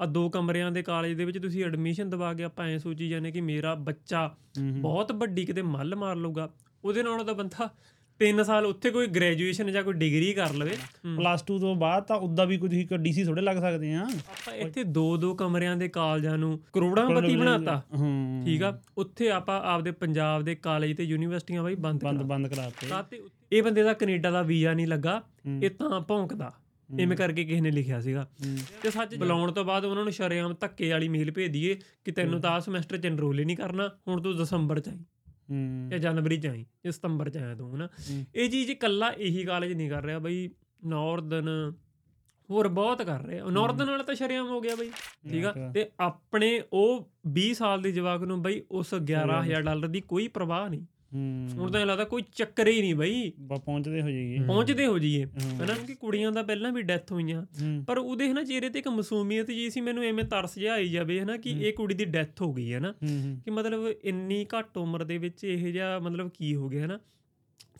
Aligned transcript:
ਆ 0.00 0.06
ਦੋ 0.06 0.28
ਕਮਰਿਆਂ 0.30 0.70
ਦੇ 0.70 0.82
ਕਾਲਜ 0.82 1.12
ਦੇ 1.12 1.24
ਵਿੱਚ 1.24 1.38
ਤੁਸੀਂ 1.38 1.64
ਐਡਮਿਸ਼ਨ 1.64 2.10
ਦਵਾ 2.10 2.32
ਕੇ 2.34 2.44
ਆਪਾਂ 2.44 2.66
ਐ 2.66 2.76
ਸੋਚੀ 2.78 3.08
ਜਾਂਦੇ 3.08 3.30
ਕਿ 3.30 3.40
ਮੇਰਾ 3.40 3.74
ਬੱਚਾ 3.74 4.28
ਬਹੁਤ 4.58 5.12
ਵੱਡੀ 5.12 5.44
ਕਿਤੇ 5.44 5.62
ਮੱਲ 5.62 5.94
ਮਾਰ 5.96 6.16
ਲਊਗਾ। 6.16 6.48
ਉਹਦੇ 6.84 7.02
ਨਾਲੋਂ 7.02 7.24
ਤਾਂ 7.24 7.34
ਬੰਦਾ 7.34 7.68
3 8.20 8.42
ਸਾਲ 8.44 8.66
ਉੱਥੇ 8.66 8.90
ਕੋਈ 8.90 9.06
ਗ੍ਰੈਜੂਏਸ਼ਨ 9.06 9.70
ਜਾਂ 9.72 9.82
ਕੋਈ 9.82 9.94
ਡਿਗਰੀ 9.94 10.32
ਕਰ 10.34 10.52
ਲਵੇ। 10.54 10.76
ਪਲੱਸ 11.16 11.42
2 11.42 11.58
ਤੋਂ 11.58 11.74
ਬਾਅਦ 11.74 12.04
ਤਾਂ 12.04 12.16
ਉਦਾਂ 12.18 12.46
ਵੀ 12.46 12.58
ਕੁਝ 12.58 12.72
ਇੱਕ 12.74 12.94
ਡੀਸੀ 12.94 13.24
ਥੋੜੇ 13.24 13.42
ਲੱਗ 13.42 13.56
ਸਕਦੇ 13.56 13.92
ਆ। 13.94 14.02
ਆਪਾਂ 14.02 14.54
ਇੱਥੇ 14.54 14.84
ਦੋ 14.84 15.16
ਦੋ 15.16 15.34
ਕਮਰਿਆਂ 15.34 15.76
ਦੇ 15.76 15.88
ਕਾਲਜਾਂ 15.88 16.36
ਨੂੰ 16.38 16.58
ਕਰੋੜਾਂ 16.72 17.08
ਪਤੀ 17.10 17.36
ਬਣਾਤਾ 17.36 17.80
ਠੀਕ 18.44 18.62
ਆ? 18.62 18.78
ਉੱਥੇ 18.98 19.30
ਆਪਾਂ 19.30 19.60
ਆਪਦੇ 19.64 19.90
ਪੰਜਾਬ 19.90 20.42
ਦੇ 20.42 20.54
ਕਾਲਜ 20.54 20.96
ਤੇ 20.96 21.04
ਯੂਨੀਵਰਸਿਟੀਆਂ 21.04 21.62
ਬਾਈ 21.62 21.74
ਬੰਦ 21.74 22.04
ਬੰਦ 22.04 22.22
ਬੰਦ 22.22 22.48
ਕਰਾਤੇ। 22.48 23.20
ਇਹ 23.52 23.62
ਬੰਦੇ 23.62 23.82
ਦਾ 23.82 23.92
ਕੈਨੇਡਾ 23.92 24.30
ਦਾ 24.30 24.42
ਵੀਜ਼ਾ 24.42 24.72
ਨਹੀਂ 24.74 24.86
ਲੱਗਾ। 24.86 25.22
ਇਹ 25.62 25.70
ਤਾਂ 25.70 26.00
ਭੌਂਕਦਾ। 26.00 26.52
ਇਵੇਂ 26.98 27.16
ਕਰਕੇ 27.16 27.44
ਕਿਸੇ 27.44 27.60
ਨੇ 27.60 27.70
ਲਿਖਿਆ 27.70 28.00
ਸੀਗਾ। 28.00 28.30
ਤੇ 28.82 28.90
ਸੱਚ 28.90 29.14
ਬੁਲਾਉਣ 29.14 29.52
ਤੋਂ 29.52 29.64
ਬਾਅਦ 29.64 29.84
ਉਹਨਾਂ 29.84 30.04
ਨੂੰ 30.04 30.12
ਸ਼ਰੇਆਮ 30.12 30.54
ਧੱਕੇ 30.60 30.90
ਵਾਲੀ 30.90 31.08
ਮੇਲ 31.08 31.30
ਭੇਜ 31.30 31.52
ਦਈਏ 31.52 31.78
ਕਿ 32.04 32.12
ਤੈਨੂੰ 32.12 32.40
ਤਾਂ 32.40 32.50
ਆ 32.50 32.60
ਸਮੈਸਟਰ 32.60 32.96
ਚ 32.96 33.06
ਐਨਰੋਲ 33.06 33.38
ਹੀ 33.38 33.44
ਨਹੀਂ 33.44 33.56
ਕਰਨਾ 33.56 33.90
ਹੁਣ 34.08 34.22
ਤੂੰ 34.22 34.36
ਦਸੰਬਰ 34.36 34.80
ਚ 34.80 34.88
ਆਈ। 34.88 34.98
ਹੂੰ। 35.50 35.88
ਜਾਂ 35.90 35.98
ਜਨਵਰੀ 35.98 36.36
ਚ 36.36 36.46
ਆਈ 36.46 36.66
ਜਾਂ 36.84 36.92
ਸਤੰਬਰ 36.92 37.30
ਚ 37.30 37.36
ਆਇਆ 37.36 37.54
ਤੂੰ 37.54 37.74
ਹਨਾ। 37.74 37.88
ਇਹ 38.34 38.50
ਚੀਜ਼ 38.50 38.70
ਇਕੱਲਾ 38.70 39.10
ਇਹੀ 39.10 39.44
ਕਾਲਜ 39.44 39.72
ਨਹੀਂ 39.72 39.90
ਕਰ 39.90 40.04
ਰਿਹਾ 40.04 40.18
ਬਈ 40.18 40.50
ਨਾਰਦਨ 40.86 41.72
ਹੋਰ 42.50 42.68
ਬਹੁਤ 42.68 43.02
ਕਰ 43.02 43.22
ਰਹੇ। 43.22 43.38
ਆ 43.38 43.44
ਨਾਰਦਨ 43.50 43.90
ਵਾਲਾ 43.90 44.02
ਤਾਂ 44.02 44.14
ਸ਼ਰੇਆਮ 44.14 44.46
ਹੋ 44.46 44.60
ਗਿਆ 44.60 44.74
ਬਈ 44.74 44.90
ਠੀਕ 45.30 45.44
ਆ। 45.44 45.52
ਤੇ 45.72 45.90
ਆਪਣੇ 46.00 46.62
ਉਹ 46.72 47.10
20 47.30 47.52
ਸਾਲ 47.52 47.82
ਦੇ 47.82 47.92
ਜਵਾਕ 47.92 48.22
ਨੂੰ 48.22 48.42
ਬਈ 48.42 48.62
ਉਸ 48.70 48.94
11000 48.94 49.62
ਡਾਲਰ 49.62 49.88
ਦੀ 49.88 50.00
ਕੋਈ 50.00 50.28
ਪਰਵਾਹ 50.28 50.68
ਨਹੀਂ। 50.68 50.84
ਹੁਣ 51.58 51.70
ਤਾਂ 51.70 51.86
ਲੱਗਦਾ 51.86 52.04
ਕੋਈ 52.04 52.22
ਚੱਕਰ 52.34 52.68
ਹੀ 52.68 52.80
ਨਹੀਂ 52.80 52.94
ਬਈ। 52.94 53.32
ਬਾ 53.40 53.56
ਪਹੁੰਚਦੇ 53.56 54.02
ਹੋ 54.02 54.10
ਜਾਈਏ। 54.10 54.38
ਪਹੁੰਚਦੇ 54.46 54.86
ਹੋ 54.86 54.98
ਜੀਏ 54.98 55.24
ਹੂੰ। 55.24 55.64
ਹਨਾ 55.64 55.74
ਕਿ 55.86 55.94
ਕੁੜੀਆਂ 55.94 56.32
ਦਾ 56.32 56.42
ਪਹਿਲਾਂ 56.42 56.72
ਵੀ 56.72 56.82
ਡੈਥ 56.82 57.12
ਹੋਈਆਂ। 57.12 57.46
ਪਰ 57.86 57.98
ਉਹਦੇ 57.98 58.30
ਹਨਾ 58.30 58.44
ਚਿਹਰੇ 58.44 58.68
ਤੇ 58.68 58.78
ਇੱਕ 58.78 58.88
ਮਾਸੂਮੀਅਤ 58.88 59.46
ਜੀ 59.50 59.70
ਸੀ 59.70 59.80
ਮੈਨੂੰ 59.80 60.04
ਐਵੇਂ 60.04 60.24
ਤਰਸ 60.24 60.58
ਜਿਹਾ 60.58 60.74
ਆਈ 60.74 60.88
ਜਾਵੇ 60.88 61.20
ਹਨਾ 61.20 61.36
ਕਿ 61.36 61.50
ਇਹ 61.50 61.72
ਕੁੜੀ 61.72 61.94
ਦੀ 61.94 62.04
ਡੈਥ 62.04 62.42
ਹੋ 62.42 62.52
ਗਈ 62.52 62.74
ਹੈ 62.74 62.80
ਨਾ 62.80 62.90
ਹੂੰ। 62.90 63.40
ਕਿ 63.44 63.50
ਮਤਲਬ 63.50 63.80
ਇੰਨੀ 64.04 64.46
ਘੱਟ 64.58 64.78
ਉਮਰ 64.78 65.04
ਦੇ 65.04 65.18
ਵਿੱਚ 65.18 65.44
ਇਹ 65.44 65.72
ਜਿਹਾ 65.72 65.98
ਮਤਲਬ 65.98 66.30
ਕੀ 66.34 66.54
ਹੋ 66.54 66.68
ਗਿਆ 66.68 66.84
ਹਨਾ। 66.84 67.00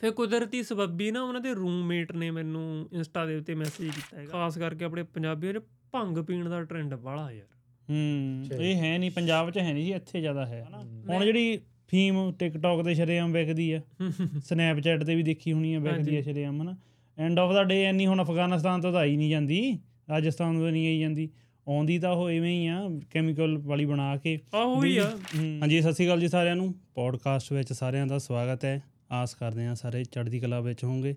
ਫਿਰ 0.00 0.10
ਕੁਦਰਤੀ 0.10 0.62
ਸਬੱਬੀ 0.62 1.10
ਨਾ 1.10 1.22
ਉਹਨਾਂ 1.22 1.40
ਦੇ 1.40 1.54
ਰੂਮਮੇਟ 1.54 2.12
ਨੇ 2.12 2.30
ਮੈਨੂੰ 2.30 2.88
ਇੰਸਟਾ 2.92 3.26
ਦੇ 3.26 3.36
ਉੱਤੇ 3.36 3.54
ਮੈਸੇਜ 3.54 3.90
ਕੀਤਾ 3.90 4.16
ਹੈਗਾ। 4.16 4.32
ਖਾਸ 4.32 4.58
ਕਰਕੇ 4.58 4.84
ਆਪਣੇ 4.84 5.02
ਪੰਜਾਬੀਆਂ 5.02 5.54
'ਚ 5.54 5.58
ਭੰਗ 5.92 6.18
ਪੀਣ 6.18 6.48
ਦਾ 6.48 6.62
ਟ੍ਰੈਂਡ 6.62 6.94
ਬਾਹਲਾ 6.94 7.32
ਯਾਰ। 7.32 7.46
ਹੂੰ 7.90 8.46
ਇਹ 8.60 8.76
ਹੈ 8.76 8.98
ਨਹੀਂ 8.98 9.10
ਪੰਜਾਬ 9.10 9.50
'ਚ 9.50 9.58
ਹੈ 9.58 9.72
ਨਹੀਂ 9.72 9.84
ਜੀ 9.84 9.92
ਇੱਥੇ 9.92 10.20
ਜ਼ਿਆਦਾ 10.20 10.46
ਹੈ। 10.46 10.68
ਹੁਣ 11.08 11.24
ਜਿਹੜੀ 11.24 11.58
ਫੀਮ 11.90 12.32
ਟਿਕਟੌਕ 12.38 12.84
ਤੇ 12.84 12.94
ਸ਼ਰੇਆਮ 12.94 13.32
ਵਿਕਦੀ 13.32 13.72
ਆ। 13.72 13.80
ਸਨੈਪਚੈਟ 14.44 15.04
ਤੇ 15.04 15.14
ਵੀ 15.14 15.22
ਦੇਖੀ 15.22 15.52
ਹੋਣੀ 15.52 15.74
ਆ 15.74 15.78
ਵਿਕਦੀ 15.78 16.16
ਆ 16.16 16.22
ਸ਼ਰੇਆਮ 16.22 16.62
ਹਨਾ। 16.62 16.76
ਐਂਡ 17.18 17.38
ਆਫ 17.38 17.52
ਦਾ 17.52 17.64
ਡੇ 17.64 17.84
ਐਨੀ 17.84 18.06
ਹੁਣ 18.06 18.22
ਅਫਗਾਨਿਸਤਾਨ 18.22 18.80
ਤੋਂ 18.80 18.92
ਤਾਂ 18.92 19.00
ਆਈ 19.00 19.16
ਨਹੀਂ 19.16 19.30
ਜਾਂਦੀ। 19.30 19.78
ਰਾਜਸਥਾਨ 20.10 20.58
ਤੋਂ 20.58 20.72
ਨਹੀਂ 20.72 20.86
ਆਈ 20.86 21.00
ਜਾਂਦੀ। 21.00 21.30
ਆਉਂਦੀ 21.68 21.98
ਤਾਂ 21.98 22.10
ਉਹ 22.10 22.30
ਐਵੇਂ 22.30 22.60
ਹੀ 22.60 22.66
ਆ 22.66 22.90
ਕੈਮੀਕਲ 23.10 23.58
ਵਾਲੀ 23.58 23.84
ਬਣਾ 23.84 24.16
ਕੇ। 24.16 24.38
ਆਹੋ 24.54 24.84
ਹੀ 24.84 24.96
ਆ। 24.96 25.18
ਹਾਂਜੀ 25.36 25.82
ਸਤਿ 25.82 25.92
ਸ਼੍ਰੀ 25.92 26.06
ਅਕਾਲ 26.06 26.20
ਜੀ 26.20 26.28
ਸਾਰਿਆਂ 26.28 26.56
ਨੂੰ। 26.56 26.74
ਪੋਡਕਾਸਟ 26.94 27.52
ਵਿੱਚ 27.52 27.72
ਸਾਰਿਆਂ 27.72 28.06
ਦਾ 28.06 28.18
ਸਵਾਗਤ 28.18 28.64
ਹੈ। 28.64 28.82
ਆਸ 29.12 29.34
ਕਰਦੇ 29.34 29.64
ਹਾਂ 29.64 29.74
ਸਾਰੇ 29.74 30.04
ਚੜ੍ਹਦੀ 30.04 30.40
ਕਲਾ 30.40 30.60
ਵਿੱਚ 30.60 30.84
ਹੋਵੋਗੇ। 30.84 31.14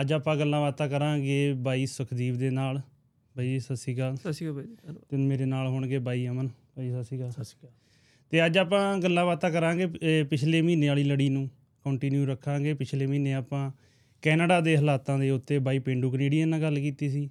ਅੱਜ 0.00 0.12
ਆਪਾਂ 0.12 0.36
ਗੱਲਾਂ 0.36 0.60
ਬਾਤਾਂ 0.60 0.88
ਕਰਾਂਗੇ 0.88 1.52
ਬਾਈ 1.52 1.86
ਸੁਖਦੀਪ 1.86 2.34
ਦੇ 2.34 2.50
ਨਾਲ। 2.50 2.80
ਬਾਈ 3.36 3.58
ਸਤਿ 3.58 3.76
ਸ਼੍ਰੀ 3.76 3.94
ਅਕਾਲ। 3.94 4.16
ਸਤਿ 4.16 4.32
ਸ਼੍ਰੀ 4.32 4.50
ਅਕਾਲ 4.50 4.62
ਬਾਈ। 4.62 4.94
ਤੇ 5.08 5.16
ਮੇਰੇ 5.16 5.44
ਨਾਲ 5.44 5.66
ਹੋਣਗੇ 5.66 5.98
ਬਾਈ 5.98 6.28
ਅਮਨ। 6.28 6.46
ਬਾਈ 6.46 6.90
ਸਤਿ 6.90 7.04
ਸ਼੍ਰੀ 7.04 7.18
ਅਕਾਲ। 7.18 7.30
ਸਤਿ 7.30 7.44
ਸ਼੍ਰੀ 7.44 7.58
ਅਕਾਲ। 7.60 7.79
ਤੇ 8.30 8.46
ਅੱਜ 8.46 8.58
ਆਪਾਂ 8.58 8.98
ਗੱਲਾਂ 8.98 9.26
ਬਾਤਾਂ 9.26 9.50
ਕਰਾਂਗੇ 9.50 9.86
ਪਿਛਲੇ 10.30 10.62
ਮਹੀਨੇ 10.62 10.88
ਵਾਲੀ 10.88 11.04
ਲੜੀ 11.04 11.28
ਨੂੰ 11.28 11.50
ਕੰਟੀਨਿਊ 11.84 12.26
ਰੱਖਾਂਗੇ। 12.26 12.74
ਪਿਛਲੇ 12.74 13.06
ਮਹੀਨੇ 13.06 13.32
ਆਪਾਂ 13.34 13.70
ਕੈਨੇਡਾ 14.22 14.60
ਦੇ 14.60 14.76
ਹਾਲਾਤਾਂ 14.76 15.18
ਦੇ 15.18 15.30
ਉੱਤੇ 15.30 15.58
ਬਾਈ 15.58 15.78
ਪਿੰਡੂ 15.78 16.10
ਕੈਨੇਡੀਅਨ 16.10 16.48
ਨਾਲ 16.48 16.60
ਗੱਲ 16.62 16.80
ਕੀਤੀ 16.80 17.10
ਸੀ। 17.10 17.30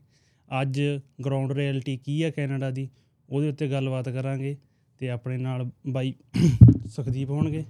ਅੱਜ 0.61 0.81
ਗਰਾਊਂਡ 1.25 1.51
ਰਿਐਲਿਟੀ 1.51 1.97
ਕੀ 1.97 2.23
ਹੈ 2.23 2.29
ਕੈਨੇਡਾ 2.31 2.69
ਦੀ 2.71 2.89
ਉਹਦੇ 3.29 3.49
ਉੱਤੇ 3.49 3.67
ਗੱਲਬਾਤ 3.71 4.09
ਕਰਾਂਗੇ 4.09 4.57
ਤੇ 4.99 5.09
ਆਪਣੇ 5.09 5.37
ਨਾਲ 5.37 5.69
ਬਾਈ 5.87 6.13
ਸੁਖਦੀਪ 6.87 7.29
ਹੋਣਗੇ। 7.29 7.65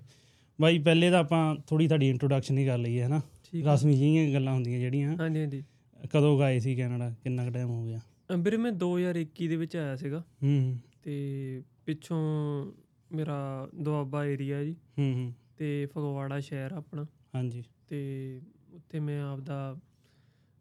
ਬਾਈ 0.62 0.80
ਪਹਿਲੇ 0.80 1.12
ਤਾਂ 1.12 1.20
ਆਪਾਂ 1.20 1.56
ਥੋੜੀ 1.68 1.88
ਤੁਹਾਡੀ 1.88 2.10
ਇੰਟਰੋਡਕਸ਼ਨ 2.10 2.58
ਹੀ 2.58 2.66
ਕਰ 2.66 2.78
ਲਈਏ 2.78 3.04
ਹਨਾ? 3.04 3.22
ਆ। 3.68 3.74
ਰਸਮੀ 3.74 3.94
ਜਿਹੀਆਂ 3.94 4.34
ਗੱਲਾਂ 4.34 4.54
ਹੁੰਦੀਆਂ 4.54 4.80
ਜਿਹੜੀਆਂ। 4.80 5.18
ਹਾਂਜੀ 5.18 5.40
ਹਾਂਜੀ। 5.40 5.64
ਕਦੋਂ 6.12 6.40
ਗਏ 6.40 6.60
ਸੀ 6.60 6.76
ਕੈਨੇਡਾ? 6.76 7.16
ਕਿੰਨਾ 7.24 7.46
ਕੁ 7.46 7.52
ਟਾਈਮ 7.52 7.70
ਹੋ 7.70 7.86
ਗਿਆ? 7.86 8.00
ਵੀਰੇ 8.38 8.58
ਮੈਂ 8.58 8.72
2021 8.72 9.48
ਦੇ 9.48 9.56
ਵਿੱਚ 9.56 9.76
ਆਇਆ 9.76 9.96
ਸੀਗਾ। 9.96 10.24
ਹੂੰ। 10.44 10.80
ਤੇ 11.04 11.62
ਪਿੱਛੋਂ 11.86 12.72
ਮੇਰਾ 13.12 13.70
ਦੁਆਬਾ 13.76 14.26
ਏਰੀਆ 14.26 14.64
ਜੀ। 14.64 14.76
ਹੂੰ 15.00 15.14
ਹੂੰ। 15.14 15.34
ਤੇ 15.58 15.86
ਫਗਵਾੜਾ 15.86 16.40
ਸ਼ਹਿਰ 16.40 16.72
ਆਪਣਾ। 16.72 17.06
ਹਾਂਜੀ। 17.36 17.64
ਤੇ 17.88 18.42
ਉੱਥੇ 18.74 19.00
ਮੈਂ 19.00 19.24
ਆਪਦਾ 19.24 19.78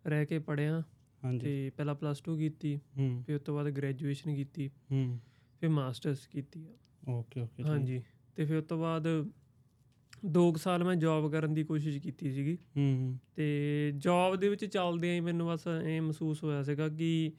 ਰਹਿ 0.06 0.26
ਕੇ 0.26 0.38
ਪੜਿਆ 0.38 0.82
ਹਾਂਜੀ। 1.25 1.38
ਤੇ 1.38 1.70
ਪਹਿਲਾਂ 1.76 1.94
ਪਲੱਸ 1.94 2.22
2 2.31 2.36
ਕੀਤੀ। 2.36 2.76
ਹੂੰ। 2.76 3.22
ਫਿਰ 3.26 3.36
ਉਸ 3.36 3.42
ਤੋਂ 3.42 3.54
ਬਾਅਦ 3.54 3.70
ਗ੍ਰੈਜੂਏਸ਼ਨ 3.70 4.34
ਕੀਤੀ। 4.34 4.70
ਹੂੰ। 4.92 5.19
ਫਿਰ 5.60 5.70
ਮਾਸਟਰਸ 5.70 6.26
ਕੀਤੀ 6.26 6.66
ਆ। 6.66 6.72
ਓਕੇ 7.09 7.41
ਓਕੇ 7.41 7.62
ਹਾਂਜੀ। 7.62 8.03
ਤੇ 8.36 8.44
ਫਿਰ 8.44 8.56
ਉਸ 8.56 8.65
ਤੋਂ 8.65 8.78
ਬਾਅਦ 8.78 9.06
2 10.26 10.53
ਸਾਲ 10.56 10.84
ਮੈਂ 10.84 10.97
ਜੌਬ 10.97 11.32
ਕਰਨ 11.32 11.54
ਦੀ 11.54 11.65
ਕੋਸ਼ਿਸ਼ 11.65 11.98
ਕੀਤੀ 11.98 12.32
ਸੀਗੀ। 12.32 12.59
ਹੂੰ 12.76 13.19
ਤੇ 13.34 13.92
ਜੌਬ 13.97 14.36
ਦੇ 14.36 14.48
ਵਿੱਚ 14.48 14.65
ਚੱਲਦਿਆਂ 14.65 15.15
ਹੀ 15.15 15.20
ਮੈਨੂੰ 15.20 15.48
ਬਸ 15.48 15.66
ਇਹ 15.84 16.00
ਮਹਿਸੂਸ 16.03 16.44
ਹੋਇਆ 16.44 16.62
ਸੀਗਾ 16.62 16.88
ਕਿ 16.88 17.32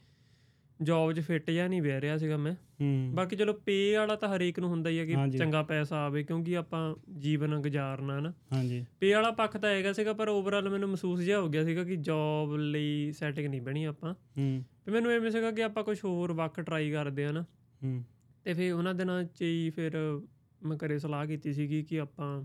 ਜੌਬ 0.82 1.12
'ਚ 1.12 1.20
ਫਿੱਟ 1.20 1.50
ਜਾਂ 1.50 1.68
ਨਹੀਂ 1.68 1.82
ਬਹਿ 1.82 2.00
ਰਿਹਾ 2.00 2.16
ਸੀਗਾ 2.16 2.36
ਮੈਂ। 2.36 2.52
ਹੂੰ। 2.52 3.12
ਬਾਕੀ 3.14 3.36
ਚਲੋ 3.36 3.52
ਪੇ 3.52 3.96
ਵਾਲਾ 3.96 4.16
ਤਾਂ 4.16 4.36
ਹਰੇਕ 4.36 4.58
ਨੂੰ 4.58 4.68
ਹੁੰਦਾ 4.68 4.90
ਹੀ 4.90 4.98
ਹੈ 4.98 5.06
ਕਿ। 5.06 5.38
ਚੰਗਾ 5.38 5.62
ਪੈਸਾ 5.62 6.06
ਆਵੇ 6.06 6.22
ਕਿਉਂਕਿ 6.22 6.56
ਆਪਾਂ 6.56 6.94
ਜੀਵਨ 7.18 7.62
ਗੁਜ਼ਾਰਨਾ 7.62 8.14
ਹੈ 8.14 8.20
ਨਾ। 8.20 8.32
ਹਾਂਜੀ। 8.52 8.84
ਪੇ 9.00 9.14
ਵਾਲਾ 9.14 9.30
ਪੱਖ 9.30 9.56
ਤਾਂ 9.56 9.70
ਹੈਗਾ 9.70 9.92
ਸੀਗਾ 9.92 10.12
ਪਰ 10.12 10.28
ਓਵਰਆਲ 10.28 10.68
ਮੈਨੂੰ 10.68 10.88
ਮਹਿਸੂਸ 10.88 11.20
ਜਿਹਾ 11.20 11.40
ਹੋ 11.40 11.48
ਗਿਆ 11.48 11.64
ਸੀਗਾ 11.64 11.84
ਕਿ 11.84 11.96
ਜੌਬ 11.96 12.56
ਲਈ 12.56 13.12
ਸੈਟਿੰਗ 13.12 13.46
ਨਹੀਂ 13.46 13.62
ਬਣੀ 13.62 13.84
ਆਪਾਂ। 13.84 14.14
ਹੂੰ। 14.38 14.64
ਤੇ 14.84 14.90
ਮੈਨੂੰ 14.90 15.10
ਐਵੇਂ 15.10 15.30
ਸੀਗਾ 15.30 15.50
ਕਿ 15.50 15.64
ਆਪਾਂ 15.64 15.84
ਕੁਝ 15.84 15.98
ਹੋਰ 16.04 16.32
ਵੱਖ 16.32 16.60
ਟਰਾਈ 16.60 16.90
ਕਰਦੇ 16.90 17.24
ਆ 17.24 17.32
ਨਾ। 17.32 17.42
ਹੂੰ। 17.84 18.04
ਤੇ 18.44 18.52
ਫਿਰ 18.52 18.72
ਉਹਨਾਂ 18.72 18.94
ਦਿਨਾਂ 18.94 19.24
'ਚ 19.24 19.42
ਹੀ 19.42 19.70
ਫਿਰ 19.70 20.20
ਮੈਂ 20.62 20.76
ਘਰੇ 20.76 20.98
ਸਲਾਹ 20.98 21.26
ਕੀਤੀ 21.26 21.52
ਸੀਗੀ 21.52 21.82
ਕਿ 21.82 22.00
ਆਪਾਂ 22.00 22.44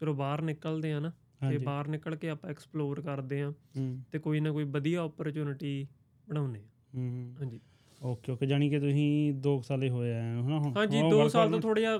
ਚਲੋ 0.00 0.14
ਬਾਹਰ 0.14 0.42
ਨਿਕਲਦੇ 0.42 0.92
ਆ 0.92 1.00
ਨਾ 1.00 1.12
ਤੇ 1.50 1.58
ਬਾਹਰ 1.58 1.88
ਨਿਕਲ 1.88 2.16
ਕੇ 2.16 2.28
ਆਪਾਂ 2.30 2.50
ਐਕਸਪਲੋਰ 2.50 3.00
ਕਰਦੇ 3.00 3.42
ਆ। 3.42 3.50
ਹੂੰ। 3.50 4.02
ਤੇ 4.12 4.18
ਕੋਈ 4.18 4.40
ਨਾ 4.40 4.52
ਕੋਈ 4.52 4.64
ਵਧੀਆ 4.64 5.02
ਓਪਰਚੁਨਿਟੀ 5.02 5.88
ਬਣਾਉਨੇ 6.28 6.58
ਆ। 6.58 6.62
ਹੂੰ। 6.96 7.34
ਹਾਂਜੀ। 7.40 7.60
ਓਕੇ 8.00 8.32
ਓਕੇ 8.32 8.46
ਜਾਨੀ 8.46 8.70
ਕਿ 8.70 8.78
ਤੁਸੀਂ 8.80 9.32
2 9.34 9.60
ਸਾਲੇ 9.62 9.90
ਹੋਏ 9.90 10.12
ਹੋ 10.12 10.46
ਹਨਾ 10.46 10.58
ਹੁਣ? 10.58 10.72
ਹਾਂਜੀ 10.76 11.00
ਹੁਣ 11.00 11.10
2 11.10 11.18
work 11.18 11.28
ਸਾਲ 11.28 11.50
ਤੋਂ 11.50 11.60
ਥੋੜਾ 11.60 11.80
ਜਿਹਾ 11.80 11.98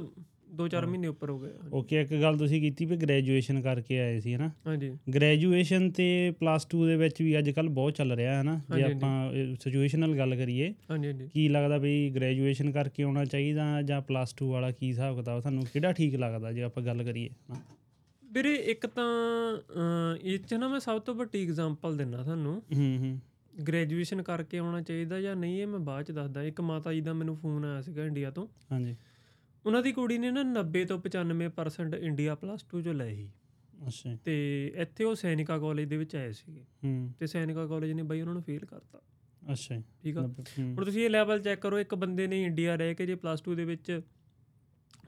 2-4 0.54 0.86
ਮਹੀਨੇ 0.86 1.08
ਉੱਪਰ 1.08 1.30
ਹੋ 1.30 1.38
ਗਏ। 1.38 1.50
ਓਕੇ 1.72 2.00
ਇੱਕ 2.00 2.14
ਗੱਲ 2.14 2.36
ਤੁਸੀਂ 2.38 2.60
ਕੀਤੀ 2.60 2.84
ਵੀ 2.84 2.96
ਗ੍ਰੈਜੂਏਸ਼ਨ 2.96 3.60
ਕਰਕੇ 3.62 3.98
ਆਏ 4.00 4.20
ਸੀ 4.20 4.34
ਹਨਾ? 4.34 4.50
ਹਾਂਜੀ। 4.66 4.90
ਗ੍ਰੈਜੂਏਸ਼ਨ 5.14 5.90
ਤੇ 5.90 6.30
ਪਲੱਸ 6.40 6.66
2 6.74 6.86
ਦੇ 6.86 6.96
ਵਿੱਚ 6.96 7.22
ਵੀ 7.22 7.38
ਅੱਜ 7.38 7.50
ਕੱਲ 7.50 7.68
ਬਹੁਤ 7.68 7.94
ਚੱਲ 7.94 8.12
ਰਿਹਾ 8.12 8.36
ਹੈ 8.36 8.42
ਨਾ 8.42 8.60
ਜੇ 8.76 8.82
ਆਪਾਂ 8.82 9.32
ਸਿਚੁਏਸ਼ਨਲ 9.54 10.16
ਗੱਲ 10.18 10.36
ਕਰੀਏ 10.36 10.74
ਹਾਂਜੀ 10.90 11.06
ਹਾਂਜੀ। 11.06 11.28
ਕੀ 11.28 11.48
ਲੱਗਦਾ 11.48 11.78
ਵੀ 11.78 12.10
ਗ੍ਰੈਜੂਏਸ਼ਨ 12.10 12.70
ਕਰਕੇ 12.72 13.02
ਆਉਣਾ 13.02 13.24
ਚਾਹੀਦਾ 13.24 13.82
ਜਾਂ 13.82 14.00
ਪਲੱਸ 14.00 14.34
2 14.42 14.50
ਵਾਲਾ 14.50 14.70
ਕੀ 14.70 14.88
ਹਿਸਾਬ 14.88 15.16
ਕਿਤਾਬ 15.16 15.40
ਤੁਹਾਨੂੰ 15.40 15.64
ਕਿਹੜਾ 15.72 15.92
ਠੀਕ 15.92 16.14
ਲੱਗਦਾ 16.14 16.52
ਜੇ 16.52 16.62
ਆਪਾਂ 16.62 16.82
ਗੱਲ 16.82 17.04
ਕਰੀਏ 17.04 17.28
ਹਨਾ? 17.28 17.60
ਵੀਰੇ 18.32 18.54
ਇੱਕ 18.54 18.86
ਤਾਂ 18.86 20.16
ਇਹ 20.24 20.38
ਚ 20.38 20.54
ਨਾ 20.54 20.68
ਮੈਂ 20.68 20.80
ਸਭ 20.80 20.98
ਤੋਂ 20.98 21.14
ਵੱਡੀ 21.14 21.42
ਐਗਜ਼ਾਮਪਲ 21.42 21.96
ਦਿੰਨਾ 21.96 22.22
ਤੁਹਾਨੂੰ। 22.22 22.62
ਹੂੰ 22.76 22.98
ਹੂੰ। 22.98 23.20
ਗ੍ਰੈਜੂਏਸ਼ਨ 23.68 24.22
ਕਰਕੇ 24.22 24.58
ਆਉਣਾ 24.58 24.80
ਚਾਹੀਦਾ 24.80 25.20
ਜਾਂ 25.20 25.36
ਨਹੀਂ 25.36 25.62
ਇਹ 25.62 25.66
ਮੈਂ 25.66 25.78
ਬਾਅਦ 25.78 26.04
ਚ 26.04 26.10
ਦੱਸਦਾ। 26.10 26.42
ਇੱਕ 26.42 26.60
ਮਾਤਾ 26.60 26.92
ਜੀ 26.92 27.00
ਦਾ 27.00 27.12
ਮੈਨੂੰ 27.12 27.36
ਫੋਨ 27.36 27.64
ਆਇਆ 27.64 27.80
ਸੀਗਾ 27.80 28.04
ਇੰਡੀਆ 28.04 28.30
ਤੋਂ। 28.30 28.48
ਹਾਂਜੀ। 28.72 28.96
ਉਹਨਾਂ 29.66 29.82
ਦੀ 29.82 29.92
ਕੁੜੀ 29.92 30.18
ਨੇ 30.18 30.30
ਨਾ 30.30 30.42
90 30.42 30.84
ਤੋਂ 30.84 30.98
95% 30.98 31.94
ਇੰਡੀਆ 31.94 32.34
ਪਲੱਸ 32.34 32.64
2 32.64 32.80
ਚੋਂ 32.82 32.94
ਲਏ 32.94 33.14
ਸੀ। 33.14 33.30
ਅੱਛਾ। 33.86 34.16
ਤੇ 34.24 34.66
ਇੱਥੇ 34.76 35.04
ਉਹ 35.04 35.14
ਸੈਨਿਕਾ 35.14 35.58
ਕਾਲਜ 35.58 35.84
ਦੇ 35.84 35.96
ਵਿੱਚ 35.96 36.16
ਆਏ 36.16 36.32
ਸੀਗੇ। 36.32 36.64
ਹੂੰ। 36.84 37.14
ਤੇ 37.18 37.26
ਸੈਨਿਕਾ 37.26 37.66
ਕਾਲਜ 37.66 37.92
ਨੇ 37.92 38.02
ਬਾਈ 38.02 38.20
ਉਹਨਾਂ 38.20 38.34
ਨੂੰ 38.34 38.42
ਫੇਲ 38.42 38.64
ਕਰਤਾ। 38.64 39.00
ਅੱਛਾ। 39.52 39.82
ਠੀਕ 40.02 40.18
ਆ? 40.18 40.34
ਹੁਣ 40.58 40.84
ਤੁਸੀਂ 40.84 41.04
ਇਹ 41.04 41.10
ਲੈਵਲ 41.10 41.40
ਚੈੱਕ 41.40 41.60
ਕਰੋ 41.60 41.78
ਇੱਕ 41.78 41.94
ਬੰਦੇ 41.94 42.26
ਨੇ 42.26 42.42
ਇੰਡੀਆ 42.42 42.76
ਰਹਿ 42.76 42.94
ਕੇ 42.94 43.06
ਜੇ 43.06 43.14
ਪਲੱਸ 43.14 43.42
2 43.50 43.54
ਦੇ 43.54 43.64
ਵਿੱਚ 43.64 44.00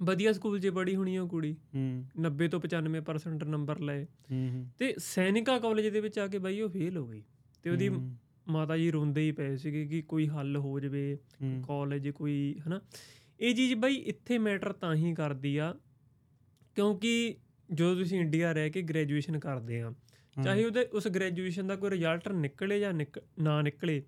ਵਧੀਆ 0.03 0.33
ਸਕੂਲ 0.33 0.61
'ਚ 0.61 0.69
ਪੜ੍ਹੀ 0.69 0.97
ਹੋਣੀ 0.97 1.17
ਆ 1.17 1.25
ਕੁੜੀ 1.25 1.57
ਹੂੰ। 1.75 2.05
90 2.21 2.49
ਤੋਂ 2.49 2.61
95% 2.61 3.45
ਨੰਬਰ 3.45 3.79
ਲਏ। 3.79 4.05
ਹੂੰ 4.05 4.67
ਤੇ 4.79 4.95
ਸੈਨਿਕਾ 4.99 5.59
ਕਾਲਜ 5.59 5.87
ਦੇ 5.87 6.01
ਵਿੱਚ 6.01 6.19
ਆ 6.19 6.27
ਕੇ 6.27 6.39
ਬਾਈ 6.39 6.61
ਉਹ 6.61 6.69
ਫੇਲ 6.69 6.97
ਹੋ 6.97 7.07
ਗਈ। 7.07 7.23
ਤੇ 7.63 7.71
ਉਹਦੀ 7.71 7.89
ਮਾਤਾ 8.49 8.77
ਜੀ 8.77 8.91
ਰੋਂਦੇ 8.91 9.21
ਹੀ 9.21 9.33
ਪਏ 9.33 9.57
ਸੀਗੇ 9.57 9.87
ਕਿ 9.87 10.03
ਕੋਈ 10.03 10.29
ਹੱਲ 10.29 10.57
ਹੋ 10.57 10.81
ਜਵੇ 10.81 11.17
ਕਾਲਜ 11.69 12.09
ਕੋਈ 12.09 12.55
ਹਨਾ। 12.69 12.81
ਇਹ 13.41 13.55
ਚੀਜ਼ 13.55 13.75
ਬਾਈ 13.75 13.95
ਇੱਥੇ 13.95 14.39
ਮੈਟਰ 14.39 14.73
ਤਾਂ 14.73 14.95
ਹੀ 14.95 15.15
ਕਰਦੀ 15.15 15.57
ਆ 15.57 15.75
ਕਿਉਂਕਿ 16.75 17.37
ਜਦੋਂ 17.75 17.97
ਤੁਸੀਂ 17.97 18.21
ਇੰਡੀਆ 18.21 18.53
ਰਹਿ 18.53 18.71
ਕੇ 18.71 18.83
ਗ੍ਰੈਜੂਏਸ਼ਨ 18.83 19.39
ਕਰਦੇ 19.39 19.81
ਆ 19.81 19.93
ਚਾਹੇ 20.45 20.65
ਉਹਦੇ 20.65 20.85
ਉਸ 20.85 21.09
ਗ੍ਰੈਜੂਏਸ਼ਨ 21.09 21.67
ਦਾ 21.67 21.77
ਕੋਈ 21.77 21.91
ਰਿਜ਼ਲਟ 21.91 22.29
ਨਿਕਲੇ 22.29 22.81
ਜਾਂ 22.81 22.95
ਨਾ 23.41 23.63
ਨਿਕਲੇ 23.63 24.03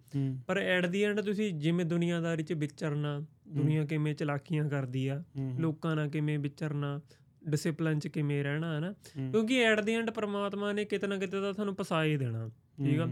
ਪਰ 0.47 0.59
ਐਟ 0.59 0.87
ਦੀ 0.87 1.03
ਐਂਡ 1.03 1.21
ਤੁਸੀਂ 1.21 1.53
ਜਿਵੇਂ 1.55 1.85
ਦੁਨੀਆਦਾਰੀ 1.85 2.43
'ਚ 2.43 2.53
ਵਿਚਰਨਾ 2.53 3.21
ਦੁਨੀਆ 3.49 3.85
ਕਿਵੇਂ 3.85 4.15
ਚਲਾਕੀਆਂ 4.15 4.69
ਕਰਦੀ 4.69 5.09
ਆ 5.09 5.23
ਲੋਕਾਂ 5.61 5.97
ਨਾਲ 5.97 6.09
ਕਿਵੇਂ 6.09 6.39
ਵਿਚਰਨਾ 6.39 7.01
ਡਿਸਪਲਿਨ 7.49 7.99
'ਚ 7.99 8.09
ਕਿਵੇਂ 8.09 8.45
ਰਹਿਣਾ 8.45 8.75
ਹੈ। 8.75 8.81
ਨਾ 8.81 8.95
ਕਿਉਂਕਿ 9.17 9.63
ਐਟ 9.63 9.81
ਦੀ 9.81 9.95
ਐਂਡ 9.95 10.11
ਪ੍ਰਮਾਤਮਾ 10.11 10.73
ਨੇ 10.73 10.85
ਕਿਤੇ 10.85 11.07
ਨਾ 11.07 11.17
ਕਿਤੇ 11.17 11.41
ਤਾਂ 11.41 11.53
ਤੁਹਾਨੂੰ 11.53 11.75
ਫਸਾ 11.75 12.05
ਹੀ 12.05 12.17
ਦੇਣਾ 12.17 12.51
ਠੀਕ 12.85 13.01
ਆ? 13.01 13.07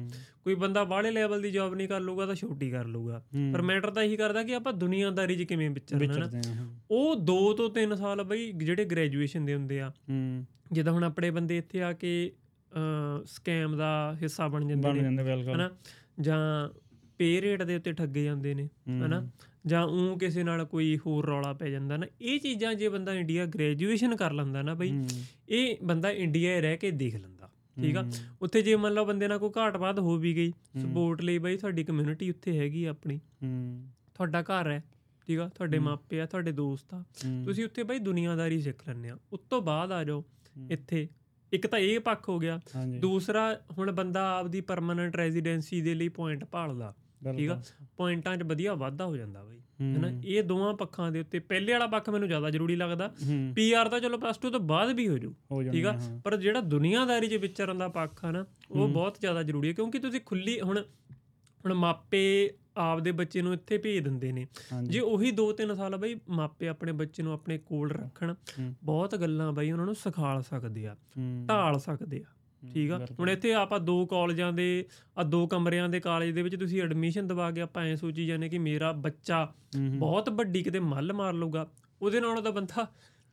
ਕੋਈ 0.45 0.55
ਬੰਦਾ 0.55 0.85
ਬਾਹਲੇ 0.85 1.11
ਲੈਵਲ 1.11 1.43
ਦੀ 1.43 1.51
ਜੌਬ 1.51 1.75
ਨਹੀਂ 1.75 1.89
ਕਰ 1.89 2.01
ਲੂਗਾ 2.01 2.27
ਤਾਂ 2.27 2.35
ਛੋਟੀ 2.35 2.71
ਕਰ 2.71 2.85
ਲੂਗਾ 2.85 3.23
ਪਰ 3.53 3.63
ਮੈਟਰ 3.63 3.91
ਤਾਂ 3.91 4.03
ਇਹੀ 4.03 4.17
ਕਰਦਾ 4.17 4.43
ਕਿ 4.43 4.55
ਆਪਾਂ 4.55 4.73
ਦੁਨੀਆਦਾਰੀ 4.73 5.37
'ਚ 5.37 5.43
ਕਿਵੇਂ 5.43 5.71
ਵਿਚਰਨਾ 5.71 6.07
ਨਾ 6.07 6.69
ਉਹ 6.91 7.17
2 7.17 7.55
ਤੋਂ 7.57 7.71
3 7.81 7.97
ਸਾਲ 7.97 8.23
ਬਈ 8.23 8.53
ਜਿਹੜੇ 8.53 8.85
ਗ੍ਰੈਜੂਏਸ਼ਨ 8.85 9.45
ਦੇ 9.45 9.55
ਹੁੰਦੇ 9.55 9.81
ਆ 9.81 9.93
ਜਿੱਦਾਂ 10.73 10.93
ਹੁਣ 10.93 11.05
ਆਪਣੇ 11.05 11.31
ਬੰਦੇ 11.31 11.59
ਇੱਥੇ 11.59 11.83
ਆ 11.83 11.93
ਕੇ 11.93 12.33
ਸਕੈਮ 13.27 13.77
ਦਾ 13.77 14.17
ਹਿੱਸਾ 14.23 14.49
ਬਣ 14.49 14.69
ਜਾਂਦੇ 14.69 14.89
ਨੇ 14.93 15.01
ਹਨਾ? 15.55 15.71
ਜਾਂ 16.21 16.69
ਪੇ 17.19 17.41
ਰੇਟ 17.41 17.63
ਦੇ 17.63 17.77
ਉੱਤੇ 17.77 17.93
ਠੱਗੇ 17.93 18.25
ਜਾਂਦੇ 18.25 18.55
ਨੇ 18.55 18.69
ਹਨਾ? 18.89 19.29
ਜਾਂ 19.67 19.83
ਉਹ 19.87 20.19
ਕਿਸੇ 20.19 20.43
ਨਾਲ 20.43 20.65
ਕੋਈ 20.65 20.99
ਹੋਰ 21.07 21.27
ਰੌਲਾ 21.27 21.53
ਪੈ 21.53 21.69
ਜਾਂਦਾ 21.71 21.97
ਨਾ 21.97 22.07
ਇਹ 22.21 22.41
ਚੀਜ਼ਾਂ 22.41 22.75
ਜੇ 22.75 22.89
ਬੰਦਾ 22.89 23.15
ਇੰਡੀਆ 23.15 23.47
ਗ੍ਰੈਜੂਏਸ਼ਨ 23.47 24.17
ਕਰ 24.17 24.33
ਲੈਂਦਾ 24.33 24.63
ਨਾ 24.63 24.75
ਬਈ 24.75 24.93
ਇਹ 25.49 25.77
ਬੰਦਾ 25.83 26.11
ਇੰਡੀਆ 26.11 26.61
ਰਹਿ 26.61 26.77
ਕੇ 26.77 26.91
ਦੇਖ 26.91 27.15
ਲੈਂਦਾ 27.15 27.49
ਠੀਕ 27.77 27.97
ਆ? 27.97 28.05
ਉੱਥੇ 28.43 28.63
ਜੇ 28.63 28.75
ਮੰਨ 28.77 28.93
ਲਓ 28.93 29.05
ਬੰਦੇ 29.05 29.29
ਨਾਲ 29.29 29.39
ਕੋਈ 29.39 29.51
ਘਾਟ 29.57 29.77
ਬਾਤ 29.77 29.99
ਹੋ 29.99 30.17
ਵੀ 30.19 30.35
ਗਈ। 30.37 30.53
ਸਪੋਰਟ 30.83 31.23
ਲਈ 31.23 31.39
ਬਈ 31.39 31.57
ਤੁਹਾਡੀ 31.57 31.85
ਕਮਿਊਨਿਟੀ 31.85 32.31
ਉੱਥੇ 32.31 32.59
ਹੈਗੀ 32.59 32.85
ਆਪਣੀ। 32.85 33.19
ਤੁਹਾਡਾ 34.15 34.43
ਘਰ 34.43 34.71
ਹੈ 34.71 34.83
ਠੀਕ 35.29 35.39
ਆ? 35.39 35.49
ਤੁਹਾਡੇ। 35.49 35.79
ਮਾਪੇ 35.79 36.21
ਆ 36.21 36.27
ਤੁਹਾਡੇ 36.27 36.53
ਦੋਸਤ 36.53 36.95
ਆ 36.95 37.03
ਤੁਸੀਂ 37.45 37.65
ਉੱਥੇ 37.65 37.83
ਬਈ 37.83 37.99
ਦੁਨੀਆਦਾਰੀ 37.99 38.61
ਸਿੱਖ 38.61 38.89
ਲੈਂਦੇ 38.89 39.09
ਆ। 39.09 39.17
ਉਸ 39.33 39.41
ਤੋਂ 39.51 39.63
ਬਾਅਦ 39.63 39.93
ਆ 39.93 40.03
ਜਾਓ। 40.05 40.25
ਇੱਥੇ। 40.71 41.09
ਇੱਕ 41.53 41.67
ਤਾਂ 41.67 41.79
ਇਹ 41.79 41.99
ਪੱਖ 42.01 42.29
ਹੋ 42.29 42.39
ਗਿਆ 42.39 42.61
ਦੂਸਰਾ 43.01 43.61
ਹੁਣ 43.79 43.93
ਬੰਦਾ 43.93 44.29
ਆਪਦੀ 44.39 44.61
ਪਰਮਨੈਂਟ 44.61 45.17
ਰੈਜ਼ੀਡੈਂਸੀ 45.17 45.81
ਦੇ 45.81 45.95
ਲਈ 45.95 46.09
ਪੁਆਇੰਟ 46.09 46.45
ਭਾਲਦਾ। 46.45 46.95
ਠੀਕ 47.37 47.51
ਆ। 47.51 47.61
ਪੁਆਇੰਟਾਂ 47.97 48.37
'ਚ 48.37 48.43
ਵਧੀਆ 48.43 48.75
ਵਾਧਾ 48.75 49.07
ਹੋ 49.07 49.17
ਜਾਂਦਾ 49.17 49.45
ਬਈ। 49.45 49.59
ਹੈਨਾ? 49.81 50.09
ਇਹ 50.25 50.43
ਦੋਵਾਂ 50.43 50.75
ਪੱਖਾਂ 50.75 51.11
ਦੇ 51.13 51.21
ਉੱਤੇ 51.21 51.39
ਪਹਿਲੇ 51.39 51.73
ਵਾਲਾ 51.73 51.87
ਪੱਖ 51.87 52.11
ਮੈਨੂੰ 52.11 52.29
ਜ਼ਿਆਦਾ 52.29 52.51
ਜ਼ਰੂਰੀ 52.51 52.77
ਲੱਗਦਾ। 52.77 53.11
ਪੀਆਰ 53.55 53.89
ਤਾਂ 53.89 54.01
ਚਲੋ 54.01 54.19
ਪਲੱਸ 54.19 54.39
2 54.39 54.51
ਤੋਂ 54.51 54.61
ਬਾਅਦ 54.61 54.91
ਵੀ 54.91 55.09
ਹੋ 55.09 55.19
ਜੂ। 55.19 55.35
ਠੀਕ 55.73 55.87
ਆ। 55.87 55.99
ਪਰ 56.25 56.37
ਜਿਹੜਾ 56.37 56.61
ਦੁਨੀਆਦਾਰੀ 56.61 57.29
'ਚ 57.29 57.35
ਵਿਚਰਨ 57.35 57.79
ਦਾ 57.79 57.89
ਪੱਖ 57.89 58.25
ਆ 58.25 58.31
ਨਾ 58.31 58.45
ਉਹ। 58.71 58.89
ਬਹੁਤ 58.89 59.21
ਜ਼ਿਆਦਾ 59.21 59.43
ਜ਼ਰੂਰੀ 59.43 59.69
ਹੈ 59.69 59.73
ਕਿਉਂਕਿ 59.73 59.99
ਤੁਸੀਂ 59.99 60.21
ਖੁੱਲੀ 60.27 60.61
ਹੁਣ 60.61 60.79
ਹੁਣ 61.65 61.75
ਮਾਪੇ 61.75 62.51
ਆਪਦੇ 62.77 63.13
ਬੱਚੇ 63.13 63.43
ਨੂੰ 63.43 63.53
ਇੱਥੇ 63.55 63.79
ਭੇਜ 63.79 64.05
ਦਿੰਦੇ 64.05 64.33
ਨੇ। 64.33 64.47
ਜੇ 64.85 65.01
ਉਹੀ 65.01 65.31
2-3 65.31 65.75
ਸਾਲ 65.75 65.97
ਬਈ 65.97 66.15
ਮਾਪੇ 66.29 66.69
ਆਪਣੇ 66.69 66.93
ਬੱਚੇ 66.93 67.23
ਨੂੰ 67.23 67.33
ਆਪਣੇ 67.33 67.59
ਕੋਲ 67.59 67.91
ਰੱਖਣ। 67.91 68.35
ਬਹੁਤ 68.85 69.17
ਗੱਲਾਂ 69.17 69.53
ਬਈ 69.53 69.71
ਉਹਨਾਂ 69.71 69.87
ਨੂੰ 69.87 69.95
ਸਿਖਾਲ 69.95 70.43
ਸਕਦੇ 70.43 70.87
ਆ 70.87 70.97
ਢਾਲ 71.49 71.79
ਸਕਦੇ 71.79 72.23
ਆ। 72.23 72.33
ਠੀਕ 72.75 72.91
ਆ। 72.91 72.99
ਹੁਣ 73.21 73.31
ਇੱਥੇ 73.31 73.53
ਆਪਾਂ 73.55 73.81
ਦੋ 73.81 74.05
ਕਾਲਜਾਂ 74.07 74.53
ਦੇ 74.53 74.85
ਆ 75.19 75.23
ਦੋ 75.23 75.47
ਕਮਰਿਆਂ 75.47 75.89
ਦੇ 75.89 76.01
ਕਾਲਜ 76.01 76.31
ਦੇ 76.31 76.43
ਵਿੱਚ 76.43 76.57
ਤੁਸੀਂ 76.57 76.83
ਐਡਮਿਸ਼ਨ 76.83 77.27
ਦਵਾ 77.27 77.51
ਕੇ 77.51 77.61
ਆਪਾਂ 77.61 77.85
ਐ 77.85 77.95
ਸੋਚੀ 77.95 78.27
ਜਾਂਦੇ 78.27 78.49
ਕਿ 78.49 78.59
ਮੇਰਾ 78.59 78.93
ਬੱਚਾ 78.93 79.53
ਬਹੁਤ 79.77 80.29
ਵੱਡੀ 80.29 80.63
ਕਿਤੇ 80.63 80.81
ਮੱਲ 80.81 81.13
ਮਾਰ 81.13 81.33
ਲਊਗਾ। 81.35 81.67
ਉਹਦੇ 82.03 82.21
ਨਾਲੋਂ 82.21 82.43
ਤਾਂ 82.43 82.53
ਬੰਦਾ 82.53 82.87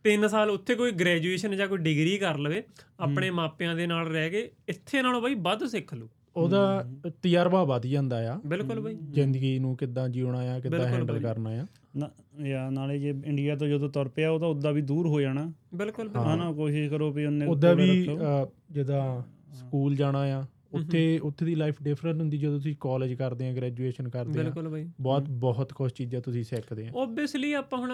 3 0.05 0.27
ਸਾਲ 0.27 0.49
ਉੱਥੇ 0.49 0.75
ਕੋਈ 0.75 0.91
ਗ੍ਰੈਜੂਏਸ਼ਨ 0.91 1.55
ਜਾਂ 1.55 1.67
ਕੋਈ 1.67 1.77
ਡਿਗਰੀ 1.77 2.17
ਕਰ 2.17 2.37
ਲਵੇ 2.37 2.63
ਆਪਣੇ 2.99 3.29
ਮਾਪਿਆਂ 3.29 3.75
ਦੇ 3.75 3.87
ਨਾਲ 3.87 4.07
ਰਹਿ 4.07 4.29
ਕੇ 4.29 4.51
ਇੱਥੇ 4.69 5.01
ਨਾਲੋਂ 5.01 5.21
ਬਈ 5.21 5.35
ਵੱਧ 5.35 5.65
ਸਿੱਖ 5.65 5.93
ਲੂ 5.93 6.09
ਉਹਦਾ 6.39 6.85
ਤਜਰਬਾ 7.21 7.63
ਵਧ 7.63 7.85
ਜਾਂਦਾ 7.85 8.33
ਆ। 8.33 8.39
ਬਿਲਕੁਲ 8.45 8.79
ਬਈ। 8.79 8.95
ਜ਼ਿੰਦਗੀ 8.95 9.59
ਨੂੰ 9.59 9.77
ਕਿੱਦਾਂ 9.77 10.09
ਜਿਉਣਾ 10.09 10.39
ਆ 10.39 10.59
ਕਿੱਦਾਂ 10.59 10.87
ਹੈਂਡਲ। 10.87 11.19
ਕਰਨਾ 11.19 11.49
ਆ। 11.49 11.65
ਨਾ- 11.97 12.45
ਯਾ 12.45 12.69
ਨਾਲੇ 12.69 12.99
ਜੇ 12.99 13.13
ਇੰਡੀਆ 13.25 13.55
ਤੋਂ 13.55 13.67
ਜਦੋਂ 13.67 13.89
ਤੁਰ 13.89 14.07
ਪਿਆ 14.07 14.31
ਉਹ 14.31 14.39
ਤਾਂ 14.39 14.47
ਉਦਾਂ 14.47 14.73
ਵੀ 14.73 14.81
ਦੂਰ 14.81 15.07
ਹੋ 15.07 15.21
ਜਾਣਾ। 15.21 15.53
ਬਿਲਕੁਲ 15.75 16.09
ਹਨਾ 16.09 16.51
ਕੋਸ਼ਿਸ਼ 16.51 16.89
ਕਰੋ 16.89 17.11
ਵੀ 17.11 17.25
ਉਹਨੇ 17.25 17.45
ਉਦਾਂ 17.45 17.75
ਵੀ 17.75 18.09
ਜਿੱਦਾਂ 18.71 19.21
ਸਕੂਲ 19.53 19.95
ਜਾਣਾ 19.95 20.19
ਆ 20.19 20.43
ਉੱਥੇ 20.73 21.19
ਉੱਥੇ 21.23 21.45
ਦੀ 21.45 21.55
ਲਾਈਫ 21.55 21.83
ਡਿਫਰੈਂਟ 21.83 22.19
ਹੁੰਦੀ 22.19 22.37
ਜਦੋਂ 22.37 22.53
ਤੁਸੀਂ 22.53 22.75
ਕਾਲਜ 22.79 23.13
ਕਰਦੇ 23.13 23.49
ਆ 23.49 23.53
ਗ੍ਰੈਜੂਏਸ਼ਨ 23.53 24.09
ਕਰਦੇ 24.09 24.39
ਆ। 24.39 24.43
ਬਿਲਕੁਲ 24.43 24.69
ਬਈ। 24.69 24.89
ਬਹੁਤ 25.01 25.29
ਬਹੁਤ 25.29 25.73
ਕੁਝ 25.73 25.91
ਚੀਜ਼ਾਂ 25.91 26.21
ਤੁਸੀਂ 26.21 26.43
ਸਿੱਖਦੇ 26.43 26.87
ਆ। 26.87 26.91
ਓਬਵੀਅਸਲੀ 26.95 27.53
ਆਪਾਂ 27.53 27.79
ਹੁਣ 27.79 27.91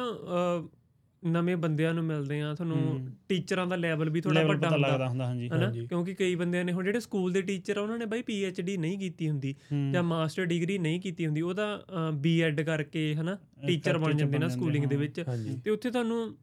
ਨਵੇਂ 1.26 1.58
ਬੰਦਿਆਂ 1.58 1.94
ਨੂੰ 1.94 2.04
ਮਿਲਦੇ 2.04 2.42
ਆ 2.42 2.54
ਤੁਹਾਨੂੰ। 2.54 3.08
ਟੀਚਰਾਂ 3.30 3.68
ਦਾ 3.68 3.76
ਲੈਵਲ 3.76 4.10
ਵੀ 4.10 4.22
ਥੋੜਾ 4.22 4.44
ਵੱਡਾ 4.44 4.70
ਹੁੰਦਾ 4.70 4.88
ਲੱਗਦਾ 4.88 5.08
ਹੁੰਦਾ 5.08 5.26
ਹਾਂਜੀ 5.26 5.50
ਹਾਂਜੀ। 5.50 5.88
ਕਿਉਂਕਿ 5.88 6.14
ਕਈ 6.14 6.36
ਬੰਦਿਆਂ 6.36 6.66
ਨੇ 6.66 6.72
ਹੁਣ 6.72 6.84
ਜਿਹੜੇ 6.84 7.00
ਸਕੂਲ 7.00 7.32
ਦੇ 7.32 7.42
ਟੀਚਰ 7.42 7.78
ਆ 7.78 7.82
ਉਹਨਾਂ 7.82 7.98
ਨੇ 7.98 8.06
ਬਾਈ 8.06 8.24
ਡੀ 8.62 8.78
ਨਹੀਂ 8.78 9.00
ਕੀਤੀ 9.00 9.30
ਹੁੰਦੀ 9.30 9.56
ਜਾਂ 9.94 10.04
ਮਾਸਟਰ 10.04 10.46
ਡਿਗਰੀ 10.46 10.78
ਨਹੀਂ 10.78 11.02
ਕੀਤੀ 11.02 11.26
ਹੁੰਦੀ 11.26 11.42
ਉਹਦਾ 11.42 11.86
ਬੀਐਡ 12.14 12.62
ਕਰਕੇ 12.62 13.16
ਹਨਾ 13.16 13.38
ਟੀਚਰ 13.68 13.98
ਬਣ 13.98 14.14
ਜਾਂਦੇ 14.14 14.38
ਨਾ 14.38 14.48
ਸਕੂਲਿੰਗ 14.48 14.86
ਦੇ। 14.86 14.96
ਵਿੱਚ 14.96 15.24
ਤੇ 15.64 15.72
ਉੱਥੇ 15.72 15.92
ਤੁਹਾਨੂੰ 15.92 16.38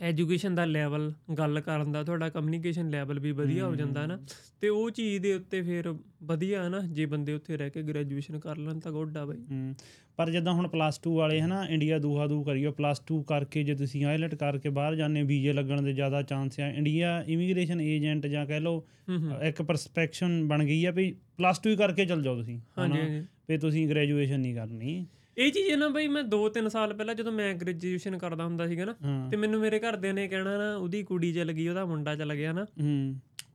ਐਜੂਕੇਸ਼ਨ 0.00 0.54
ਦਾ 0.54 0.64
ਲੈਵਲ 0.64 1.12
ਗੱਲ 1.38 1.60
ਕਰਨ 1.60 1.92
ਦਾ 1.92 2.02
ਤੁਹਾਡਾ 2.02 2.28
ਕਮਿਊਨੀਕੇਸ਼ਨ 2.28 2.90
ਲੈਵਲ 2.90 3.18
ਵੀ 3.18 3.32
ਵਧੀਆ 3.32 3.66
ਹੋ 3.66 3.74
ਜਾਂਦਾ 3.74 4.06
ਨਾ। 4.06 4.18
ਤੇ 4.60 4.68
ਉਹ 4.68 4.90
ਚੀਜ਼ 4.90 5.22
ਦੇ 5.22 5.34
ਉੱਤੇ 5.34 5.62
ਫਿਰ 5.62 5.94
ਵਧੀਆ 6.22 6.68
ਨਾ 6.68 6.80
ਜੇ 6.80 7.06
ਬੰਦੇ 7.06 7.32
ਉੱਥੇ 7.32 7.56
ਰਹਿ 7.56 7.70
ਕੇ 7.70 7.82
ਗ੍ਰੈਜੂਏਸ਼ਨ 7.82 8.38
ਕਰ 8.38 8.56
ਲੈਣ 8.56 8.78
ਤਾਂ 8.80 8.92
ਗੁੱਡ 8.92 9.16
ਆ 9.18 9.24
ਬਾਈ। 9.26 9.38
ਹੂੰ 9.50 9.74
ਪਰ 10.16 10.30
ਜਦੋਂ 10.30 10.52
ਹੁਣ 10.54 10.68
ਪਲੱਸ 10.68 11.00
2 11.06 11.14
ਵਾਲੇ 11.16 11.40
ਹਨਾ 11.40 11.64
ਇੰਡੀਆ 11.64 11.98
ਦੂਹਾ 11.98 12.26
ਦੂ 12.26 12.42
ਕਰੀਓ 12.44 12.72
ਪਲੱਸ 12.72 13.02
2 13.12 13.22
ਕਰਕੇ 13.22 13.62
ਜੇ 13.64 13.74
ਤੁਸੀਂ 13.74 14.04
ਆਇਲਟ 14.04 14.34
ਕਰਕੇ 14.34 14.68
ਬਾਹਰ 14.68 14.96
ਜਾਂਦੇ 14.96 15.22
ਵੀਜ਼ੇ 15.22 15.52
ਲੱਗਣ 15.52 15.82
ਦੇ 15.82 15.92
ਜ਼ਿਆਦਾ 15.92 16.22
ਚਾਂਸ 16.22 16.60
ਆ। 16.60 16.68
ਇੰਡੀਆ 16.68 17.22
ਇਮੀਗ੍ਰੇਸ਼ਨ 17.28 17.80
ਏਜੰਟ 17.80 18.26
ਜਾਂ 18.26 18.46
ਕਹਿ 18.46 18.60
ਲਓ 18.60 18.80
ਹੂੰ 19.08 19.18
ਹੂੰ। 19.18 19.42
ਇੱਕ 19.42 19.62
ਪਰਸਪੈਕਸ਼ਨ 19.62 20.42
ਬਣ 20.48 20.64
ਗਈ 20.64 20.84
ਆ 20.84 20.90
ਵੀ 20.90 21.14
ਪਲੱਸ 21.36 21.60
2 21.66 21.70
ਹੀ 21.70 21.76
ਕਰਕੇ 21.76 22.04
ਚੱਲ 22.06 22.22
ਜਾਓ 22.22 22.36
ਤੁਸੀਂ 22.36 22.58
ਹਾਂਜੀ 22.78 23.22
ਵੀ 23.48 23.58
ਤੁਸੀਂ 23.58 23.88
ਗ੍ਰੈਜੂਏਸ਼ਨ 23.88 24.40
ਨਹੀਂ 24.40 24.54
ਕਰਨੀ। 24.54 25.06
ਇਹ 25.40 25.52
ਚੀਜ਼ 25.52 25.70
ਨਾ 25.74 25.88
ਬਈ 25.88 26.08
ਮੈਂ 26.08 26.22
2-3 26.24 26.68
ਸਾਲ 26.68 26.92
ਪਹਿਲਾਂ 26.94 27.14
ਜਦੋਂ 27.14 27.32
ਮੈਂ 27.32 27.54
ਗ੍ਰੈਜੂਏਸ਼ਨ 27.54 28.18
ਕਰਦਾ 28.18 28.44
ਹੁੰਦਾ 28.44 28.66
ਸੀਗਾ 28.66 28.84
ਨਾ 28.84 28.94
ਤੇ 29.30 29.36
ਮੈਨੂੰ 29.36 29.60
ਮੇਰੇ 29.60 29.78
ਘਰਦਿਆਂ 29.78 30.14
ਨੇ 30.14 30.28
ਕਹਿਣਾ 30.28 30.56
ਨਾ 30.58 30.76
ਉਹਦੀ 30.76 31.02
ਕੁੜੀ 31.02 31.32
ਚੱਲ 31.32 31.52
ਗਈ 31.52 31.68
ਉਹਦਾ 31.68 31.84
ਮੁੰਡਾ 31.84 32.16
ਚੱਲ 32.16 32.34
ਗਿਆ 32.34 32.52
ਨਾ। 32.52 32.66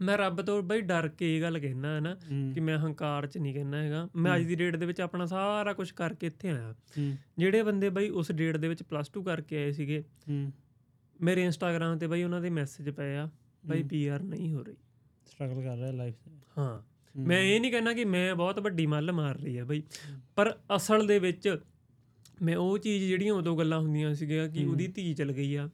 ਮੈਂ 0.02 0.18
ਰੱਬ 0.18 0.42
ਤੋਂ 0.42 0.64
ਬਈ 0.64 0.82
ਡਰ 0.82 1.08
ਕੇ 1.08 1.38
ਇਹ 1.38 1.42
ਗੱਲ 1.42 1.60
ਕਹਿਣਾ 1.60 1.96
ਹੈ। 1.96 2.00
ਨਾ 2.00 2.16
ਕਿ 2.54 2.60
ਮੈਂ 2.60 2.78
ਹੰਕਾਰ 2.78 3.28
'ਚ 3.28 3.38
ਨਹੀਂ 3.38 3.54
ਕਹਿਣਾ 3.54 3.78
ਹੈਗਾ। 3.78 4.08
ਮੈਂ 4.16 4.36
ਅੱਜ 4.36 4.44
ਦੀ 4.44 4.56
ਡੇਟ 4.56 4.76
ਦੇ 4.76 4.86
ਵਿੱਚ 4.86 5.02
ਆਪਣਾ 5.02 5.26
ਸਾਰਾ 5.26 5.74
ਕੁਝ 5.74 5.92
ਕਰਕੇ 5.92 6.28
ਇੱਥੇ 6.28 6.50
ਆਇਆ। 6.50 6.74
ਜਿਹੜੇ 7.38 7.64
ਬੰਦੇ 7.64 7.90
ਬਈ 7.90 8.10
ਉਸ 8.10 8.32
ਡੇਟ 8.32 8.58
ਦੇ 8.58 8.68
ਵਿੱਚ 8.68 8.84
ਪਲੱਸ 8.84 9.12
2 9.20 9.24
ਕਰਕੇ 9.24 9.58
ਆਏ 9.58 9.72
ਸੀਗੇ 9.72 10.04
ਮੇਰੇ 11.22 11.44
ਇੰਸਟਾਗ੍ਰam 11.44 11.98
ਤੇ 12.00 12.08
ਬਈ 12.08 12.24
ਉਹਨਾਂ 12.24 12.42
ਦੇ 12.42 12.50
ਮੈਸੇਜ 12.50 12.90
ਪਏ 12.90 13.16
ਆ 13.18 13.30
ਬਈ। 13.66 13.84
ਪੀਆਰ 13.84 14.24
ਨਹੀਂ 14.24 14.54
ਹੋ 14.54 14.64
ਰਹੀ। 14.64 14.76
ਸਟਰਗਲ 15.26 15.62
ਕਰ 15.64 15.78
ਰਿਹਾ 15.78 15.92
ਲਾਈਫ 15.92 16.16
ਹਾਂ। 16.58 16.82
ਮੈਂ 17.16 17.42
ਇਹ 17.42 17.60
ਨਹੀਂ 17.62 17.72
ਕਹਿਣਾ 17.72 17.94
ਕਿ 17.94 18.06
ਮੈਂ 18.06 18.36
ਬਹੁਤ 18.36 18.60
ਵੱਡੀ 18.60 18.86
ਮੱਲ 18.86 19.12
ਮਾਰ 19.12 19.40
ਰਹੀ 19.40 19.58
ਹੈ 19.58 19.64
ਬਈ। 19.64 19.82
ਪਰ 20.36 20.56
ਅਸਲ 20.76 21.08
ਦੇ 21.08 21.20
ਵਿੱਚ 21.20 21.58
ਮੈਂ 22.42 22.58
ਉਹ 22.58 22.78
ਚੀਜ਼ 22.78 23.06
ਜਿਹੜੀਆਂ 23.06 23.34
ਉਦੋਂ 23.34 23.58
ਗੱਲਾਂ 23.58 23.80
ਹੁੰਦੀਆਂ 23.80 24.16
ਸੀਗੀਆਂ 24.16 24.50
ਕਿ। 24.50 24.66
ਉਹਦੀ 24.66 24.88
ਧੀ 24.88 25.14
ਚਲ 25.14 25.32
ਗਈ 25.32 25.56
ਆ 25.56 25.70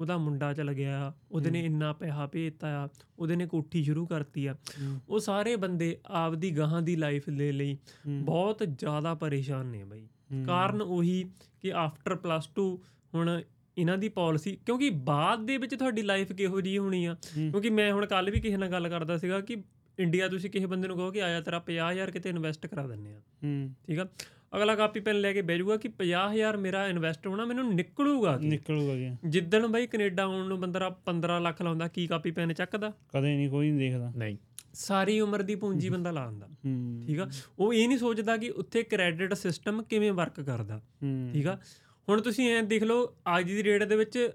ਉਹਦਾ 0.00 0.16
ਮੁੰਡਾ 0.16 0.54
ਚਲ 0.54 0.72
ਗਿਆ 0.72 1.12
ਉਹਦੇ 1.32 1.50
ਨੇ 1.50 1.64
ਇੰਨਾ 1.64 1.92
ਪੈਸਾ 1.92 2.26
ਭੇਜਤਾ 2.26 2.84
ਆ 2.84 2.88
ਉਹਦੇ 3.18 3.36
ਨੇ 3.36 3.46
ਕੋਠੀ 3.46 3.84
ਸ਼ੁਰੂ 3.84 4.06
ਕਰਤੀ 4.06 4.46
ਆ। 4.46 4.56
ਉਹ 5.08 5.18
ਸਾਰੇ 5.18 5.56
ਬੰਦੇ 5.56 5.98
ਆਪਦੀ 6.06 6.56
ਗਾਹਾਂ 6.56 6.82
ਦੀ 6.82 6.96
ਲਾਈਫ 6.96 7.30
ਦੇ 7.30 7.52
ਲਈ 7.52 7.78
ਬਹੁਤ 8.06 8.62
ਜ਼ਿਆਦਾ 8.78 9.14
ਪਰੇਸ਼ਾਨ 9.14 9.66
ਨੇ 9.66 9.84
ਬਈ। 9.84 10.06
ਕਾਰਨ 10.46 10.82
ਉਹੀ 10.82 11.24
ਕਿ 11.62 11.72
ਆਫਟਰ 11.72 12.14
ਪਲੱਸ 12.14 12.48
2 12.60 12.66
ਹੁਣ 13.14 13.42
ਇਹਨਾਂ 13.78 13.98
ਦੀ 13.98 14.08
ਪਾਲਿਸੀ 14.08 14.58
ਕਿਉਂਕਿ 14.66 14.90
ਬਾਅਦ 14.90 15.46
ਦੇ 15.46 15.58
ਵਿੱਚ 15.58 15.74
ਤੁਹਾਡੀ 15.74 16.02
ਲਾਈਫ 16.02 16.32
ਕਿਹੋ 16.32 16.60
ਜਿਹੀ 16.60 16.78
ਹੋਣੀ 16.78 17.04
ਆ। 17.04 17.16
ਕਿਉਂਕਿ 17.34 17.70
ਮੈਂ 17.70 17.92
ਹੁਣ 17.92 18.06
ਕੱਲ 18.06 18.30
ਵੀ 18.30 18.40
ਕਿਸੇ 18.40 18.56
ਨਾਲ 18.56 18.68
ਗੱਲ 18.70 18.88
ਕਰਦਾ 18.88 19.18
ਸੀਗਾ 19.18 19.40
ਕਿ 19.40 19.56
ਇੰਡੀਆ 19.98 20.28
ਤੁਸੀਂ 20.28 20.50
ਕਿਸੇ 20.50 20.66
ਬੰਦੇ 20.66 20.88
ਨੂੰ 20.88 20.96
ਕਹੋ 20.96 21.10
ਕਿ 21.10 21.22
ਆਇਆ 21.22 21.40
ਤੇਰਾ 21.40 21.62
50000 21.66 22.10
ਕਿਤੇ 22.12 22.28
ਇਨਵੈਸਟ 22.28 22.66
ਕਰਾ 22.66 22.86
ਦਿੰਨੇ 22.86 23.14
ਆ। 23.14 23.20
ਠੀਕ 23.86 23.98
ਆ? 23.98 24.08
ਅਗਲਾ 24.56 24.74
ਕਾਪੀ 24.74 25.00
ਪੈਨ 25.00 25.20
ਲੈ 25.20 25.32
ਕੇ 25.32 25.42
ਬਹਿ 25.42 25.78
ਕਿ 25.78 25.88
50000 25.88 26.56
ਮੇਰਾ 26.56 26.88
ਇਨਵੈਸਟ 26.88 27.26
ਹੋਣਾ 27.26 27.44
ਮੈਨੂੰ 27.44 27.74
ਨਿਕਲੂਗਾ? 27.74 28.36
ਨਿਕਲੂਗਾ 28.36 28.94
ਗਿਆ 28.94 29.16
ਜਿੱਦਣ 29.24 29.66
ਬਈ 29.66 29.86
ਕੈਨੇਡਾ 29.86 30.22
ਆਉਣ 30.22 30.48
ਨੂੰ 30.48 30.60
ਬੰਦਾ 30.60 30.96
15 31.06 31.40
ਲੱਖ 31.40 31.62
ਲਾਉਂਦਾ 31.62 31.88
ਕੀ 31.88 32.06
ਕਾਪੀ 32.06 32.30
ਪੈਨ 32.30 32.52
ਚੱਕਦਾ? 32.52 32.90
ਕਦੇ 32.90 33.36
ਨਹੀਂ 33.36 33.50
ਕੋਈ 33.50 33.70
ਨਹੀਂ 33.70 33.90
ਦੇਖਦਾ। 33.90 34.12
ਨਹੀਂ। 34.16 34.36
ਸਾਰੀ 34.74 35.20
ਉਮਰ 35.20 35.42
ਦੀ 35.42 35.54
ਪੂੰਜੀ 35.54 35.88
ਬੰਦਾ 35.88 36.10
ਲਾਉਂਦਾ 36.10 36.46
ਹੂੰ। 36.46 37.02
ਠੀਕ 37.06 37.18
ਆ? 37.18 37.28
ਉਹ 37.58 37.74
ਇਹ 37.74 37.88
ਨਹੀਂ 37.88 37.98
ਸੋਚਦਾ 37.98 38.36
ਕਿ 38.36 38.50
ਉੱਥੇ 38.50 38.82
ਕ੍ਰੈਡਿਟ 38.82 39.34
ਸਿਸਟਮ 39.34 39.82
ਕਿਵੇਂ 39.82 40.12
ਵਰਕ 40.12 40.40
ਕਰਦਾ। 40.40 40.82
ਠੀਕ 41.32 41.46
ਆ? 41.46 41.58
ਹੁਣ 42.08 42.20
ਤੁਸੀਂ 42.20 42.54
ਐਂ 42.54 42.62
ਦੇਖ 42.62 42.82
ਲਓ 42.82 43.16
ਅੱਜ 43.38 43.46
ਦੀ 43.46 43.62
ਡੇਟ 43.62 43.82
ਦੇ 43.82 43.96
ਵਿੱਚ 43.96 44.30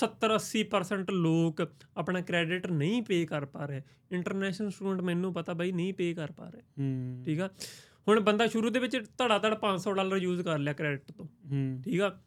70 0.00 0.36
80% 0.36 1.10
ਲੋਕ 1.10 1.72
ਆਪਣਾ 1.96 2.20
ਕ੍ਰੈਡਿਟ 2.20 2.66
ਨਹੀਂ 2.66 3.02
ਪੇ 3.02 3.26
ਕਰ 3.26 3.44
ਪਾ 3.44 3.66
ਰਹੇ। 3.66 3.82
ਇੰਟਰਨੈਸ਼ਨਲ 4.12 4.70
ਸਟੂਡੈਂਟ 4.70 5.00
ਮੈਨੂੰ 5.00 5.34
ਪਤਾ 5.34 5.52
ਬਈ 5.52 5.72
ਨਹੀਂ 5.72 5.94
ਪੇ 5.94 6.14
ਕਰ 6.14 6.32
ਪਾ 6.32 6.50
ਰਹੇ। 6.50 6.62
ਠੀਕ 7.24 7.40
ਆ? 7.40 7.50
ਹੁਣ 8.08 8.20
ਬੰਦਾ 8.20 8.46
ਸ਼ੁਰੂ 8.46 8.70
ਦੇ 8.70 8.78
ਵਿੱਚ 8.78 8.96
ਧੜਾ 8.96 9.38
ਧੜ 9.38 9.54
500 9.54 9.94
ਡਾਲਰ 9.94 10.16
ਯੂਜ਼ 10.16 10.42
ਕਰ 10.42 10.58
ਲਿਆ 10.58 10.72
ਕ੍ਰੈਡਿਟ 10.72 11.12
ਤੋਂ। 11.12 11.24
ਹੂੰ। 11.24 11.82
ਠੀਕ 11.84 12.00
ਆ? 12.00 12.20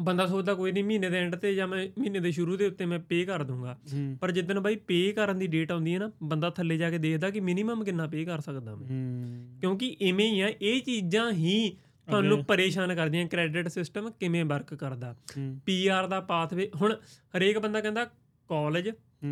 ਬੰਦਾ 0.00 0.26
ਸੋਚਦਾ 0.26 0.54
ਕੋਈ 0.54 0.72
ਨਹੀਂ 0.72 0.84
ਮਹੀਨੇ 0.84 1.10
ਦੇ 1.10 1.18
ਐਂਡ 1.18 1.36
ਤੇ 1.36 1.54
ਜਾਂ 1.54 1.68
ਮੈਂ 1.68 1.88
ਮਹੀਨੇ 1.98 2.20
ਦੇ 2.20 2.30
ਸ਼ੁਰੂ 2.30 2.56
ਦੇ 2.56 2.66
ਉੱਤੇ 2.66 2.86
ਮੈਂ 2.86 2.98
ਪੇ 2.98 3.24
ਕਰ 3.24 3.42
ਦੂੰਗਾ। 3.42 3.78
ਪਰ 4.20 4.30
ਜਿੱਦਣ 4.30 4.60
ਬਾਈ 4.60 4.76
ਪੇ 4.76 5.12
ਕਰਨ 5.12 5.38
ਦੀ 5.38 5.46
ਡੇਟ 5.46 5.72
ਆਉਂਦੀ 5.72 5.94
ਹੈ 5.94 5.98
ਨਾ 5.98 6.12
ਬੰਦਾ 6.22 6.50
ਥੱਲੇ 6.50 6.76
ਜਾ 6.76 6.90
ਕੇ 6.90 6.98
ਦੇਖਦਾ 6.98 7.30
ਕਿ 7.30 7.40
ਮਿਨੀਮਮ 7.40 7.84
ਕਿੰਨਾ 7.84 8.06
ਪੇ 8.06 8.24
ਕਰ 8.24 8.40
ਸਕਦਾ 8.40 8.74
ਮੈਂ। 8.74 8.86
ਕਿਉਂਕਿ 9.60 9.96
ਇਵੇਂ 10.00 10.32
ਹੀ 10.32 10.40
ਆ 10.40 10.50
ਇਹ 10.62 10.80
ਚੀਜ਼ਾਂ 10.80 11.32
ਹੀ 11.32 11.70
ਤੁਹਾਨੂੰ 12.08 12.44
ਪਰੇਸ਼ਾਨ 12.44 12.94
ਕਰਦੀਆਂ 12.94 13.28
ਕ੍ਰੈਡਿਟ 13.28 13.68
ਸਿਸਟਮ 13.68 14.10
ਕਿਵੇਂ 14.10 14.44
ਵਰਕ 14.44 14.74
ਕਰਦਾ। 14.74 15.16
ਪੀਆਰ 15.66 16.06
ਦਾ 16.06 16.20
ਪਾਥਵੇ 16.20 16.70
ਹੁਣ 16.80 16.92
ਹਰੇਕ 17.36 17.58
ਬੰਦਾ 17.58 17.80
ਕਹਿੰਦਾ 17.80 18.04
ਕਾਲਜ। 18.48 18.88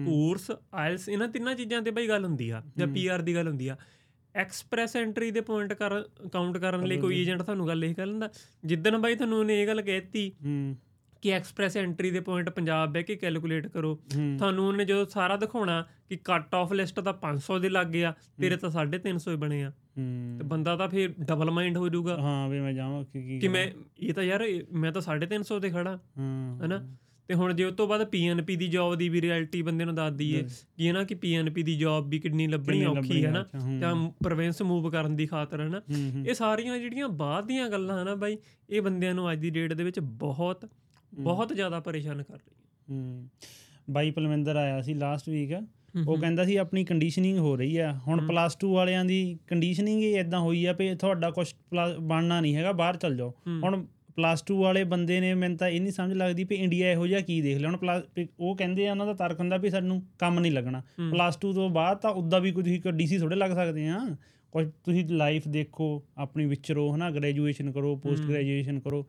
ਕੋਰਸ 0.06 0.50
ਆਇਲਸ 0.74 1.08
ਇਹਨਾਂ 1.08 1.28
ਤਿੰਨਾਂ 1.28 1.54
ਚੀਜ਼ਾਂ 1.54 1.82
ਤੇ 1.82 1.90
ਬਈ 1.90 2.08
ਗੱਲ 2.08 2.24
ਹੁੰਦੀ 2.24 2.50
ਆ 2.50 2.62
ਜਾਂ। 2.78 2.86
ਪੀਆਰ 2.94 3.22
ਦੀ 3.22 3.34
ਗੱਲ 3.34 3.48
ਹੁੰਦੀ 3.48 3.68
ਆ। 3.68 3.76
ਐਕਸਪ੍ਰੈਸ 4.34 4.96
ਐਂਟਰੀ 4.96 5.30
ਦੇ 5.30 5.40
ਪੁਆਇੰਟ 5.40 5.72
ਕਰ 5.72 6.04
ਕਾਊਂਟ 6.32 6.58
ਕਰਨ 6.58 6.86
ਲਈ 6.86 6.96
ਕੋਈ 6.96 7.20
ਏਜੰਟ 7.20 7.42
ਤੁਹਾਨੂੰ 7.42 7.66
ਗੱਲ 7.68 7.84
ਇਹ 7.84 7.94
ਕਹਿੰਦਾ 7.94 8.28
ਜਿੱਦਣ 8.64 8.98
ਬਾਈ 8.98 9.14
ਤੁਹਾਨੂੰ 9.14 9.38
ਉਹਨੇ 9.38 9.62
ਇਹ 9.62 9.66
ਗੱਲ 9.66 9.82
ਕਹਿਤੀ 9.82 10.32
ਹੂੰ। 10.44 10.76
ਕਿ 11.22 11.30
ਐਕਸਪ੍ਰੈਸ 11.30 11.76
ਐਂਟਰੀ 11.76 12.10
ਦੇ 12.10 12.20
ਪੁਆਇੰਟ 12.20 12.50
ਪੰਜਾਬ 12.50 12.92
ਬਹਿ 12.92 13.02
ਕੇ 13.02 13.16
ਕੈਲਕੂਲੇਟ 13.16 13.66
ਕਰੋ 13.66 14.00
ਤੁਹਾਨੂੰ 14.38 14.68
ਉਹਨੇ 14.68 14.84
ਜਦੋਂ 14.84 15.06
ਸਾਰਾ 15.06 15.36
ਦਿਖਾਉਣਾ 15.36 15.86
ਕਿ 16.08 16.16
ਕੱਟ 16.16 16.54
ਆਫ 16.54 16.72
ਲਿਸਟ 16.72 17.00
ਤਾਂ 17.00 17.14
500 17.22 17.60
ਦੇ 17.60 17.68
ਲੱਗ 17.68 17.86
ਗਿਆ 17.86 18.14
ਤੇਰੇ 18.40 18.56
ਤਾਂ 18.56 18.70
350 18.70 19.30
ਹੀ 19.30 19.36
ਬਣੇ 19.36 19.64
ਆ। 19.64 19.72
ਤੇ 20.38 20.44
ਬੰਦਾ 20.44 20.76
ਤਾਂ 20.76 20.88
ਫਿਰ 20.88 21.14
ਡਬਲ 21.20 21.50
ਮਾਈਂਡ 21.50 21.76
ਹੋ 21.76 21.88
ਜਾਊਗਾ। 21.88 22.16
ਹਾਂ 22.18 22.48
ਵੀ 22.48 22.60
ਮੈਂ 22.60 22.72
ਜਾਵਾਂ 22.72 23.04
ਕਿ 23.04 23.38
ਕੀ 23.38 23.48
ਮੈਂ 23.48 23.66
ਇਹ 23.98 24.14
ਤਾਂ 24.14 24.22
ਯਾਰ 24.22 24.44
ਮੈਂ 24.72 24.92
ਤਾਂ 24.92 25.02
350 25.02 25.60
ਤੇ 25.60 25.70
ਖੜਾ 25.70 25.98
ਹਾਂ। 26.18 26.58
ਹਨਾ? 26.66 26.86
ਤੇ 27.28 27.34
ਹੁਣ 27.34 27.54
ਜੇ 27.54 27.64
ਉਸ 27.64 27.74
ਤੋਂ 27.74 27.86
ਬਾਅਦ 27.88 28.04
ਪੀਐਨਪੀ 28.04 28.56
ਦੀ 28.56 28.68
ਜੌਬ 28.68 28.94
ਦੀ 28.94 29.08
ਵੀ 29.08 29.20
ਰਿਐਲਿਟੀ 29.20 29.62
ਬੰਦੇ 29.62 29.84
ਨੂੰ 29.84 29.94
ਦੱਸ 29.94 30.12
ਦਈਏ 30.12 30.42
ਕਿ 30.42 30.86
ਇਹ 30.86 30.92
ਨਾ 30.92 31.02
ਕਿ 31.04 31.14
ਪੀਐਨਪੀ 31.14 31.62
ਦੀ 31.62 31.74
ਜੌਬ 31.78 32.08
ਵੀ 32.08 32.18
ਕਿੰਨੀ 32.18 32.46
ਲੱਭਣੀ 32.46 32.84
ਔਖੀ 32.84 33.24
ਹੈ 33.24 33.30
ਨਾ। 33.30 33.44
ਜਾਂ 33.80 33.94
ਪ੍ਰੋਵਿੰਸ 34.24 34.62
ਮੂਵ 34.62 34.90
ਕਰਨ 34.90 35.16
ਦੀ 35.16 35.26
ਖਾਤਰ 35.26 35.60
ਹੈ 35.60 35.68
ਨਾ 35.68 35.78
ਹੂੰ 35.78 36.10
ਹੂੰ। 36.12 36.26
ਇਹ 36.26 36.34
ਸਾਰੀਆਂ 36.34 36.78
ਜਿਹੜੀਆਂ 36.78 37.08
ਬਾਅਦ 37.08 37.46
ਦੀਆਂ 37.46 37.68
ਗੱਲਾਂ 37.70 38.02
ਹਨ 38.02 38.14
ਬਾਈ 38.14 38.36
ਇਹ 38.70 38.82
ਬੰਦਿਆਂ 38.82 39.14
ਨੂੰ 39.14 39.32
ਅੱਜ 39.32 39.38
ਦੀ 39.38 39.50
ਡੇਟ 39.50 39.72
ਦੇ 39.72 39.84
ਵਿੱਚ 39.84 40.00
ਬਹੁਤ 40.00 40.68
ਬਹੁਤ 41.12 41.52
ਜ਼ਿਆਦਾ 41.52 41.80
ਪਰੇਸ਼ਾਨ 41.80 42.22
ਕਰ 42.22 42.34
ਰਹੀ 42.34 42.54
ਹੂੰ। 42.90 43.28
ਬਾਈ 43.90 44.10
ਪਲਵਿੰਦਰ 44.10 44.56
ਆਇਆ 44.56 44.80
ਸੀ 44.82 44.94
ਲਾਸਟ 44.94 45.28
ਵੀਕ 45.28 45.52
ਉਹ 46.08 46.16
ਕਹਿੰਦਾ 46.18 46.44
ਸੀ 46.44 46.56
ਆਪਣੀ 46.56 46.84
ਕੰਡੀਸ਼ਨਿੰਗ 46.84 47.38
ਹੋ 47.38 47.56
ਰਹੀ 47.56 47.76
ਆ। 47.76 47.92
ਹੁਣ 48.08 48.26
ਪਲੱਸ 48.26 48.56
2 48.64 48.72
ਵਾਲਿਆਂ 48.72 49.04
ਦੀ 49.04 49.38
ਕੰਡੀਸ਼ਨਿੰਗ 49.46 50.02
ਹੀ 50.02 50.12
ਇਦਾਂ 50.14 50.40
ਹੋਈ 50.40 50.64
ਆ 50.64 50.72
ਵੀ 50.72 50.94
ਤੁਹਾਡਾ 50.94 51.30
ਕੁਝ 51.30 51.46
ਬਣਨਾ 52.00 52.40
ਨਹੀਂ 52.40 52.54
ਹੈਗਾ 52.56 52.72
ਬਾਹਰ 52.72 52.96
ਚੱਲ 52.96 53.16
ਜਾਓ। 53.16 53.34
ਹੁਣ 53.64 53.86
ਪਲੱਸ 54.18 54.42
2 54.46 54.54
ਵਾਲੇ 54.56 54.82
ਬੰਦੇ 54.84 55.18
ਨੇ 55.20 55.32
ਮੈਨੂੰ 55.34 55.56
ਤਾਂ 55.56 55.68
ਇਹ 55.68 55.80
ਨਹੀਂ 55.80 55.92
ਸਮਝ 55.92 56.12
ਲੱਗਦੀ 56.12 56.44
ਵੀ 56.44 56.56
ਇੰਡੀਆ 56.56 56.90
ਇਹੋ 56.92 57.06
ਜਿਹਾ 57.06 57.20
ਕੀ 57.20 57.40
ਦੇਖ 57.42 57.58
ਲਿਆ। 57.58 57.68
ਹੁਣ 57.68 57.76
ਪਲੱਸ 57.76 58.02
ਉਹ 58.40 58.56
ਕਹਿੰਦੇ 58.56 58.86
ਆ 58.88 58.90
ਉਹਨਾਂ 58.90 59.06
ਦਾ 59.06 59.12
ਤਰਕ 59.16 59.40
ਹੁੰਦਾ 59.40 59.56
ਵੀ 59.56 59.70
ਸਾਨੂੰ 59.70 60.00
ਕੰਮ 60.18 60.38
ਨਹੀਂ 60.40 60.52
ਲੱਗਣਾ। 60.52 60.82
ਪਲੱਸ 61.10 61.38
2 61.44 61.52
ਤੋਂ 61.52 61.68
ਬਾਅਦ 61.70 61.98
ਤਾਂ 61.98 62.10
ਉੱਦਾਂ 62.12 62.40
ਵੀ 62.40 62.52
ਕੋਈ 62.52 62.64
ਤੁਸੀਂ 62.64 62.92
ਡੀਸੀ 62.92 63.18
ਥੋੜੇ 63.18 63.36
ਲੱਗ 63.36 63.50
ਸਕਦੇ 63.50 63.88
ਆ। 63.88 63.98
ਕੁਝ 64.52 64.66
ਤੁਸੀਂ 64.84 65.04
ਲਾਈਫ 65.08 65.46
ਦੇਖੋ 65.48 65.86
ਆਪਣੀ 66.18 66.46
ਵਿਚਰੋ 66.46 66.94
ਹਨਾ 66.94 67.10
ਗ੍ਰੈਜੂਏਸ਼ਨ 67.10 67.70
ਕਰੋ 67.72 67.94
ਪੋਸਟ। 67.96 68.22
ਗ੍ਰੈਜੂਏਸ਼ਨ 68.22 68.80
ਕਰੋ। 68.80 69.02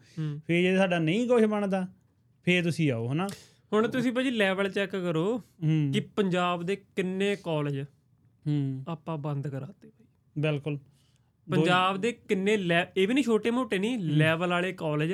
ਫੇਰ 0.47 0.61
ਜੇ 0.61 0.75
ਸਾਡਾ 0.77 0.99
ਨਹੀਂ 0.99 1.27
ਕੁਝ 1.27 1.43
ਬਣਦਾ 1.45 1.85
ਫੇਰ 2.47 2.63
ਤੁਸੀਂ 2.63 2.91
ਆਓ 2.91 3.11
ਹਨਾ। 3.11 3.27
ਹੁਣ 3.71 3.87
ਤੁਸੀਂ 3.87 4.11
ਭਾਜੀ 4.11 4.31
ਲੈਵਲ 4.31 4.69
ਚੈੱਕ 4.69 4.91
ਕਰੋ 4.91 5.37
ਕਿ 5.93 5.99
ਪੰਜਾਬ 6.15 6.63
ਦੇ 6.63 6.75
ਕਿੰਨੇ 6.95 7.35
ਕਾਲਜ 7.43 7.79
ਹੂੰ। 7.79 8.83
ਆਪਾਂ 8.87 9.17
ਬੰਦ 9.17 9.47
ਕਰਾਤੇ 9.47 9.91
ਬਿਲਕੁਲ। 10.35 10.77
ਪੰਜਾਬ 11.55 11.97
ਦੇ 11.97 12.11
ਕਿੰਨੇ 12.11 12.53
ਇਹ 12.97 13.07
ਵੀ 13.07 13.13
ਨਹੀਂ 13.13 13.23
ਛੋਟੇ 13.23 13.51
ਮੋਟੇ 13.51 13.77
ਨਹੀਂ 13.77 13.99
ਲੈਵਲ 13.99 14.49
ਵਾਲੇ 14.49 14.71
ਕਾਲਜ 14.71 15.13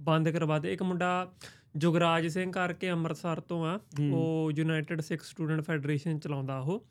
ਬੰਦ 0.00 0.28
ਕਰਵਾਤੇ 0.28 0.72
ਇੱਕ 0.72 0.82
ਮੁੰਡਾ 0.82 1.32
ਜੁਗਰਾਜ 1.76 2.26
ਸਿੰਘ 2.26 2.52
ਕਰਕੇ 2.52 2.90
ਅੰਮ੍ਰਿਤਸਰ 2.90 3.40
ਤੋਂ 3.40 3.66
ਆ। 3.66 3.80
ਉਹ 4.12 4.52
ਯੂਨਾਈਟਿਡ 4.56 5.00
ਸਿੱਖ 5.00 5.22
ਸਟੂਡੈਂਟ 5.22 5.60
ਫੈਡਰੇਸ਼ਨ 5.60 6.18
ਚਲਾਉਂਦਾ 6.18 6.58
ਉਹ। 6.58 6.86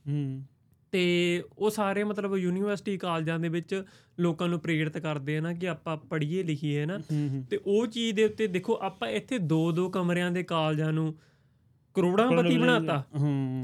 ਤੇ 0.91 1.43
ਉਹ 1.57 1.69
ਸਾਰੇ 1.69 2.03
ਮਤਲਬ 2.03 2.37
ਯੂਨੀਵਰਸਿਟੀ 2.37 2.97
ਕਾਲਜਾਂ 2.97 3.39
ਦੇ 3.39 3.49
ਵਿੱਚ 3.49 3.83
ਲੋਕਾਂ 4.19 4.47
ਨੂੰ 4.47 4.59
ਪ੍ਰੇਰਿਤ 4.59 4.97
ਕਰਦੇ 4.97 5.37
ਆ 5.37 5.41
ਨਾ 5.41 5.53
ਕਿ 5.53 5.69
ਆਪਾਂ 5.69 5.97
ਪੜ੍ਹੀਏ 5.97 6.43
ਲਿਖੀਏ 6.43 6.85
ਨਾ। 6.85 6.97
ਤੇ 7.49 7.59
ਉਹ 7.65 7.87
ਚੀਜ਼ 7.87 8.15
ਦੇ 8.15 8.25
ਉੱਤੇ 8.25 8.47
ਦੇਖੋ 8.47 8.79
ਆਪਾਂ 8.81 9.09
ਇੱਥੇ 9.09 9.37
ਦੋ 9.37 9.71
ਦੋ 9.71 9.89
ਕਮਰਿਆਂ 9.89 10.31
ਦੇ 10.31 10.43
ਕਾਲਜਾਂ 10.43 10.93
ਨੂੰ 10.93 11.15
ਕਰੋੜਾਂਪਤੀ 11.95 12.57
ਬਣਾਤਾ। 12.57 13.03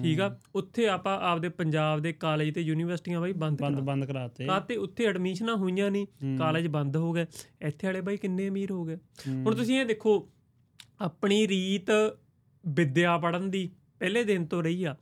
ਠੀਕ 0.03 0.19
ਆ। 0.19 0.39
ਉੱਥੇ 0.55 0.87
ਆਪਾਂ 0.87 1.19
ਆਪਦੇ 1.21 1.49
ਪੰਜਾਬ 1.49 1.99
ਦੇ 1.99 2.13
ਕਾਲਜ 2.13 2.53
ਤੇ 2.53 2.61
ਯੂਨੀਵਰਸਿਟੀਆਂ 2.61 3.21
ਬਾਈ 3.21 3.33
ਬੰਦ 3.33 3.61
ਬੰਦ 3.61 3.79
ਬੰਦ 3.79 4.05
ਕਰਾਤੇ। 4.05 4.45
ਕਾਤੇ 4.45 4.75
ਉੱਥੇ 4.75 5.05
ਐਡਮਿਸ਼ਨਾਂ 5.05 5.55
ਹੋਈਆਂ 5.55 5.91
ਨਹੀਂ। 5.91 6.37
ਕਾਲਜ 6.37 6.67
ਬੰਦ 6.67 6.97
ਹੋ 6.97 7.11
ਗਏ। 7.11 7.25
ਇੱਥੇ 7.61 7.87
ਵਾਲੇ 7.87 8.01
ਬਾਈ 8.01 8.17
ਕਿੰਨੇ 8.17 8.47
ਅਮੀਰ 8.47 8.71
ਹੋ 8.71 8.85
ਗਏ। 8.85 8.97
ਹੁਣ 9.45 9.55
ਤੁਸੀਂ 9.55 9.79
ਇਹ 9.79 9.85
ਦੇਖੋ 9.85 10.29
ਆਪਣੀ 11.01 11.47
ਰੀਤ 11.47 12.17
ਵਿਦਿਆ 12.67 13.17
ਪੜਨ 13.17 13.49
ਦੀ 13.49 13.69
ਪਹਿਲੇ 13.99 14.23
ਦਿਨ 14.23 14.45
ਤੋਂ 14.45 14.63
ਰਹੀ 14.63 14.83
ਆ। 14.83 14.95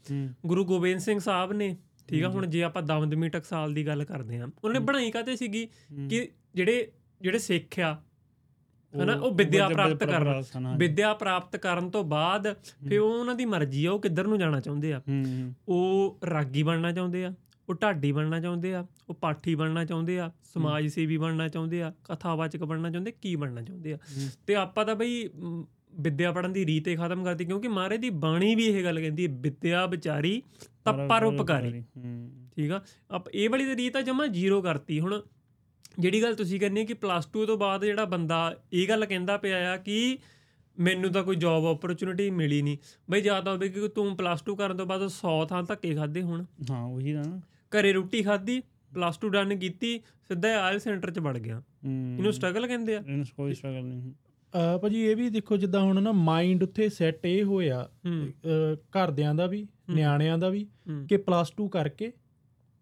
ਗੁਰੂ 0.45 0.65
ਗੋਬਿੰਦ 0.65 0.99
ਸਿੰਘ 0.99 1.19
ਸਾਹਿਬ 1.19 1.53
ਨੇ 1.53 1.77
ਠੀਕ 2.07 2.23
ਆ 2.23 2.29
ਹੁਣ 2.29 2.45
ਜੇ 2.45 2.63
ਆਪਾਂ 2.63 2.81
ਦਮਦਮੀ 2.81 3.29
ਟਕਸਾਲ 3.29 3.73
ਦੀ 3.73 3.87
ਗੱਲ 3.87 4.03
ਕਰਦੇ 4.03 4.37
ਆ 4.37 4.47
ਉਹਨਾਂ 4.63 4.81
ਬਣਾਈ 4.81 5.11
ਕਾਤੇ 5.11 5.35
ਸੀਗੀ 5.35 5.67
ਕਿ 6.09 6.29
ਜਿਹੜੇ 6.55 6.91
ਜਿਹੜੇ 7.21 7.39
ਸਿੱਖ 7.39 7.79
ਆ 7.79 8.01
ਹਨਾ 8.93 9.13
ਉਹ 9.13 9.31
ਵਿਦਿਆ 9.35 9.67
ਪ੍ਰਾਪਤ 9.69 10.03
ਕਰਨ। 10.03 10.75
ਵਿਦਿਆ 10.77 11.13
ਪ੍ਰਾਪਤ 11.13 11.55
ਕਰਨ 11.57 11.89
ਤੋਂ 11.89 12.03
ਬਾਅਦ 12.03 12.47
ਫਿਰ 12.87 12.99
ਉਹ 12.99 13.19
ਉਹਨਾਂ 13.19 13.35
ਦੀ 13.35 13.45
ਮਰਜ਼ੀ 13.45 13.85
ਆ 13.85 13.91
ਉਹ 13.91 13.99
ਕਿੱਧਰ 13.99 14.27
ਨੂੰ 14.27 14.39
ਜਾਣਾ 14.39 14.59
ਚਾਹੁੰਦੇ 14.59 14.93
ਆ। 14.93 15.01
ਉਹ 15.67 16.19
ਰਾਗੀ 16.29 16.63
ਬਣਨਾ 16.63 16.91
ਚਾਹੁੰਦੇ 16.91 17.23
ਆ 17.25 17.33
ਉਹ 17.69 17.75
ਢਾਡੀ 17.81 18.11
ਬਣਨਾ 18.11 18.39
ਚਾਹੁੰਦੇ 18.39 18.73
ਆ 18.75 18.85
ਉਹ 19.09 19.15
ਪਾਠੀ 19.15 19.55
ਬਣਨਾ 19.55 19.83
ਚਾਹੁੰਦੇ 19.85 20.19
ਆ 20.19 20.31
ਸਮਾਜ 20.53 20.87
ਸੇਵੀ 20.87 21.17
ਬਣਨਾ 21.17 21.47
ਚਾਹੁੰਦੇ 21.47 21.81
ਆ 21.83 21.91
ਕਥਾਵਾਚਕ 22.05 22.63
ਬਣਨਾ 22.63 22.89
ਚਾਹੁੰਦੇ 22.89 23.11
ਕੀ 23.21 23.35
ਬਣਨਾ 23.35 23.61
ਚਾਹੁੰਦੇ 23.61 23.93
ਆ। 23.93 23.97
ਤੇ 24.47 24.55
ਆਪਾਂ 24.55 24.85
ਤਾਂ 24.85 24.95
ਬਈ 24.95 25.27
ਵਿਦਿਆ 25.99 26.31
ਪੜਨ 26.31 26.53
ਦੀ 26.53 26.65
ਰੀਤ 26.65 26.87
ਹੀ 26.87 26.95
ਖਤਮ 26.95 27.23
ਕਰਤੀ 27.23 27.45
ਕਿਉਂਕਿ 27.45 27.67
ਮਾਰੇ 27.67 27.97
ਦੀ 27.97 28.09
ਬਾਣੀ 28.25 28.53
ਵੀ 28.55 28.65
ਇਹ 28.65 28.83
ਗੱਲ 28.83 28.99
ਕਹਿੰਦੀ 28.99 29.25
ਹੈ 29.27 29.31
ਵਿਦਿਆ 29.41 29.85
ਵਿਚਾਰੀ 29.85 30.41
ਤਾਂ 30.85 30.93
ਪਰਉਪਕਾਰੀ 31.07 31.83
ਠੀਕ 32.55 32.71
ਆ? 32.71 32.81
ਆਪ 33.11 33.29
ਇਹ 33.29 33.49
ਵਾਲੀ 33.49 33.75
ਰੀਤ 33.75 33.95
ਆ 33.97 34.01
ਜਮਾ 34.01 34.25
ਜ਼ੀਰੋ 34.27 34.61
ਕਰਤੀ। 34.61 34.99
ਹੁਣ 34.99 35.21
ਜਿਹੜੀ 35.99 36.21
ਗੱਲ 36.23 36.35
ਤੁਸੀਂ 36.35 36.59
ਕਹਿੰਦੇ 36.59 36.83
ਕਿ 36.85 36.93
ਪਲੱਸ 36.95 37.27
2 37.29 37.45
ਤੋਂ 37.45 37.57
ਬਾਅਦ 37.57 37.85
ਜਿਹੜਾ 37.85 38.05
ਬੰਦਾ 38.05 38.55
ਇਹ 38.73 38.87
ਗੱਲ 38.89 39.05
ਕਹਿੰਦਾ 39.05 39.37
ਪਿਆ 39.37 39.71
ਆ 39.73 39.77
ਕਿ 39.77 40.17
ਮੈਨੂੰ 40.77 41.11
ਤਾਂ 41.11 41.23
ਕੋਈ 41.23 41.35
ਜੌਬ 41.35 41.63
ਓਪਰਚੁਨਿਟੀ 41.63 42.29
ਮਿਲੀ 42.31 42.61
ਨਹੀਂ। 42.61 42.77
ਬਈ 43.09 43.21
ਜਾਂ 43.21 43.41
ਤਾਂ 43.41 43.53
ਹੋਵੇ 43.53 43.69
ਕਿ 43.69 43.87
ਤੂੰ 43.87 44.15
ਪਲੱਸ 44.17 44.43
2 44.43 44.55
ਕਰਨ 44.55 44.77
ਤੋਂ 44.77 44.85
ਬਾਅਦ 44.85 45.07
100 45.07 45.45
ਥਾਂ 45.49 45.63
ਧੱਕੇ 45.63 45.93
ਖਾਦੇ 45.95 46.21
ਹੁਣ। 46.21 46.43
ਹਾਂ 46.71 46.83
ਉਹੀ 46.83 47.13
ਤਾਂ 47.13 47.23
ਨਾ। 47.25 47.39
ਘਰੇ 47.71 47.91
ਰੋਟੀ 47.93 48.21
ਖਾਧੀ 48.23 48.59
ਪਲੱਸ 48.93 49.19
2 49.25 49.29
ਡਨ 49.29 49.57
ਕੀਤੀ 49.59 49.99
ਸਿੱਧਾ 50.27 50.49
ਆਇਲ 50.61 50.79
ਸੈਂਟਰ 50.79 51.11
'ਚ 51.11 51.19
ਵੜ 51.19 51.37
ਗਿਆ। 51.37 51.61
ਇਹਨੂੰ 51.85 52.33
ਸਟਰਗਲ 52.33 52.67
ਕਹਿੰਦੇ 52.67 52.95
ਆ। 52.95 52.99
ਇਹਨੂੰ 52.99 53.25
ਕੋਈ 53.37 53.53
ਸਟਰਗਲ 53.53 53.83
ਨਹੀਂ। 53.83 54.13
ਭਾਜੀ 54.81 55.01
ਇਹ 55.01 55.15
ਵੀ 55.15 55.29
ਦੇਖੋ 55.29 55.57
ਜਿੱਦਾਂ 55.57 55.81
ਹੁਣ 55.81 56.01
ਨਾ 56.03 56.11
ਮਾਈਂਡ 56.11 56.63
ਉੱਥੇ 56.63 56.87
ਸੈੱਟ 56.89 57.25
ਇਹ 57.25 57.43
ਹੋਇਆ 57.43 57.87
ਘਰਦਿਆਂ 58.95 59.33
ਦਾ 59.35 59.45
ਵੀ 59.47 59.67
ਨਿਆਣਿਆਂ 59.89 60.37
ਦਾ 60.37 60.49
ਵੀ 60.49 60.65
ਕਿ 61.09 61.17
ਪਲੱਸ 61.17 61.53
2 61.61 61.67
ਕਰਕੇ 61.67 62.11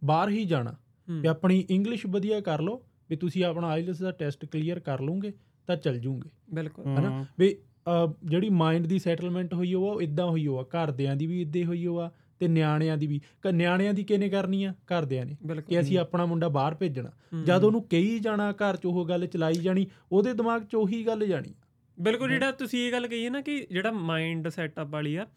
ਬਾਹਰ 0.02 0.30
ਹੀ 0.30 0.46
ਜਾਣਾ। 0.46 0.76
ਵੀ 1.08 1.28
ਆਪਣੀ 1.28 1.66
ਇੰਗਲਿਸ਼ 1.70 2.06
ਵਧੀਆ 2.06 2.40
ਕਰ 2.40 2.62
ਲਓ 2.62 2.82
ਵੀ 3.10 3.16
ਤੁਸੀਂ 3.16 3.44
ਆਪਣਾ 3.44 3.68
ਆਈਲਟਸ 3.68 4.00
ਦਾ 4.00 4.12
ਟੈਸਟ 4.12 4.46
ਕਲੀਅਰ 4.46 4.80
ਕਰ 4.80 5.02
ਲਓਗੇ 5.02 5.34
ਤਾਂ 5.68 5.76
ਚੱਲ 5.76 6.00
ਜੂਗੇ। 6.00 6.30
ਬਿਲਕੁਲ। 6.54 6.86
ਹਨਾ? 6.86 7.26
ਵੀ 7.40 7.58
ਜਿਹੜੀ 8.26 8.50
ਮਾਈਂਡ 8.50 8.88
ਦੀ 8.88 9.00
ਸੈਟਲਮੈਂਟ 9.00 9.54
ਹੋਈ 9.54 9.74
ਉਹ 9.74 10.02
ਇਦਾਂ 10.02 10.26
ਹੋਈ 10.26 10.48
ਹੋਆ 10.48 10.64
ਘਰਦਿਆਂ 10.64 11.16
ਦੀ 11.16 11.26
ਵੀ 11.26 11.42
ਇਦਾਂ 11.42 11.64
ਹੋਈ 11.64 11.86
ਹੋਆ 11.86 12.12
ਤੇ 12.40 12.48
ਨਿਆਣਿਆਂ 12.48 12.98
ਦੀ 12.98 13.08
ਵੀ। 13.08 13.22
ਕ- 13.42 13.48
ਨਿਆਣਿਆਂ 13.48 13.94
ਦੀ 13.94 14.04
ਕਿਹਨੇ 14.04 14.30
ਕਰਨੀ 14.30 14.64
ਆ? 14.64 14.72
ਘਰਦਿਆਂ 14.72 15.26
ਨੇ। 15.26 15.38
ਕਿ 15.68 15.80
ਅਸੀਂ 15.80 15.98
ਆਪਣਾ 15.98 16.26
ਮੁੰਡਾ 16.26 16.48
ਬਾਹਰ 16.48 16.76
ਭੇਜਣਾ। 16.76 17.12
ਜਦ 17.44 17.64
ਉਹਨੂੰ 17.64 17.84
ਕਹੀ 17.84 18.20
ਜਾਣਾ 18.20 18.52
ਘਰ 18.52 18.76
'ਚ 18.76 18.86
ਉਹ 18.86 19.06
ਗੱਲ 19.06 19.28
ਚਲਾਈ 19.28 19.54
ਜਾਣੀ 19.54 19.88
ਉਹਦੇ 20.12 20.34
ਦਿਮਾਗ 20.34 20.64
'ਚ 20.64 20.76
ਉਹੀ 20.76 21.08
ਗੱਲ 21.08 21.28
ਜਾਣੀ। 21.28 21.54
ਬਿਲਕੁਲ 22.00 22.30
ਜਿਹੜਾ 22.30 22.52
ਤੁਸੀਂ 22.52 22.88
ਇਹ 22.88 22.92
ਗੱਲ 22.92 23.08
ਕਹੀ 23.08 23.26
ਹੈ 23.26 23.30
ਨਾ 23.30 23.42
ਕਿ 23.42 23.68
ਜਿਹੜਾ 23.72 23.92
ਮਾਈਂਡ 23.92 24.50
ਸੈਟਅਪ 24.50 24.88
ਵਾਲੀ 24.88 25.16
ਆ 25.16 25.28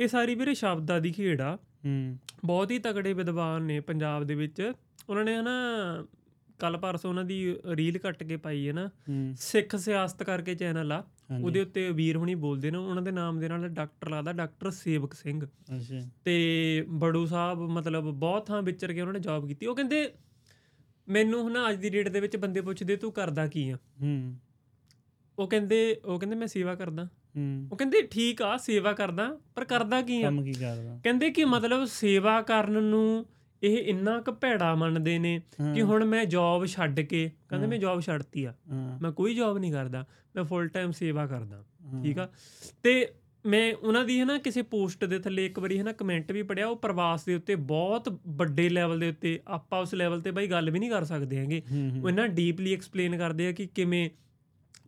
ਇਹ 0.00 0.08
ਸਾਰੀ 0.08 0.34
ਵੀਰੇ 0.34 0.54
ਸ਼ਬਦਾਂ 0.54 1.00
ਦੀ 1.00 1.12
ਖੇਡ 1.12 1.40
ਆ। 1.40 1.56
ਹੂੰ। 1.56 2.18
ਬਹੁਤ 2.44 2.70
ਹੀ 2.70 2.78
ਤਕੜੇ 2.78 3.12
ਵਿਦਵਾਨ 3.12 3.62
ਨੇ 3.62 3.80
ਪੰਜਾਬ 3.80 4.24
ਦੇ 4.24 4.34
ਵਿੱਚ। 4.34 4.72
ਉਹਨਾਂ 5.08 5.24
ਨੇ 5.24 5.36
ਹਨਾ 5.36 5.52
ਕੱਲ 6.58 6.76
ਪਰਸੋਂ 6.76 7.10
ਉਹਨਾਂ 7.10 7.24
ਦੀ 7.24 7.56
ਰੀਲ 7.72 7.98
ਕੱਟ 7.98 8.22
ਕੇ 8.22 8.36
ਪਾਈ 8.36 8.68
ਹੈ 8.68 8.72
ਨਾ 8.72 8.90
ਸਿੱਖ 9.36 9.76
ਸਿਆਸਤ 9.76 10.22
ਕਰਕੇ 10.22 10.54
ਚੈਨਲ 10.54 10.92
ਆ। 10.92 11.04
ਉਹਦੇ 11.44 11.60
ਉੱਤੇ 11.60 11.90
ਵੀਰ 11.90 12.16
ਹੁਣੀ 12.16 12.34
ਬੋਲਦੇ 12.34 12.70
ਨੇ 12.70 12.78
ਉਹਨਾਂ 12.78 13.02
ਦੇ 13.02 13.10
ਨਾਮ 13.10 13.38
ਦੇ 13.38 13.48
ਨਾਲ 13.48 13.68
ਡਾਕਟਰ 13.68 14.10
ਲੱਗਦਾ 14.10 14.32
ਡਾਕਟਰ 14.32 14.70
ਸੇਵਕ 14.70 15.14
ਸਿੰਘ। 15.14 15.46
ਅੱਛਾ। 15.46 16.08
ਤੇ 16.24 16.84
ਬੜੂ 16.88 17.26
ਸਾਹਿਬ 17.26 17.58
ਮਤਲਬ 17.58 18.04
ਬਹੁਤ 18.04 18.46
ਥਾਂ 18.46 18.62
ਵਿਚਰ 18.62 18.92
ਕੇ 18.92 19.00
ਉਹਨਾਂ 19.00 19.14
ਨੇ 19.14 19.20
ਜੌਬ 19.20 19.48
ਕੀਤੀ। 19.48 19.66
ਉਹ 19.66 19.76
ਕਹਿੰਦੇ 19.76 20.12
ਮੈਨੂੰ 21.08 21.42
ਹੁਣ 21.42 21.54
ਅੱਜ 21.70 21.76
ਦੀ 21.76 21.90
ਡੇਟ 21.90 22.08
ਦੇ 22.08 22.20
ਵਿੱਚ 22.20 22.36
ਬੰਦੇ 22.36 22.60
ਪੁੱਛਦੇ 22.60 22.96
ਤੂੰ 22.96 23.12
ਕਰਦਾ 23.12 23.46
ਕੀ 23.46 23.70
ਆ? 23.70 23.76
ਹੂੰ। 24.02 24.36
ਉਹ 25.38 25.48
ਕਹਿੰਦੇ 25.48 26.00
ਉਹ 26.04 26.20
ਕਹਿੰਦੇ 26.20 26.36
ਮੈਂ 26.36 26.46
ਸੇਵਾ 26.46 26.74
ਕਰਦਾ। 26.74 27.04
ਹੂੰ। 27.04 27.68
ਉਹ 27.72 27.76
ਕਹਿੰਦੇ 27.76 28.02
ਠੀਕ 28.02 28.42
ਆ 28.42 28.56
ਸੇਵਾ 28.56 28.92
ਕਰਦਾ 28.92 29.38
ਪਰ 29.54 29.64
ਕਰਦਾ 29.64 30.02
ਕੀ 30.02 30.22
ਆ? 30.22 30.26
ਕੰਮ 30.26 30.44
ਕੀ 30.44 30.52
ਕਰਦਾ? 30.52 31.00
ਕਹਿੰਦੇ 31.04 31.30
ਕਿ 31.30 31.44
ਮਤਲਬ 31.44 31.84
ਸੇਵਾ 31.84 32.42
ਕਰਨ 32.42 32.82
ਨੂੰ 32.82 33.26
ਇਹ 33.62 33.78
ਇੰਨਾ 33.78 34.20
ਕੁ 34.20 34.32
ਭੈੜਾ 34.32 34.74
ਮੰਨਦੇ 34.74 35.18
ਨੇ 35.18 35.40
ਕਿ। 35.74 35.82
ਹੁਣ 35.82 36.04
ਮੈਂ 36.04 36.24
ਜੌਬ 36.24 36.66
ਛੱਡ 36.66 37.00
ਕੇ 37.00 37.30
ਕਹਿੰਦੇ 37.48 37.66
ਮੈਂ 37.66 37.78
ਜੌਬ 37.78 38.00
ਛੱਡਤੀ 38.00 38.44
ਆ। 38.44 38.54
ਮੈਂ 39.02 39.12
ਕੋਈ 39.12 39.34
ਜੌਬ 39.34 39.58
ਨਹੀਂ 39.58 39.72
ਕਰਦਾ 39.72 40.06
ਮੈਂ 40.36 40.44
ਫੁੱਲ 40.44 40.68
ਟਾਈਮ 40.68 40.90
ਸੇਵਾ 40.90 41.26
ਕਰਦਾ। 41.26 41.64
ਠੀਕ 42.02 42.18
ਆ? 42.18 42.28
ਤੇ 42.82 43.08
ਮੈਂ 43.46 43.74
ਉਹਨਾਂ 43.74 44.04
ਦੀ 44.04 44.20
ਹੈ 44.20 44.24
ਨਾ 44.24 44.38
ਕਿਸੇ 44.38 44.62
ਪੋਸਟ 44.62 45.04
ਦੇ 45.04 45.18
ਥੱਲੇ 45.18 45.46
ਇੱਕ 45.46 45.58
ਵਾਰੀ 45.58 45.78
ਹੈ 45.78 45.82
ਨਾ 45.82 45.92
ਕਮੈਂਟ 45.92 46.32
ਵੀ 46.32 46.42
ਪੜਿਆ 46.42 46.68
ਉਹ 46.68 46.76
ਪ੍ਰਵਾਸ 46.76 47.24
ਦੇ 47.24 47.34
ਉੱਤੇ 47.34 47.54
ਬਹੁਤ 47.54 48.20
ਵੱਡੇ 48.28 48.68
ਲੈਵਲ 48.68 48.98
ਦੇ 48.98 49.08
ਉੱਤੇ 49.08 49.40
ਆਪਾਂ 49.48 49.80
ਉਸ 49.80 49.94
ਲੈਵਲ 49.94 50.20
ਤੇ 50.20 50.30
ਬਾਈ 50.30 50.46
ਗੱਲ 50.46 50.70
ਵੀ 50.70 50.78
ਨਹੀਂ 50.78 50.90
ਕਰ 50.90 51.04
ਸਕਦੇ 51.04 51.38
ਹੈਗੇ। 51.38 51.62
ਉਹ 52.02 52.08
ਇਹਨਾਂ 52.08 52.28
ਡੀਪਲੀ 52.28 52.72
ਐਕਸਪਲੇਨ 52.72 53.18
ਕਰਦੇ 53.18 53.48
ਆ 53.48 53.52
ਕਿ 53.52 53.66
ਕਿਵੇਂ 53.66 54.10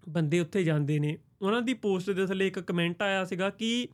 ਬੰਦੇ 0.08 0.40
ਉੱਥੇ 0.40 0.62
ਜਾਂਦੇ 0.62 0.98
ਨੇ। 0.98 1.18
ਉਹਨਾਂ 1.42 1.62
ਦੀ 1.62 1.74
ਪੋਸਟ 1.74 2.10
ਦੇ 2.10 2.26
ਥੱਲੇ 2.26 2.46
ਇੱਕ 2.46 2.58
ਕਮੈਂਟ 2.58 3.02
ਆਇਆ 3.02 3.24
ਸੀਗਾ 3.24 3.50
ਕਿ 3.50 3.88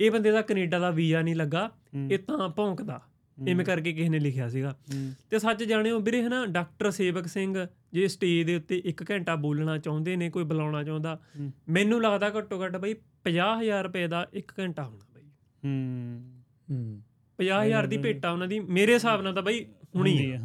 ਇਹ 0.00 0.10
ਬੰਦੇ 0.10 0.30
ਦਾ 0.30 0.42
ਕੈਨੇਡਾ 0.42 0.78
ਦਾ 0.78 0.90
ਵੀਜ਼ਾ 0.90 1.22
ਨਹੀਂ 1.22 1.36
ਲੱਗਾ। 1.36 1.70
ਇਹ 2.10 2.18
ਤਾਂ 2.18 2.48
ਭੌਂਕਦਾ। 2.48 3.00
ਇਵੇਂ 3.48 3.64
ਕਰਕੇ 3.64 3.92
ਕਿਸੇ 3.92 4.08
ਨੇ 4.08 4.18
ਲਿਖਿਆ 4.18 4.48
ਸੀਗਾ। 4.48 4.76
ਤੇ 5.30 5.38
ਸੱਚ 5.38 5.64
ਜਾਣਿਓ 5.64 6.00
ਵੀਰੇ 6.00 6.22
ਹਨਾ 6.22 6.46
ਡਾਕਟਰ 6.46 6.90
ਸੇਵਕ 6.90 7.26
ਸਿੰਘ 7.26 7.66
ਜੇ 7.92 8.08
ਸਟੇਜ 8.08 8.46
ਦੇ 8.46 8.56
ਉੱਤੇ 8.56 8.82
1 8.86 9.04
ਘੰਟਾ 9.10 9.34
ਬੋਲਣਾ 9.36 9.78
ਚਾਹੁੰਦੇ 9.78 10.16
ਨੇ 10.16 10.30
ਕੋਈ 10.30 10.44
ਬੁਲਾਉਣਾ 10.44 10.84
ਚਾਹੁੰਦਾ। 10.84 11.20
ਮੈਨੂੰ 11.68 12.02
ਲੱਗਦਾ 12.02 12.30
ਘੱਟੋ 12.38 12.64
ਘੱਟ 12.64 12.76
ਬਈ 12.76 12.94
50000 13.24 13.82
ਰੁਪਏ 13.82 14.06
ਦਾ 14.06 14.28
1 14.34 14.52
ਘੰਟਾ 14.58 14.84
ਹੋਣਾ 14.84 15.06
ਬਈ। 15.14 15.22
ਹੂੰ। 15.64 16.22
ਹੂੰ। 16.70 17.02
50000 17.38 17.86
ਦੀ 17.86 17.98
ਭੇਟਾ 17.98 18.30
ਉਹਨਾਂ 18.30 18.48
ਦੀ 18.48 18.60
ਮੇਰੇ 18.60 18.94
ਹਿਸਾਬ 18.94 19.22
ਨਾਲ 19.22 19.34
ਤਾਂ 19.34 19.42
ਬਈ 19.42 19.66
ਹੁਣੀ। 19.96 20.32
ਹੈ, 20.32 20.38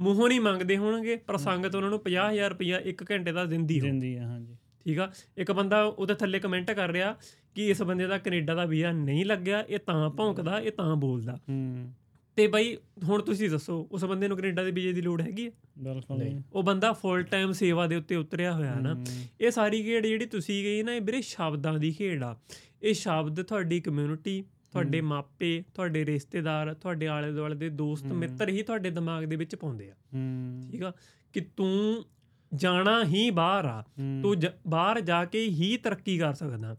ਮੂੰਹੋਂ 0.00 0.28
ਨਹੀਂ 0.28 0.40
ਮੰਗਦੇ 0.40 0.76
ਹੋਣਗੇ 0.76 1.16
ਪਰ 1.16 1.36
ਸੰਗਤ 1.36 1.74
ਉਹਨਾਂ 1.74 1.90
ਨੂੰ 1.90 2.00
50000 2.00 2.50
ਰੁਪਇਆ 2.50 2.78
1 2.78 3.04
ਘੰਟੇ 3.10 3.32
ਦਾ 3.32 3.44
ਦਿੰਦੀ 3.44 3.80
ਹੋ 3.80 3.86
ਦਿੰਦੀ 3.86 4.16
ਹੈ 4.16 4.22
ਹਾਂਜੀ। 4.22 4.56
ਠੀਕ 4.84 4.98
ਆ? 4.98 5.12
ਇੱਕ 5.36 5.52
ਬੰਦਾ 5.52 5.82
ਉਹਦੇ 5.82 6.14
ਥੱਲੇ 6.14 6.38
ਕਮੈਂਟ 6.38 6.70
ਕਰ 6.70 6.90
ਰਿਹਾ 6.90 7.16
ਕਿ 7.54 7.68
ਇਸ 7.68 7.82
ਬੰਦੇ 7.82 8.06
ਦਾ 8.06 8.18
ਕੈਨੇਡਾ 8.18 8.54
ਦਾ 8.54 8.64
ਵੀਜ਼ਾ 8.64 8.92
ਨਹੀਂ 8.92 9.24
ਲੱਗਿਆ 9.24 9.64
ਇਹ 9.68 9.78
ਤਾਂ 9.78 10.10
ਭੌਂਕਦਾ 10.10 10.60
ਇਹ 10.60 10.72
ਤਾਂ 10.72 10.96
ਬੋਲਦਾ। 10.96 11.38
ਹੂੰ। 11.48 11.92
ਤੇ 12.36 12.46
ਬਈ 12.46 12.76
ਹੁਣ 13.04 13.22
ਤੁਸੀਂ 13.22 13.50
ਦੱਸੋ 13.50 13.88
ਉਸ 13.92 14.04
ਬੰਦੇ 14.04 14.28
ਨੂੰ 14.28 14.36
ਕੈਨੇਡਾ 14.36 14.64
ਦੇ 14.64 14.70
ਵੀਜ਼ੇ 14.70 14.92
ਦੀ 14.92 15.02
ਲੋੜ 15.02 15.22
ਹੈਗੀ 15.22 15.46
ਹੈ? 15.46 15.50
ਬਿਲਕੁਲ 15.78 16.18
ਨਹੀਂ। 16.18 16.42
ਉਹ 16.52 16.62
ਬੰਦਾ 16.62 16.92
ਫੁੱਲ 16.92 17.22
ਟਾਈਮ 17.22 17.52
ਸੇਵਾ 17.52 17.86
ਦੇ 17.86 17.96
ਉੱਤੇ 17.96 18.16
ਉਤਰਿਆ 18.16 18.52
ਹੋਇਆ 18.52 18.74
ਨਾ। 18.74 19.04
ਇਹ 19.40 19.50
ਸਾਰੀ 19.50 19.82
ਖੇਡ 19.82 20.06
ਜਿਹੜੀ 20.06 20.26
ਤੁਸੀਂ 20.26 20.64
ਗਈ 20.64 20.82
ਨਾ 20.82 20.94
ਇਹ 20.94 21.00
ਵੀਰੇ 21.00 21.20
ਸ਼ਬਦਾਂ 21.20 21.78
ਦੀ 21.78 21.92
ਖੇਡ 21.92 22.22
ਆ। 22.22 22.36
ਇਹ 22.82 22.94
ਸ਼ਬਦ 22.94 23.42
ਤੁਹਾਡੀ 23.42 23.80
ਕਮਿਊਨਿਟੀ 23.80 24.44
ਤੁਹਾਡੇ 24.72 25.00
ਮਾਪੇ 25.00 25.64
ਤੁਹਾਡੇ 25.74 26.06
ਰਿਸ਼ਤੇਦਾਰ 26.06 26.74
ਤੁਹਾਡੇ 26.74 27.06
ਆਲੇ 27.06 27.32
ਦੁਆਲੇ 27.32 27.56
ਦੇ 27.56 27.68
ਦੋਸਤ 27.68 28.06
ਮਿੱਤਰ 28.06 28.48
ਹੀ 28.48 28.62
ਤੁਹਾਡੇ 28.62 28.90
ਦਿਮਾਗ 28.90 29.24
ਦੇ 29.24 29.36
ਵਿੱਚ 29.36 29.56
ਪਾਉਂਦੇ 29.56 29.90
ਆ। 29.90 29.94
ਠੀਕ 30.72 30.82
ਆ? 30.82 30.92
ਕਿ 31.32 31.40
ਤੂੰ 31.40 32.04
ਜਾਣਾ 32.54 33.04
ਹੀ 33.04 33.30
ਬਾਹਰ 33.30 33.64
ਆ। 33.64 33.84
ਤੂੰ 34.22 34.36
ਬਾਹਰ 34.66 35.00
ਜਾ 35.00 35.24
ਕੇ 35.24 35.40
ਹੀ 35.40 35.76
ਤਰੱਕੀ 35.76 36.18
ਕਰ 36.18 36.32
ਸਕਦਾ। 36.34 36.76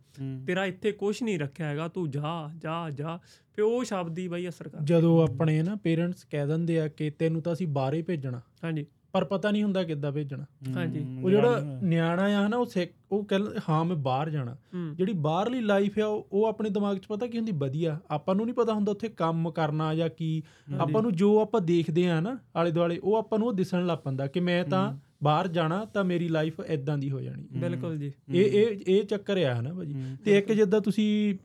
ਤੇਰਾ 0.47 0.65
ਇੱਥੇ 0.65 0.91
ਕੁਝ 0.91 1.23
ਨਹੀਂ 1.23 1.39
ਰੱਖਿਆ 1.39 1.67
ਹੈਗਾ। 1.67 1.87
ਤੂੰ 1.87 2.11
ਜਾ 2.11 2.49
ਜਾ 2.57 2.89
ਜਾ। 2.89 3.19
ਫੇ 3.55 3.61
ਉਹ 3.61 3.83
ਸ਼ਬਦ 3.83 4.17
ਹੀ 4.17 4.27
ਬਾਈ 4.27 4.47
ਅਸਰ 4.47 4.69
ਕਰ। 4.69 4.77
ਜਦੋਂ 4.83 5.23
ਆਪਣੇ 5.23 5.63
ਨਾ 5.63 5.75
ਪੇਰੈਂਟਸ 5.75 6.23
ਕਹਿ 6.23 6.47
ਦਿੰਦੇ 6.47 6.79
ਆ 6.79 6.87
ਕਿ 6.87 7.09
ਤੈਨੂੰ 7.09 7.41
ਤਾਂ 7.41 7.53
ਅਸੀਂ 7.53 7.67
ਬਾਹਰ 7.67 8.03
ਭੇਜਣਾ 8.07 8.41
ਹਾਂਜੀ। 8.63 8.85
ਪਰ 9.11 9.25
ਪਤਾ 9.25 9.51
ਨਹੀਂ 9.51 9.63
ਹੁੰਦਾ 9.63 9.83
ਕਿੱਦਾਂ 9.83 10.11
ਭੇਜਣਾ। 10.11 10.45
ਹਾਂਜੀ। 10.75 11.21
ਉਹ 11.23 11.29
ਜਿਹੜਾ 11.29 11.79
ਨਿਆਣਾ- 11.83 12.25
ਆ 12.25 12.47
ਹਨਾ 12.47 12.57
ਉਹ 12.57 12.67
ਉਹ 13.11 13.25
ਕਹਿੰਦਾ 13.25 13.51
ਹਾਂ 13.69 13.85
ਮੈਂ 13.85 13.95
ਬਾਹਰ 13.95 14.29
ਜਾਣਾ। 14.29 14.57
ਜਿਹੜੀ 14.95 15.13
ਬਾਹਰਲੀ 15.13 15.61
ਲਾਈਫ 15.61 15.99
ਆ 15.99 16.05
ਉਹ 16.05 16.27
ਉਹ 16.31 16.45
ਆਪਣੇ 16.45 16.69
ਦਿਮਾਗ 16.69 16.97
'ਚ 16.97 17.05
ਪਤਾ 17.05 17.27
ਕੀ 17.27 17.37
ਹੁੰਦੀ? 17.37 17.51
ਵਧੀਆ। 17.55 17.99
ਆਪਾਂ 18.11 18.35
ਨੂੰ 18.35 18.45
ਨਹੀਂ 18.45 18.55
ਪਤਾ 18.55 18.73
ਹੁੰਦਾ 18.73 18.91
ਉੱਥੇ 18.91 19.09
ਕੰਮ 19.09 19.51
ਕਰਨਾ 19.51 19.95
ਜਾਂ 19.95 20.09
ਕੀ। 20.09 20.43
ਆਪਾਂ 20.79 21.01
ਨੂੰ 21.01 21.13
ਜੋ 21.13 21.41
ਆਪਾਂ 21.41 21.61
ਦੇਖਦੇ 21.61 22.09
ਆ 22.09 22.19
ਨਾ 22.19 22.37
ਆਲੇ 22.55 22.71
ਦੁਆਲੇ 22.71 22.97
ਉਹ 22.97 23.15
ਆਪਾਂ 23.15 23.39
ਨੂੰ 23.39 23.47
ਉਹ 23.47 23.53
ਦਿਸਣ 23.53 23.85
ਲੱਗ 23.85 23.97
ਪੈਂਦਾ 23.97 24.27
ਕਿ 24.27 24.39
ਮੈਂ 24.39 24.65
ਤਾਂ 24.65 24.97
ਬਾਹਰ 25.25 25.47
ਜਾਣਾ 25.47 25.85
ਤਾਂ 25.85 26.03
ਮੇਰੀ 26.03 26.27
ਲਾਈਫ 26.27 26.59
ਇਦਾਂ 26.59 26.97
ਦੀ 26.97 27.09
ਹੋ 27.11 27.19
ਜਾਣੀ। 27.21 27.43
ਬਿਲਕੁਲ 27.59 27.97
ਜੀ। 27.97 28.11
ਇਹ 28.33 28.45
ਇਹ 28.51 28.77
ਇਹ 28.87 29.03
ਚੱਕਰ 29.03 29.37
ਆ 29.37 29.53
ਹਨਾ 29.55 29.73
ਭਾਜੀ। 29.73 29.93
ਹੂੰ। 29.93 30.17
ਤੇ 30.25 30.37
ਇੱਕ 30.37 30.51
ਜਿੱਦਾਂ 30.51 30.81
ਤੁਸੀਂ 30.81 31.35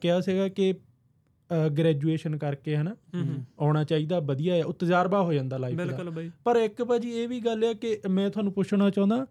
ਕਿਹਾ 0.00 0.20
ਸੀਗਾ 0.20 0.48
ਕਿ 0.48 0.74
ਗ੍ਰੈਜੂਏਸ਼ਨ 1.78 2.36
ਕਰਕੇ 2.36 2.76
ਹਨਾ 2.76 2.90
ਹੂੰ 3.14 3.24
ਹੂੰ। 3.26 3.44
ਆਉਣਾ 3.60 3.84
ਚਾਹੀਦਾ 3.84 4.18
ਵਧੀਆ 4.20 4.62
ਆ 4.62 4.64
ਉਹ 4.66 4.72
ਤਜਰਬਾ 4.72 5.22
ਹੋ 5.22 5.32
ਜਾਂਦਾ 5.32 5.56
ਲਾਈਫ 5.56 5.76
ਦਾ। 5.76 5.84
ਬਿਲਕੁਲ 5.84 6.10
ਬਾਈ। 6.10 6.30
ਪਰ 6.44 6.56
ਇੱਕ 6.56 6.82
ਭਾਜੀ 6.84 7.10
ਇਹ 7.10 7.28
ਵੀ 7.28 7.40
ਗੱਲ 7.40 7.64
ਹੈ 7.64 7.72
ਕਿ 7.72 7.98
ਮੈਂ 8.10 8.30
ਤੁਹਾਨੂੰ 8.30 8.52
ਪੁੱਛਣਾ 8.52 8.90
ਚਾਹੁੰਦਾ 8.90 9.26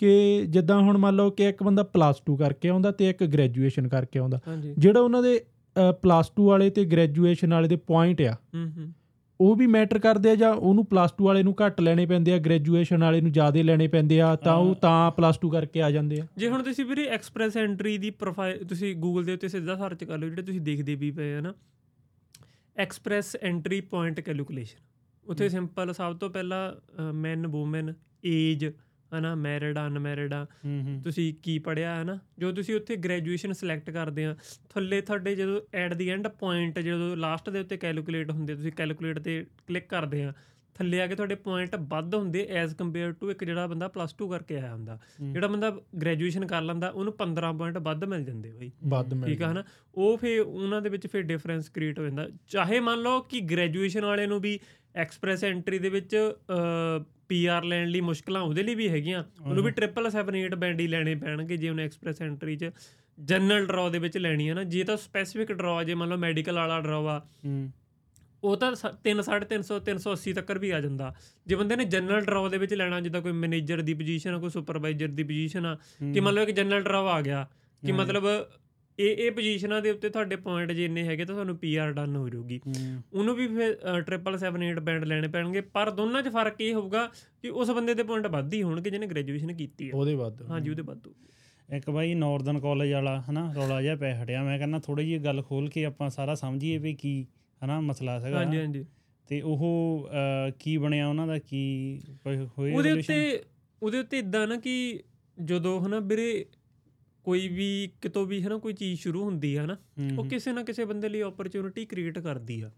ਕਿ 0.00 0.44
ਜਿੱਦਾਂ 0.48 0.80
ਹੁਣ 0.80 0.98
ਮੰਨ 0.98 1.16
ਲਓ 1.16 1.30
ਕਿ 1.30 1.48
ਇੱਕ 1.48 1.62
ਬੰਦਾ 1.62 1.82
ਪਲੱਸ 1.82 2.22
2 2.30 2.36
ਕਰਕੇ 2.36 2.68
ਆਉਂਦਾ 2.68 2.90
ਤੇ 2.90 3.08
ਇੱਕ 3.10 3.24
ਗ੍ਰੈਜੂਏਸ਼ਨ 3.24 3.88
ਕਰਕੇ 3.88 4.18
ਆਉਂਦਾ। 4.18 4.40
ਜਿਹੜਾ 4.78 5.00
ਉਹਨਾਂ 5.00 5.22
ਦੇ 5.22 5.40
ਪਲੱਸ 6.02 6.32
2 6.40 6.46
ਵਾਲੇ 6.46 6.70
ਤੇ 6.70 6.84
ਗ੍ਰੈਜੂਏਸ਼ਨ 6.84 7.54
ਵਾਲੇ 7.54 7.68
ਦੇ 7.68 7.76
ਪੁਆਇੰਟ 7.76 8.22
ਆ 8.22 8.32
ਹੂੰ 8.54 8.70
ਹੂੰ। 8.78 8.92
ਉਹ 9.40 9.54
ਵੀ 9.56 9.66
ਮੈਟਰ 9.66 9.98
ਕਰਦੇ 9.98 10.30
ਆ 10.30 10.34
ਜਾਂ 10.34 10.52
ਉਹਨੂੰ 10.52 10.84
ਪਲੱਸ 10.86 11.12
2 11.12 11.24
ਵਾਲੇ 11.24 11.42
ਨੂੰ 11.42 11.54
ਘੱਟ 11.66 11.80
ਲੈਣੇ 11.80 12.06
ਪੈਂਦੇ 12.06 12.32
ਆ 12.32 12.38
ਗ੍ਰੈਜੂਏਸ਼ਨ 12.38 13.00
ਵਾਲੇ 13.00 13.20
ਨੂੰ 13.20 13.32
ਜ਼ਿਆਦਾ 13.32 13.62
ਲੈਣੇ 13.62 13.86
ਪੈਂਦੇ 13.88 14.20
ਆ 14.20 14.34
ਤਾਂ 14.36 14.54
ਉਹ। 14.54 14.74
ਤਾਂ 14.74 15.10
ਪਲੱਸ 15.10 15.38
2 15.46 15.50
ਕਰਕੇ 15.50 15.82
ਆ 15.82 15.90
ਜਾਂਦੇ 15.90 16.20
ਆ। 16.20 16.26
ਜੇ 16.36 16.48
ਹੁਣ 16.48 16.62
ਤੁਸੀਂ 16.62 16.84
ਵੀਰੇ 16.84 17.04
ਐਕਸਪ੍ਰੈਸ 17.06 17.56
ਐਂਟਰੀ 17.56 17.96
ਦੀ 17.98 18.10
ਪ੍ਰੋਫਾਈਲ 18.10 18.64
ਤੁਸੀਂ 18.64 18.94
ਗੂਗਲ 18.96 19.24
ਦੇ 19.24 19.32
ਉੱਤੇ 19.32 19.48
ਸਿੱਧਾ 19.48 19.76
ਸਰਚ 19.76 20.04
ਕਰ 20.04 20.18
ਲਓ 20.18 20.28
ਜਿਹੜੇ 20.28 20.42
ਤੁਸੀਂ 20.42 20.60
ਦੇਖਦੇ 20.60 20.94
ਵੀ 20.94 21.10
ਪਏ 21.10 21.34
ਆ 21.34 21.40
ਨਾ। 21.40 21.54
ਐਕਸਪ੍ਰੈਸ 22.76 23.36
ਐਂਟਰੀ 23.42 23.80
ਪੁਆਇੰਟ 23.80 24.20
ਕੈਲਕੂਲੇਸ਼ਨ 24.20 24.78
ਉੱਥੇ 25.26 25.48
ਸਿੰਪਲ 25.48 25.92
ਸਭ 25.92 26.16
ਤੋਂ 26.16 26.30
ਪਹਿਲਾਂ 26.30 27.12
ਮੈਨ 27.12 27.46
ਔਮਨ 27.46 27.92
ਏਜ 28.24 28.64
ਹਨਾ 29.14 29.34
ਮੈਰਿਡ 29.34 29.78
ਅਨਮੈਰਿਡ 29.78 30.34
ਆ। 30.34 30.46
ਤੁਸੀਂ 31.04 31.32
ਕੀ 31.42 31.58
ਪੜਿਆ 31.58 31.96
ਹੈ 31.96 32.04
ਨਾ 32.04 32.18
ਜੋ 32.38 32.52
ਤੁਸੀਂ 32.52 32.74
ਉੱਥੇ 32.74 32.96
ਗ੍ਰੈਜੂਏਸ਼ਨ 32.96 33.52
ਸਿਲੈਕਟ 33.52 33.90
ਕਰਦੇ 33.90 34.24
ਆ 34.24 34.36
ਥੱਲੇ 34.70 35.00
ਤੁਹਾਡੇ 35.00 35.34
ਜਦੋਂ 35.34 35.60
ਐਟ 35.74 35.94
ਦੀ 35.94 36.08
ਐਂਡ 36.08 36.28
ਪੁਆਇੰਟ 36.28 36.78
ਜਦੋਂ 36.78 37.16
ਲਾਸਟ 37.16 37.50
ਦੇ 37.50 37.60
ਉੱਤੇ 37.60 37.76
ਕੈਲਕੂਲੇਟ 37.76 38.30
ਹੁੰਦੇ 38.30 38.54
ਤੁਸੀਂ 38.54 38.72
ਕੈਲਕੂਲੇਟ 38.72 39.18
ਤੇ 39.18 39.44
ਕਲਿੱਕ 39.66 39.88
ਕਰਦੇ 39.88 40.24
ਆ 40.24 40.32
ਥੱਲੇ 40.74 41.00
ਆ 41.00 41.06
ਕੇ 41.06 41.14
ਤੁਹਾਡੇ 41.14 41.34
ਪੁਆਇੰਟ 41.34 41.74
ਵੱਧ 41.88 42.14
ਹੁੰਦੇ 42.14 42.46
ਐਜ਼ 42.50 42.74
ਕੰਪੇਅਰ 42.74 43.12
ਟੂ 43.12 43.30
ਇੱਕ 43.30 43.44
ਜਿਹੜਾ 43.44 43.66
ਬੰਦਾ 43.66 43.88
ਪਲੱਸ 43.88 44.14
2 44.22 44.28
ਕਰਕੇ 44.28 44.56
ਆਇਆ 44.56 44.72
ਹੁੰਦਾ। 44.72 44.98
ਜਿਹੜਾ 45.22 45.46
ਬੰਦਾ 45.46 45.70
ਗ੍ਰੈਜੂਏਸ਼ਨ 46.00 46.46
ਕਰ 46.46 46.62
ਲੈਂਦਾ 46.62 46.88
ਉਹਨੂੰ 46.88 47.12
15 47.18 47.52
ਪੁਆਇੰਟ 47.56 47.78
ਵੱਧ 47.78 48.04
ਮਿਲ 48.04 48.24
ਜਾਂਦੇ 48.24 48.52
ਬਈ। 48.52 48.70
ਵੱਧ 48.88 49.14
ਮਿਲ 49.14 49.30
ਠੀਕ 49.30 49.42
ਆ 49.42 49.50
ਹਨਾ? 49.52 49.64
ਉਹ 49.94 50.16
ਫੇ 50.16 50.38
ਉਹਨਾਂ 50.38 50.80
ਦੇ 50.82 50.88
ਵਿੱਚ 50.88 51.06
ਫੇ 51.06 51.22
ਡਿਫਰੈਂਸ 51.22 51.68
ਕ੍ਰੀਏਟ 51.68 51.98
ਹੋ 51.98 52.04
ਜਾਂਦਾ। 52.04 52.28
ਚਾਹੇ 52.46 52.80
ਮੰਨ 52.80 53.02
ਲਓ 53.02 53.20
ਕਿ 53.20 53.40
ਗ੍ਰੈਜੂਏਸ਼ਨ 53.40 54.04
ਵਾਲੇ 54.04 54.26
ਨੂੰ 54.26 54.40
ਵੀ 54.40 54.58
ਐਕਸਪ੍ਰੈਸ 54.94 55.44
ਐਂਟਰੀ 55.44 55.78
ਦੇ 55.78 55.88
ਵਿੱਚ 55.88 56.16
ਪੀਆਰ 57.30 57.64
ਲੈਣ 57.64 57.88
ਲਈ 57.88 58.00
ਮੁਸ਼ਕਲਾਂ 58.00 58.42
ਉਹਦੇ 58.42 58.62
ਲਈ 58.62 58.74
ਵੀ 58.74 58.88
ਹੈਗੀਆਂ। 58.88 59.24
ਉਹਨੂੰ 59.42 59.64
ਵੀ 59.64 59.72
778 59.72 60.54
ਬੈਂਡ 60.56 60.80
ਹੀ 60.80 60.86
ਲੈਣੇ 60.86 61.14
ਪੈਣਗੇ 61.16 61.56
ਜੇ 61.56 61.68
ਉਹਨੇ 61.68 61.84
ਐਕਸਪ੍ਰੈਸ 61.84 62.22
ਐਂਟਰੀ 62.22 62.56
'ਚ 62.56 62.70
ਜਨਰਲ 63.18 63.66
ਡਰਾਅ 63.66 63.90
ਦੇ 63.90 63.98
ਵਿੱਚ 63.98 64.16
ਲੈਣੀ 64.18 64.48
ਹੈ 64.48 64.54
ਨਾ। 64.54 64.64
ਜੇ 64.64 64.84
ਤਾਂ 64.84 64.96
ਸਪੈਸੀਫਿਕ 64.96 65.52
ਡਰਾਅ 65.52 65.84
ਜੇ 65.84 65.94
ਮੰਨ 65.94 66.10
ਲਓ 66.10 66.16
ਮੈਡੀਕਲ 66.16 66.54
ਵਾਲਾ 66.54 66.80
ਡਰਾਅ 66.80 67.06
ਆ 67.08 67.20
ਉਹ 68.44 68.56
ਤਾਂ 68.56 68.70
3 69.06 69.18
350 69.20 69.78
380 69.86 70.32
ਤੱਕ 70.32 70.52
ਵੀ 70.58 70.70
ਆ 70.70 70.80
ਜਾਂਦਾ। 70.80 71.12
ਜੇ 71.46 71.54
ਬੰਦੇ 71.54 71.76
ਨੇ 71.76 71.84
ਜਨਰਲ 71.84 72.24
ਡਰਾਅ 72.24 72.48
ਦੇ 72.48 72.58
ਵਿੱਚ 72.58 72.74
ਲੈਣਾ 72.74 73.00
ਜਿੱਦਾਂ 73.00 73.20
ਕੋਈ 73.22 73.32
ਮੈਨੇਜਰ 73.32 73.82
ਦੀ 73.82 73.94
ਪੋਜੀਸ਼ਨ 73.94 74.34
ਆ 74.34 74.38
ਕੋਈ 74.38 74.50
ਸੁਪਰਵਾਈਜ਼ਰ 74.50 75.08
ਦੀ 75.08 75.22
ਪੋਜੀਸ਼ਨ 75.22 75.66
ਆ 75.66 75.74
ਕਿ 76.14 76.20
ਮਤਲਬ 76.20 76.48
ਇੱਕ 76.48 76.56
ਜਨਰਲ 76.56 76.82
ਡਰਾਅ 76.82 77.08
ਆ 77.08 77.20
ਗਿਆ 77.20 77.46
ਕਿ। 77.82 77.92
ਮਤਲਬ 77.92 78.24
ਇਹ 78.98 79.16
ਇਹ 79.16 79.30
ਪੋਜੀਸ਼ਨਾਂ 79.32 79.80
ਦੇ 79.82 79.90
ਉੱਤੇ 79.90 80.08
ਤੁਹਾਡੇ 80.08 80.36
ਪੁਆਇੰਟ 80.36 80.72
ਜੇ 80.72 80.84
ਇੰਨੇ 80.84 81.02
ਹੈਗੇ 81.04 81.24
ਤਾਂ 81.24 81.34
ਤੁਹਾਨੂੰ 81.34 81.56
ਪੀਆਰ 81.56 81.92
ਡਨ 81.92 82.16
ਹੋ 82.16 82.28
ਜਾਊਗੀ। 82.28 82.60
ਉਹਨੂੰ 83.12 83.34
ਵੀ 83.36 83.46
ਫਿਰ 83.48 83.76
778 84.00 84.80
ਬੈਂਡ 84.80 85.04
ਲੈਣੇ 85.04 85.28
ਪੈਣਗੇ 85.28 85.60
ਪਰ 85.74 85.90
ਦੋਨਾਂ 85.90 86.22
'ਚ 86.22 86.28
ਫ਼ਰਕ 86.28 86.60
ਇਹ 86.60 86.74
ਹੋਊਗਾ 86.74 87.06
ਕਿ 87.42 87.48
ਉਸ 87.48 87.70
ਬੰਦੇ 87.70 87.94
ਦੇ 87.94 88.02
ਪੁਆਇੰਟ 88.02 88.26
ਵੱਧ 88.26 88.54
ਹੀ 88.54 88.62
ਹੋਣਗੇ 88.62 88.90
ਜਿਹਨੇ 88.90 89.06
ਗ੍ਰੈਜੂਏਸ਼ਨ 89.06 89.52
ਕੀਤੀ 89.56 89.88
ਹੈ। 89.88 89.94
ਉਹਦੇ 89.94 90.14
ਵੱਧ। 90.14 90.42
ਹਾਂਜੀ 90.50 90.70
ਉਹਦੇ 90.70 90.82
ਵੱਧ 90.82 91.08
ਇੱਕ 91.68 91.90
ਬਾਈ 91.90 92.14
ਨਾਰਦਰਨ 92.14 92.58
ਕਾਲਜ 92.60 92.92
ਵਾਲਾ 92.92 93.20
ਹਨਾ 93.20 93.52
ਰੌਲਾ 93.56 93.80
ਜਿਹਾ 93.82 93.96
ਪੈ 93.96 94.12
ਹਟਿਆ। 94.22 94.42
ਮੈਂ 94.44 94.58
ਕਹਿੰਦਾ 94.58 94.78
ਥੋੜੀ 94.78 95.06
ਜਿਹੀ 95.06 95.18
ਗੱਲ 95.24 95.42
ਖੋਲ 95.42 95.68
ਕੇ 95.68 95.84
ਆਪਾਂ 95.84 96.10
ਸਾਰਾ 96.10 96.34
ਸਮਝੀਏ 96.34 96.78
ਵੀ 96.78 96.94
ਕੀ 96.94 97.26
ਹਨਾ 97.64 97.80
ਮਸਲਾ 97.80 98.18
ਸੀਗਾ। 98.20 98.36
ਹਾਂਜੀ 98.36 98.58
ਹਾਂਜੀ। 98.58 98.84
ਤੇ 99.28 99.40
ਉਹ 99.40 100.08
ਕੀ 100.58 100.76
ਬਣਿਆ 100.76 101.08
ਉਹਨਾਂ 101.08 101.26
ਦਾ 101.26 101.38
ਕੀ 101.38 101.60
ਹੋਈ 102.26 102.72
ਉਹਦੇ? 102.72 102.92
ਉੱਤੇ 102.92 103.42
ਉਹਦੇ 103.82 103.98
ਉੱਤੇ 103.98 104.18
ਇਦਾਂ 104.18 104.46
ਨਾ 104.46 104.56
ਕਿ 104.56 105.00
ਜਦੋਂ 105.38 105.80
ਹਨਾ 105.80 106.00
ਵੀਰੇ 106.00 106.44
ਕੋਈ 107.24 107.48
ਵੀ 107.48 107.90
ਕਿਤੋਂ 108.00 108.26
ਵੀ 108.26 108.42
ਹੈ 108.44 108.48
ਨਾ 108.48 108.56
ਕੋਈ 108.56 108.72
ਚੀਜ਼ 108.72 109.00
ਸ਼ੁਰੂ 109.00 109.24
ਹੁੰਦੀ 109.24 109.58
ਹੈ 109.58 109.66
ਨਾ 109.66 109.76
ਉਹ 110.18 110.24
ਕਿਸੇ 110.24 110.52
ਨਾ 110.52 110.62
ਕਿਸੇ 110.62 110.84
ਬੰਦੇ 110.84 111.08
ਲਈ 111.08 111.22
ਓਪਰਚ्युनिटी 111.22 111.86
ਕ੍ਰੀਏਟ 111.88 112.18
ਕਰਦੀ 112.18 112.60
ਆ। 112.60 112.70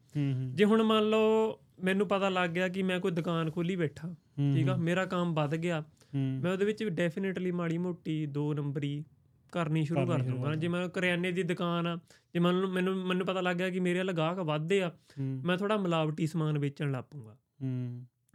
ਜੇ 0.55 0.64
ਹੁਣ 0.64 0.83
ਮੰਨ 0.83 1.11
ਲਓ 1.11 1.61
ਮੈਨੂੰ 1.85 2.09
ਪਤਾ 2.09 2.28
ਲੱਗ 2.28 2.50
ਗਿਆ 2.50 2.68
ਕਿ 2.68 2.83
ਮੈਂ 2.83 3.00
ਕੋਈ 3.00 3.11
ਦੁਕਾਨ 3.11 3.50
ਖੋਲੀ 3.50 3.76
ਬੈਠਾ 3.76 4.14
ਠੀਕ 4.55 4.68
ਆ 4.68 4.76
ਮੇਰਾ 4.76 5.05
ਕੰਮ 5.05 5.35
ਵੱਧ 5.35 5.57
ਗਿਆ 5.57 5.85
ਮੈਂ 6.14 6.52
ਉਹਦੇ 6.52 6.64
ਵਿੱਚ 6.64 6.85
ਡੈਫੀਨਿਟਲੀ 6.85 7.50
ਮਾੜੀ 7.50 7.78
ਮੋਟੀ 7.78 8.26
ਦੋ 8.26 8.55
ਨੰਬਰੀ 8.55 9.05
ਕਰਨੀ 9.52 9.85
ਸ਼ੁਰੂ 9.85 10.07
ਕਰ 10.07 10.18
ਦੂੰਗਾ। 10.22 10.55
ਜੇ 10.55 10.68
ਮੈਂ 10.68 10.88
ਕਰਿਆਨੇ 10.88 11.33
ਦੀ 11.33 11.42
ਦੁਕਾਨ 11.42 11.87
ਆ 11.87 11.96
ਜੇ 12.35 12.38
ਮੈਨੂੰ 12.38 12.70
ਮੈਨੂੰ 12.70 12.96
ਮੈਨੂੰ 12.96 13.26
ਪਤਾ 13.26 13.40
ਲੱਗ 13.40 13.57
ਗਿਆ 13.57 13.70
ਕਿ 13.70 13.81
ਮੇਰੇ 13.81 13.98
ਵਾਲਾ 13.98 14.12
ਗਾਹਕ 14.12 14.38
ਵੱਧਦੇ 14.38 14.83
ਆ 14.83 14.92
ਮੈਂ 15.18 15.59
ਥੋੜਾ 15.59 15.76
ਮਿਲਾਵਟੀ 15.76 16.26
ਸਮਾਨ 16.26 16.59
ਵੇਚਣ 16.59 16.90
ਲੱਪੂਗਾ 16.92 17.37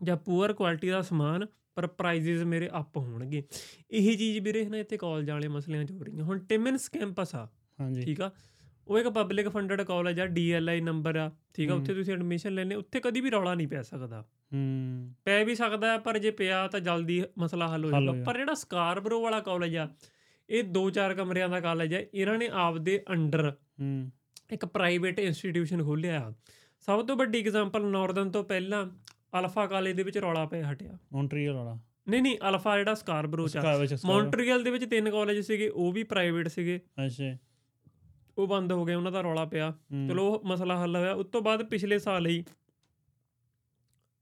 ਜਾਂ 0.03 0.17
ਪੂਅਰ 0.17 0.53
ਕੁਆਲਿਟੀ 0.53 0.89
ਦਾ 0.89 1.01
ਸਮਾਨ 1.01 1.45
ਪਰ 1.77 1.87
ਪ੍ਰਾਈਜ਼ਸ 1.87 2.43
ਮੇਰੇ 2.43 2.69
ਅਪ 2.79 2.97
ਹੋਣਗੇ। 2.97 3.43
ਇਹੀ 3.91 4.17
ਚੀਜ਼ 4.17 4.39
ਵੀਰੇ 4.39 4.65
ਹਨਾ 4.65 4.77
ਇੱਥੇ 4.77 4.97
ਕਾਲਜ 4.97 5.29
ਵਾਲੇ 5.29 5.47
ਮਸਲਿਆਂ 5.47 5.85
'ਚ 5.85 5.91
ਹੋ 5.91 6.03
ਰਹੀਆਂ। 6.03 6.23
ਹੁਣ 6.23 6.39
ਟਿਮਨਸ 6.39 6.89
ਕੈਂਪਸ 6.89 7.35
ਆ 7.35 7.49
ਹਾਂਜੀ। 7.79 8.01
ਠੀਕ 8.01 8.21
ਆ? 8.21 8.31
ਉਹ 8.87 8.99
ਇੱਕ 8.99 9.07
ਪਬਲਿਕ 9.07 9.49
ਫੰਡਡ 9.49 9.81
ਕਾਲਜ 9.81 10.19
ਆ 10.19 10.25
ਡੀਐਲਆਈ 10.25 10.81
ਨੰਬਰ 10.81 11.15
ਆ 11.15 11.31
ਠੀਕ 11.53 11.69
ਆ। 11.69 11.73
ਉੱਥੇ 11.73 11.93
ਤੁਸੀਂ 11.93 12.13
ਐਡਮਿਸ਼ਨ 12.13 12.53
ਲੈਣੇ 12.53 12.75
ਉੱਥੇ 12.75 12.99
ਕਦੀ 12.99 13.21
ਵੀ 13.21 13.31
ਰੌਲਾ 13.31 13.55
ਨਹੀਂ 13.55 13.67
ਪੈ 13.67 13.81
ਸਕਦਾ। 13.81 14.21
ਹੂੰ। 14.53 15.13
ਪੈ 15.25 15.45
ਵੀ 15.45 15.55
ਸਕਦਾ 15.55 15.97
ਪਰ 15.97 16.17
ਜੇ 16.17 16.31
ਪਿਆ 16.31 16.67
ਤਾਂ 16.67 16.79
ਜਲਦੀ 16.79 17.23
ਮਸਲਾ 17.37 17.67
ਹੱਲ 17.67 17.85
ਹੋ 17.85 17.91
ਜਾਊਗਾ। 17.91 18.23
ਪਰ 18.23 18.37
ਜਿਹੜਾ 18.37 18.53
ਸਕਾਰਬਰੋ 18.53 19.21
ਵਾਲਾ 19.21 19.39
ਕਾਲਜ 19.39 19.75
ਆ 19.75 19.89
ਇਹ 20.49 20.63
ਦੋ 20.63 20.89
ਚਾਰ 20.89 21.13
ਕਮਰਿਆਂ 21.13 21.49
ਦਾ 21.49 21.59
ਕਾਲਜ 21.59 21.93
ਆ। 21.93 22.01
ਇਹਨਾਂ 22.13 22.37
ਨੇ 22.37 22.49
ਆਪਦੇ 22.53 23.03
ਅੰਡਰ 23.09 23.51
ਹੂੰ। 23.79 24.11
ਇੱਕ 24.51 24.65
ਪ੍ਰਾਈਵੇਟ 24.65 25.19
ਇੰਸਟੀਟਿਊਸ਼ਨ 25.19 25.83
ਖੋਲ੍ਹਿਆ 25.83 26.27
ਆ। 26.27 26.33
ਸਭ 26.81 27.07
ਤੋਂ 27.07 27.15
ਵੱਡੀ 27.15 27.39
ਐਗਜ਼ਾਮਪਲ 27.39 27.85
ਨਾਰਦਰਨ 27.85 28.31
ਤੋਂ 28.31 28.43
ਪਹਿਲਾਂ 28.43 28.85
ਅਲਫਾ 29.39 29.67
ਕਾਲਜ 29.67 29.91
ਦੇ 29.91 30.03
ਵਿੱਚ 30.03 30.17
ਰੌਲਾ 30.17 30.45
ਪਿਆ 30.45 30.71
ਹਟਿਆ। 30.71 30.97
ਮੌਂਟਰੀਅਲ 31.13 31.53
ਵਾਲਾ। 31.53 31.79
ਨਹੀਂ 32.09 32.21
ਨਹੀਂ 32.21 32.37
ਅਲਫਾ 32.49 32.77
ਜਿਹੜਾ 32.77 32.93
ਸਕਾਰਬਰੋ 32.93 33.47
ਚ 33.47 33.57
ਮੌਂਟਰੀਅਲ 34.05 34.63
ਦੇ 34.63 34.71
ਵਿੱਚ 34.71 34.85
ਤਿੰਨ 34.85 35.11
ਕਾਲਜ 35.11 35.39
ਸੀਗੇ 35.39 35.69
ਉਹ 35.69 35.91
ਵੀ 35.91 36.03
ਪ੍ਰਾਈਵੇਟ 36.03 36.47
ਸੀਗੇ। 36.47 36.79
ਅੱਛਾ। 37.05 37.37
ਉਹ 38.37 38.47
ਬੰਦ 38.47 38.71
ਹੋ 38.71 38.85
ਗਏ 38.85 38.93
ਉਹਨਾਂ 38.93 39.11
ਦਾ 39.11 39.21
ਰੌਲਾ 39.21 39.45
ਪਿਆ। 39.45 39.73
ਚਲੋ 40.07 40.27
ਉਹ 40.27 40.41
ਮਸਲਾ 40.45 40.83
ਹੱਲ 40.83 40.95
ਹੋਇਆ। 40.95 41.13
ਉਸ 41.13 41.25
ਤੋਂ 41.25 41.41
ਬਾਅਦ 41.41 41.63
ਪਿਛਲੇ 41.63 41.99
ਸਾਲ 41.99 42.27
ਹੀ 42.27 42.43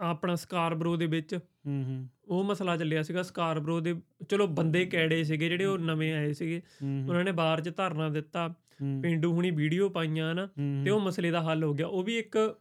ਆਪਣਾ 0.02 0.36
ਸਕਾਰਬਰੋ 0.36 0.96
ਦੇ 0.96 1.06
ਵਿੱਚ 1.06 1.36
ਹੂੰ 1.36 1.84
ਹੂੰ। 1.84 2.10
ਉਹ 2.28 2.44
ਮਸਲਾ 2.44 2.78
ਚੱਲਿਆ 2.78 3.04
ਸੀਗਾ। 3.04 3.22
ਸਕਾਰਬਰੋ 3.24 3.80
ਦੇ 3.80 3.96
ਚਲੋ 4.30 4.48
ਬੰਦੇ 4.48 4.86
ਕੈੜੇ 4.86 5.24
ਸੀਗੇ 5.24 5.50
ਜਿਹੜੇ 5.50 5.65
ਉਹ 5.65 5.78
ਨਵੇਂ 5.78 6.13
ਆਏ 6.13 6.34
ਸੀਗੇ। 6.34 6.62
ਉਹਨਾਂ 7.10 7.24
ਨੇ 7.24 7.32
ਬਾਹਰ 7.32 7.62
'ਚ 7.62 7.76
ਧਰਨਾ 7.78 8.10
ਦਿੱਤਾ। 8.10 8.54
ਪਿੰਡੂ 9.04 9.34
ਹੁਣੀ 9.34 9.52
ਵੀਡੀਓ 9.52 9.89
ਪਾਈਆਂ 9.89 10.36
ਨਾ 10.36 10.50
ਤੇ 10.86 10.89
ਉਹ 10.89 11.00
ਮਸਲੇ 11.00 11.32
ਦਾ 11.32 11.41
ਹੱਲ 11.41 11.63
ਹੋ 11.63 11.74
ਗਿਆ। 11.74 11.88
ਉਹ 11.88 12.04
ਵੀ 12.04 12.18
ਇੱਕ 12.18 12.58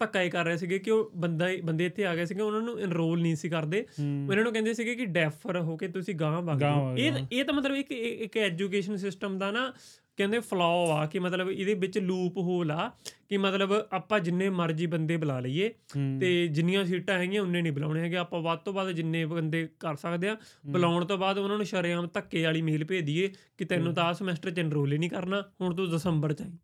ਧੱਕਾ 0.00 0.22
ਹੀ 0.22 0.30
ਕਰ 0.30 0.44
ਰਹੇ 0.44 0.56
ਸੀਗੇ 0.56 0.78
ਕਿ 0.78 0.90
ਉਹ 0.90 1.12
ਬੰਦਾ 1.16 1.46
ਬੰਦੇ 1.64 1.86
ਇੱਥੇ 1.86 2.04
ਆ 2.04 2.16
ਗਏ 2.16 2.24
ਸੀਗੇ 2.24 2.42
ਉਹਨਾਂ 2.42 2.60
ਨੂੰ 2.60 2.80
ਐਨਰੋਲ 2.80 3.20
ਨਹੀਂ 3.20 3.36
ਸੀ 3.36 3.48
ਕਰਦੇ। 3.48 3.86
ਹੂੰ, 4.00 4.26
ਉਹ 4.26 4.32
ਇਹਨਾਂ 4.32 4.44
ਨੂੰ 4.44 4.52
ਕਹਿੰਦੇ 4.52 4.74
ਸੀਗੇ 4.74 4.94
ਕਿ 4.94 5.04
ਡੈਫਰ 5.06 5.60
ਹੋ 5.60 5.76
ਕੇ 5.76 5.88
ਤੁਸੀਂ 5.88 6.14
ਗਾਂਹ 6.14 6.42
ਵਗ 6.42 6.46
ਗਾਂਹ 6.46 6.58
ਜਾਓ। 6.58 6.92
ਵਗ 6.92 6.98
ਇਹ। 6.98 7.12
ਇਹ 7.32 7.44
ਤਾਂ 7.44 7.54
ਮਤਲਬ 7.54 7.76
ਇੱਕ 7.76 7.92
ਇੱਕ 7.92 8.36
ਐਜੂਕੇਸ਼ਨ 8.36 8.96
ਸਿਸਟਮ 8.96 9.38
ਦਾ 9.38 9.50
ਨਾ 9.50 9.72
ਕਹਿੰਦੇ 10.16 10.38
ਫਲਾਅ 10.38 10.88
ਆ 10.88 11.06
ਕਿ 11.06 11.18
ਮਤਲਬ 11.18 11.50
ਇਹਦੇ 11.50 11.74
ਵਿੱਚ 11.74 11.98
ਲੂਪ 11.98 12.36
ਹੋਲ 12.36 12.70
ਆ 12.70 12.90
ਕਿ 13.28 13.36
ਮਤਲਬ 13.36 13.72
ਆਪਾਂ 13.92 14.20
ਜਿੰਨੇ 14.20 14.50
ਮਰਜ਼ੀ 14.50 14.86
ਬੰਦੇ 14.86 15.16
ਬੁਲਾ 15.16 15.40
ਲਈਏ 15.40 15.74
ਤੇ 16.20 16.48
ਜਿੰਨੀਆਂ 16.48 16.84
ਸੀਟਾਂ 16.84 17.18
ਹੈਗੀਆਂ 17.18 17.42
ਉਨੇ 17.42 17.62
ਨਹੀਂ 17.62 17.72
ਬੁਲਾਉਣੇ 17.72 18.00
ਹੈਗੇ। 18.00 18.16
ਆਪਾਂ 18.16 18.40
ਵੱਧ 18.40 18.58
ਤੋਂ 18.58 18.72
ਵੱਧ 18.72 18.90
ਜਿੰਨੇ 18.90 19.24
ਬੰਦੇ 19.26 19.68
ਕਰ 19.80 19.96
ਸਕਦੇ 19.96 20.28
ਆ 20.28 20.36
ਬੁਲਾਉਣ 20.66 21.04
ਤੋਂ 21.04 21.18
ਬਾਅਦ 21.18 21.38
ਉਹਨਾਂ 21.38 21.56
ਨੂੰ 21.56 21.66
ਸ਼ਰੇਆਮ 21.66 22.08
ਧੱਕੇ 22.14 22.44
ਵਾਲੀ 22.44 22.62
ਮੇਲ 22.62 22.84
ਭੇਜ 22.84 23.04
ਦਈਏ 23.04 23.32
ਕਿ 23.58 23.64
ਤੈਨੂੰ 23.64 23.94
ਤਾਂ 23.94 24.04
ਆਹ 24.04 24.12
ਸਮੈਸਟਰ 24.12 24.50
ਚ 24.50 24.58
ਐਨਰੋਲ 24.58 24.92
ਹੀ 24.92 24.98
ਨਹੀਂ 24.98 25.10
ਕਰਨਾ 25.10 25.42
ਹੁਣ 25.60 25.74
ਤੂੰ 25.74 25.90
ਦਸੰਬਰ 25.90 26.32
ਚ 26.32 26.42
ਆਈ। 26.42 26.58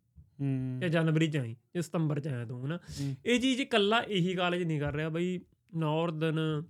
ਜਾਂ 0.79 0.89
ਜਨਵਰੀ 0.89 1.27
ਚ 1.27 1.37
ਆਈ 1.37 1.55
ਜਾਂ 1.75 1.81
ਸਤੰਬਰ 1.81 2.19
ਚ 2.19 2.27
ਆਇਆ 2.27 2.45
ਤੂੰ 2.45 2.65
ਹਨਾ। 2.65 2.79
ਇਹ 3.25 3.39
ਚੀਜ਼ 3.39 3.61
ਇਕੱਲਾ 3.61 4.01
ਇਹੀ 4.01 4.33
ਕਾਲਜ 4.33 4.63
ਨਹੀਂ 4.63 4.79
ਕਰ 4.79 4.93
ਰਿਹਾ 4.93 5.09
ਬਈ 5.09 5.39
ਨਾਰਦਰਨ 5.75 6.63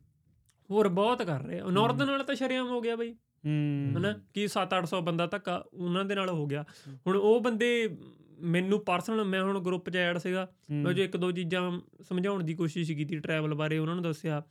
ਹੋਰ 0.69 0.87
ਬਹੁਤ 0.87 1.21
ਕਰ 1.21 1.41
ਰਹੇ। 1.41 1.59
ਆ 1.59 1.65
ਨਾਰਦਰਨ 1.65 2.09
ਵਾਲਾ 2.09 2.23
ਤਾਂ 2.23 2.35
ਸ਼ਰੇਆਮ 2.35 2.67
ਹੋ 2.67 2.81
ਗਿਆ 2.81 2.95
ਬਈ 2.95 3.13
ਹੂੰ, 3.47 3.93
ਹਨਾ? 3.97 4.19
ਕਿ 4.33 4.47
7-800 4.47 5.01
ਬੰਦਾ 5.01 5.27
ਧੱਕਾ 5.27 5.65
ਉਹਨਾਂ 5.73 6.05
ਦੇ 6.05 6.15
ਨਾਲ 6.15 6.29
ਹੋ 6.29 6.47
ਗਿਆ। 6.47 6.65
ਹੁਣ 7.07 7.17
ਉਹ 7.17 7.41
ਬੰਦੇ 7.41 7.97
ਮੈਨੂੰ 8.43 8.79
ਪਰਸਨਲ 8.79 9.23
ਮੈਂ 9.23 9.41
ਹੁਣ 9.43 9.59
ਗਰੁੱਪ 9.59 9.89
'ਚ 9.89 9.95
ਐਡ 9.97 10.17
ਸੀਗਾ 10.17 10.47
ਮੈਂ 10.71 10.93
ਜੋ 10.93 11.03
ਇੱਕ 11.03 11.17
ਦੋ 11.17 11.31
ਚੀਜ਼ਾਂ 11.31 11.61
ਸਮਝਾਉਣ 12.01 12.43
ਦੀ 12.43 12.53
ਕੋਸ਼ਿਸ਼ 12.53 12.91
ਕੀਤੀ 12.91 13.19
ਟਰੈਵਲ 13.19 13.53
ਬਾਰੇ 13.53 13.77
ਉਹਨਾਂ 13.77 13.95
ਨੂੰ 13.95 14.03
ਦੱਸਿਆ। 14.03 14.41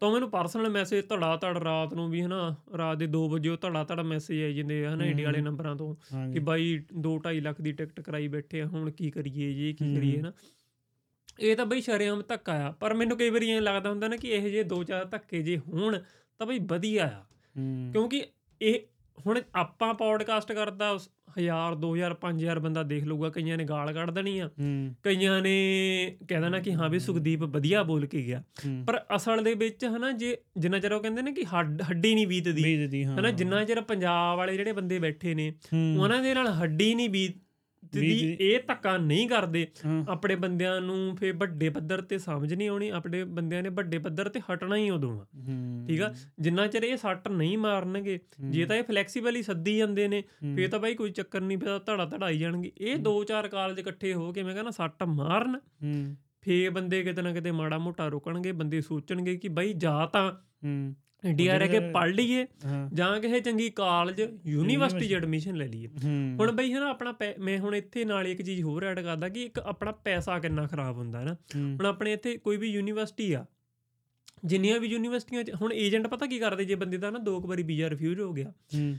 ਤਾਂ 0.00 0.10
ਮੈਨੂੰ 0.10 0.30
ਪਰਸਨਲ 0.30 0.68
ਮੈਸੇਜ 0.68 1.04
ਧੜਾ 1.08 1.36
ਧੜ 1.36 1.56
ਰਾਤ 1.58 1.94
ਨੂੰ 1.94 2.08
ਵੀ 2.10 2.22
ਹਨਾ 2.22 2.54
ਰਾਤ 2.78 2.98
ਦੇ 2.98 3.06
2 3.06 3.26
ਵਜੇ 3.30 3.48
ਉਹ 3.48 3.56
ਧੜਾ 3.62 3.84
ਧੜ 3.84 4.00
ਮੈਸੇਜ 4.00 4.42
ਆਈ 4.42 4.54
ਜਾਂਦੇ 4.54 4.86
ਹਨਾ 4.86 5.04
ਇੰਡੀਆ 5.04 5.26
ਵਾਲੇ 5.26 5.40
ਨੰਬਰਾਂ 5.40 5.76
ਤੋਂ 5.76 5.94
ਕਿ 6.32 6.38
ਬਾਈ 6.40 6.74
2.5 7.02 7.40
ਲੱਖ 7.40 7.60
ਦੀ 7.60 7.72
ਟਿਕਟ 7.72 8.00
ਕਰਾਈ 8.00 8.28
ਬੈਠੇ 8.28 8.60
ਆ 8.60 8.66
ਹੁਣ 8.66 8.90
ਕੀ 8.90 9.10
ਕਰੀਏ 9.10 9.52
ਜੀ 9.54 9.72
ਕੀ। 9.72 9.94
ਕਰੀਏ 9.94 10.20
ਨਾ 10.20 10.32
ਇਹ 11.40 11.56
ਤਾਂ 11.56 11.66
ਬਈ 11.66 11.80
ਸ਼ਰੇਆਮ 11.80 12.22
ਧੱਕਾ 12.28 12.52
ਆ 12.62 12.70
ਪਰ 12.70 12.94
ਮੈਨੂੰ 12.94 13.16
ਕਈ 13.18 13.30
ਵਾਰੀ 13.30 13.50
ਐਂ 13.50 13.60
ਲੱਗਦਾ 13.60 13.90
ਹੁੰਦਾ 13.90 14.08
ਨਾ 14.08 14.16
ਕਿ 14.16 14.28
ਇਹੋ 14.28 14.48
ਜਿਹੇ 14.48 14.62
ਦੋ 14.62 14.82
ਚਾਰ 14.84 15.04
ਧੱਕੇ 15.04 15.42
ਜੇ 15.42 15.56
ਹੋਣ 15.58 15.98
ਤਾਂ 16.40 16.46
ਬਈ 16.46 16.58
ਵਧੀਆ 16.58 17.04
ਆ। 17.06 17.24
ਕਿਉਂਕਿ 17.92 18.22
ਇਹ 18.60 18.80
ਹੁਣ 19.26 19.40
ਆਪਾਂ 19.54 19.94
ਪੌਡਕਾਸਟ 19.94 20.52
ਕਰਦਾ 20.52 20.98
1000 21.42 21.74
2000 21.74 22.16
5000 22.20 22.60
ਬੰਦਾ 22.60 22.82
ਦੇਖ 22.82 23.04
ਲਊਗਾ 23.04 23.30
ਕਈਆਂ 23.30 23.56
ਨੇ 23.56 23.64
ਗਾਲ 23.64 23.92
ਕੱਢ 23.92 24.10
ਦੇਣੀ 24.10 24.38
ਆ। 24.38 24.50
ਕਈਆਂ 25.02 25.42
ਨੇ 25.42 25.54
ਕਹਿ 26.28 26.40
ਦੇਣਾ 26.40 26.58
ਕਿ 26.58 26.74
ਹਾਂ 26.74 26.88
ਵੀ 26.88 26.98
ਸੁਖਦੀਪ 26.98 27.42
ਵਧੀਆ 27.42 27.82
ਬੋਲ 27.82 28.06
ਕੇ 28.06 28.22
ਗਿਆ। 28.22 28.42
ਪਰ 28.86 29.04
ਅਸਲ 29.16 29.44
ਦੇ 29.44 29.54
ਵਿੱਚ 29.54 29.84
ਹਨਾ 29.84 30.12
ਜੇ 30.12 30.36
ਜਿੰਨਾ 30.56 30.78
ਚਿਰ 30.78 30.92
ਉਹ 30.92 31.00
ਕਹਿੰਦੇ 31.00 31.22
ਨੇ 31.22 31.32
ਕਿ 31.32 31.44
ਹੱਡ 31.44 31.82
ਨਹੀਂ 32.06 32.26
ਬੀਤਦੀ 32.26 33.04
ਹਨਾ 33.04 33.30
ਜਿੰਨਾ 33.30 33.64
ਚਿਰ 33.64 33.80
ਪੰਜਾਬ 33.80 34.38
ਵਾਲੇ 34.38 34.56
ਜਿਹੜੇ 34.56 34.72
ਬੰਦੇ 34.72 34.98
ਬੈਠੇ 34.98 35.34
ਨੇ 35.34 35.54
ਉਹਨਾਂ 36.00 36.22
ਦੇ 36.22 36.34
ਨਾਲ 36.34 36.48
ਹੱਡੀ 36.48 36.94
ਨਹੀਂ 36.94 37.10
ਬੀਤਦੀ 38.00 38.36
ਦੀ 38.36 38.36
ਇਹ 38.40 38.60
ਧੱਕਾ 38.68 38.96
ਨਹੀਂ 38.98 39.28
ਕਰਦੇ। 39.28 39.66
ਆਪਣੇ 40.08 40.34
ਬੰਦਿਆਂ 40.34 40.80
ਨੂੰ 40.80 41.16
ਫੇ 41.16 41.30
ਵੱਡੇ 41.30 41.68
ਪੱਧਰ 41.68 42.00
ਤੇ 42.00 42.18
ਸਮਝ 42.18 42.54
ਨਹੀਂ 42.54 42.68
ਆਉਣੀ 42.68 42.88
ਆਪਣੇ 42.88 43.24
ਬੰਦਿਆਂ 43.24 43.62
ਨੇ 43.62 43.68
ਵੱਡੇ 43.68 43.98
ਪੱਧਰ 43.98 44.28
ਤੇ 44.28 44.40
ਹਟਣਾ 44.40 44.76
ਹੀ 44.76 44.90
ਉਦੋਂ 44.90 45.20
ਆ। 45.20 45.26
ਠੀਕ 45.88 46.00
ਆ? 46.00 46.14
ਜਿੰਨਾ 46.40 46.66
ਚਿਰ 46.66 46.82
ਇਹ 46.82 46.96
ਸੱਟ 46.96 47.28
ਨਹੀਂ 47.28 47.58
ਮਾਰਨਗੇ 47.58 48.18
ਜੇ 48.50 48.64
ਤਾਂ 48.64 48.76
ਇਹ 48.76 48.82
ਫਲੈਕਸੀਬਲ 48.82 49.36
ਹੀ 49.36 49.42
ਸੱਦੀ 49.42 49.76
ਜਾਂਦੇ 49.76 50.08
ਨੇ 50.08 50.22
ਫੇ 50.56 50.68
ਤਾਂ 50.68 50.78
ਬਾਈ 50.78 50.94
ਕੋਈ 50.94 51.10
ਚੱਕਰ 51.10 51.40
ਨਹੀਂ 51.40 51.58
ਪਿਆ 51.58 51.78
ਧੜਾ 51.78 52.04
ਧੜਾਈ 52.04 52.38
ਜਾਣਗੇ। 52.38 52.72
ਇਹ 52.78 52.96
ਦੋ 52.96 53.24
ਚਾਰ 53.24 53.48
ਕਾਲਜ 53.48 53.78
ਇਕੱਠੇ 53.78 54.14
ਹੋ 54.14 54.32
ਕੇ 54.32 54.42
ਮੈਂ 54.42 54.54
ਕਹਿੰਦਾ 54.54 54.70
ਸੱਟ 54.70 55.02
ਮਾਰਨ। 55.02 55.58
ਫੇ 56.40 56.68
ਬੰਦੇ 56.68 57.02
ਕਿਤੇ 57.02 57.22
ਨਾ 57.22 57.32
ਕਿਤੇ 57.32 57.50
ਮਾੜਾ 57.50 57.78
ਮੋਟਾ 57.78 58.08
ਰੁਕਣਗੇ 58.08 58.52
ਬੰਦੇ 58.52 58.80
ਸੋਚਣਗੇ 58.80 59.36
ਕਿ 59.36 59.48
ਬਾਈ 59.48 59.72
ਜਾ 59.72 60.06
ਤਾਂ 60.06 60.32
ਇੰਡੀਆ 61.24 61.58
ਰਹਿ 61.58 61.68
ਕੇ 61.68 61.80
ਪੜ੍ਹ 61.80 62.12
ਲਈਏ 62.14 62.46
ਹਾਂ। 62.64 62.90
ਜਾਂ 62.94 63.20
ਕਿਸੇ 63.20 63.40
ਚੰਗੀ 63.40 63.70
ਕਾਲਜ 63.70 64.22
ਯੂਨੀਵਰਸਿਟੀ 64.46 65.08
'ਚ 65.08 65.12
ਐਡਮਿਸ਼ਨ 65.12 65.54
ਲੈ 65.56 65.66
ਲਈਏ। 65.66 65.86
ਹੂੰ। 65.86 66.36
ਹੁਣ 66.40 66.52
ਬਈ 66.52 66.72
ਹਨਾ 66.72 66.90
ਆਪਣਾ 66.90 67.12
ਪੈ- 67.12 67.40
ਮੈਂ 67.40 67.58
ਹੁਣ 67.58 67.74
ਇੱਥੇ 67.74 68.04
ਨਾਲ 68.04 68.26
ਇੱਕ 68.26 68.42
ਚੀਜ਼ 68.42 68.62
ਹੋਰ 68.62 68.84
ਐਡ 68.84 69.00
ਕਰਦਾ 69.00 69.28
ਕਿ 69.28 69.42
ਇੱਕ 69.42 69.58
ਆਪਣਾ 69.58 69.92
ਪੈਸਾ 69.92 70.38
ਕਿੰਨਾ 70.38 70.66
ਖਰਾਬ 70.66 70.96
ਹੁੰਦਾ 70.96 71.20
ਹੈ 71.20 71.24
ਨਾ 71.24 71.34
ਹੂੰ। 71.56 71.76
ਹੁਣ 71.76 71.86
ਆਪਣੇ 71.86 72.12
ਇੱਥੇ 72.12 72.36
ਕੋਈ 72.36 72.56
ਵੀ 72.56 72.68
ਯੂਨੀਵਰਸਿਟੀ 72.68 73.32
ਆ 73.32 73.44
ਜਿੰਨੀਆਂ 74.44 74.80
ਵੀ 74.80 74.88
ਯੂਨੀਵਰਸਿਟੀਆਂ 74.88 75.44
'ਚ 75.44 75.50
ਹੁਣ 75.62 75.72
ਏਜੰਟ 75.72 76.06
ਪਤਾ 76.06 76.26
ਕੀ 76.26 76.38
ਕਰਦੇ? 76.38 76.64
ਜੇ 76.64 76.74
ਬੰਦੇ 76.74 76.96
ਦਾ 76.96 77.10
ਨਾ 77.10 77.18
ਦੋ 77.18 77.40
ਕੁ 77.40 77.48
ਵਾਰੀ 77.48 77.62
ਵੀਜ਼ਾ 77.62 77.90
ਰਿਫਿਊਜ਼ 77.90 78.20
ਹੋ 78.20 78.32
ਗਿਆ 78.32 78.52
ਹੂੰ। 78.74 78.96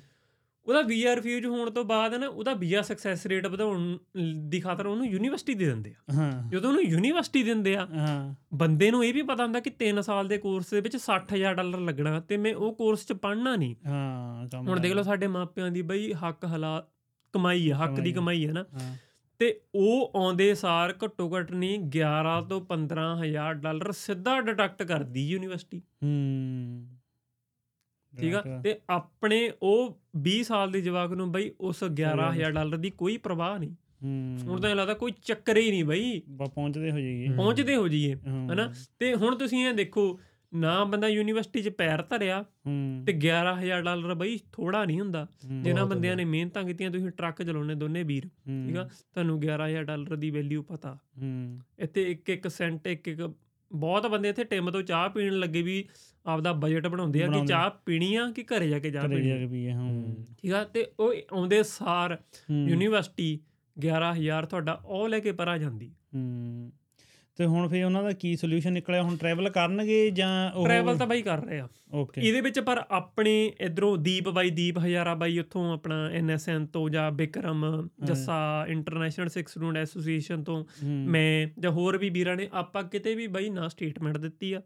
ਉਹਦਾ 0.67 0.81
ਵੀਜ਼ਾ 0.81 1.15
ਰਿਫਿਊਜ਼ 1.15 1.45
ਹੋਣ 1.45 1.69
ਤੋਂ 1.69 1.83
ਬਾਅਦ 1.83 2.13
ਨਾ 2.13 2.27
ਉਹਦਾ 2.27 2.53
ਵੀਜ਼ਾ 2.53 2.81
ਸਕਸੈਸ 2.81 3.25
ਰੇਟ 3.25 3.47
ਵਧਾਉਣ 3.47 3.97
ਦੀ 4.35 4.59
ਖਾਤਰ 4.59 4.85
ਉਹਨੂੰ 4.85 5.07
ਯੂਨੀਵਰਸਿਟੀ 5.07 5.53
ਦੇ 5.53 5.65
ਦਿੰਦੇ 5.65 5.91
ਆ। 5.91 6.13
ਹਾਂ। 6.13 6.49
ਜਦੋਂ 6.49 6.69
ਉਹਨੂੰ 6.69 6.83
ਯੂਨੀਵਰਸਿਟੀ 6.83 7.43
ਦਿੰਦੇ 7.43 7.75
ਆ 7.75 7.87
ਹਾਂ। 7.97 8.35
ਬੰਦੇ 8.53 8.91
ਨੂੰ 8.91 9.05
ਇਹ 9.05 9.13
ਵੀ 9.13 9.21
ਪਤਾ 9.21 9.43
ਹੁੰਦਾ 9.43 9.59
ਕਿ 9.59 9.71
3 9.79 10.01
ਸਾਲ 10.01 10.27
ਦੇ 10.27 10.37
ਕੋਰਸ 10.37 10.69
ਦੇ 10.69 10.81
ਵਿੱਚ 10.81 10.97
60000 10.97 11.55
ਡਾਲਰ 11.55 11.79
ਲੱਗਣਾ 11.79 12.19
ਤੇ 12.19 12.37
ਮੈਂ 12.37 12.55
ਉਹ 12.55 12.75
ਕੋਰਸ 12.75 13.05
'ਚ 13.05 13.13
ਪੜ੍ਹਨਾ 13.13 13.55
ਨਹੀਂ। 13.55 13.75
ਹਾਂ 13.85 14.45
ਹੁਣ 14.55 14.79
ਦੇਖ 14.79 14.93
ਲਓ 14.93 15.03
ਸਾਡੇ 15.03 15.27
ਮਾਪਿਆਂ 15.27 15.71
ਦੀ 15.71 15.81
ਬਈ 15.81 16.13
ਹੱਕ 16.13 16.45
ਹਲਾ 16.45 16.87
ਕਮਾਈ 17.33 17.69
ਆ 17.69 17.75
ਹੱਕ 17.75 17.99
ਦੀ 17.99 18.11
ਕਮਾਈ। 18.13 18.47
ਹੈ 18.47 18.51
ਨਾ। 18.51 18.65
ਹਾਂ। 18.73 18.95
ਤੇ 19.39 19.61
ਉਹ 19.75 20.11
ਆਉਂਦੇ 20.15 20.55
ਸਾਰ 20.55 20.93
ਘੱਟੋ 21.05 21.37
ਘੱਟ 21.37 21.51
ਨਹੀਂ 21.51 21.79
11 21.79 22.41
ਤੋਂ 22.49 22.61
15000 22.61 23.53
ਡਾਲਰ 23.53 23.91
ਸਿੱਧਾ 23.91 24.41
ਡਿਡਕਟ 24.41 24.83
ਕਰਦੀ 24.83 25.27
ਯੂਨੀਵਰਸਿਟੀ 25.27 25.81
ਹੂੰ। 26.03 26.94
ਠੀਕ 28.21 28.35
ਆ? 28.35 28.61
ਤੇ 28.63 28.79
ਆਪਣੇ 28.89 29.51
ਉਹ 29.61 29.99
20 30.17 30.43
ਸਾਲ 30.43 30.71
ਦੇ 30.71 30.81
ਜਵਾਕ 30.81 31.11
ਨੂੰ 31.11 31.31
ਬਈ 31.31 31.51
ਉਸ 31.61 31.83
11000 31.83 32.51
ਡਾਲਰ 32.51 32.77
ਦੀ 32.77 32.89
ਕੋਈ 32.89 33.17
ਪਰਵਾਹ 33.17 33.59
ਨਹੀਂ। 33.59 33.71
ਹੂੰ। 34.03 34.37
ਹੁਣ 34.43 34.61
ਤਾਂ 34.61 34.69
ਇਹ 34.69 34.75
ਲੱਗਦਾ 34.75 34.93
ਕੋਈ 34.93 35.11
ਚੱਕਰ 35.23 35.57
ਹੀ 35.57 35.69
ਨਹੀਂ 35.69 35.85
ਬਈ। 35.85 36.19
ਪਹੁੰਚਦੇ 36.19 36.91
ਹੋ 36.91 36.99
ਜਾਈਏ। 36.99 37.27
ਪਹੁੰਚਦੇ 37.37 37.75
ਹੋ 37.75 37.87
ਜਾਈਏ। 37.87 38.15
ਹਨਾ? 38.53 38.73
ਤੇ 38.99 39.15
ਹੁਣ 39.15 39.35
ਤੁਸੀਂ 39.35 39.67
ਇਹ 39.67 39.73
ਦੇਖੋ 39.73 40.19
ਨਾ 40.53 40.83
ਬੰਦਾ 40.83 41.07
ਯੂਨੀਵਰਸਿਟੀ 41.07 41.61
'ਚ 41.61 41.69
ਪੈਰ 41.69 42.01
ਧਰਿਆ 42.01 42.45
ਤੇ 43.05 43.13
11000 43.13 43.81
ਡਾਲਰ 43.83 44.13
ਬਈ 44.13 44.39
ਥੋੜਾ 44.51 44.85
ਨਹੀਂ 44.85 44.99
ਹੁੰਦਾ। 44.99 45.27
ਜਿਨ੍ਹਾਂ 45.61 45.85
ਬੰਦਿਆਂ 45.85 46.15
ਨੇ 46.15 46.25
ਮਿਹਨਤਾਂ 46.25 46.63
ਕੀਤੀਆਂ 46.63 46.91
ਤੁਸੀਂ 46.91 47.09
ਟਰੱਕ 47.09 47.43
ਚਲਾਉਣੇ 47.43 47.75
ਦੋਨੇ 47.75 48.03
ਵੀਰ 48.03 48.27
ਠੀਕ 48.67 48.77
ਆ? 48.77 48.83
ਤੁਹਾਨੂੰ 48.83 49.39
11000 49.39 49.83
ਡਾਲਰ 49.83 50.15
ਦੀ 50.15 50.31
ਵੈਲਿਊ 50.31 50.63
ਪਤਾ। 50.63 50.97
ਹੂੰ। 51.21 51.59
ਇੱਥੇ 51.79 52.11
ਇੱਕ 52.11 52.29
ਇੱਕ 52.29 52.47
ਸੈਂਟ 52.47 52.87
ਇੱਕ 52.87 53.07
ਇੱਕ 53.07 53.33
ਬਹੁਤ 53.75 54.07
ਬੰਦੇ 54.07 54.29
ਇੱਥੇ 54.29 54.43
ਟਿਮ 54.43 54.71
ਤੋਂ 54.71 54.81
ਚਾਹ 54.81 55.09
ਪੀਣ 55.09 55.33
ਲੱਗੇ 55.33 55.61
ਵੀ 55.61 55.85
ਆਪਦਾ 56.25 56.53
ਬਜਟ 56.53 56.87
ਬਣਾਉਂਦੇ 56.87 57.23
ਆ 57.23 57.27
ਕਿ। 57.27 57.45
ਚਾਹ 57.45 57.69
ਪੀਣੀ 57.85 58.15
ਆ 58.15 58.31
ਕਿ 58.31 58.43
ਘਰੇ 58.43 58.69
ਜਾ 58.69 58.79
ਕੇ 58.79 58.91
ਚਾਹ 58.91 59.07
ਪੀਣੀ 59.07 59.31
ਆ। 59.31 59.47
ਵੀ 59.47 59.71
ਹਾਂ। 59.71 60.03
ਠੀਕ 60.37 60.53
ਆ 60.53 60.63
ਤੇ 60.63 60.91
ਉਹ 60.99 61.13
ਆਉਂਦੇ 61.33 61.63
ਸਾਰ 61.63 62.17
ਯੂਨੀਵਰਸਿਟੀ 62.51 63.39
11000 63.79 64.45
ਤੁਹਾਡਾ 64.45 64.81
ਉਹ 64.85 65.09
ਲੈ 65.09 65.19
ਕੇ 65.19 65.31
ਪਰਾਂ 65.31 65.57
ਜਾਂਦੀ। 65.57 65.91
ਹੂੰ। 66.15 66.71
ਤੇ 67.39 67.45
ਹੁਣ 67.45 67.67
ਫੇ 67.67 67.81
ਉਹਨਾਂ 67.83 68.01
ਦਾ 68.03 68.11
ਕੀ 68.11 68.35
ਸੋਲੂਸ਼ਨ 68.35 68.73
ਨਿਕਲਿਆ? 68.73 69.01
ਹੁਣ 69.03 69.15
ਟਰੈਵਲ 69.17 69.49
ਕਰਨਗੇ 69.49 70.09
ਜਾਂ 70.09 70.51
ਉਹ 70.51 70.65
ਟਰੈਵਲ 70.65 70.97
ਤਾਂ 70.97 71.07
ਬਾਈ 71.07 71.21
ਕਰ 71.21 71.43
ਰਹੇ 71.45 71.59
ਆ। 71.59 71.67
ਓਕੇ 71.93 72.21
ਇਹਦੇ 72.21 72.41
ਵਿੱਚ 72.41 72.59
ਪਰ 72.59 72.81
ਆਪਣੇ 72.91 73.33
ਇਧਰੋਂ 73.61 73.97
ਦੀਪ 73.97 74.29
ਬਾਈ 74.29 74.49
ਦੀਪ 74.49 74.77
ਹਜ਼ਾਰਾ 74.79 75.13
ਬਾਈ 75.15 75.39
ਉੱਥੋਂ 75.39 75.73
ਆਪਣਾ 75.73 75.97
ਐਨਐਸਐਨ 76.09 76.65
ਤੋਂ 76.65 76.89
ਜਾਂ 76.89 77.11
Bikram 77.11 77.65
Jassa 78.03 78.37
international 78.69 79.29
Sikh 79.29 79.47
student 79.47 79.77
association 79.77 80.43
ਤੋਂ 80.43 80.63
ਮੈਂ 80.85 81.47
ਜਾਂ 81.59 81.71
ਹੋਰ 81.71 81.97
ਵੀ 81.97 82.09
ਵੀਰਾਂ 82.09 82.35
ਨੇ 82.35 82.47
ਆਪਾਂ 82.53 82.83
ਕਿਤੇ 82.83 83.15
ਵੀ 83.15 83.27
ਬਾਈ 83.27 83.49
ਨਾ 83.49 83.67
ਸਟੇਟਮੈਂਟ 83.67 84.17
ਦਿੱਤੀ 84.17 84.53
ਆ 84.53 84.61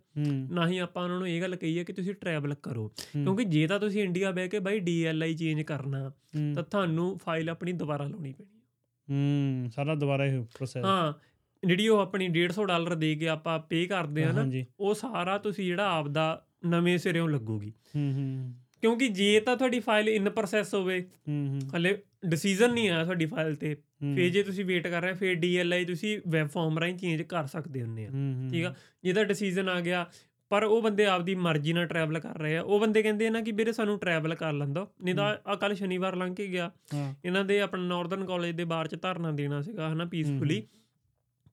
ਨਾ 0.51 0.67
ਹੀ 0.67 0.77
ਆਪਾਂ 0.77 1.03
ਉਹਨਾਂ 1.03 1.17
ਨੂੰ 1.19 1.27
ਇਹ 1.27 1.41
ਗੱਲ 1.41 1.55
ਕਹੀ 1.55 1.77
ਹੈ 1.79 1.83
ਕਿ 1.83 1.93
ਤੁਸੀਂ 1.93 2.13
ਟਰੈਵਲ 2.13 2.53
ਕਰੋ। 2.63 2.87
ਕਿਉਂਕਿ 3.13 3.43
ਜੇ 3.43 3.65
ਤਾਂ 3.67 3.79
ਤੁਸੀਂ 3.79 4.03
ਇੰਡੀਆ 4.03 4.31
ਬਹਿ 4.31 4.47
ਕੇ 4.47 4.59
ਬਾਈ 4.59 4.79
ਡੀਐਲਆਈ 4.79 5.33
ਚੇਂਜ 5.33 5.61
ਕਰਨਾ 5.61 6.11
ਤਾਂ 6.55 6.63
ਤੁਹਾਨੂੰ 6.63 7.17
ਫਾਈਲ 7.17 7.49
ਆਪਣੀ 7.49 7.71
ਦੁਬਾਰਾ 7.73 8.07
ਲਾਉਣੀ 8.07 8.31
ਪੈਣੀ। 8.33 8.57
ਹੂੰ 9.07 9.69
ਸਾਰਾ 9.71 9.95
ਦੁਬਾਰਾ 9.95 10.25
ਇਹ 10.25 10.41
ਪ੍ਰੋਸੈਸ 10.55 10.85
ਹਾਂ 10.85 11.13
ਜਿਹੜੀ 11.67 11.87
ਉਹ 11.87 11.99
ਆਪਣੀ 11.99 12.27
150 12.29 12.65
ਡਾਲਰ 12.65 12.95
ਦੇ 12.95 13.15
ਕੇ 13.15 13.27
ਆਪਾਂ 13.27 13.59
ਪੇ 13.59 13.85
ਕਰਦੇ 13.85 14.23
ਆ 14.23 14.31
ਨਾ 14.31 14.45
ਉਹ 14.79 14.93
ਸਾਰਾ 14.93 15.37
ਤੁਸੀਂ 15.37 15.65
ਜਿਹੜਾ 15.65 15.89
ਆਪਦਾ 15.89 16.45
ਨਵੇਂ 16.65 16.97
ਸਿਰਿਓਂ 16.97 17.29
ਲੱਗੂਗੀ। 17.29 17.73
ਹੂੰ 17.95 18.13
ਹੂੰ 18.13 18.53
ਕਿਉਂਕਿ 18.81 19.07
ਜੇ 19.07 19.39
ਤਾਂ 19.39 19.55
ਤੁਹਾਡੀ 19.57 19.79
ਫਾਈਲ 19.79 20.09
ਇਨ 20.09 20.29
ਪ੍ਰੋਸੈਸ 20.29 20.73
ਹੋਵੇ 20.73 20.99
ਹੂੰ 21.27 21.47
ਹੂੰ। 21.47 21.59
ਹਲੇ 21.77 21.97
ਡਿਸੀਜਨ 22.25 22.73
ਨਹੀਂ 22.73 22.89
ਆਇਆ 22.89 23.03
ਤੁਹਾਡੀ 23.03 23.25
ਫਾਈਲ 23.25 23.55
ਤੇ। 23.55 23.75
ਫੇਰ 24.15 24.29
ਜੇ 24.29 24.43
ਤੁਸੀਂ 24.43 24.65
ਵੇਟ 24.65 24.87
ਕਰ 24.87 25.01
ਰਹੇ 25.01 25.13
ਫੇਰ 25.13 25.33
ਡੀਐਲਆਈ 25.35 25.85
ਤੁਸੀਂ 25.85 26.19
ਵੈਬ 26.27 26.47
ਫਾਰਮ 26.47 26.79
ਰਾਹੀਂ 26.79 26.95
ਚੇਂਜ 26.97 27.21
ਕਰ 27.21 27.45
ਸਕਦੇ 27.45 27.81
ਹੁੰਦੇ 27.81 28.05
ਆ। 28.05 28.09
ਠੀਕ 28.51 28.65
ਆ? 28.65 28.73
ਜਿਹਦਾ 29.03 29.23
ਡਿਸੀਜਨ 29.23 29.69
ਆ 29.69 29.79
ਗਿਆ 29.81 30.05
ਪਰ 30.49 30.63
ਉਹ 30.63 30.81
ਬੰਦੇ 30.81 31.05
ਆਪਦੀ 31.05 31.35
ਮਰਜ਼ੀ 31.35 31.73
ਨਾਲ 31.73 31.85
ਟਰੈਵਲ 31.87 32.19
ਕਰ 32.19 32.37
ਰਹੇ 32.39 32.57
ਆ। 32.57 32.61
ਉਹ 32.61 32.79
ਬੰਦੇ 32.79 33.03
ਕਹਿੰਦੇ 33.03 33.27
ਆ 33.27 33.29
ਨਾ 33.29 33.41
ਕਿ 33.41 33.51
ਵੀਰੇ 33.51 33.71
ਸਾਨੂੰ 33.71 33.99
ਟਰੈਵਲ 33.99 34.35
ਕਰ 34.35 34.53
ਲੈਂਦਾ 34.53 34.87
ਨਹੀਂ 35.03 35.15
ਤਾਂ 35.15 35.35
ਆ 35.47 35.55
ਕੱਲ 35.55 35.75
ਸ਼ਨੀਵਾਰ 35.75 36.15
ਲੰਘ 36.15 36.35
ਕੇ 36.35 36.47
ਗਿਆ। 36.47 36.71
ਇਹਨਾਂ 37.25 37.45
ਦੇ 37.45 37.59
ਆਪਣਾ 37.61 37.83
ਨਾਰਥਰਨ 37.83 38.25
ਕਾਲਜ 38.25 38.51
ਦੇ 38.51 38.63
ਬਾਹਰ 38.63 38.87
ਚ 38.87 38.95
ਧਰਨਾ 39.01 39.31
ਦੇਣਾ 39.31 39.61
ਸੀਗਾ 39.61 39.93
ਹਨਾ 39.93 40.05
ਪੀਸਫੁਲੀ 40.05 40.63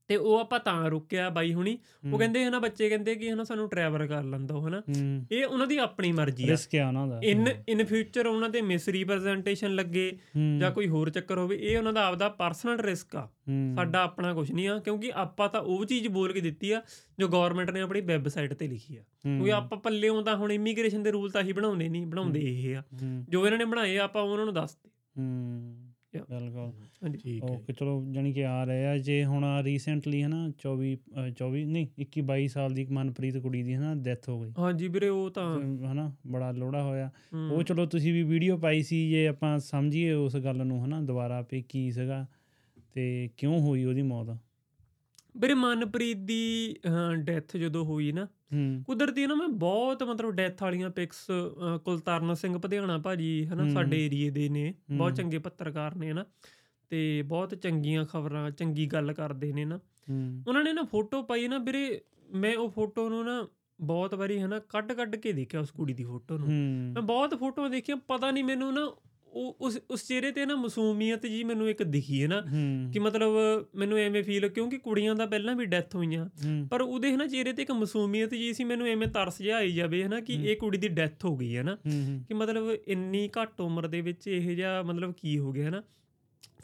ਤੇ 0.08 0.16
ਉਹ 0.16 0.38
ਆਪਾਂ 0.38 0.60
ਤਾਂ 0.60 0.90
ਰੁਕਿਆ 0.90 1.30
ਬਾਈ 1.30 1.54
ਹੁਣੀ। 1.54 1.78
ਉਹ 2.12 2.18
ਕਹਿੰਦੇ 2.18 2.44
ਹਨਾ 2.44 2.58
ਬੱਚੇ 2.58 2.88
ਕਹਿੰਦੇ 2.88 3.14
ਕਿ 3.14 3.32
ਹਨਾ 3.32 3.44
ਸਾਨੂੰ 3.44 3.68
ਟਰੈਵਲ 3.68 4.06
ਕਰ 4.06 4.22
ਲੈਂਦਾ 4.22 4.60
ਹਨਾ। 4.60 4.82
ਇਹ 5.32 5.46
ਉਹਨਾਂ 5.46 5.66
ਦੀ 5.66 5.76
ਆਪਣੀ 5.76 6.12
ਮਰਜ਼ੀ 6.12 6.44
ਆ। 6.44 6.50
ਰਿਸਕ 6.50 6.76
ਆ 6.76 6.88
ਉਹਨਾਂ 6.88 7.06
ਦਾ। 7.06 7.20
ਇਨ 7.24 7.48
ਇਨ 7.68 7.84
ਫਿਊਚਰ 7.84 8.26
ਉਹਨਾਂ 8.26 8.50
ਤੇ 8.50 8.62
ਮਿਸ 8.62 8.88
ਰਿਪਰੈਜ਼ੈਂਟੇਸ਼ਨ 8.88 9.74
ਲੱਗੇ 9.74 10.18
ਜਾਂ 10.58 10.70
ਕੋਈ 10.70 10.88
ਹੋਰ 10.88 11.10
ਚੱਕਰ 11.10 11.38
ਹੋਵੇ 11.38 11.56
ਇਹ 11.56 11.78
ਉਹਨਾਂ 11.78 11.92
ਦਾ 11.92 12.06
ਆਪਦਾ 12.06 12.28
ਪਰਸਨਲ 12.28 12.80
ਰਿਸਕ 12.80 13.16
ਆ। 13.16 13.28
ਸਾਡਾ 13.74 14.02
ਆਪਣਾ 14.02 14.34
ਕੁਝ 14.34 14.52
ਨਹੀਂ 14.52 14.68
ਆ 14.68 14.78
ਕਿਉਂਕਿ 14.78 15.12
ਆਪਾਂ 15.14 15.48
ਤਾਂ 15.48 15.60
ਉਹ 15.60 15.84
ਚੀਜ਼ 15.84 16.08
ਬੋਲ 16.08 16.32
ਕੇ 16.32 16.40
ਦਿੱਤੀ 16.40 16.70
ਆ 16.70 16.82
ਜੋ 17.18 17.28
ਗਵਰਨਮੈਂਟ 17.28 17.70
ਨੇ 17.70 17.80
ਆਪਣੀ 17.80 18.00
ਵੈਬਸਾਈਟ 18.00 18.54
ਤੇ 18.54 18.68
ਲਿਖੀ 18.68 18.96
ਆ। 18.96 19.00
ਕਿਉਂਕਿ 19.00 19.52
ਆਪਾਂ 19.52 19.78
ਪੱਲਿਓਂ 19.78 20.22
ਤਾਂ 20.22 20.36
ਹੁਣ 20.36 20.52
ਇਮੀਗ੍ਰੇਸ਼ਨ 20.52 21.02
ਦੇ 21.02 21.10
ਰੂਲ 21.10 21.30
ਤਾਂ 21.30 21.42
ਹੀ 21.42 21.52
ਬਣਾਉਂਦੇ 21.52 21.88
ਨਹੀਂ 21.88 22.06
ਬਣਾਉਂਦੇ 22.06 22.40
ਇਹ 22.42 22.76
ਆ। 22.76 22.82
ਜੋ 23.28 23.46
ਇਹਨਾਂ 23.46 23.58
ਨੇ 23.58 23.64
ਬਣਾਏ 23.64 23.96
ਆ, 23.98 24.04
ਆਪਾਂ 24.04 24.22
ਉਹਨਾਂ 24.22 24.44
ਨੂੰ 24.44 24.54
ਦੱਸਦੇ। 24.54 24.90
ਹੂੰ. 25.18 25.85
ਬਿਲਕੁਲ। 26.30 26.72
ਹਾਂਜੀ। 27.02 27.18
ਠੀਕ 27.18 27.44
ਹੈ 27.44 27.48
ਓਕੇ 27.48 27.72
ਚਲੋ 27.72 28.04
ਜਾਣੀ 28.10 28.32
ਕਿ 28.32 28.44
ਆ 28.46 28.64
ਰਹੇ 28.64 28.86
ਆ 28.86 28.98
ਜੇ 28.98 29.24
ਹੁਣ 29.24 29.44
ਰੀਸੈਂਟਲੀ 29.62 30.22
ਹਨਾ 30.22 30.48
24 30.48 30.94
ਅ, 30.94 31.28
24 31.28 31.64
ਨਹੀਂ 31.64 31.86
21 32.00 32.22
22 32.22 32.48
ਸਾਲ 32.48 32.74
ਦੀ 32.74 32.82
ਇੱਕ 32.82 32.90
ਮਨਪ੍ਰੀਤ 32.90 33.36
ਕੁੜੀ 33.38 33.62
ਦੀ 33.62 33.74
ਹਨਾ 33.74 33.94
ਡੈਥ 33.94 34.28
ਹੋ 34.28 34.40
ਗਈ। 34.40 34.52
ਹਾਂਜੀ 34.58 34.88
ਵੀਰੇ 34.88 35.08
ਉਹ 35.08 35.30
ਤਾਂ 35.30 35.60
ਹਨਾ 35.92 36.12
ਬੜਾ 36.26 36.50
ਲੋੜਾ 36.52 36.82
ਹੋਇਆ। 36.82 37.10
ਉਹ 37.52 37.62
ਚਲੋ 37.62 37.86
ਤੁਸੀਂ 37.86 38.12
ਵੀ 38.12 38.22
ਵੀਡੀਓ 38.22 38.56
ਪਾਈ 38.58 38.82
ਸੀ 38.82 39.10
ਜੇ 39.10 39.26
ਆਪਾਂ 39.26 39.58
ਸਮਝੀਏ 39.58 40.12
ਉਸ 40.12 40.36
ਗੱਲ 40.36 40.66
ਨੂੰ 40.66 40.84
ਹਨਾ 40.84 41.00
ਦੁਬਾਰਾ 41.00 41.40
ਵੀ 41.40 41.62
ਕੀ 41.62 41.90
ਸੀਗਾ 41.90 42.26
ਤੇ 42.94 43.28
ਕਿਉਂ 43.36 43.60
ਹੋਈ 43.60 43.84
ਉਹਦੀ 43.84 44.02
ਮੌਤ? 44.02 44.36
ਵੀਰੇ 45.40 45.54
ਮਨਪ੍ਰੀਤ 45.54 46.16
ਦੀ 46.16 46.76
ਡੈਥ 47.14 47.56
ਜਦੋਂ 47.56 47.84
ਹੋਈ 47.84 48.12
ਨਾ 48.12 48.26
ਕੁਦਰਤੀ 48.86 49.26
ਨਾ 49.26 49.34
ਮੈਂ 49.34 49.48
ਬਹੁਤ 49.48 50.02
ਮਤਲਬ 50.02 50.30
ਡੈਥ 50.30 50.62
ਵਾਲੀਆਂ 50.62 50.90
ਪਿਕਸ 50.90 51.26
ਕੁਲਤਰਨ 51.84 52.34
ਸਿੰਘ 52.34 52.58
ਪਧਿਆਣਾ 52.58 52.98
ਭਾਜੀ 52.98 53.46
ਹਨਾ। 53.46 53.68
ਸਾਡੇ 53.68 54.06
ਏਰੀਏ 54.06 54.30
ਦੇ 54.30 54.48
ਨੇ 54.48 54.74
ਬਹੁਤ। 54.90 55.16
ਚੰਗੇ 55.16 55.38
ਪੱਤਰਕਾਰ 55.38 55.94
ਨੇ 55.94 56.10
ਹਨਾ 56.10 56.24
ਤੇ 56.90 57.22
ਬਹੁਤ 57.22 57.54
ਚੰਗੀਆਂ 57.54 58.04
ਖਬਰਾਂ 58.04 58.50
ਚੰਗੀ 58.50 58.86
ਗੱਲ 58.86 59.12
ਕਰਦੇ 59.12 59.52
ਨੇ 59.52 59.64
ਨਾ 59.64 59.78
ਉਹਨਾਂ 60.48 60.64
ਨੇ 60.64 60.72
ਨਾ 60.72 60.82
ਫੋਟੋ 60.82 61.22
ਪਾਈ 61.22 61.48
ਨਾ 61.48 61.58
ਵੀਰੇ 61.58 62.00
ਮੈਂ 62.34 62.56
ਉਹ 62.56 62.70
ਫੋਟੋ 62.70 63.08
ਨੂੰ 63.08 63.24
ਨਾ 63.24 63.48
ਬਹੁਤ 63.80 64.14
ਵਾਰੀ 64.14 64.40
ਹਨਾ 64.40 64.58
ਕੱਢ 64.58 64.92
ਕੱਢ 64.92 65.16
ਕੇ 65.16 65.32
ਦੇਖਿਆ 65.32 65.60
ਉਸ 65.60 65.70
ਕੁੜੀ 65.70 65.94
ਦੀ 65.94 66.04
ਫੋਟੋ 66.04 66.38
ਨੂੰ। 66.38 66.48
ਮੈਂ 66.92 67.02
ਬਹੁਤ 67.02 67.34
ਫੋਟੋਆਂ 67.34 67.70
ਦੇਖੀਆਂ 67.70 67.96
ਪਤਾ 67.96 68.30
ਨਹੀਂ 68.30 68.44
ਮੈਨੂੰ 68.44 68.74
ਨਾ 68.74 68.90
ਉਹ 69.36 69.56
ਉਸ 69.60 69.78
ਉਸ 69.90 70.08
ਚਿਹਰੇ 70.08 70.32
ਤੇ 70.32 70.46
ਨਾ 70.46 70.56
ਮਾਸੂਮੀਅਤ 70.56 71.26
ਜੀ 71.26 71.44
ਮੈਨੂੰ 71.44 71.70
ਇੱਕ 71.70 71.82
ਦਿਖੀ 71.82 72.22
ਹੈ 72.22 72.28
ਨਾ 72.28 72.40
ਕਿ 72.92 72.98
ਮਤਲਬ 72.98 73.30
ਮੈਨੂੰ 73.74 73.98
ਐਵੇਂ 73.98 74.22
ਫੀਲ 74.22 74.48
ਕਿਉਂਕਿ 74.48 74.78
ਕੁੜੀਆਂ 74.78 75.14
ਦਾ 75.14 75.26
ਪਹਿਲਾਂ 75.26 75.54
ਵੀ 75.54 75.64
ਡੈਥ 75.64 75.94
ਹੋਈਆਂ। 75.94 76.28
ਪਰ 76.70 76.80
ਉਹਦੇ 76.80 77.14
ਹਨਾ 77.14 77.26
ਚਿਹਰੇ 77.26 77.52
ਤੇ 77.52 77.62
ਇੱਕ 77.62 77.70
ਮਾਸੂਮੀਅਤ 77.70 78.34
ਜੀ 78.34 78.52
ਸੀ 78.52 78.64
ਮੈਨੂੰ 78.64 78.86
ਐਵੇਂ 78.86 79.08
ਤਰਸ 79.08 79.42
ਜਿਹਾ 79.42 79.56
ਆਈ 79.56 79.72
ਜਾਵੇ 79.72 80.04
ਹਨਾ 80.04 80.20
ਕਿ 80.20 80.32
ਇਹ 80.32 80.56
ਕੁੜੀ 80.56 80.78
ਦੀ 80.78 80.88
ਡੈਥ 80.88 81.24
ਹੋ 81.24 81.36
ਗਈ 81.36 81.56
ਹੈ 81.56 81.62
ਨਾ। 81.62 81.76
ਕਿ 82.28 82.34
ਮਤਲਬ 82.34 82.76
ਇੰਨੀ 82.86 83.28
ਘੱਟ 83.28 83.60
ਉਮਰ 83.60 83.86
ਦੇ 83.86 84.00
ਵਿੱਚ 84.00 84.28
ਇਹ 84.28 84.56
ਜਿਹਾ 84.56 84.82
ਮਤਲਬ 84.82 85.14
ਕੀ 85.16 85.38
ਹੋ 85.38 85.52
ਗਿਆ 85.52 85.68
ਹਨਾ। 85.68 85.82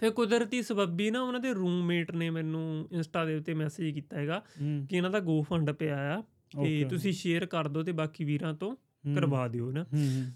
ਫਿਰ 0.00 0.11
ਕੁਦਰਤੀ 0.11 0.62
ਸਬੱਬੀ 0.62 1.11
ਨਾ 1.11 1.22
ਉਹਨਾਂ 1.22 1.40
ਦੇ 1.40 1.52
ਰੂਮਮੇਟ 1.52 2.11
ਨੇ 2.11 2.30
ਮੈਨੂੰ 2.30 2.88
ਇੰਸਟਾ 2.92 3.24
ਦੇ 3.24 3.37
ਉੱਤੇ 3.37 3.54
ਮੈਸੇਜ 3.54 3.94
ਕੀਤਾ 3.94 4.16
ਹੈਗਾ 4.16 4.42
ਕਿ 4.90 4.96
ਇਹਨਾਂ 4.96 5.11
ਦਾ 5.11 5.20
ਗੋ 5.20 5.42
ਫੰਡ 5.42 5.70
ਪਿਆ 5.70 6.18
ਆ 6.18 6.22
ਤੇ. 6.64 6.85
ਤੁਸੀਂ 6.85 7.12
ਸ਼ੇਅਰ 7.12 7.46
ਕਰ 7.46 7.68
ਦਿਓ 7.68 7.82
ਤੇ 7.82 7.92
ਬਾਕੀ 7.92 8.24
ਵੀਰਾਂ 8.24 8.54
ਤੋਂ। 8.54 8.76
ਕਰਵਾ 9.04 9.46
ਦਿਓ 9.48 9.70
ਨਾ 9.70 9.84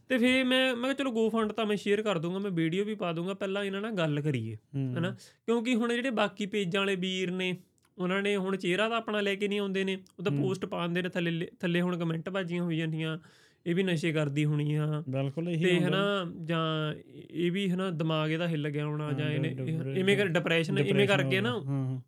ਤੇ 0.08 0.18
ਫਿਰ 0.18 0.44
ਮੈਂ 0.44 0.74
ਮੈਂ 0.76 0.82
ਕਿਹਾ 0.84 0.92
ਚਲੋ 0.92 1.10
ਗੋ 1.12 1.28
ਫੰਡ 1.30 1.52
ਤਾਂ 1.52 1.66
ਮੈਂ 1.66 1.76
ਸ਼ੇਅਰ 1.76 2.02
ਕਰ 2.02 2.18
ਦੂੰਗਾ 2.18 2.38
ਮੈਂ 2.38 2.50
ਵੀਡੀਓ 2.50 2.84
ਵੀ 2.84 2.94
ਪਾ 2.94 3.12
ਦੂੰਗਾ 3.12 3.34
ਪਹਿਲਾਂ 3.34 3.64
ਇਹਨਾਂ 3.64 3.80
ਨਾਲ 3.80 3.92
ਗੱਲ 3.92 4.20
ਕਰੀਏ 4.20 4.56
ਹਨਾ। 4.76 5.14
ਕਿਉਂਕਿ 5.46 5.74
ਹੁਣ 5.74 5.94
ਜਿਹੜੇ 5.94 6.10
ਬਾਕੀ 6.10 6.46
ਪੇਜਾਂ 6.46 6.80
ਵਾਲੇ 6.80 6.96
ਵੀਰ 6.96 7.30
ਨੇ 7.30 7.54
ਉਹਨਾਂ 7.98 8.22
ਨੇ 8.22 8.36
ਹੁਣ 8.36 8.56
ਚਿਹਰਾ 8.56 8.88
ਤਾਂ 8.88 8.96
ਆਪਣਾ 8.96 9.20
ਲੈ 9.20 9.34
ਕੇ 9.34 9.48
ਨਹੀਂ 9.48 9.60
ਆਉਂਦੇ 9.60 9.84
ਨੇ 9.84 9.96
ਉਹ 10.18 10.24
ਤਾਂ। 10.24 10.32
ਪੋਸਟ 10.32 10.64
ਪਾਉਂਦੇ 10.66 11.02
ਨੇ 11.02 11.08
ਥੱਲੇ 11.08 11.48
ਥੱਲੇ 11.60 11.80
ਹੁਣ 11.80 11.98
ਕਮੈਂਟ 11.98 12.28
ਬਾਜੀਆਂ 12.28 12.62
ਹੋਈ 12.62 12.76
ਜਾਂਦੀਆਂ 12.76 13.18
ਇਹ 13.66 13.74
ਵੀ 13.74 13.82
ਨਸ਼ੇ 13.82 14.12
ਕਰਦੀ 14.12 14.44
ਹੋਣੀ 14.44 14.74
ਆ। 14.74 15.02
ਬਿਲਕੁਲ 15.08 15.48
ਇਹੀ 15.48 15.64
ਤੇ। 15.64 15.78
ਹਨਾ 15.80 16.32
ਜਾਂ 16.44 16.94
ਇਹ 17.30 17.50
ਵੀ 17.52 17.68
ਹਨਾ 17.70 17.90
ਦਿਮਾਗ 17.90 18.30
ਇਹਦਾ 18.30 18.48
ਹਿੱਲ 18.48 18.68
ਗਿਆ 18.70 18.86
ਹੋਣਾ 18.86 19.12
ਜਾਂ 19.12 19.30
ਇਹਨੇ 19.30 19.54
ਇਵੇਂ 20.00 20.16
ਕਰ 20.16 20.26
ਡਿਪਰੈਸ਼ਨ 20.28 20.78
ਇਵੇਂ 20.78 21.06
ਕਰਕੇ 21.08 21.40
ਨਾ 21.40 21.54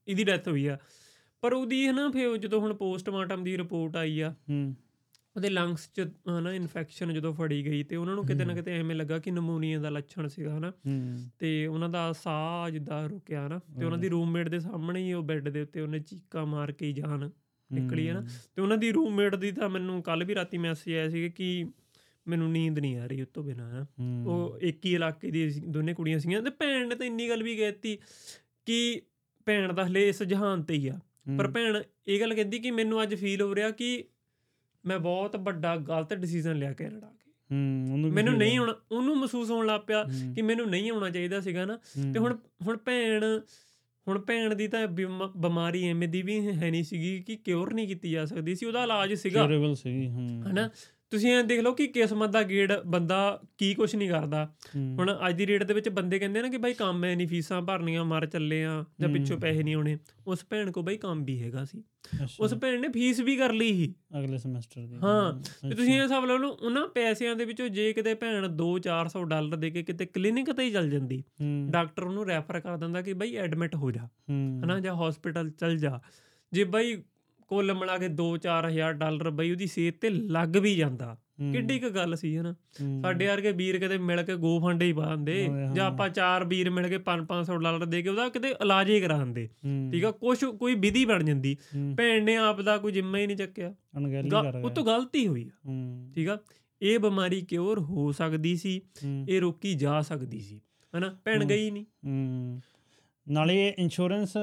ਇਹਦੀ 0.09 0.25
ਡੈਥ 0.25 0.49
ਹੋਈ 0.49 0.67
ਆ। 0.67 0.79
ਪਰ 1.43 1.53
ਉਹਦੀ 1.53 1.87
ਹਨਾ 1.87 2.09
ਫਿਰ 2.11 2.37
ਜਦੋਂ 2.37 2.61
ਹੁਣ 2.61 2.75
ਪੋਸਟਮਾਰਟਮ 2.75 3.45
ਦੀ 3.45 3.57
ਰਿਪੋਰਟ 3.57 3.97
ਆਈ 3.97 4.21
ਆ 4.21 4.35
ਉਹਦੇ 5.37 5.51
ਲੰਗਸ 5.51 5.91
'ਚ 5.95 6.01
ਹਨਾ 6.39 6.53
ਇਨਫੈਕਸ਼ਨ 6.53 7.15
ਜਦੋਂ 7.15 7.35
ਫੜੀ 7.35 7.65
ਗਈ 7.65 7.83
ਤੇ 7.83 7.97
ਉਹਨਾਂ 7.97 8.15
ਨੂੰ 8.15 8.27
ਕਿਤੇ 8.27 8.45
ਨਾ। 8.45 8.55
ਕਿਤੇ 8.55 8.79
ਐਵੇਂ 8.79 8.97
ਲੱਗਾ 8.97 9.19
ਕਿ 9.19 9.31
ਨਮੂਨੀਆ 9.31 9.79
ਦਾ 9.79 9.91
ਲੱਛਣ 9.91 10.29
ਸੀਗਾ 10.29 10.59
ਹਨਾ। 10.59 10.73
ਤੇ 11.39 11.67
ਉਹਨਾਂ 11.67 11.89
ਦਾ 11.89 12.13
ਸਾਹ 12.13 12.71
ਜਿੱਦਾਂ 12.71 13.09
ਰੁਕਿਆ 13.09 13.47
ਹਨਾ 13.47 13.59
ਤੇ 13.79 13.85
ਉਹਨਾਂ 13.85 13.99
ਦੀ 13.99 14.09
ਰੂਮਮੇਟ 14.09 14.49
ਦੇ 14.49 14.61
ਸਾਹਮਣੇ 14.61 15.03
ਹੀ 15.03 15.13
ਉਹ 15.13 15.23
ਬੈੱਡ 15.23 15.49
ਦੇ 15.49 15.63
ਉੱਤੇ 15.63 15.81
ਉਹਨੇ 15.81 15.99
ਚੀਕਾਂ 15.99 16.47
ਮਾਰ 16.47 16.73
ਕੇ 16.73 16.93
ਜਾਨ 16.93 17.31
ਨਿਕਲੀ 17.73 18.09
ਹੈ। 18.09 18.15
ਨਾ। 18.15 18.21
ਤੇ 18.57 18.63
ਉਹਨਾਂ 18.63 18.77
ਦੀ 18.77 18.93
ਰੂਮਮੇਟ 18.93 19.35
ਦੀ 19.35 19.53
ਤਾਂ 19.53 19.69
ਮੈਨੂੰ 19.69 20.03
ਕੱਲ 20.03 20.25
ਵੀ 20.25 20.35
ਰਾਤੀ 20.35 20.59
ਮੈਸੇਜ 20.59 20.95
ਆਇਆ 20.95 21.09
ਸੀ 21.09 21.29
ਕਿ 21.29 21.67
ਮੈਨੂੰ 22.29 22.53
ਨੀਂਦ 22.53 22.79
ਨਹੀਂ 22.79 22.97
ਆ 22.97 23.07
ਰਹੀ 23.07 23.23
ਉਸ 23.23 23.29
ਤੋਂ 23.35 23.45
ਬਿਨਾਂ 23.45 23.71
ਹਨਾ। 23.71 23.87
ਉਹ 24.31 24.59
ਇੱਕ 24.61 24.87
ਹੀ 24.87 24.95
ਇਲਾਕੇ 24.95 25.31
ਦੀ 25.31 25.51
ਦੋਨੇ 25.51 25.95
ਕੁੜੀਆਂ 25.95 26.19
ਸੀਗੀਆਂ 26.19 26.43
ਤੇ 26.43 26.51
ਭੈਣ 26.51 26.89
ਨੇ 26.89 26.95
ਤਾਂ 26.95 27.07
ਇੰਨੀ 27.07 27.29
ਗੱਲ 27.29 27.43
ਵੀ 27.43 27.57
ਕਹਿਤੀ 27.57 27.99
ਕਿ 28.67 29.03
ਭੈਣ 29.45 29.73
ਦਾ 29.73 29.87
ਹਲੇ 29.87 30.09
ਇਸ 30.09 30.23
ਜਹਾਨ 30.23 30.63
ਤੇ 30.63 30.75
ਹੀ 30.75 30.89
ਆ। 30.89 30.99
ਪਰ 31.39 31.49
ਭੈਣ 31.49 31.83
ਇਹ 32.07 32.21
ਗੱਲ 32.21 32.35
ਕਹਿੰਦੀ 32.35 32.59
ਕਿ 32.59 32.71
ਮੈਨੂੰ 32.71 33.03
ਅੱਜ 33.03 33.15
ਫੀਲ 33.15 33.43
ਹੋ 33.43 33.55
ਰਿਹਾ 33.55 33.71
ਕਿ 33.71 34.05
ਮੈਂ 34.87 34.99
ਬਹੁਤ 34.99 35.37
ਵੱਡਾ 35.37 35.77
ਗਲਤ 35.77 36.15
ਡਿਸੀਜਨ 36.15 36.57
ਲਿਆ 36.57 36.73
ਕੈਨੇਡਾ 36.73 37.07
ਕੇ। 37.07 37.33
ਹੂੰ 37.55 37.93
ਉਹਨੂੰ 37.93 38.11
ਮੈਨੂੰ 38.11 38.35
ਨਹੀਂ। 38.35 38.59
ਆਉਣਾ 38.59 38.75
ਉਹਨੂੰ 38.93 39.17
ਮਹਿਸੂਸ 39.17 39.51
ਹੋਣ 39.51 39.67
ਲੱਗ 39.67 39.81
ਪਿਆ 39.87 40.05
ਕਿ 40.35 40.43
ਮੈਨੂੰ 40.43 40.71
ਨਹੀਂ 40.71 40.91
ਆਉਣਾ 40.91 41.11
ਚਾਹੀਦਾ 41.11 41.41
ਸੀਗਾ 41.41 41.65
ਨਾ। 41.65 41.79
ਤੇ 42.13 42.19
ਹੁਣ 42.19 42.37
ਹੁਣ 42.63 42.77
ਭੈਣ 42.77 43.41
ਹੁਣ 44.09 44.19
ਭੈਣ 44.19 44.55
ਦੀ 44.55 44.69
ਤਾਂ 44.69 44.87
ਬਿਮ- 44.87 45.41
ਬਿਮਾਰੀ 45.41 45.89
ਐਵੇਂ 45.89 46.09
ਦੀ 46.09 46.23
ਵੀ 46.23 46.49
ਹੈ 46.49 46.71
ਨਹੀਂ 46.71 46.85
ਸੀਗੀ 46.85 47.23
ਕਿ 47.23 47.37
ਕਿਉਰ 47.37 47.75
ਨਹੀਂ 47.75 47.89
ਕੀਤੀ 47.89 48.11
ਜਾ 48.11 48.25
ਸਕਦੀ 48.25 48.55
ਸੀ 48.55 48.67
ਉਹਦਾ 48.67 48.83
ਇਲਾਜ 48.83 49.15
ਸੀਗਾ। 49.15 49.47
Curable 49.47 49.75
ਸੀਗੀ 49.75 50.09
ਹੂੰ। 50.09 50.43
ਹਨਾ? 50.47 50.71
ਤੁਸੀਂ 51.11 51.33
ਐਂ 51.33 51.45
ਦੇਖ 51.45 51.61
ਲਓ 51.61 51.73
ਕਿ 51.73 51.87
ਕਿਸਮਤ 51.87 52.31
ਦਾ 52.31 52.43
ਗੇੜ 52.43 52.73
ਬੰਦਾ 52.87 53.41
ਕੀ 53.59 53.75
ਕੁਝ 53.75 53.97
ਨਹੀਂ 53.97 54.11
ਕਰਦਾ। 54.11 54.55
ਹੁਣ 54.77 55.19
ਅੱਜ 55.29 55.37
ਦੀ 55.37 55.47
ਰੇਟ 55.47 55.63
ਦੇ 55.63 55.75
ਵਿੱਚ 55.75 55.89
ਬੰਦੇ 55.89 56.19
ਕਹਿੰਦੇ 56.19 56.43
ਨਾ 56.43 56.49
ਕਿ 56.49 56.57
ਬਾਈ 56.57 56.75
ਕੰਮ 56.75 57.05
ਐ 57.05 57.15
ਨਹੀਂ 57.15 57.29
ਫੀਸਾਂ 57.29 57.63
ਭਰਨੀਆਂ 57.63 58.05
ਮਰ 58.05 58.27
ਚੱਲੇ 58.27 58.65
ਆ 58.65 58.85
ਜਾਂ। 59.01 59.09
ਪਿੱਛੋਂ 59.09 59.39
ਪੈਸੇ 59.39 59.63
ਨਹੀਂ 59.63 59.75
ਆਉਣੇ। 59.75 59.99
ਉਸ 60.27 60.47
ਭੈਣ 60.51 60.73
ਕੋ 60.73 60.83
ਬਾਈ 60.83 60.97
ਕੰਮ 60.97 61.25
ਵੀ 61.25 61.43
ਹੈਗਾ 61.43 61.65
ਸੀ। 61.65 61.83
ਉਸ 62.41 62.55
ਭੈਣ 62.55 62.81
ਨੇ 62.81 62.89
ਫੀਸ 62.89 63.21
ਵੀ 63.21 63.37
ਕਰ 63.37 63.53
ਲਈ 63.53 63.69
ਸੀ। 63.69 63.95
ਅਗਲੇ 64.19 64.39
ਸਮੈਸਟਰ 64.39 64.87
ਦੀ। 64.87 64.97
ਹਾਂ, 64.97 65.43
ਤੇ 65.69 65.75
ਤੁਸੀਂ 65.75 66.01
ਇਹ 66.01 66.09
ਲਾ 66.09 66.37
ਲਓ 66.37 66.49
ਉਹਨਾਂ 66.49 66.89
ਪੈਸਿਆਂ 66.89 67.37
ਦੇ 67.37 67.45
ਵਿੱਚੋਂ 67.45 67.69
ਜੇ 67.69 67.93
ਕਿਤੇ 67.93 68.15
ਭੈਣ 68.15 68.49
2-400 68.49 69.25
ਡਾਲਰ 69.25 69.57
ਦੇ 69.57 69.71
ਕੇ 69.71 69.83
ਕਿਤੇ 69.83 70.07
ਕਲੀਨਿਕ 70.07 70.53
ਤੇ 70.53 70.63
ਹੀ 70.63 70.71
ਚੱਲ 70.71 70.91
ਜਾਂਦੀ। 70.91 71.25
ਡਾਕਟਰ 71.71 72.03
ਉਹਨੂੰ 72.03 72.27
ਰੈਫਰ 72.27 72.61
ਕਰ 72.61 72.77
ਦਿੰਦਾ 72.77 73.03
ਕਿ 73.03 73.13
ਬਾਈ 73.13 73.37
ਐਡਮਿਟ 73.37 73.75
ਹੋ 73.75 73.91
ਜਾ। 73.91 74.09
ਹਨਾ 74.65 74.81
ਜਾਂ 74.81 74.97
ਹਸਪੀਟਲ 74.97 75.51
ਚੱਲ 75.51 75.77
ਜਾ। 75.77 76.01
ਜੇ 76.53 76.65
ਬਾਈ 76.65 77.03
ਕੁੱਲ 77.49 77.75
ਮਿਲਾ 77.75 77.97
ਕੇ 77.99 78.09
2-4000 78.17 78.93
ਡਾਲਰ 78.93 79.31
ਬਈ 79.31 79.51
ਉਹਦੀ 79.51 79.67
ਸਿਹਤ 79.67 79.95
ਤੇ 80.01 80.11
ਲੱਗ 80.11 80.57
ਵੀ 80.57 80.75
ਜਾਂਦਾ। 80.77 81.17
ਕਿੱਡੀ 81.53 81.79
ਕੁ 81.79 81.89
ਗੱਲ 81.91 82.17
ਸੀ 82.17 82.37
ਹਨਾ? 82.37 82.53
ਸਾਡੇ 83.03 83.27
ਵਰਗੇ 83.27 83.53
ਵੀਰ 83.53 83.79
ਕਿਤੇ 83.79 83.99
ਮਿਲ 83.99 84.23
ਕੇ 84.23 84.35
ਗੋ 84.37 84.59
ਫੰਡੇ 84.61 84.87
ਹੀ 84.87 84.93
ਪਾਉਂਦੇ। 84.93 85.37
ਜਾਂ 85.75 85.87
ਆਪਾਂ 85.87 86.09
ਚਾਰ 86.09 86.45
ਵੀਰ 86.45 86.71
ਮਿਲ 86.71 86.89
ਕੇ 86.89 86.99
5-500 86.99 87.59
ਡਾਲਰ 87.63 87.85
ਦੇ 87.85 88.03
ਕੇ 88.03 88.09
ਉਹਦਾ 88.09 88.29
ਕਿਤੇ 88.29 88.49
ਇਲਾਜ 88.63 88.91
ਹੀ 88.91 89.01
ਕਰਾਉਂਦੇ 89.01 89.49
ਠੀਕ 89.93 90.05
ਆ 90.05 90.11
ਕੁਛ 90.11 90.45
ਕੋਈ 90.45 90.75
ਵਿਧੀ 90.75 91.05
ਬਣ 91.05 91.25
ਜਾਂਦੀ। 91.25 91.57
ਭੈਣ 91.97 92.25
ਨੇ 92.25 92.37
ਆਪ 92.37 92.61
ਦਾ 92.61 92.77
ਕੋਈ 92.79 92.93
ਜਿੰਮਾ 92.93 93.19
ਹੀ 93.19 93.27
ਨਹੀਂ 93.27 93.37
ਚੱਕਿਆ। 93.37 93.75
ਉਹ 94.65 94.71
ਤੋਂ 94.71 94.85
ਗਲਤੀ 94.85 95.27
ਹੋਈ 95.29 95.49
ਠੀਕ 96.15 96.29
ਆ 96.29 96.39
ਇਹ 96.83 96.99
ਬਿਮਾਰੀ 96.99 97.41
ਕਿਉਰ 97.41 97.79
ਹੋ 97.81 98.11
ਸਕਦੀ 98.13 98.57
ਸੀ 98.57 98.81
ਇਹ 99.29 99.41
ਰੋਕੀ 99.41 99.75
ਜਾ 99.75 100.01
ਸਕਦੀ 100.03 100.41
ਸੀ। 100.41 100.61
ਹਨਾ? 100.95 101.17
ਭੈਣ। 101.25 101.45
ਗਈ 101.45 101.71
ਨਹੀਂ। 101.71 101.85
ਨਾਲੇ 103.31 103.75
ਇੰਸ਼ੋਰੈਂਸ 103.79 104.37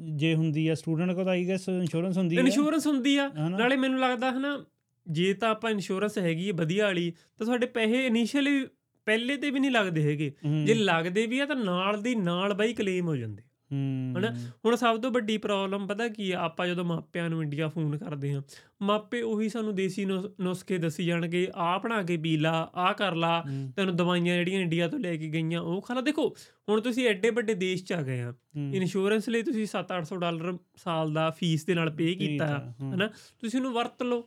ਜੇ 0.00 0.34
ਹੁੰਦੀ 0.34 0.68
ਆ 0.68 0.74
ਸਟੂਡੈਂਟ 0.74 1.12
ਕੋਲ 1.12 1.28
ਆਈ 1.28 1.48
ਗੈਸ 1.48 1.68
ਇੰਸ਼ੋਰੈਂਸ 1.68 2.18
ਹੁੰਦੀ 2.18 2.36
ਹੈ 2.36 2.42
ਇੰਸ਼ੋਰੈਂਸ 2.42 2.86
ਹੁੰਦੀ 2.86 3.16
ਆ? 3.16 3.30
ਨਾਲੇ 3.50 3.76
ਮੈਨੂੰ 3.76 4.00
ਲੱਗਦਾ 4.00 4.32
ਹਨਾ 4.32 4.64
ਜੇ 5.06 5.34
ਤਾਂ 5.34 5.50
ਆਪਾਂ 5.50 5.70
ਇੰਸ਼ੋਰੈਂਸ 5.70 6.18
ਹੈਗੀ 6.18 6.48
ਹੈ 6.48 6.52
ਵਧੀਆ 6.52 6.84
ਵਾਲੀ 6.84 7.12
ਤਾਂ 7.38 7.46
ਤੁਹਾਡੇ 7.46 7.66
ਪੈਸੇ 7.66 8.06
ਇਨੀਸ਼ੀਅਲੀ 8.06 8.66
ਪਹਿਲੇ 9.06 9.36
ਤੇ 9.36 9.50
ਵੀ 9.50 9.60
ਨਹੀਂ 9.60 9.70
ਲੱਗਦੇ 9.70 10.02
ਹੈਗੇ। 10.02 10.32
ਜੇ 10.64 10.74
ਲੱਗਦੇ 10.74 11.26
ਵੀ 11.26 11.38
ਆ 11.38 11.46
ਤਾਂ 11.46 11.56
ਨਾਲ 11.56 12.02
ਦੀ 12.02 12.14
ਨਾਲ 12.14 12.54
ਬਾਈ 12.54 12.74
ਕਲੇਮ 12.74 13.06
ਹੋ 13.06 13.16
ਜਾਂਦੇ। 13.16 13.42
ਹੂੰ, 13.72 14.14
ਹਨਾ? 14.18 14.30
ਹੁਣ 14.64 14.76
ਸਭ 14.76 15.00
ਤੋਂ 15.00 15.10
ਵੱਡੀ 15.10 15.38
ਪ੍ਰੋਬਲਮ 15.38 15.86
ਪਤਾ 15.86 16.08
ਕੀ 16.08 16.30
ਆ 16.30 16.38
ਆਪਾਂ 16.40 16.66
ਜਦੋਂ 16.66 16.84
ਮਾਪਿਆਂ 16.84 17.30
ਨੂੰ 17.30 17.42
ਇੰਡੀਆ 17.42 17.68
ਫੋਨ 17.68 17.96
ਕਰਦੇ 17.98 18.34
ਹਾਂ 18.34 18.42
ਮਾਪੇ 18.82 19.22
ਉਹੀ 19.22 19.48
ਸਾਨੂੰ 19.48 19.74
ਦੇਸੀ 19.74 20.04
ਨੁਸ- 20.04 20.30
ਨੁਸਖੇ 20.40 20.78
ਦੱਸੀ 20.78 21.04
ਜਾਣਗੇ 21.04 21.48
ਆਹ 21.54 21.78
ਬਣਾ 21.80 22.02
ਕੇ 22.02 22.16
ਪੀ 22.16 22.36
ਲਾ 22.36 22.70
ਆਹ 22.74 22.94
ਕਰ 22.94 23.14
ਲਾ 23.14 23.44
ਤੈਨੂੰ 23.76 23.96
ਦਵਾਈਆਂ 23.96 24.36
ਜਿਹੜੀਆਂ 24.36 24.60
ਇੰਡੀਆ 24.60 24.88
ਤੋਂ 24.88 24.98
ਲੈ 24.98 25.16
ਕੇ 25.16 25.28
ਗਈਆਂ 25.28 25.60
ਉਹ 25.60 25.80
ਖਾ 25.80 25.94
ਲਾ। 25.94 26.00
ਦੇਖੋ 26.00 26.34
ਹੁਣ 26.68 26.80
ਤੁਸੀਂ 26.80 27.08
ਐਡੇ 27.08 27.30
ਵੱਡੇ 27.30 27.54
ਦੇਸ਼ 27.54 27.84
'ਚ 27.84 27.92
ਆ 27.92 28.02
ਗਏ 28.02 28.20
ਆ। 28.20 28.34
ਇੰਸ਼ੋਰੈਂਸ 28.74 29.28
ਲਈ 29.28 29.42
ਤੁਸੀਂ 29.42 29.66
7-800 29.66 30.18
ਡਾਲਰ 30.18 30.58
ਸਾਲ 30.76 31.12
ਦਾ 31.12 31.30
ਫੀਸ 31.30 31.64
ਦੇ 31.64 31.74
ਨਾਲ 31.74 31.90
ਪੇ 31.90 32.14
ਕੀਤਾ 32.14 32.44
ਆ, 32.44 32.74
ਹੂੰ, 32.80 32.94
ਹਨਾ? 32.94 33.06
ਤੁਸੀਂ 33.40 33.60
ਉਹਨੂੰ 33.60 33.72
ਵਰਤ 33.72 34.02
ਲਓ। 34.02 34.20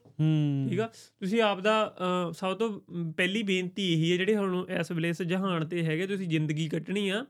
ਠੀਕ 0.69 0.79
ਆ? 0.79 0.87
ਤੁਸੀਂ 1.19 1.41
ਆਪ 1.41 1.59
ਦਾ 1.59 1.95
ਸਭ 2.33 2.53
ਤੋਂ 2.53 2.81
ਪਹਿਲੀ 3.17 3.43
ਬੇਨਤੀ 3.43 3.93
ਇਹੀ 3.93 4.11
ਹੈ 4.11 4.17
ਜਿਹੜੇ 4.17 4.35
ਹੁਣ 4.35 4.65
ਇਸ 4.79 4.91
ਵੇਲੇ 4.91 5.09
ਇਸ 5.09 5.21
ਜਹਾਨ 5.21 5.67
ਤੇ 5.67 5.85
ਹੈਗੇ 5.85 6.07
ਤੁਸੀਂ 6.07 6.27
ਜ਼ਿੰਦਗੀ 6.27 6.69
ਕੱਟਣੀ 6.69 7.09
ਆ। 7.09 7.25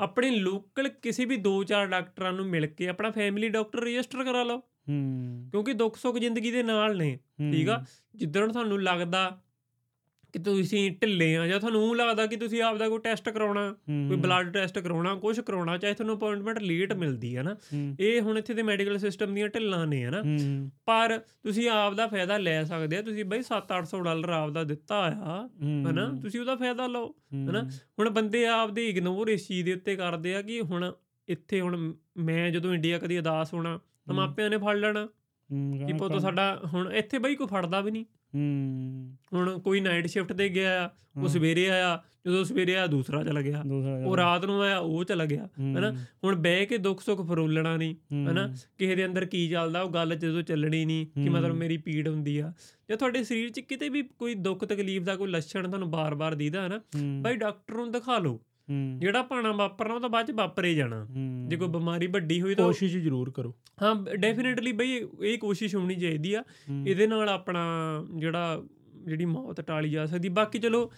ਆਪਣੇ 0.00 0.30
ਲੋਕਲ 0.30 0.88
ਕਿਸੇ 0.88 1.24
ਵੀ 1.24 1.36
2-4 1.36 1.86
ਡਾਕਟਰਾਂ 1.86 2.32
ਨੂੰ 2.32 2.46
ਮਿਲ 2.46 2.66
ਕੇ 2.66 2.88
ਆਪਣਾ 2.88 3.10
ਫੈਮਿਲੀ 3.10 3.48
ਡਾਕਟਰ 3.48 3.80
ਰਜਿਸਟਰ 3.80 4.24
ਕਰਾ 4.24 4.42
ਲਓ। 4.42 4.62
ਹੂੰ। 4.88 5.48
ਕਿਉਂਕਿ 5.50 5.72
ਦੁੱਖ 5.72 5.96
ਸੁੱਖ 5.96 6.18
ਜ਼ਿੰਦਗੀ 6.18 6.50
ਦੇ 6.50 6.62
ਨਾਲ 6.62 6.96
ਨੇ 6.96 7.16
ਠੀਕ 7.52 7.68
ਆ? 7.68 7.84
ਜਿੱਦਣ 8.14 8.52
ਤੁਹਾਨੂੰ 8.52 8.82
ਲੱਗਦਾ 8.82 9.30
ਕਿ 10.34 10.38
ਤੁਸੀਂ 10.38 10.90
ਢਿੱਲੇ 10.90 11.34
ਆ 11.36 11.46
ਜਾਂ 11.46 11.58
ਤੁਹਾਨੂੰ 11.60 11.96
ਲੱਗਦਾ 11.96 12.26
ਕਿ 12.26 12.36
ਤੁਸੀਂ 12.36 12.62
ਆਪਦਾ 12.62 12.88
ਕੋਈ 12.88 12.98
ਟੈਸਟ 12.98 13.28
ਕਰਾਉਣਾ 13.28 13.60
ਕੋਈ 14.08 14.16
ਬਲੱਡ 14.16 14.50
ਟੈਸਟ 14.52 14.78
ਕਰਾਉਣਾ 14.78 15.14
ਕੁਝ 15.14 15.40
ਕਰਾਉਣਾ 15.40 15.76
ਚਾਹੇ 15.78 15.94
ਤੁਹਾਨੂੰ 15.94 16.16
ਅਪਾਇੰਟਮੈਂਟ 16.16 16.58
ਲੇਟ 16.58 16.92
ਮਿਲਦੀ 16.92 17.36
ਹੈ 17.36 17.42
ਨਾ 17.42 17.54
ਇਹ 18.00 18.20
ਹੁਣ 18.20 18.38
ਇੱਥੇ 18.38 18.54
ਦੇ 18.54 18.62
ਮੈਡੀਕਲ 18.62 18.98
ਸਿਸਟਮ 18.98 19.34
ਦੀਆਂ 19.34 19.48
ਢਿੱਲਾਂ 19.48 19.86
ਨੇ 19.86 20.04
ਹਨਾ 20.04 20.22
ਪਰ 20.86 21.18
ਤੁਸੀਂ 21.42 21.68
ਆਪ 21.70 21.94
ਦਾ 21.94 22.06
ਫਾਇਦਾ 22.06 22.38
ਲੈ 22.38 22.62
ਸਕਦੇ 22.64 22.96
ਆ 22.96 23.02
ਤੁਸੀਂ 23.02 23.24
ਬਈ 23.24 23.40
7-800 23.52 24.02
ਡਾਲਰ 24.04 24.28
ਆਪ 24.28 24.50
ਦਾ 24.50 24.64
ਦਿੱਤਾ 24.64 24.96
ਆ 24.96 25.40
ਹਨਾ 25.62 26.08
ਤੁਸੀਂ 26.22 26.40
ਉਹਦਾ 26.40 26.56
ਫਾਇਦਾ 26.56 26.86
ਲਓ 26.86 27.14
ਹਨਾ 27.32 27.62
ਹੁਣ 27.98 28.10
ਬੰਦੇ 28.10 28.46
ਆਪਦੇ 28.46 28.88
ਇਗਨੋਰ 28.88 29.28
ਇਸ 29.28 29.46
ਚੀਜ਼ 29.48 29.64
ਦੇ 29.66 29.72
ਉੱਤੇ 29.72 29.96
ਕਰਦੇ 29.96 30.34
ਆ 30.34 30.42
ਕਿ 30.42 30.60
ਹੁਣ 30.60 30.92
ਇੱਥੇ 31.28 31.60
ਹੁਣ 31.60 31.92
ਮੈਂ 32.16 32.50
ਜਦੋਂ 32.50 32.74
ਇੰਡੀਆ 32.74 32.98
ਕਦੀ 32.98 33.18
ਉਦਾਸ 33.18 33.54
ਹੋਣਾ 33.54 33.78
ਤਾਂ। 34.06 34.14
ਮਾਪਿਆਂ 34.14 34.50
ਨੇ 34.50 34.58
ਫੜ 34.58 34.76
ਲੈਣਾ। 34.76 35.08
ਕਿ 35.86 35.92
ਪੁੱਤ 35.92 36.12
ਸਾਡਾ 36.20 36.60
ਹੁਣ 36.64 36.92
ਇੱਥੇ 36.92 37.18
ਬਈ 37.18 37.34
ਕੋਈ 37.34 37.46
ਫੜਦਾ 37.46 37.80
ਵੀ 37.80 37.90
ਨਹੀਂ। 37.90 38.04
ਹੁਣ 39.32 39.58
ਕੋਈ 39.58 39.80
ਨਾਈਟ 39.80 40.06
ਸ਼ਿਫਟ 40.06 40.32
ਤੇ 40.32 40.48
ਗਿਆ 40.48 40.84
ਆ 40.86 40.90
ਉਹ 41.20 41.28
ਸਵੇਰੇ 41.28 41.70
ਆਇਆ 41.70 42.02
ਜਦੋਂ 42.26 42.44
ਸਵੇਰੇ 42.44 42.74
ਆਇਆ 42.76 42.86
ਦੂਸਰਾ 42.86 43.24
ਚਲਾ 43.24 43.40
ਗਿਆ। 43.40 43.62
ਉਹ 44.06 44.16
ਰਾਤ 44.16 44.44
ਨੂੰ 44.44 44.62
ਆਇਆ 44.62 44.78
ਉਹ 44.78 45.04
ਚਲਾ 45.04 45.24
ਗਿਆ 45.24 45.48
ਹਨਾ? 45.60 45.90
ਹੁਣ 46.24 46.36
ਬਹਿ 46.36 46.66
ਕੇ 46.66 46.78
ਦੁੱਖ 46.78 47.00
ਸੁੱਖ 47.00 47.20
ਫਰੋਲਣਾ 47.28 47.76
ਨਹੀਂ 47.76 47.94
ਹਨਾ? 48.14 48.54
ਕਿਸੇ 48.78 48.94
ਦੇ 48.94 49.06
ਅੰਦਰ 49.06 49.24
ਕੀ 49.24 49.48
ਚੱਲਦਾ 49.48 49.82
ਉਹ 49.82 49.90
ਗੱਲ 49.90 50.14
ਜਦੋਂ 50.14 50.42
ਚੱਲਣੀ 50.42 50.84
ਨਹੀਂ 50.84 51.06
ਕਿ 51.06 51.28
ਮਤਲਬ। 51.28 51.54
ਮੇਰੀ 51.54 51.76
ਪੀੜ 51.76 52.08
ਹੁੰਦੀ 52.08 52.38
ਆ। 52.38 52.52
ਜੇ 52.88 52.96
ਤੁਹਾਡੇ 52.96 53.24
ਸਰੀਰ 53.24 53.50
'ਚ 53.50 53.60
ਕਿਤੇ 53.60 53.88
ਵੀ 53.88 54.02
ਕੋਈ 54.02 54.34
ਦੁੱਖ 54.34 54.64
ਤਕਲੀਫ 54.64 55.02
ਦਾ 55.02 55.16
ਕੋਈ 55.16 55.30
ਲੱਛਣ 55.30 55.68
ਤੁਹਾਨੂੰ 55.68 55.90
ਬਾਰ-ਬਾਰ 55.90 56.34
ਦੀਦਾ 56.34 56.66
ਹਨਾ? 56.66 56.80
ਬਾਈ 57.20 57.36
ਡਾਕਟਰ 57.36 57.74
ਨੂੰ 57.74 57.92
ਦਿਖਾ 57.92 58.18
ਲਓ। 58.18 58.40
ਜਿਹੜਾ 58.98 59.22
ਪਾਣਾ 59.22 59.52
ਵਾਪਰਨਾ 59.52 59.94
ਉਹ 59.94 60.00
ਤਾਂ 60.00 60.08
ਬਾਅਦ 60.08 60.26
ਚ 60.26 60.30
ਵਾਪਰੇ 60.30 60.74
ਜਾਣਾ। 60.74 61.06
ਜੇ 61.48 61.56
ਕੋਈ 61.56 61.68
ਬਿਮਾਰੀ 61.68 62.06
ਵੱਡੀ 62.06 62.40
ਹੋਈ 62.40 62.54
ਤਾਂ 62.54 62.66
ਕੋਸ਼ਿਸ਼ 62.66 62.96
ਜ਼ਰੂਰ 62.96 63.30
ਕਰੋ। 63.30 63.54
ਹਾਂ 63.82 63.94
ਡੈਫੀਨਿਟਲੀ 64.16 64.72
ਬਈ 64.72 65.06
ਇਹ 65.22 65.38
ਕੋਸ਼ਿਸ਼ 65.38 65.76
ਹੋਣੀ 65.76 65.94
ਚਾਹੀਦੀ 65.94 66.34
ਆ। 66.34 66.42
ਇਹਦੇ 66.86 67.06
ਨਾਲ 67.06 67.28
ਆਪਣਾ 67.28 67.66
ਜਿਹੜਾ 68.16 68.62
ਜਿਹੜੀ 69.04 69.24
ਮੌਤ 69.24 69.60
ਟਾਲੀ 69.60 69.90
ਜਾ 69.90 70.06
ਸਕਦੀ। 70.06 70.28
ਬਾਕੀ 70.28 70.58
ਚਲੋ 70.58 70.92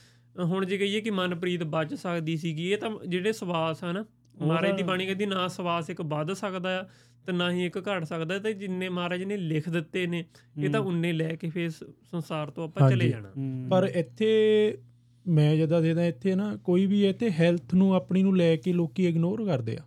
ਹੁਣ 0.45 0.67
ਜੇ 0.67 0.79
ਕਹੀਏ 0.79 1.01
ਕਿ 1.01 1.11
ਮਨਪ੍ਰੀਤ 1.11 1.63
ਬਚ 1.65 1.95
ਸਕਦੀ 1.95 2.37
ਸੀਗੀ 2.37 2.73
ਇਹ 2.73 2.79
ਤਾਂ 2.79 2.91
ਜਿਹੜੇ 3.09 3.33
ਸਵਾਸ 3.33 3.85
ਆ 3.85 3.93
ਨਾ 3.93 4.05
ਉਹ 4.41 4.47
ਮਹਾਰਾਜ 4.47 4.77
ਦੀ 4.77 4.83
ਬਾਣੀ 4.83 5.07
ਕਹਿੰਦੀ 5.07 5.27
ਨਾ 5.27 5.49
ਸਵਾਸ 5.49 5.91
ਇੱਕ 5.91 6.01
ਵੱਧ 6.01 6.33
ਸਕਦਾ 6.33 6.81
ਆ 6.81 6.83
ਤੇ 7.27 7.33
ਨਾ 7.33 7.53
ਹੀ 7.53 7.67
ਇੱਕ 7.67 7.79
ਘਟ 7.79 8.05
ਸਕਦਾ 8.05 8.39
ਤੇ 8.39 8.53
ਜਿੰਨੇ 8.53 8.89
ਮਹਾਰਾਜ 8.89 9.23
ਨੇ 9.23 9.37
ਲਿਖ 9.37 9.69
ਦਿੱਤੇ 9.69 10.07
ਨੇ 10.07 10.25
ਇਹ 10.63 10.71
ਤਾਂ 10.71 10.81
ਉਨੇ 10.81 11.13
ਲੈ 11.13 11.29
ਕੇ 11.29 11.51
ਫੇਰ 11.51 11.71
ਸੰਸਾਰ 11.71 12.51
ਤੋਂ 12.51 12.65
ਆਪਾਂ 12.65 12.91
ਚਲੇ। 12.91 13.09
ਜਾਣਾ। 13.09 13.33
ਪਰ 13.71 13.91
ਇੱਥੇ 13.95 14.79
ਮੈਂ 15.29 15.57
ਜਦਾਂ 15.57 15.83
ਦੇਦਾ 15.83 16.07
ਇੱਥੇ 16.07 16.35
ਨਾ 16.35 16.57
ਕੋਈ 16.57 16.87
ਵੀ 16.87 17.07
ਇੱਥੇ 17.07 17.31
ਹੈਲਥ 17.31 17.75
ਨੂੰ 17.75 17.95
ਆਪਣੀ 17.95 18.23
ਨੂੰ 18.23 18.37
ਲੈ 18.37 18.57
ਕੇ 18.57 18.73
ਲੋਕੀ 18.73 19.07
ਇਗਨੋਰ 19.07 19.45
ਕਰਦੇ 19.47 19.77
ਆ। 19.77 19.83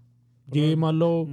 ਜੇ 0.48 0.76
ਮੰਨ 0.76 0.98
ਲਓ 0.98 1.30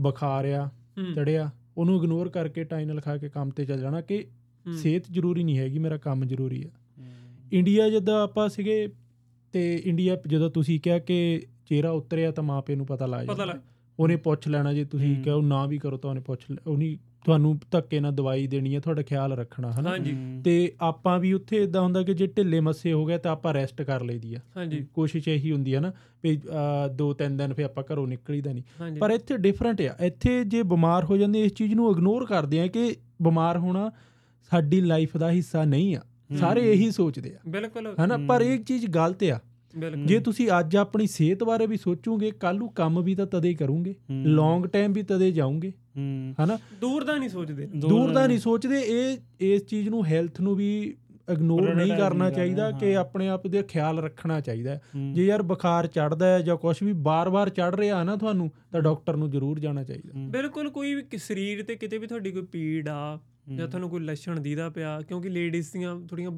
ਬੁਖਾਰ 0.00 0.44
ਆ 0.44 0.70
ਚੜਿਆ 1.16 1.50
ਉਹਨੂੰ 1.76 1.96
ਇਗਨੋਰ 1.96 2.28
ਕਰਕੇ 2.28 2.64
ਟਾਈਨਲ 2.64 3.00
ਖਾ 3.00 3.16
ਕੇ 3.16 3.28
ਕੰਮ 3.28 3.50
ਤੇ 3.50 3.64
ਚੱਲ 3.64 3.80
ਜਾਣਾ 3.80 4.00
ਕਿ 4.00 4.24
ਸਿਹਤ 4.76 5.02
ਜ਼ਰੂਰੀ 5.10 5.44
ਨਹੀਂ 5.44 5.58
ਹੈਗੀ 5.58 5.78
ਮੇਰਾ 5.78 5.96
ਕੰਮ 5.96 6.24
ਜ਼ਰੂਰੀ 6.24 6.64
ਆ। 6.64 6.70
ਇੰਡੀਆ 7.52 7.88
ਜਦੋਂ 7.90 8.22
ਆਪਾਂ 8.22 8.48
ਸੀਗੇ 8.48 8.88
ਤੇ 9.52 9.82
ਇੰਡੀਆ 9.84 10.16
ਜਦੋਂ 10.26 10.50
ਤੁਸੀਂ 10.50 10.80
ਕਿਹਾ 10.80 10.98
ਕਿ 10.98 11.42
ਚਿਹਰਾ 11.66 11.90
ਉਤਰਿਆ 11.90 12.30
ਤਾਂ 12.30 12.44
ਮਾਪੇ 12.44 12.76
ਨੂੰ 12.76 12.86
ਪਤਾ 12.86 13.06
ਲੱਗ 13.06 13.26
ਜਾਂਦਾ। 13.26 13.44
ਉਹਨੇ 13.98 14.16
ਪੁੱਛ 14.16 14.48
ਲੈਣਾ 14.48 14.72
ਜੇ 14.72 14.84
ਤੁਸੀਂ। 14.84 15.16
ਕਹੋ 15.24 15.40
ਨਾ 15.40 15.66
ਵੀ 15.66 15.78
ਕਰੋ 15.78 15.96
ਤਾਂ 15.96 16.10
ਉਹਨੇ 16.10 16.20
ਪੁੱਛ 16.20 16.44
ਉਹਨੀ 16.66 16.98
ਤੁਹਾਨੂੰ 17.28 17.58
ਧੱਕੇ 17.70 18.00
ਨਾਲ 18.00 18.12
ਦਵਾਈ 18.12 18.46
ਦੇਣੀ 18.46 18.74
ਹੈ 18.74 18.80
ਤੁਹਾਡਾ 18.80 19.02
ਖਿਆਲ 19.02 19.32
ਰੱਖਣਾ 19.32 19.70
ਹਨਾ? 19.72 19.90
ਹਾਂਜੀ। 19.90 20.12
ਤੇ 20.44 20.72
ਆਪਾਂ 20.80 21.18
ਵੀ 21.20 21.32
ਉੱਥੇ 21.32 21.62
ਇਦਾਂ 21.62 21.82
ਹੁੰਦਾ 21.82 22.02
ਕਿ 22.02 22.14
ਜੇ 22.14 22.26
ਢਿੱਲੇ 22.26 22.60
ਮੱਸੇ 22.60 22.92
ਹੋ 22.92 23.04
ਗਿਆ 23.06 23.18
ਤਾਂ 23.18 23.32
ਆਪਾਂ 23.32 23.54
ਰੈਸਟ 23.54 23.82
ਕਰ 23.82 24.02
ਲਈਦੀ 24.02 24.34
ਆ। 24.34 24.38
ਹਾਂਜੀ। 24.56 24.84
ਕੋਸ਼ਿਸ਼ 24.94 25.28
ਇਹੀ 25.28 25.52
ਹੁੰਦੀ 25.52 25.74
ਆ 25.74 25.80
ਨਾ 25.80 25.92
ਵੀ 26.22 26.40
ਦੋ 26.94 27.12
ਤਿੰਨ 27.14 27.36
ਦਿਨ 27.36 27.54
ਫਿਰ 27.54 27.64
ਆਪਾਂ 27.64 27.84
ਘਰੋਂ 27.92 28.06
ਨਿਕਲੀਦਾ 28.06 28.52
ਨਹੀਂ 28.52 28.96
ਪਰ 29.00 29.10
ਇੱਥੇ 29.10 29.36
ਡਿਫਰੈਂਟ 29.36 29.80
ਆ। 29.82 29.94
ਇੱਥੇ 30.00 30.42
ਜੇ 30.44 30.62
ਬਿਮਾਰ 30.62 31.04
ਹੋ 31.04 31.16
ਜਾਂਦੇ 31.16 31.42
ਇਸ 31.44 31.52
ਚੀਜ਼ 31.52 31.74
ਨੂੰ 31.74 31.90
ਇਗਨੋਰ 31.90 32.26
ਕਰਦੇ 32.26 32.60
ਆ 32.60 32.66
ਕਿ 32.66 32.94
ਬਿਮਾਰ 33.22 33.58
ਹੋਣਾ 33.58 33.90
ਸਾਡੀ 34.50 34.80
ਲਾਈਫ 34.80 35.16
ਦਾ 35.16 35.30
ਹਿੱਸਾ 35.30 35.64
ਨਹੀਂ 35.64 35.96
ਆ। 35.96 36.00
ਸਾਰੇ 36.40 36.72
ਇਹੀ 36.72 36.90
ਸੋਚਦੇ 36.90 37.34
ਆ। 37.34 37.38
ਬਿਲਕੁਲ। 37.48 37.94
ਹਨਾ? 38.04 38.16
ਪਰ 38.28 38.42
ਹੂੰ। 38.42 38.50
ਇਹ 38.50 38.58
ਚੀਜ਼ 38.58 38.86
ਗਲਤ 38.86 39.24
ਆ। 39.24 39.26
ਬਿਲਕੁਲ 39.26 39.38
ਜੇ 40.06 40.20
ਤੁਸੀਂ 40.20 40.48
ਅੱਜ 40.58 40.76
ਆਪਣੀ 40.76 41.06
ਸਿਹਤ 41.06 41.44
ਬਾਰੇ 41.44 41.66
ਵੀ 41.66 41.76
ਸੋਚੋਗੇ 41.76 42.30
ਕੱਲ 42.30 42.56
ਨੂੰ 42.56 42.72
ਕੰਮ 42.72 43.02
ਵੀ 43.02 43.14
ਤਾਂ 43.14 43.26
ਤਦੇ 43.26 43.54
ਕਰੋਗੇ। 43.54 43.94
ਲੌਂਗ 44.10 44.64
ਟਾਈਮ 44.64 44.92
ਵੀ 44.92 45.02
ਤਦੇ 45.02 45.30
ਜਾਓਗੇ। 45.32 45.72
ਹਨਾ? 46.44 46.58
ਦੂਰ 46.80 47.04
ਦਾ 47.04 47.16
ਨਹੀਂ 47.16 47.28
ਸੋਚਦੇ। 47.28 47.66
ਦੂਰ 47.66 48.10
ਦਾ 48.10 48.26
ਨਹੀਂ। 48.26 48.38
ਸੋਚਦੇ। 48.38 48.82
ਇਹ 48.86 49.16
ਇਸ 49.40 49.64
ਚੀਜ਼ 49.64 49.88
ਨੂੰ 49.88 50.06
ਹੈਲਥ 50.06 50.40
ਨੂੰ 50.40 50.54
ਵੀ 50.54 50.96
ਇਗਨੋਰ 51.32 51.74
ਨਹੀਂ 51.74 51.96
ਕਰਨਾ 51.96 52.30
ਚਾਹੀਦਾ 52.30 52.70
ਕਿ। 52.70 52.96
ਆਪਣੇ 52.96 53.28
ਆਪ 53.28 53.46
ਦੇ 53.46 53.62
ਖਿਆਲ 53.62 53.98
ਰੱਖਣਾ 53.98 54.40
ਚਾਹੀਦਾ 54.40 54.70
ਹੈ। 54.70 54.80
ਜੇ 55.12 55.26
ਯਾਰ 55.26 55.42
ਬੁਖਾਰ 55.42 55.86
ਚੜਦਾ 55.86 56.26
ਹੈ 56.26 56.40
ਜਾਂ 56.40 56.56
ਕੁਝ 56.56 56.76
ਵੀ 56.82 56.92
ਬਾਰ-ਬਾਰ 56.92 57.48
ਚੜ 57.48 57.74
ਰਿਹਾ 57.74 58.04
ਨਾ 58.04 58.16
ਤੁਹਾਨੂੰ 58.16 58.50
ਤਾਂ 58.72 58.80
ਡਾਕਟਰ 58.80 59.16
ਨੂੰ 59.16 59.30
ਜ਼ਰੂਰ 59.30 59.58
ਜਾਣਾ 59.58 59.84
ਚਾਹੀਦਾ। 59.84 60.12
ਬਿਲਕੁਲ 60.28 60.70
ਕੋਈ 60.70 60.94
ਵੀ 60.94 61.02
ਕਿ- 61.02 61.20
ਸਰੀਰ 61.22 61.62
ਤੇ 61.62 61.76
ਕਿਤੇ 61.76 61.98
ਵੀ 61.98 62.06
ਤੁਹਾਡੀ 62.06 62.30
ਕੋਈ 62.30 62.42
ਪੀੜ 62.42 62.88
ਆ 62.88 63.18
ਜਾਂ 63.54 63.68
ਤੁਹਾਨੂੰ 63.68 63.90
ਕੋਈ 63.90 64.00
ਲੱਛਣ 64.00 64.40
ਦੀਦਾ 64.40 64.68
ਪਿਆ 64.70 65.00
ਕਿਉਂਕਿ 65.00 65.28
ਲੇਡੀਜ਼ 65.28 65.72
ਦੀਆਂ 65.72 66.00
ਥੋੜੀਆਂ 66.00 66.30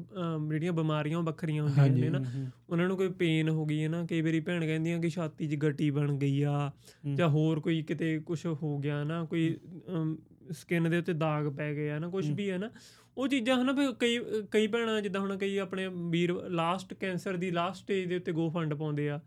ਜਿਹੜੀਆਂ 0.49 0.73
ਬਿਮਾਰੀਆਂ 0.73 1.21
ਵੱਖਰੀਆਂ 1.21 1.63
ਹੁੰਦੀਆਂ 1.63 1.89
ਨੇ 1.89 2.09
ਨਾ 2.09 2.21
ਉਹਨਾਂ 2.69 2.87
ਨੂੰ 2.87 2.97
ਕੋਈ 2.97 3.09
ਪੇਨ 3.09 3.49
ਹੋ 3.49 3.65
ਗਈ 3.65 3.83
ਹੈ 3.83 3.89
ਨਾ 3.89 4.05
ਕਈ 4.05 4.21
ਵਾਰੀ 4.21 4.39
ਭੈਣ 4.39 4.65
ਕਹਿੰਦੀਆਂ 4.65 4.99
ਕਿ 4.99 5.09
ਛਾਤੀ 5.09 5.47
'ਚ 5.47 5.55
ਗੱਟੀ 5.55 5.89
ਬਣ 5.91 6.17
ਗਈ 6.17 6.41
ਆ। 6.41 6.71
ਜਾਂ 7.15 7.29
ਹੋਰ 7.29 7.59
ਕੋਈ 7.59 7.81
ਕਿਤੇ 7.81 8.19
ਕੁਝ 8.19 8.45
ਹੋ 8.45 8.77
ਗਿਆ 8.79 9.03
ਨਾ 9.03 9.23
ਕੋਈ 9.23 9.57
ਸਕਿਨ 10.51 10.89
ਦੇ 10.89 10.97
ਉੱਤੇ 10.97 11.13
ਦਾਗ 11.13 11.47
ਪੈ 11.47 11.73
ਗਏ 11.73 11.89
ਆ 11.89 11.99
ਨਾ 11.99 12.09
ਕੁਝ। 12.09 12.31
ਵੀ 12.31 12.49
ਹੈ 12.49 12.57
ਨਾ 12.57 12.69
ਉਹ 13.17 13.27
ਚੀਜ਼ਾਂ 13.27 13.61
ਹਨਾ 13.61 13.71
ਵੀ 13.71 13.85
ਕਈ 13.99 14.19
ਕਈ 14.51 14.67
ਭੈਣਾਂ 14.67 15.01
ਜਿੱਦਾਂ 15.01 15.21
ਹੁਣ 15.21 15.37
ਕਈ 15.37 15.57
ਆਪਣੇ 15.57 15.87
ਵੀਰ 15.87 16.33
ਲਾਸਟ 16.33 16.93
ਕੈਂਸਰ 16.93 17.37
ਦੀ 17.37 17.51
ਲਾਸਟ 17.51 17.81
ਸਟੇਜ 17.81 18.07
ਦੇ 18.07 18.15
ਉੱਤੇ 18.15 18.31
ਗੋ 18.31 18.49
ਫੰਡ 18.49 18.73
ਪਾਉਂਦੇ 18.73 19.09
ਆ 19.09 19.19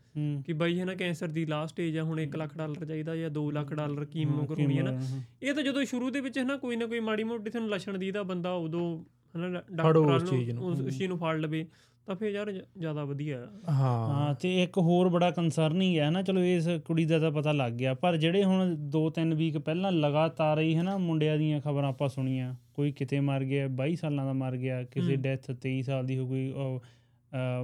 ਕਿ 0.45 0.53
ਬਾਈ 0.53 0.81
ਹੈ 0.81 0.85
ਨਾ 0.85 0.95
ਕੈਂਸਰ 0.95 1.29
ਦੀ 1.29 1.47
ਲਾਸਟ 1.47 1.73
ਸਟੇਜ 1.73 1.99
ਆ 1.99 2.03
ਹੁਣ 2.03 2.21
1 2.21 2.37
ਲੱਖ 2.37 2.57
ਡਾਲਰ 2.57 2.85
ਚਾਹੀਦਾ 2.85 3.17
ਜਾਂ 3.17 3.31
2 3.31 3.51
ਲੱਖ 3.53 3.75
ਡਾਲਰ 3.75 4.05
ਕੀਮੋ 4.05 4.45
ਕਰਵਾਉਣੀ 4.45 4.79
ਹੈ। 4.79 4.83
ਨਾ। 4.83 5.01
ਇਹ 5.43 5.55
ਤਾਂ 5.55 5.63
ਜਦੋਂ 5.63 5.85
ਸ਼ੁਰੂ 5.85 6.11
ਦੇ 6.11 6.21
ਵਿੱਚ 6.21 6.39
ਹੈ 6.39 6.45
ਨਾ 6.45 6.57
ਕੋਈ 6.57 6.77
ਨਾ 6.77 6.87
ਕੋਈ 6.87 7.01
ਮਾੜੀ 7.01 7.25
ਮੋਟੀ 7.25 7.51
ਤੁਹਾਨੂੰ 7.51 7.71
ਲੱਛਣ 7.71 7.99
ਦੀਦਾ 7.99 8.23
ਬੰਦਾ 8.23 8.53
ਉਦੋਂ 8.53 9.05
ਹਨਾ 9.37 9.63
ਡਾਕਟਰਾਂ 9.73 10.15
ਉਸ 10.15 10.31
ਚੀਜ਼ 10.31 10.51
ਨੂੰ। 10.51 10.65
ਉਸ 10.65 10.79
ਚੀਜ਼ 10.79 11.09
ਨੂੰ 11.09 11.19
ਫੜ 11.19 11.37
ਲਵੇ 11.37 11.67
ਤਾਂ 12.07 12.15
ਫਿਰ 12.15 12.31
ਯਾਰ 12.31 12.53
ਜ਼ਿਆਦਾ 12.79 13.05
ਵਧੀਆ। 13.05 13.49
ਹਾਂ। 13.69 14.15
ਹਾਂ 14.15 14.35
ਤੇ 14.35 14.63
ਇੱਕ 14.63 14.79
ਹੋਰ 14.79 15.09
ਬੜਾ 15.09 15.31
ਕੰਸਰਨਿੰਗ 15.31 15.99
ਹੈ 15.99 16.11
ਨਾ 16.11 16.23
ਚਲੋ 16.23 16.41
ਇਸ 16.45 16.69
ਕੁੜੀ 16.85 17.05
ਦਾ 17.05 17.19
ਤਾਂ 17.19 17.31
ਪਤਾ 17.31 17.53
ਲੱਗ 17.53 17.73
ਗਿਆ 17.73 17.95
ਪਰ 17.95 18.17
ਜਿਹੜੇ 18.17 18.45
ਹੁਣ 18.45 18.77
2-3 18.99 19.35
ਵੀਕ 19.35 19.59
ਪਹਿਲਾਂ 19.59 19.93
ਲਗਾਤਾਰ 19.93 20.61
ਹੀ 20.61 20.77
ਹੈ 20.77 20.83
ਨਾ 20.83 20.99
ਮੁੰਡਿਆਂ 20.99 21.39
ਦੀਆਂ 21.39 21.61
ਖਬਰਾਂ 21.61 21.89
ਆਪਾਂ 21.89 22.09
ਸੁਣੀਆਂ 22.09 22.55
ਕੋਈ 22.75 22.93
ਕਿਤੇ 22.93 23.21
ਮਰ 23.21 23.45
ਗਿਆ 23.45 23.69
22 23.83 23.95
ਸਾਲਾਂ 23.97 24.25
ਦਾ 24.27 24.33
ਮਰ 24.33 24.57
ਗਿਆ 24.57 24.83
ਕਿਸੇ 24.83 25.15
ਹੂੰ। 25.15 25.23
ਡੈਥ 25.23 25.51
23 25.51 25.83
ਸਾਲ 25.83 26.07
ਦੀ 26.07 26.19
ਹੋ 26.19 26.27
ਗਈ 26.29 26.53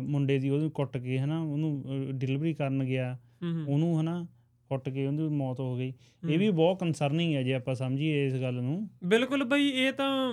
ਮੁੰਡੇ 0.00 0.38
ਦੀ 0.38 0.48
ਉਹਨੂੰ 0.50 0.70
ਕੁੱਟ 0.70 0.96
ਕੇ 0.96 1.18
ਹੈ 1.18 1.26
ਨਾ 1.26 1.40
ਉਹਨੂੰ 1.42 1.84
ਡਿਲੀਵਰੀ 2.12 2.54
ਕਰਨ 2.54 2.84
ਗਿਆ 2.84 3.18
ਹੂੰ 3.42 3.52
ਹੂੰ। 3.52 3.64
ਉਹਨੂੰ 3.68 3.98
ਹੈ 3.98 4.02
ਨਾ 4.02 4.26
ਕੁੱਟ 4.68 4.88
ਕੇ 4.88 5.06
ਉਹਦੀ 5.06 5.28
ਮੌਤ 5.28 5.60
ਹੋ 5.60 5.76
ਗਈ। 5.76 5.92
ਇਹ 6.30 6.38
ਵੀ 6.38 6.46
ਹੂੰ। 6.48 6.56
ਬਹੁਤ 6.56 6.80
ਕੰਸਰਨਿੰਗ 6.80 7.34
ਹੈ 7.34 7.42
ਜੇ 7.42 7.54
ਆਪਾਂ 7.54 7.74
ਸਮਝੀਏ 7.74 8.26
ਇਸ 8.26 8.34
ਗੱਲ 8.34 8.54
ਨੂੰ। 8.54 8.88
ਬਿਲਕੁਲ 9.04 9.44
ਬਈ 9.44 9.68
ਇਹ 9.68 9.92
ਤਾਂ 9.92 10.32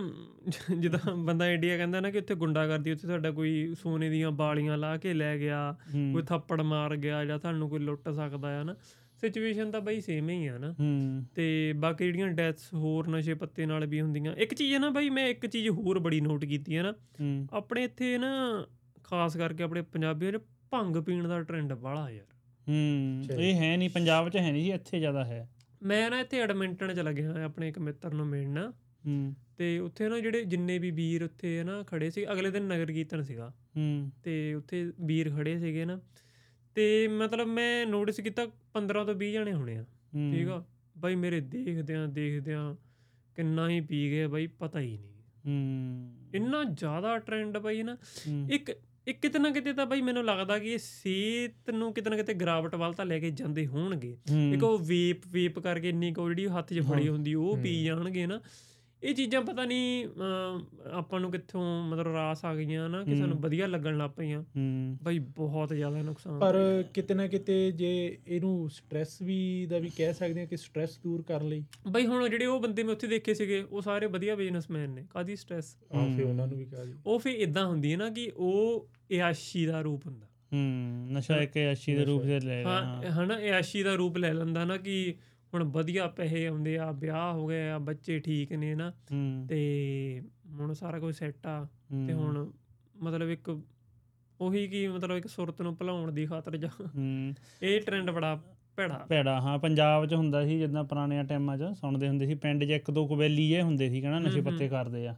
ਜਿੱਦਾਂ 0.79 1.15
ਬੰਦਾ 1.15 1.49
ਇੰਡੀਆ 1.49 1.77
ਕਹਿੰਦਾ 1.77 1.99
ਨਾ 1.99 2.11
ਕਿ 2.11 2.17
ਉੱਥੇ 2.17 2.35
ਗੁੰਡਾਗਰਦੀ 2.35 2.91
ਉੱਥੇ 2.91 3.07
ਤੁਹਾਡਾ 3.07 3.31
ਕੋਈ 3.31 3.75
ਸੋਨੇ 3.79 4.09
ਦੀਆਂ 4.09 4.31
ਬਾਲੀਆਂ 4.31 4.77
ਲਾ 4.77 4.97
ਕੇ 4.97 5.13
ਲੈ 5.13 5.37
ਗਿਆ 5.37 5.75
ਹੂੰ। 5.95 6.13
ਕੋਈ 6.13 6.23
ਥੱਪੜ 6.23 6.61
ਮਾਰ 6.61 6.95
ਗਿਆ 6.95 7.25
ਜਾਂ 7.25 7.39
ਤੁਹਾਨੂੰ 7.39 7.69
ਕੋਈ 7.69 7.79
ਲੁੱਟ 7.79 8.09
ਸਕਦਾ 8.09 8.59
ਆ 8.59 8.63
ਨਾ 8.63 8.75
ਸਿਚੁਏਸ਼ਨ 9.21 9.71
ਤਾਂ 9.71 9.81
ਬਈ 9.81 10.01
ਸੇਮ 10.01 10.29
ਹੀ 10.29 10.47
ਆ 10.47 10.57
ਨਾ। 10.57 10.75
ਹੂੰ। 10.79 11.25
ਤੇ 11.35 11.73
ਬਾਕੀ 11.73 12.05
ਜਿਹੜੀਆਂ 12.05 12.27
ਡੈਥਸ 12.27 12.73
ਹੋਰ 12.73 13.07
ਨਸ਼ੇ 13.07 13.33
ਪੱਤੇ 13.33 13.65
ਨਾਲ 13.65 13.85
ਵੀ 13.85 14.01
ਹੁੰਦੀਆਂ 14.01 14.35
ਇੱਕ 14.35 14.53
ਚੀਜ਼ 14.53 14.73
ਹੈ 14.73 14.79
ਨਾ 14.79 14.89
ਬਈ 14.89 15.09
ਮੈਂ 15.09 15.27
ਇੱਕ 15.27 15.45
ਚੀਜ਼ 15.45 15.69
ਹੋਰ 15.69 15.99
ਬੜੀ 15.99 16.21
ਨੋਟ 16.21 16.45
ਕੀਤੀ 16.45 16.77
ਹੈ 16.77 16.83
ਨਾ। 16.83 16.91
ਹੂੰ। 16.91 17.47
ਆਪਣੇ 17.53 17.83
ਇੱਥੇ 17.83 18.17
ਨਾ 18.17 18.65
ਖਾਸ 19.03 19.37
ਕਰਕੇ 19.37 19.63
ਆਪਣੇ 19.63 19.81
ਪੰਜਾਬੀਆਂ 19.81 20.31
'ਚ 20.31 20.37
ਭੰਗ 20.69 20.95
ਪੀਣ 20.95 21.27
ਦਾ 21.27 21.41
ਟ੍ਰੈਂਡ 21.41 21.73
ਬਾਹਲਾ 21.73 22.09
ਯਾਰ। 22.09 22.25
ਹੂੰ 22.69 23.23
ਇਹ 23.39 23.55
ਹੈ 23.55 23.77
ਨਹੀਂ 23.77 23.89
ਪੰਜਾਬ 23.89 24.29
'ਚ 24.29 24.37
ਹੈ 24.37 24.51
ਨਹੀਂ 24.51 24.63
ਜੀ 24.63 24.71
ਇੱਥੇ 24.71 24.99
ਜ਼ਿਆਦਾ 24.99 25.25
ਹੈ। 25.25 25.49
ਮੈਂ 25.83 26.09
ਨਾ 26.09 26.19
ਇੱਥੇ 26.19 26.39
ਐਡਮਿੰਟਨ 26.39 26.93
ਚ 26.93 26.99
ਲੱਗਿਆ 26.99 27.45
ਆਪਣੇ 27.45 27.67
ਇੱਕ 27.67 27.79
ਮਿੱਤਰ 27.79 28.13
ਨੂੰ 28.13 28.27
ਮਿਲਣ। 28.27 28.71
ਹੂੰ। 29.05 29.35
ਤੇ 29.57 29.79
ਉੱਥੇ 29.79 30.09
ਨਾ 30.09 30.19
ਜਿਹੜੇ 30.19 30.43
ਜਿੰਨੇ 30.43 30.79
ਵੀ 30.79 30.91
ਵੀਰ 30.91 31.23
ਉੱਥੇ 31.23 31.63
ਨਾ 31.63 31.83
ਖੜੇ 31.83 32.09
ਸੀ 32.09 32.31
ਅਗਲੇ 32.31 32.51
ਦਿਨ 32.51 32.63
ਨਗਰ 32.63 32.91
ਕੀਰਤਨ 32.91 33.21
ਸੀਗਾ। 33.21 33.53
ਹੂੰ। 33.77 34.11
ਤੇ 34.23 34.53
ਉੱਥੇ 34.53 34.91
ਵੀਰ 35.01 35.29
ਖੜੇ 35.35 35.59
ਸੀਗੇ 35.59 35.85
ਨਾ 35.85 35.99
ਤੇ 36.77 37.07
ਮਤਲਬ 37.07 37.47
ਮੈਂ 37.47 37.85
ਨੋਟਿਸ 37.85 38.19
ਕੀਤਾ 38.19 38.47
15 38.73 39.05
ਤੋਂ 39.05 39.13
20 39.13 39.31
ਜਣੇ 39.31 39.53
ਹੋਣੇ 39.53 39.77
ਆ। 39.77 39.85
ਠੀਕ 40.31 40.47
ਆ? 40.47 40.65
ਬਾਈ 40.97 41.15
ਮੇਰੇ 41.15 41.39
ਦੇਖਦਿਆਂ 41.39 42.07
ਦੇਖਦਿਆਂ 42.07 42.75
ਕਿੰਨਾ 43.35 43.69
ਹੀ 43.69 43.81
ਪੀ 43.81 44.11
ਗਏ 44.11 44.27
ਬਾਈ 44.27 44.47
ਪਤਾ 44.47 44.79
ਹੀ 44.79 44.97
ਨਹੀਂ। 44.97 45.13
ਹੂੰ। 45.47 46.15
ਇੰਨਾ 46.33 46.63
ਜ਼ਿਆਦਾ 46.63 47.17
ਟ੍ਰੈਂਡ 47.17 47.57
ਬਾਈ 47.57 47.83
ਨਾ। 47.83 47.97
ਇੱਕ 48.49 48.71
ਇੱਕ 49.07 49.21
ਕਿਤੇ 49.21 49.39
ਨਾ 49.39 49.49
ਕਿਤੇ 49.49 49.73
ਤਾਂ 49.73 49.85
ਬਾਈ 49.85 50.01
ਮੈਨੂੰ 50.01 50.25
ਲੱਗਦਾ 50.25 50.59
ਕਿ 50.59 50.71
ਇਹ 50.73 50.77
ਸਿਹਤ 50.81 51.69
ਨੂੰ 51.69 51.93
ਕਿਤੇ 51.93 52.09
ਨਾ 52.09 52.15
ਕਿਤੇ 52.15 52.33
ਗਿਰਾਵਟ 52.33 52.75
ਵੱਲ 52.75 52.93
ਤਾਂ 52.93 53.05
ਲੈ 53.05 53.19
ਕੇ 53.19 53.29
ਜਾਂਦੇ 53.29 53.67
ਹੋਣਗੇ। 53.67 54.17
ਇੱਕ 54.53 54.63
ਉਹ 54.63 54.79
ਵੇਪ 54.79 55.21
ਵੇਪ 55.27 55.59
ਕਰਕੇ 55.59 55.89
ਇੰਨੀ 55.89 56.13
ਕੁ 56.13 56.27
ਜਿਹੜੀ 56.29 56.47
ਹੱਥ 56.47 56.73
'ਚ 56.73 56.79
ਫੜੀ। 56.79 57.07
ਹੁੰਦੀ 57.07 57.33
ਉਹ 57.33 57.57
ਪੀ। 57.57 57.83
ਜਾਣਗੇ 57.83 58.27
ਨਾ। 58.27 58.41
ਇਹ 59.03 59.13
ਚੀਜ਼ਾਂ 59.15 59.41
ਪਤਾ 59.41 59.65
ਨਹੀਂ 59.65 60.05
ਆਪਾਂ 60.93 61.19
ਨੂੰ 61.19 61.31
ਕਿੱਥੋਂ 61.31 61.61
ਮਤਲਬ 61.89 62.13
ਰਾਸ 62.15 62.45
ਆ 62.45 62.55
ਗਈਆਂ 62.55 62.89
ਨਾ 62.89 63.03
ਕਿ 63.03 63.15
ਸਾਨੂੰ। 63.15 63.37
ਵਧੀਆ 63.37 63.67
ਲੱਗਣ 63.67 63.97
ਲੱਗ 63.97 64.09
ਪਈਆਂ। 64.09 64.43
ਬਾਈ 65.03 65.19
ਬਹੁਤ 65.19 65.73
ਜ਼ਿਆਦਾ 65.73 66.01
ਨੁਕਸਾਨ 66.01 66.39
ਪਰ। 66.39 66.83
ਕਿਤੇ 66.93 67.13
ਨਾ 67.13 67.27
ਕਿਤੇ 67.27 67.71
ਜੇ 67.71 67.91
ਇਹਨੂੰ 68.27 68.69
ਸਟ੍ਰੈਸ 68.69 69.21
ਵੀ 69.21 69.65
ਦਾ 69.65 69.79
ਵੀ 69.79 69.89
ਕਹਿ 69.89 70.13
ਸਕਦੇ 70.13 70.39
ਹਾਂ 70.39 70.47
ਕਿ 70.47 70.57
ਸਟ੍ਰੈਸ 70.57 70.97
ਦੂਰ 71.03 71.21
ਕਰਨ 71.21 71.47
ਲਈ। 71.49 71.63
ਬਾਈ 71.91 72.05
ਹੁਣ 72.05 72.29
ਜਿਹੜੇ 72.29 72.45
ਉਹ 72.45 72.59
ਬੰਦੇ 72.59 72.83
ਮੈਂ 72.83 72.93
ਉੱਥੇ 72.93 73.07
ਦੇਖੇ 73.07 73.33
ਸੀਗੇ 73.33 73.61
ਉਹ 73.71 73.81
ਸਾਰੇ 73.81 74.07
ਵਧੀਆ 74.07 74.35
ਬਿਜ਼ਨਸਮੈਨ 74.35 74.89
ਨੇ 74.89 75.05
ਕਾਦੀ 75.09 75.35
ਸਟ੍ਰੈਸ 75.35 75.75
ਆ 75.93 76.05
ਫੇ 76.07 76.23
ਹੂੰ। 76.23 76.29
ਉਹਨਾਂ 76.29 76.47
ਨੂੰ 76.47 76.57
ਵੀ 76.57 76.65
ਕਹਾ 76.65 76.83
ਦੀ 76.83 76.93
ਉਹ 77.05 77.19
ਫਿਰ 77.19 77.35
ਇਦਾਂ 77.35 77.65
ਹੁੰਦੀ 77.65 77.91
ਹੈ 77.91 77.97
ਨਾ 77.97 78.09
ਕਿ 78.09 78.31
ਉਹ 78.35 78.87
ਇਆਸ਼ੀ 79.11 79.65
ਦਾ 79.65 79.81
ਰੂਪ 79.81 80.05
ਹੁੰਦਾ। 80.05 80.27
ਹੂੰ 80.53 81.07
ਨਸ਼ਾ 81.11 81.41
ਇੱਕ 81.41 81.53
ਅੱਛੀ 81.71 81.95
ਦੇ 81.95 82.05
ਰੂਪ 82.05 82.23
ਦੇ 82.23 82.39
ਲੈ 82.39 82.63
ਰਿਹਾ 82.63 82.83
ਹਾਂ 82.83 83.11
ਹਨਾ 83.11 83.39
ਇਆਸ਼ੀ 83.39 83.83
ਦਾ 83.83 83.95
ਰੂਪ 83.95 84.17
ਲੈ 84.17 84.33
ਲੈਂਦਾ 84.33 84.65
ਨਾ 84.65 84.77
ਕਿ 84.77 85.15
ਹੁਣ 85.53 85.63
ਵਧੀਆ 85.63 86.07
ਪੈਸੇ 86.07 86.47
ਆਉਂਦੇ 86.47 86.77
ਆ 86.77 86.91
ਵਿਆਹ 86.91 87.33
ਹੋ 87.33 87.47
ਗਏ 87.47 87.69
ਆ 87.69 87.77
ਬੱਚੇ 87.77 88.19
ਠੀਕ 88.19 88.53
ਨੇ 88.53 88.75
ਨਾ 88.75 88.93
ਤੇ 89.47 90.21
ਹੁਣ 90.51 90.73
ਸਾਰਾ 90.73 90.99
ਕੁਝ 90.99 91.15
ਸੈੱਟ 91.15 91.47
ਆ 91.47 91.67
ਤੇ 92.07 92.13
ਹੁਣ 92.13 92.51
ਮਤਲਬ 93.03 93.29
ਇੱਕ 93.29 93.59
ਉਹੀ 94.39 94.67
ਕੀ 94.67 94.87
ਮਤਲਬ 94.87 95.17
ਇੱਕ 95.17 95.27
ਸੁਰਤ 95.27 95.61
ਨੂੰ 95.61 95.75
ਭੁਲਾਉਣ 95.75 96.11
ਦੀ 96.11 96.25
ਖਾਤਰ 96.25 96.57
ਜਾਂ 96.57 96.69
ਇਹ 97.61 97.81
ਟ੍ਰੈਂਡ 97.81 98.11
ਬੜਾ 98.11 98.39
ਭੈੜਾ। 98.77 99.05
ਭੈੜਾ 99.09 99.41
ਹਾਂ 99.41 99.59
ਪੰਜਾਬ 99.59 100.05
'ਚ 100.05 100.13
ਹੁੰਦਾ 100.13 100.45
ਸੀ 100.45 100.59
ਜਿੱਦਾਂ 100.59 100.83
ਪੁਰਾਣਿਆਂ 100.83 101.23
ਟਾਈਮਾਂ 101.23 101.57
'ਚ 101.57 101.63
ਸੁਣਦੇ 101.73 102.07
ਹੁੰਦੇ 102.07 102.25
ਸੀ 102.25 102.35
ਪਿੰਡ 102.35 102.63
'ਚ 102.63 102.69
ਇੱਕ 102.69 102.91
ਦੋ 102.91 103.07
ਕਬੈਲੀ 103.07 103.47
ਜੇ 103.49 103.61
ਹੁੰਦੇ 103.61 103.89
ਸੀ 103.89 104.01
ਕਹਿੰਦਾ 104.01 104.19
ਨਸ਼ੇ 104.19 104.41
ਪੱਤੇ। 104.41 104.67
ਕਰਦੇ 104.69 105.07
ਆ। 105.07 105.15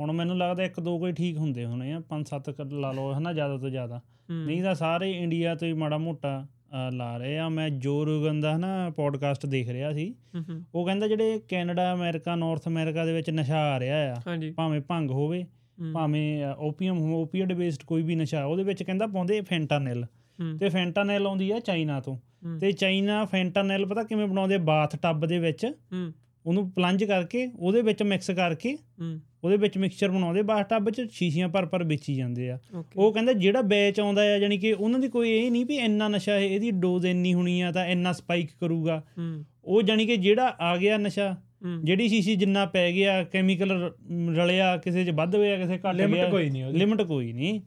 ਹੁਣ 0.00 0.12
ਮੈਨੂੰ 0.12 0.38
ਲੱਗਦਾ 0.38 0.62
ਇੱਕ 0.62 0.80
ਦੋ 0.80 0.98
ਕੋਈ 0.98 1.12
ਠੀਕ 1.12 1.36
ਹੁੰਦੇ 1.36 1.64
ਹੋਣੇ 1.64 1.92
ਆ 1.92 2.00
ਪੰਜ 2.00 2.28
ਸੱਤ 2.28 2.60
ਲਾ 2.60 2.92
ਲਓ 2.92 3.12
ਹਨਾ 3.12 3.32
ਜ਼ਿਆਦਾ 3.32 3.56
ਤੋਂ 3.58 3.70
ਜ਼ਿਆਦਾ। 3.70 4.00
ਨਹੀਂ 4.30 4.62
ਤਾਂ 4.62 4.74
ਸਾਰੇ 4.74 5.10
ਇੰਡੀਆ 5.12 5.54
ਤੋਂ 5.54 5.68
ਹੀ 5.68 5.72
ਮਾੜਾ 5.72 5.98
ਮੋਟਾ 5.98 6.46
ਲਾ 6.92 7.16
ਰਹੇ 7.16 7.38
ਆ। 7.38 7.48
ਮੈਂ 7.48 7.70
ਜੋ 7.70 8.04
ਰੋਗਨ 8.06 8.40
ਦਾ 8.40 8.56
ਹਨਾ 8.56 8.90
ਪੋਡਕਾਸਟ 8.90 9.46
ਦੇਖ 9.46 9.68
ਰਿਹਾ 9.68 9.92
ਸੀ। 9.92 10.14
ਉਹ 10.74 10.86
ਕਹਿੰਦਾ 10.86 11.08
ਜਿਹੜੇ 11.08 11.40
ਕੈਨੇਡਾ 11.48 11.94
ਅਮਰੀਕਾ 11.94 12.36
ਨਾਰਥ 12.36 12.68
ਅਮਰੀਕਾ 12.68 13.04
ਦੇ 13.04 13.12
ਵਿੱਚ 13.12 13.30
ਨਸ਼ਾ 13.30 13.58
ਆ 13.58 13.80
ਰਿਹਾ 13.80 14.14
ਆ 14.14 14.14
ਭਾਵੇਂ 14.56 14.80
ਭੰਗ 14.80 15.10
ਹੋਵੇ 15.10 15.44
ਭਾਵੇਂ 15.94 16.46
ਓਪੀਅਮ 16.58 17.12
ਓਪੀਅਡ 17.14 17.52
ਬੇਸਡ 17.52 17.82
ਕੋਈ 17.82 18.02
ਵੀ 18.02 18.14
ਨਸ਼ਾ 18.14 18.44
ਉਹਦੇ 18.44 18.62
ਵਿੱਚ 18.62 18.82
ਕਹਿੰਦਾ 18.82 19.06
ਪਾਉਂਦੇ 19.06 19.40
ਫੈਂਟਾਨਿਲ 19.40 20.04
ਤੇ 20.60 20.68
ਫੈਂਟਾਨਿਲ 20.68 21.26
ਆਉਂਦੀ 21.26 21.50
ਆ 21.50 21.58
ਚਾਈਨਾ 21.58 22.00
ਤੋਂ। 22.00 22.16
ਤੇ 22.60 22.72
ਚਾਈਨਾ 22.72 23.24
ਫੈਂਟਾਨਿਲ 23.24 23.86
ਪਤਾ 23.86 24.02
ਕਿਵੇਂ 24.02 24.26
ਬਣਾਉਂਦੇ 24.26 24.58
ਬਾਥ 24.58 24.96
ਟੱਬ 24.96 25.26
ਦੇ 25.26 25.38
ਵਿੱਚ। 25.38 25.66
ਉਹਨੂੰ 26.46 26.70
ਪਲੰਜ 26.70 27.04
ਕਰਕੇ 27.04 27.50
ਉਹਦੇ 27.58 27.82
ਵਿੱਚ 27.82 28.02
ਮਿਕਸ 28.02 28.30
ਕਰਕੇ 28.30 28.76
ਉਹਦੇ 29.44 29.56
ਵਿੱਚ 29.56 29.78
ਮਿਕਸਚਰ 29.78 30.10
ਬਣਾਉਂਦੇ 30.10 30.42
ਬਾਥ 30.42 30.68
ਟੱਬ 30.68 30.90
'ਚ 30.90 31.02
ਸ਼ੀਸ਼ੀਆਂ 31.10 31.48
ਭਰ 31.48 31.66
ਭਰ 31.66 31.84
ਵੇਚੀ 31.84 32.14
ਜਾਂਦੇ 32.14 32.50
ਆ। 32.50 32.58
ਉਹ 32.96 33.12
ਕਹਿੰਦਾ 33.12 33.32
ਜਿਹੜਾ 33.32 33.62
ਬੈਚ 33.62 34.00
ਆਉਂਦਾ 34.00 34.22
ਆ 34.22 34.36
ਯਾਨੀ 34.36 34.58
ਕਿ 34.58 34.72
ਉਹਨਾਂ 34.72 35.00
ਦੀ 35.00 35.08
ਕੋਈ 35.08 35.30
ਇਹ 35.30 35.50
ਨਹੀਂ 35.50 35.66
ਵੀ 35.66 35.76
ਇੰਨਾ 35.76 36.08
ਨਸ਼ਾ 36.08 36.32
ਹੈ 36.32 36.40
ਇਹਦੀ 36.40 36.70
ਡੋਜ਼ 36.70 37.06
ਇੰਨੀ 37.06 37.34
ਹੋਣੀ 37.34 37.60
ਆ 37.60 37.72
ਤਾਂ 37.72 37.86
ਇੰਨਾ 37.86 38.12
ਸਪਾਈਕ 38.12 38.50
ਕਰੂਗਾ। 38.60 39.02
ਉਹ 39.64 39.82
ਯਾਨੀ 39.88 40.06
ਕਿ 40.06 40.16
ਜਿਹੜਾ 40.16 40.56
ਆ 40.60 40.76
ਗਿਆ 40.76 40.98
ਨਸ਼ਾ 40.98 41.36
ਜਿਹੜੀ 41.84 42.08
ਸ਼ੀਸ਼ੀ 42.08 42.34
ਜਿੰਨਾ 42.36 42.64
ਪੈ 42.66 42.92
ਗਿਆ 42.92 43.22
ਕੈਮੀਕਲ 43.24 43.92
ਰਲਿਆ 44.36 44.76
ਕਿਸੇ 44.76 45.04
'ਚ 45.04 45.10
ਵੱਧ 45.10 45.34
ਹੋਇਆ 45.34 45.56
ਕਿਸੇ 45.56 45.78
ਘੱਟ 45.78 45.94
ਲਿਮਟ 45.96 46.14
ਗਿਆ 46.14 46.28
ਕੋਈ 46.30 46.50
ਨਹੀਂ 46.50 46.64
ਲਿਮਟ 46.64 47.02
ਕੋਈ 47.02 47.32
ਨਹੀਂ। 47.32 47.60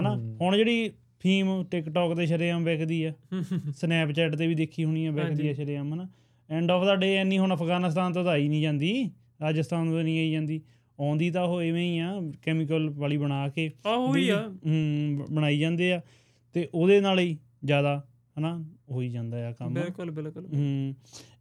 ਹਨਾ। 0.00 0.14
ਹੁਣ 0.40 0.56
ਜਿਹੜੀ 0.56 0.90
ਫੀਮ 1.20 1.64
ਟਿਕਟੌਕ 1.70 2.16
ਤੇ 2.16 2.26
ਸ਼ਰੇਆਮ 2.26 2.64
ਵਿਕਦੀ 2.64 3.02
ਆ 3.04 3.12
ਸਨੈਪਚੈਟ 3.76 4.36
ਤੇ 4.36 4.46
ਵੀ 4.46 4.54
ਦੇਖੀ 4.54 4.84
ਹੋਣੀ 4.84 5.06
ਆ 5.06 5.10
ਵਿਕਦੀ 5.10 5.48
ਆ। 5.48 5.52
ਸ਼ਰੇਆਮ 5.52 5.94
ਹਨਾ? 5.94 6.08
ਐਂਡ 6.50 6.70
ਆਫ 6.70 6.84
ਦਾ 6.84 6.94
ਡੇ 6.96 7.14
ਇੰਨੀ 7.20 7.38
ਹੁਣ 7.38 7.54
ਅਫਗਾਨਿਸਤਾਨ 7.54 8.12
ਤੋਂ 8.12 8.24
ਤਾਂ 8.24 8.32
ਆਈ 8.32 8.48
ਨਹੀਂ 8.48 8.62
ਜਾਂਦੀ 8.62 9.10
ਰਾਜਸਥਾਨ 9.42 9.90
ਤੋਂ 9.90 10.02
ਨਹੀਂ 10.02 10.18
ਆਈ 10.18 10.30
ਜਾਂਦੀ। 10.30 10.60
ਆਉਂਦੀ 11.00 11.30
ਤਾਂ 11.30 11.42
ਉਹ 11.42 11.62
ਐਵੇਂ 11.62 11.92
ਹੀ 11.92 11.98
ਆ 11.98 12.22
ਕੈਮੀਕਲ 12.42 12.90
ਵਾਲੀ 12.90 13.16
ਬਣਾ 13.16 13.48
ਕੇ 13.48 13.70
ਆਹ 13.86 13.96
ਉਹੀ 13.96 14.28
ਆ। 14.28 14.48
ਹੂੰ 14.66 15.26
ਬਣਾਈ 15.32 15.58
ਜਾਂਦੇ 15.58 15.92
ਆ 15.92 16.00
ਤੇ 16.52 16.68
ਉਹਦੇ 16.74 17.00
ਨਾਲ 17.00 17.18
ਹੀ 17.18 17.38
ਜ਼ਿਆਦਾ 17.64 18.02
ਹਨਾ 18.38 18.64
ਹੋਈ 18.90 19.08
ਜਾਂਦਾ 19.08 19.48
ਆ 19.48 19.52
ਕੰਮ। 19.52 19.74
ਬਿਲਕੁਲ 19.74 20.10
ਬਿਲਕੁਲ। 20.10 20.46
ਹੂੰ 20.46 20.94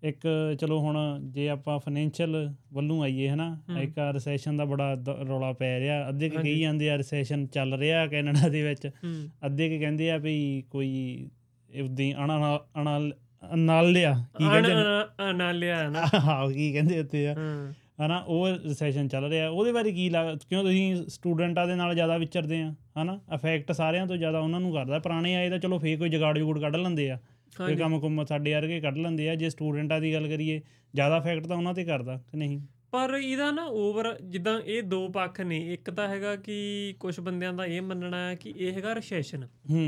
ਇੱਕ 0.03 0.27
ਚਲੋ 0.59 0.79
ਹੁਣ 0.79 0.97
ਜੇ 1.21 1.49
ਆਪਾਂ 1.49 1.79
ਫਾਈਨੈਂਸ਼ੀਅਲ 1.79 2.53
ਵੱਲੋਂ 2.73 3.03
ਆਈਏ 3.03 3.29
ਹਨਾ 3.29 3.57
ਹੂੰ। 3.69 3.77
ਇੱਕ 3.77 3.93
ਰਿਸੈਸ਼ਨ 4.13 4.57
ਦਾ 4.57 4.65
ਬੜਾ 4.65 4.97
ਰੌਲਾ 5.29 5.53
ਪੈ 5.53 5.79
ਰਿਹਾ। 5.79 6.09
ਅੱਧੇ 6.09 6.29
ਕੁ 6.29 6.37
ਕਹੀ। 6.41 6.59
ਜਾਂਦੇ 6.59 6.89
ਆ 6.89 6.97
ਰਿਸੈਸ਼ਨ 6.97 7.47
ਚੱਲ 7.47 7.73
ਰਿਹਾ 7.73 8.07
ਕੈਨੇਡਾ 8.07 8.49
ਦੇ 8.49 8.63
ਵਿੱਚ। 8.63 8.87
ਹੂੰ। 8.87 9.29
ਅੱਧੇ 9.45 9.69
ਕੇ 9.69 9.79
ਕਹਿੰਦੇ 9.79 10.11
ਆ 10.11 10.17
ਵੀ 10.17 10.63
ਕੋਈ 10.71 11.29
ਉਦੀ 11.81 12.13
ਅਣਾ 12.13 12.59
ਅਣਾ 12.81 13.11
ਨਾਲ 13.55 13.91
ਲਿਆ 13.91 14.25
ਕੀ 14.37 14.49
ਕਹਿੰਦੇ? 14.49 14.73
ਨਾ? 15.33 15.51
ਲਿਆ 15.51 15.89
ਨਾ। 15.89 16.05
ਹਾਂ 16.19 16.51
ਕੀ 16.51 16.73
ਕਹਿੰਦੇ 16.73 16.99
ਉੱਤੇ 16.99 17.27
ਆ? 17.27 17.33
ਹਾਂ। 17.33 17.73
ਹਨਾ 18.01 18.17
ਉਹ 18.17 18.47
ਰਿਸੈਸ਼ਨ 18.47 19.07
ਚੱਲ 19.07 19.29
ਰਿਹਾ। 19.29 19.49
ਉਹਦੇ 19.49 19.71
ਬਾਰੇ 19.71 19.91
ਕੀ 19.91 20.09
ਲੱਗ 20.09 20.37
ਕਿਉਂ 20.49 20.63
ਤੁਸੀਂ 20.63 20.95
ਸਟੂਡੈਂਟਾਂ 21.07 21.67
ਦੇ 21.67 21.75
ਨਾਲ 21.75 21.93
ਜ਼ਿਆਦਾ 21.95 22.17
ਵਿਚਰਦੇ 22.17 22.61
ਆ 22.61 22.73
ਹਨਾ? 23.01 23.19
ਇਫੈਕਟ 23.33 23.71
ਸਾਰਿਆਂ 23.71 24.07
ਤੋਂ 24.07 24.17
ਜ਼ਿਆਦਾ 24.17 24.39
ਉਹਨਾਂ 24.39 24.59
ਨੂੰ 24.59 24.73
ਕਰਦਾ। 24.73 24.99
ਪੁਰਾਣੇ 24.99 25.35
ਆਏ 25.35 25.49
ਤਾਂ 25.49 25.59
ਚਲੋ 25.59 25.79
ਫੇਰ 25.79 25.97
ਕੋਈ 25.97 26.09
ਜਗਾੜ 26.09 26.37
ਜੁਗੜ 26.37 26.59
ਕੱਢ 26.59 26.75
ਲੈਂਦੇ 26.75 27.09
ਆ। 27.11 27.19
ਕੋਈ 27.57 27.75
ਕੰਮ 27.75 27.99
ਕੁੰਮ 27.99 28.25
ਸਾਡੇ 28.25 28.53
ਵਰਗੇ 28.53 28.79
ਕੱਢ 28.81 28.97
ਲੈਂਦੇ 28.97 29.29
ਆ। 29.29 29.35
ਜੇ 29.35 29.49
ਸਟੂਡੈਂਟਾਂ 29.49 29.99
ਦੀ 30.01 30.13
ਗੱਲ 30.13 30.27
ਕਰੀਏ 30.27 30.61
ਜ਼ਿਆਦਾ 30.93 31.17
ਇਫੈਕਟ 31.17 31.47
ਤਾਂ 31.47 31.57
ਉਹਨਾਂ 31.57 31.73
ਤੇ 31.73 31.83
ਕਰਦਾ 31.83 32.17
ਕਿ 32.31 32.37
ਨਹੀਂ? 32.37 32.59
ਪਰ 32.91 33.19
ਇਹਦਾ 33.23 33.51
ਨਾ 33.51 33.65
ਓਵਰ 33.65 34.17
ਜਿੱਦਾਂ 34.23 34.61
ਇਹ 34.61 34.83
ਦੋ 34.83 35.07
ਪੱਖ 35.07 35.41
ਨੇ। 35.41 35.73
ਇੱਕ 35.73 35.91
ਤਾਂ 35.91 36.07
ਹੈਗਾ 36.07 36.35
ਕਿ 36.35 36.55
ਕੁਝ 36.99 37.19
ਬੰਦਿਆਂ 37.19 37.53
ਦਾ 37.53 37.65
ਇਹ 37.65 37.81
ਮੰਨਣਾ 37.81 38.29
ਹੈ 38.29 38.35
ਕਿ 38.35 38.53
ਇਹ 38.57 38.73
ਹੈਗਾ 38.73 38.93
ਰੈਸੈਸ਼ਨ 38.93 39.47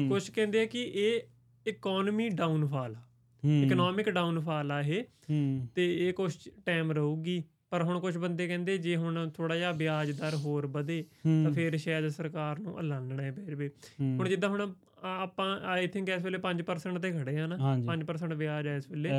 ਕੁਝ 0.10 0.30
ਕਹਿੰਦੇ 0.30 0.62
ਆ 0.62 0.66
ਕਿ 0.66 0.84
ਇਹ 0.84 1.22
ਇਕਨੋਮੀ 1.68 2.30
ਡਾਊਨਫਾਲ 2.30 2.96
ਆ। 2.96 3.02
ਇਕਨੋਮਿਕ 3.66 4.10
ਡਾਊਨਫਾਲ 4.10 4.72
ਆ 4.72 4.82
ਇਹ। 4.82 5.04
ਤੇ 5.76 6.08
ਇਹ 6.08 6.14
ਕੁਝ 6.14 6.50
ਟਾਈਮ 6.66 6.92
ਰਹੂਗੀ। 6.92 7.44
ਪਰ 7.70 7.84
ਹੁਣ 7.84 8.00
ਕੁਝ 8.00 8.18
ਬੰਦੇ 8.18 8.48
ਕਹਿੰਦੇ 8.48 8.78
ਜੇ 8.78 8.96
ਹੁਣ 8.96 9.30
ਥੋੜਾ 9.30 9.56
ਜਿਹਾ 9.56 9.72
ਵਿਆਜ 9.72 10.12
ਦਰ 10.12 10.36
ਹੋਰ 10.36 10.68
ਵਧੇ 10.68 11.06
ਤਾਂ 11.44 11.52
ਫਿਰ 11.52 11.78
ਸ਼ਾਇਦ 11.78 12.08
ਸਰਕਾਰ 12.08 12.60
ਨੂੰ 12.60 12.80
ਐਲਾਨਣਾ 12.80 13.32
ਪੈ 13.32 13.42
ਜਾਵੇ 13.42 13.70
ਹੁਣ 14.02 14.30
ਜਿੱਦਾਂ 14.30 14.50
ਹੁਣ 14.50 14.74
ਆਪਾਂ 15.04 15.60
ਆਈ 15.62 15.88
ਥਿੰਕ 15.88 16.10
ਇਸ 16.10 16.24
ਵੇਲੇ 16.24 16.38
5% 16.38 17.00
ਤੇ 17.00 17.12
ਖੜੇ 17.12 17.40
ਆ 17.40 17.48
ਨਾ। 17.48 17.58
ਹਾਂਜੀ। 17.58 17.88
5% 17.88 18.34
ਵਿਆਜ 18.34 18.68
ਹੈ 18.68 18.78
ਇਸ 18.78 18.90
ਵੇਲੇ। 18.90 19.10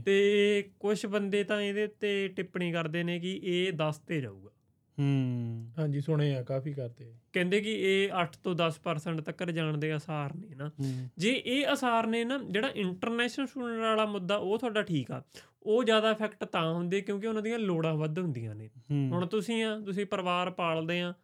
ਤੇ 0.00 0.70
ਕੁਝ 0.80 1.06
ਬੰਦੇ 1.06 1.44
ਤਾਂ 1.44 1.60
ਇਹਦੇ 1.62 1.84
ਉੱਤੇ 1.84 2.28
ਟਿੱਪਣੀ 2.28 2.72
ਕਰਦੇ 2.72 3.02
ਨੇ 3.02 3.20
ਕਿ 3.20 3.40
ਇਹ 3.42 3.72
10 3.72 3.98
ਤੇ 4.06 4.20
ਜਾਊਗਾ। 4.20 4.50
ਹੂੰ। 4.98 5.70
ਹਾਂਜੀ 5.78 6.00
ਸੁਣੇ 6.00 6.36
ਆ 6.36 6.42
ਕਾਫੀ 6.42 6.72
ਕਰਦੇ 6.72 7.04
ਆ। 7.04 7.14
ਕਹਿੰਦੇ 7.32 7.60
ਕਿ 7.60 7.72
ਇਹ 7.72 8.10
8 8.12 8.26
ਤੋਂ 8.44 8.54
10% 8.54 9.20
ਤੱਕ 9.20 9.44
ਜਾਣ 9.44 9.78
ਦੇ 9.78 9.92
ਆਸਾਰ 9.92 10.34
ਨੇ 10.34 10.54
ਨਾ। 10.54 10.70
ਜੇ 11.18 11.42
ਇਹ 11.46 11.66
ਆਸਾਰ 11.66 12.06
ਨੇ 12.06 12.24
ਨਾ 12.24 12.38
ਜਿਹੜਾ 12.50 12.68
ਇੰਟਰਨੈਸ਼ਨਲ 12.68 13.46
ਸਟੂਡੈਂਟ 13.46 13.80
ਵਾਲਾ 13.80 14.06
ਮੁੱਦਾ 14.06 14.36
ਉਹ 14.36 14.58
ਤੁਹਾਡਾ 14.58 14.82
ਠੀਕ 14.82 15.10
ਆ। 15.10 15.22
ਉਹ 15.62 15.84
ਜ਼ਿਆਦਾ 15.84 16.10
ਇਫੈਕਟ 16.10 16.44
ਤਾਂ 16.44 16.72
ਹੁੰਦੇ 16.72 17.00
ਕਿਉਂਕਿ 17.00 17.26
ਉਹਨਾਂ 17.26 17.42
ਦੀਆਂ 17.42 17.58
ਲੋੜਾਂ 17.58 17.94
ਵੱਧ 17.94 18.18
ਹੁੰਦੀਆਂ 18.18 18.54
ਨੇ। 18.54 18.70
ਹੁਣ 18.92 19.26
ਤੁਸੀਂ 19.26 19.64
ਆ 19.64 19.80
ਤੁਸੀਂ 19.80 20.06
ਪਰਿਵਾਰ 20.06 20.50
ਪਾਲਦੇ 20.50 21.00
ਆ 21.00 21.14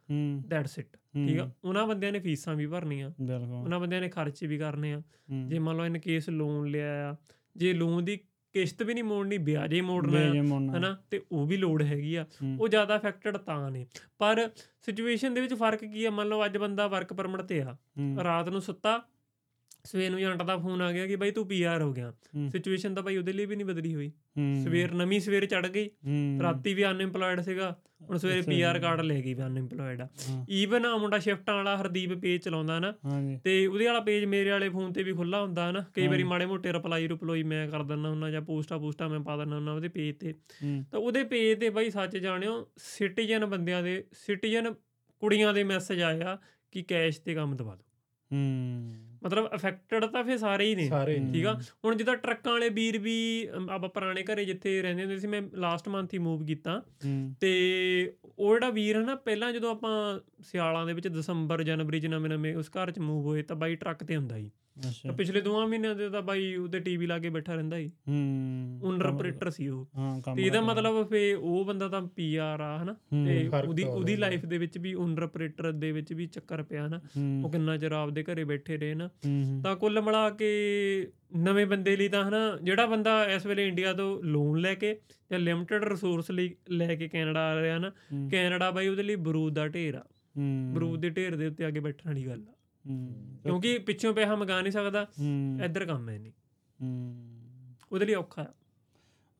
ਦੈਟਸ 0.48 0.78
ਇਟ 0.78 0.96
ਠੀਕ 1.14 1.38
ਆ? 1.38 1.50
ਉਹਨਾਂ 1.64 1.86
ਬੰਦਿਆਂ 1.86 2.12
ਨੇ 2.12 2.18
ਫੀਸਾਂ 2.18 2.54
ਵੀ 2.54 2.66
ਭਰਨੀਆਂ। 2.66 3.10
ਬਿਲਕੁਲ। 3.20 3.46
ਉਹਨਾਂ 3.46 3.80
ਬੰਦਿਆਂ 3.80 4.00
ਨੇ 4.00 4.08
ਖਰਚੇ 4.08 4.46
ਵੀ 4.46 4.58
ਕਰਨੇ 4.58 4.92
ਆ। 4.92 5.02
ਜੇ 5.48 5.58
ਮੰਨ 5.58 5.76
ਲਓ 5.76 5.86
ਇਨ 5.86 5.98
ਕੇਸ 5.98 6.28
ਲੋਨ 6.28 6.66
ਲਿਆ 6.66 7.12
ਆ 7.12 7.16
ਜੇ 7.56 7.72
ਲੋਨ 7.72 8.04
ਦੀ 8.04 8.18
ਕਿਸ਼ਤ 8.52 8.82
ਵੀ 8.82 8.94
ਨਹੀਂ 8.94 9.04
ਮੋੜਨੀ 9.04 9.38
ਵਿਆਜੇ 9.38 9.80
ਮੋੜਨਾ। 9.80 10.78
ਹਨਾ 10.78 10.96
ਤੇ 11.10 11.22
ਉਹ 11.32 11.46
ਵੀ 11.46 11.56
ਲੋਡ 11.56 11.82
ਹੈਗੀ 11.82 12.14
ਆ। 12.14 12.26
ਉਹ 12.60 12.68
ਜ਼ਿਆਦਾ 12.68 12.96
ਅਫੈਕਟਡ 12.96 13.36
ਤਾਂ 13.36 13.70
ਨੇ 13.70 13.86
ਪਰ 14.18 14.50
ਸਿਚੁਏਸ਼ਨ 14.82 15.34
ਦੇ 15.34 15.40
ਵਿੱਚ 15.40 15.54
ਫ਼ਰਕ 15.54 15.84
ਕੀ 15.84 16.04
ਆ 16.04 16.10
ਮੰਨ 16.10 16.28
ਲਓ 16.28 16.44
ਅੱਜ 16.44 16.56
ਬੰਦਾ 16.56 16.86
ਵਰਕ 16.86 17.12
ਪਰਮਿਟ 17.12 17.40
ਤੇ 17.40 17.62
ਆ। 17.62 17.76
ਰਾਤ 18.24 18.48
ਨੂੰ 18.48 18.60
ਸੁੱਤਾ 18.60 19.02
ਸਵੇਰ 19.84 20.10
ਨੂੰ 20.10 20.20
ਏਜੰਟ 20.20 20.42
ਦਾ 20.42 20.56
ਫੋਨ 20.56 20.82
ਆ 20.82 20.92
ਗਿਆ 20.92 21.06
ਕਿ 21.06 21.16
ਬਾਈ 21.16 21.30
ਤੂੰ 21.30 21.46
ਪੀਆਰ 21.48 21.82
ਹੋ 21.82 21.92
ਗਿਆ। 21.92 22.12
ਸਿਚੁਏਸ਼ਨ 22.52 22.94
ਤਾਂ 22.94 23.02
ਬਾਈ 23.02 23.16
ਉਹਦੇ 23.16 23.32
ਲਈ 23.32 23.46
ਵੀ 23.46 23.56
ਨਹੀਂ 23.56 23.66
ਬਦਲੀ 23.66 23.94
ਹੋਈ। 23.94 24.12
ਸਵੇਰ 24.64 24.92
ਨਵੀਂ 24.92 25.20
ਸਵੇਰ 25.20 25.46
ਚੜ 25.46 25.66
ਗਈ। 25.66 25.90
ਰਾਤੀ 26.42 26.74
ਵੀ 26.74 26.84
ਅਨਐਮਪਲੋਇਡ 26.84 27.40
ਸੀਗਾ 27.40 27.76
ਹੁਣ 28.02 28.18
ਸਵੇਰੇ 28.18 28.42
ਪੀਆਰ। 28.42 28.78
ਕਾਰਡ 28.78 29.00
ਲੈ 29.00 29.20
ਗਈ 29.20 29.34
ਵੀ 29.34 29.42
ਅਨਐਮਪਲੋਇਡ 29.42 30.00
ਆ। 30.00 30.08
ਈਵਨ 30.50 30.86
ਆ 30.86 30.96
ਮੁੰਡਾ 30.96 31.18
ਸ਼ਿਫਟਾਂ 31.18 31.54
ਵਾਲਾ 31.54 31.76
ਹਰਦੀਪ 31.76 32.12
ਪੇਜ 32.12 32.40
ਚਲਾਉਂਦਾ 32.42 32.78
ਨਾ 32.78 32.94
ਤੇ 33.44 33.66
ਉਹਦੇ 33.66 33.86
ਵਾਲਾ 33.86 34.00
ਪੇਜ 34.00 34.24
ਮੇਰੇ 34.24 34.50
ਵਾਲੇ 34.50 34.68
ਫੋਨ 34.68 34.92
ਤੇ 34.92 35.02
ਵੀ 35.02 35.12
ਖੁੱਲਾ 35.12 35.42
ਹੁੰਦਾ 35.42 35.70
ਨਾ 35.70 35.84
ਕਈ 35.94 36.06
ਵਾਰੀ। 36.06 36.22
ਮਾੜੇ 36.22 36.46
ਮੋਟੇ 36.46 36.72
ਰਿਪਲਾਈ 36.72 37.08
ਰਿਪਲੋਈ 37.08 37.42
ਮੈਂ 37.42 37.68
ਕਰ 37.68 37.82
ਦਿੰਦਾ 37.82 38.08
ਹੁੰਦਾ 38.08 38.30
ਜਾਂ 38.30 38.42
ਪੋਸਟਾਂ 38.42 38.78
ਪੋਸਟਾਂ 38.78 39.08
ਮੈਂ 39.08 39.20
ਪਾ 39.20 39.36
ਦਿੰਦਾ 39.36 39.56
ਹੁੰਦਾ 39.56 39.72
ਉਹਦੇ 39.72 39.88
ਪੇਜ 39.88 40.16
ਤੇ। 40.16 40.34
ਤਾਂ 40.90 40.98
ਉਹਦੇ 41.00 41.24
ਪੇਜ 41.24 41.60
ਤੇ 41.60 41.70
ਬਾਈ 41.70 41.90
ਸੱਚ 41.90 42.16
ਜਾਣਿਓ 42.16 42.68
ਸਿਟੀਜ਼ਨ 42.76 43.46
ਬੰਦਿਆਂ 43.46 43.82
ਦੇ 43.82 44.04
ਸਿਟੀਜ਼ਨ 44.12 44.74
ਕੁੜੀਆਂ 45.20 45.54
ਦੇ 45.54 45.64
ਮੈਸੇਜ 45.64 46.02
ਆਇਆ 46.02 46.38
ਕਿ 46.72 46.82
ਕੈਸ਼ 46.82 47.20
ਤੇ 47.20 47.34
ਕੰਮ 47.34 47.56
ਦਵਾ 47.56 47.76
ਦਿਓ 47.76 47.86
ਹੂੰ 48.32 49.11
ਮਤਲਬ 49.24 49.54
ਅਫੈਕਟਡ 49.54 50.04
ਤਾਂ 50.04 50.24
ਫੇ 50.24 50.36
ਸਾਰੇ 50.36 50.64
ਹੀ 50.64 50.74
ਨੇ। 50.74 50.88
ਠੀਕ 51.32 51.46
ਆ? 51.46 51.60
ਹੁਣ 51.84 51.96
ਜਿੱਦਾਂ 51.96 52.16
ਟਰੱਕਾਂ 52.16 52.52
ਵਾਲੇ 52.52 52.68
ਵੀਰ 52.68 52.98
ਵੀ 52.98 53.48
ਆਪਾਂ 53.70 53.88
ਪੁਰਾਣੇ 53.88 54.22
ਘਰੇ 54.22 54.44
ਜਿੱਥੇ 54.44 54.82
ਰਹਿੰਦੇ 54.82 55.02
ਹੁੰਦੇ 55.02 55.18
ਸੀ 55.18 55.26
ਮੈਂ 55.26 55.42
ਲਾਸਟ 55.54 55.88
ਮੰਥ 55.88 56.14
ਹੀ 56.14 56.18
ਮੂਵ 56.18 56.46
ਕੀਤਾ। 56.46 56.82
ਤੇ 57.40 58.14
ਉਹ 58.38 58.54
ਜਿਹੜਾ 58.54 58.70
ਵੀਰ 58.70 58.96
ਹੈ 58.96 59.00
ਨਾ 59.00 59.14
ਪਹਿਲਾਂ 59.14 59.52
ਜਦੋਂ 59.52 59.70
ਆਪਾਂ 59.70 60.20
ਸਿਆਲਾਂ 60.42 60.86
ਦੇ 60.86 60.92
ਵਿੱਚ 60.92 61.08
ਦਸੰਬਰ 61.08 61.62
ਜਨਵਰੀ 61.62 62.00
ਚ 62.00 62.06
ਨਵੇਂ 62.06 62.30
ਨਵੇਂ 62.30 62.56
ਉਸ 62.56 62.70
ਘਰ 62.70 62.90
ਚ 62.90 62.98
ਮੂਵ 62.98 63.24
ਹੋਏ 63.24 63.42
ਤਾਂ 63.42 63.56
ਬਾਈ 63.56 63.76
ਟਰੱਕ 63.76 64.04
ਤੇ 64.04 64.16
ਹੁੰਦਾ 64.16 64.36
ਸੀ। 64.36 64.50
ਅੱਛਾ। 64.78 65.08
ਤਾਂ 65.08 65.12
ਪਿਛਲੇ 65.12 65.40
ਦੋਵਾਂ 65.40 65.68
ਮਹੀਨਿਆਂ 65.68 65.94
ਦੇ 65.94 66.10
ਤਾਂ 66.10 66.22
ਬਾਈ 66.22 66.54
ਉਹਦੇ 66.54 66.80
ਟੀਵੀ 66.80 67.06
ਲਾ 67.06 67.18
ਕੇ 67.18 67.30
ਬੈਠਾ 67.30 67.54
ਰਹਿੰਦਾ 67.54 67.76
ਸੀ। 67.76 67.90
ਹੂੰ 68.08 68.80
ਓਨਰ 68.82 69.06
ਆਪਰੇਟਰ 69.06 69.50
ਸੀ 69.50 69.68
ਉਹ। 69.68 69.88
ਹਾਂ 69.96 70.36
ਤੇ 70.36 70.42
ਇਹਦਾ। 70.42 70.60
ਮਤਲਬ 70.60 71.08
ਫੇ 71.08 71.34
ਉਹ 71.34 71.64
ਬੰਦਾ 71.64 71.88
ਤਾਂ 71.88 72.02
ਪੀਆਰ 72.02 72.60
ਆ 72.60 72.82
ਹਨਾ? 72.82 72.92
ਹੂੰ। 72.92 73.26
ਤੇ 73.26 73.48
ਉਹਦੀ 73.68 73.82
ਉਹਦੀ 73.82 74.16
ਲਾਈਫ 74.16 74.46
ਦੇ 74.46 74.58
ਵਿੱਚ 74.58 74.78
ਵੀ 74.78 74.94
ਓਨਰ 74.94 75.22
ਆਪਰੇਟਰ 75.22 75.72
ਦੇ 75.72 75.92
ਵਿੱਚ 75.92 76.12
ਵੀ 76.12 76.26
ਚੱਕਰ 76.26 76.62
ਪਿਆ 76.62 76.88
ਨਾ 76.88 76.98
ਹੂੰ। 76.98 77.42
ਉਹ 77.44 77.50
ਕਿੰਨਾ 77.50 77.76
ਚਿਰ 77.76 77.92
ਆਪਦੇ 77.92 78.22
ਘਰੇ 78.22 78.44
ਬੈਠੇ 78.44 78.76
ਰਹੇ 78.76 78.94
ਨਾ 78.94 79.06
ਹੂੰ 79.06 79.60
ਤਾਂ 79.64 79.76
ਕੁੱਲ 79.76 80.00
ਮਿਲਾ 80.00 80.30
ਕੇ 80.30 80.50
ਨਵੇਂ 81.36 81.66
ਬੰਦੇ 81.66 81.96
ਲਈ 81.96 82.08
ਤਾਂ 82.08 82.28
ਹਨਾ 82.28 82.58
ਜਿਹੜਾ 82.62 82.86
ਬੰਦਾ 82.86 83.24
ਇਸ 83.24 83.46
ਵੇਲੇ 83.46 83.68
ਇੰਡੀਆ 83.68 83.92
ਤੋਂ 83.92 84.22
ਲੋਨ 84.22 84.58
ਲੈ 84.58 84.74
ਕੇ 84.74 85.00
ਜਾਂ 85.30 85.38
ਲਿਮਟਿਡ 85.38 85.84
ਰਿਸੋਰਸ 85.84 86.30
ਲਈ 86.30 86.54
ਲੈ 86.70 86.94
ਕੇ 86.94 87.08
ਕੈਨੇਡਾ 87.08 87.40
ਆ 87.40 87.62
ਰਿਹਾ 87.62 87.78
ਨਾ 87.78 87.88
ਹੂੰ। 87.90 88.28
ਕੈਨੇਡਾ 88.30 88.70
ਬਾਈ 88.70 88.88
ਉਹਦੇ 88.88 89.02
ਲਈ 89.02 89.16
ਬਰੂਦ 89.16 89.54
ਦਾ 89.54 89.68
ਢੇਰ 89.68 89.94
ਆ। 89.94 90.04
ਹੂੰ। 90.38 90.72
ਬਰੂਦ 90.74 91.00
ਦੇ 91.00 91.10
ਢੇਰ 91.10 91.36
ਦੇ 91.36 91.46
ਉੱਤੇ 91.46 91.72
ਕੇ 91.72 91.80
ਬੈਠਣ 91.80 92.08
ਵਾਲੀ 92.08 92.26
ਗੱਲ 92.26 92.32
ਆ। 92.32 92.36
ਹੂੰ 92.36 92.54
ਕਿਉਂਕਿ 92.86 93.78
ਪਿੱਛੋਂ 93.78 94.14
ਪੈਸਾ 94.14 94.36
ਮੰਗਾ 94.36 94.60
ਨਹੀਂ 94.62 94.72
ਸਕਦਾ 94.72 95.06
ਹੂੰ। 95.20 95.58
ਇੱਧਰ 95.64 95.84
ਕੰਮ 95.84 96.08
ਹੈ 96.08 96.18
ਨਹੀਂ। 96.18 96.32
ਹੂੰ। 96.82 97.14
ਉਹਦੇ 97.92 98.06
ਲਈ 98.06 98.14
ਔਖਾ 98.14 98.42
ਆ। 98.42 98.46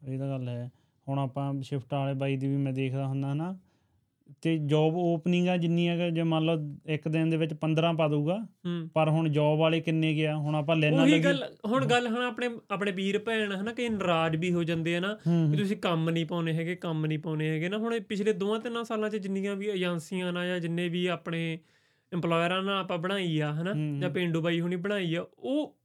ਇਹ 0.09 0.19
ਤਾਂ 0.19 0.29
ਗੱਲ 0.29 0.49
ਹੈ। 0.49 0.71
ਹੁਣ 1.09 1.19
ਆਪਾਂ 1.19 1.63
ਸ਼ਿਫਟ 1.63 1.95
ਵਾਲੇ 1.95 2.15
ਬਾਈ 2.15 2.37
ਦੀ 2.37 2.49
ਵੀ 2.49 2.57
ਮੈਂ 2.57 2.73
ਦੇਖਦਾ 2.73 3.07
ਹੁੰਦਾ 3.07 3.35
ਨਾ 3.35 3.59
ਤੇ 4.43 4.59
ਜੌਬ 4.59 4.97
ਓਪਨਿੰਗਾਂ 4.97 5.59
ਜਿੰਨੀਆਂ 5.59 5.97
ਕਿ 5.97 6.11
ਜੇ 6.11 6.23
ਮੰਨ 6.23 6.45
ਲਓ 6.45 6.77
ਇੱਕ 6.87 7.09
ਦਿਨ 7.09 7.31
ਦੇ 7.31 7.37
ਵਿੱਚ 7.37 7.55
15 7.55 7.93
ਪਾ 7.97 8.09
ਦਊਗਾ 8.09 8.39
ਹੂੰ। 8.67 8.89
ਪਰ 8.95 9.09
ਹੁਣ 9.09 9.29
ਜੌਬ 9.29 9.59
ਵਾਲੇ 9.59 9.81
ਕਿੰਨੇ 9.81 10.15
ਗਿਆ 10.15 10.37
ਹੁਣ 10.37 10.55
ਆਪਾਂ 10.55 10.77
ਲੈਣਾ 10.77 11.03
ਉਹੀ 11.03 11.19
ਗੱਲ 11.25 11.43
ਹੁਣ 11.67 11.87
ਗੱਲ 11.87 12.07
ਹਾਂ 12.07 12.27
ਆਪਣੇ 12.27 12.51
ਆਪਣੇ 12.71 12.93
ਵੀਰ 12.93 13.19
ਭੈਣ 13.19 13.53
ਹਨਾ 13.57 13.73
ਕਿ 13.73 13.89
ਨਾਰਾਜ਼ 13.89 14.37
ਵੀ 14.37 14.53
ਹੋ 14.53 14.65
ਜਾਂਦੇ 14.65 14.97
ਆ 14.97 15.01
ਨਾ 15.01 15.19
ਵੀ 15.51 15.57
ਤੁਸੀਂ 15.57 15.77
ਕੰਮ 15.77 16.11
ਨਹੀਂ 16.11 16.27
ਪਾਉਣੇ 16.27 16.53
ਹੈਗੇ 16.53 16.75
ਕੰਮ 16.77 17.07
ਨਹੀਂ 17.07 17.19
ਪਾਉਣੇ 17.19 17.49
ਹੈਗੇ 17.49 17.69
ਨਾ। 17.69 17.79
ਹੁਣ 17.79 18.01
ਪਿਛਲੇ 18.01 18.33
ਦੋਵਾਂ 18.33 18.61
ਤਿੰਨਾਂ 18.61 18.85
ਸਾਲਾਂ 18.85 19.11
'ਚ 19.11 19.17
ਜਿੰਨੀਆਂ 19.17 19.57
ਵੀ 19.57 19.67
ਏਜੰਸੀਆਂ 19.69 20.33
ਨਾਲ 20.33 20.47
ਜਾਂ 20.47 20.59
ਜਿੰਨੇ 20.61 20.89
ਵੀ 20.89 21.07
ਆਪਣੇ 21.07 21.59
EMPLOYERਾਂ 22.15 22.63
ਨਾਲ 22.63 22.79
ਆਪਾਂ 22.79 22.99
ਬਣਾਈ 22.99 23.39
ਆ 23.41 23.53
ਹਨਾ। 23.53 23.73
ਜਾਂ 24.01 24.11
ਪਿੰਡੂ 24.11 24.41
ਬਾਈ 24.41 24.61
ਹੁਣੀ 24.61 24.77
ਬਣਾਈ 24.77 25.15
ਆ 25.15 25.27
ਉਹ 25.39 25.77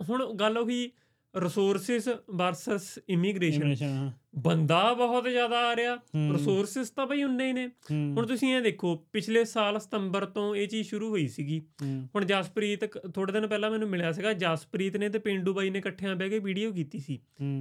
ਹੁਣ 0.00 0.32
ਗੱਲ 0.34 0.58
ਉਹੀ 0.58 0.90
ਰਿਸੋਰਸਿਸ 1.34 2.08
ਵਰਸਸ 2.30 2.98
ਇਮੀਗ੍ਰੇਸ਼ਨ 3.08 3.74
ਬੰਦਾ 4.38 4.92
ਬਹੁਤ 4.92 5.28
ਜ਼ਿਆਦਾ 5.28 5.58
ਆ 5.58 5.76
ਰਿਹਾ 5.76 5.94
ਰਿਸੋਰਸਿਸ 6.32 6.90
ਤਾਂ 6.90 7.06
ਬਈ 7.06 7.22
ਉਨੇ 7.22 7.46
ਹੀ 7.46 7.52
ਨੇ। 7.52 7.66
ਹੁਣ 7.92 8.26
ਤੁਸੀਂ 8.26 8.56
ਇਹ 8.56 8.60
ਦੇਖੋ 8.62 8.94
ਪਿਛਲੇ 9.12 9.44
ਸਾਲ 9.44 9.78
ਸਤੰਬਰ 9.80 10.24
ਤੋਂ 10.24 10.56
ਇਹ 10.56 10.68
ਚੀਜ਼ 10.68 10.88
ਸ਼ੁਰੂ 10.88 11.08
ਹੋਈ 11.10 11.26
ਸੀਗੀ। 11.28 11.60
ਹੁਣ 11.82 12.24
ਜਸਪ੍ਰੀਤ 12.24 12.84
ਥੋੜੇ 13.14 13.32
ਦਿਨ 13.32 13.46
ਪਹਿਲਾਂ 13.46 13.70
ਮੈਨੂੰ 13.70 13.88
ਮਿਲਿਆ 13.88 14.12
ਸੀਗਾ 14.12 14.32
ਜਸਪ੍ਰੀਤ 14.32 14.96
ਨੇ 14.96 15.08
ਤੇ 15.08 15.18
ਪਿੰਡੂ 15.18 15.54
ਬਾਈ 15.54 15.70
ਨੇ 15.70 15.78
ਇਕੱਠਿਆਂ 15.78 16.16
ਬਹਿ 16.16 16.30
ਕੇ 16.30 16.38
ਵੀਡੀਓ 16.38 16.72
ਕੀਤੀ 16.72 16.98
ਸੀ। 16.98 17.20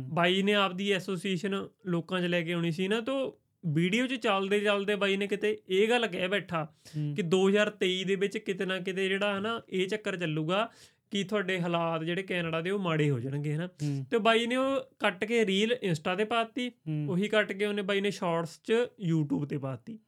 ਬਾਈ 0.10 0.42
ਨੇ 0.42 0.54
ਆਪਦੀ 0.54 0.92
ਐਸੋਸੀਏਸ਼ਨ 0.92 1.68
ਲੋਕਾਂ 1.86 2.22
'ਚ 2.22 2.26
ਲੈ 2.26 2.42
ਕੇ 2.42 2.54
ਆਉਣੀ 2.54 2.72
ਸੀ 2.72 2.88
ਨਾ 2.88 3.02
ਤੋਂ 3.02 3.32
ਵੀਡੀਓ 3.66 4.08
'ਚ 4.08 4.14
ਚੱਲਦੇ 4.14 4.60
ਚੱਲਦੇ 4.60 4.96
ਬਾਈ 4.96 5.18
ਨੇ 5.18 5.28
ਕਿਤੇ 5.28 5.58
ਇਹ 5.70 5.90
ਗੱਲ 5.90 6.08
ਕਹਿ 6.08 6.28
ਬੈਠਾ 6.28 6.68
ਕਿ 7.16 7.24
2023 7.36 8.04
ਦੇ 8.04 8.16
ਵਿੱਚ 8.16 8.38
ਕਿਤੇ 8.38 8.66
ਨਾ 8.66 8.80
ਕਿਤੇ 8.80 9.10
ਜਿਹੜਾ 9.10 9.40
ਹਨਾ 9.40 9.62
ਇਹ 9.70 9.88
ਚੱਕਰ 9.88 10.18
ਚੱਲੂਗਾ 10.18 10.70
ਕਿ 11.12 11.24
ਤੁਹਾਡੇ 11.24 11.62
ਹਾਲਾਤ 11.62 12.04
ਜਿਹੜੇ 12.04 12.24
ਕੈਨੇਡਾ 12.24 12.62
ਦੇ 12.62 12.70
ਉਹ 12.70 12.80
ਮਾੜੇ 12.80 13.10
ਹੋ 13.10 13.20
ਜਾਣਗੇ 13.20 13.56
ਹਨਾ। 13.56 13.68
ਤੇ 14.12 14.18
ਬਾਈ 14.18 14.48
ਨੇ 14.48 14.56
ਉਹ 14.56 14.82
ਕੱਟ 15.00 15.26
ਕੇ 15.26 15.46
ਰੀਲ 15.46 15.72
ਇੰਸਟਾ 15.84 16.16
ਤੇ 16.16 16.24
ਪਾਤੀ 16.24 16.72
ਉਹੀ 17.08 17.28
ਕੱਟ 17.28 17.52
ਕੇ 17.52 17.66
ਉਹਨੇ 17.66 17.82
ਬਾਈ 17.82 18.02
ਨੇ 18.02 18.12
ਸ਼ਾਰਟਸ 18.12 18.60
'ਚ 18.64 18.74
YouTube 19.12 19.46
ਤੇ 19.46 19.58
ਪਾਤੀ। 19.58 20.00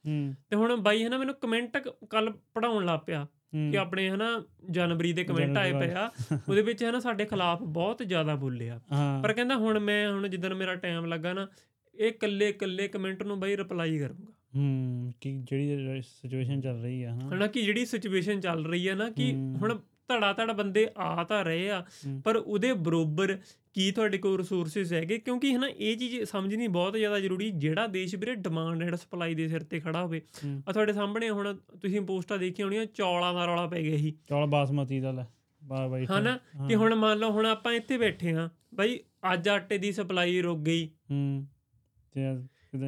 ਤੇ 0.49 0.55
ਹੁਣ 0.55 0.75
ਬਾਈ 0.75 1.03
ਹਨਾ 1.03 1.17
ਮੈਨੂੰ 1.17 1.35
ਕਮੈਂਟ 1.35 1.77
ਕੱਲ 2.09 2.33
ਪੜਾਉਣ 2.53 2.85
ਲੱਗ 2.85 2.99
ਪਿਆ 2.99 3.27
ਕਿ 3.71 3.77
ਆਪਣੇ 3.77 4.09
ਹਨਾ 4.09 4.43
ਜਨਵਰੀ 4.69 5.13
ਦੇ 5.13 5.23
ਕਮੈਂਟ 5.23 5.57
ਆਏ 5.57 5.71
ਪਏ 5.73 5.91
ਆ। 5.93 6.11
ਉਹਦੇ 6.49 6.61
ਵਿੱਚ 6.61 6.83
ਹਨਾ 6.83 6.99
ਸਾਡੇ 6.99 7.25
ਖਿਲਾਫ 7.25 7.63
ਬਹੁਤ 7.63 8.03
ਜ਼ਿਆਦਾ 8.03 8.35
ਬੋਲਿਆ 8.35 8.79
ਪਰ 9.23 9.33
ਕਹਿੰਦਾ 9.33 9.55
ਹੁਣ 9.55 9.79
ਮੈਂ 9.79 10.11
ਹੁਣ 10.11 10.27
ਜਿੱਦਣ 10.27 10.53
ਮੇਰਾ 10.53 10.75
ਟਾਈਮ 10.75 11.05
ਲੱਗਾ 11.05 11.33
ਨਾ 11.33 11.47
ਇਹ 11.95 12.11
ਕੱਲੇ 12.11 12.51
ਕੱਲੇ 12.51 12.87
ਕਮੈਂਟ 12.87 13.23
ਨੂੰ 13.23 13.39
ਬਾਈ 13.39 13.57
ਰਿਪਲਾਈ 13.57 13.99
ਕਰੂੰਗਾ। 13.99 14.33
ਹੂੰ 14.55 15.13
ਕਿ 15.21 15.31
ਜਿਹੜੀ 15.49 16.01
ਸਿਚੁਏਸ਼ਨ 16.01 16.61
ਚੱਲ 16.61 16.81
ਰਹੀ 16.81 17.03
ਆ 17.03 17.13
ਹਨਾ। 17.13 17.47
ਕਿ 17.47 17.61
ਜਿਹੜੀ 17.61 17.85
ਸਿਚੁਏਸ਼ਨ 17.85 18.39
ਚੱਲ 18.39 18.65
ਰਹੀ 18.65 18.87
ਆ 18.87 18.95
ਨਾ 18.95 19.09
ਕਿ 19.09 19.33
ਹੁਣ 19.33 19.79
ਧੜਾ 20.07 20.33
ਧੜ 20.33 20.51
ਬੰਦੇ 20.51 20.87
ਆ 20.97 21.23
ਤਾਂ 21.23 21.43
ਰਹੇ 21.45 21.69
ਆ 21.69 21.85
ਪਰ 22.25 22.35
ਉਹਦੇ 22.35 22.73
ਬਰੋਬਰ 22.73 23.37
ਕੀ 23.73 23.91
ਤੁਹਾਡੇ 23.91 24.17
ਕੋਲ 24.17 24.37
ਰਿਸੋਰਸਸ 24.37 24.93
ਹੈਗੇ? 24.93 25.17
ਕਿਉਂਕਿ 25.17 25.53
ਹਨਾ 25.55 25.67
ਇਹ 25.67 25.97
ਚੀਜ਼ 25.97 26.23
ਸਮਝਣੀ 26.23 26.67
ਬਹੁਤ 26.67 26.95
ਜ਼ਿਆਦਾ 26.95 27.19
ਜ਼ਰੂਰੀ 27.19 27.49
ਜਿਹੜਾ 27.51 27.87
ਦੇਸ਼ 27.87 28.15
ਵੀਰੇ 28.15 28.35
ਡਿਮਾਂਡ 28.35 28.83
ਐਂਡ 28.83 28.95
ਸਪਲਾਈ 28.95 29.35
ਦੇ 29.35 29.47
ਸਿਰ 29.47 29.63
ਤੇ 29.63 29.79
ਖੜਾ 29.79 30.03
ਹੋਵੇ। 30.03 30.21
ਆ 30.69 30.71
ਤੁਹਾਡੇ 30.71 30.93
ਸਾਹਮਣੇ 30.93 31.29
ਹੁਣ 31.29 31.57
ਤੁਸੀਂ 31.81 32.01
ਪੋਸਟਾਂ 32.01 32.37
ਦੇਖੀਆਂ 32.37 32.67
ਹੋਣੀਆਂ 32.67 32.85
ਚੌਲਾਂ 32.85 33.33
ਦਾ 33.33 33.45
ਰੌਲਾ 33.45 33.67
ਪੈ 33.67 33.81
ਗਿਆ 33.81 33.97
ਸੀ। 33.97 34.13
ਚੌਲ 34.29 34.45
ਬਾਸਮਤੀ 34.47 34.99
ਦਾ 34.99 35.11
ਲੈ 35.11 35.23
ਬਾ 35.63 35.87
ਬਾਈ 35.87 36.05
ਹਨਾ 36.05 36.37
ਕਿ 36.67 36.75
ਹੁਣ 36.75 36.95
ਮੰਨ 36.95 37.19
ਲਓ 37.19 37.31
ਹੁਣ 37.31 37.45
ਆਪਾਂ 37.45 37.73
ਇੱਥੇ 37.73 37.97
ਬੈਠੇ 37.97 38.33
ਆ 38.33 38.49
ਬਾਈ 38.75 38.99
ਅੱਜ 39.33 39.49
ਆਟੇ 39.49 39.77
ਦੀ 39.77 39.91
ਸਪਲਾਈ 39.91 40.41
ਰੁਕ 40.41 40.59
ਗਈ। 40.59 40.89
ਹੂੰ। 41.11 41.47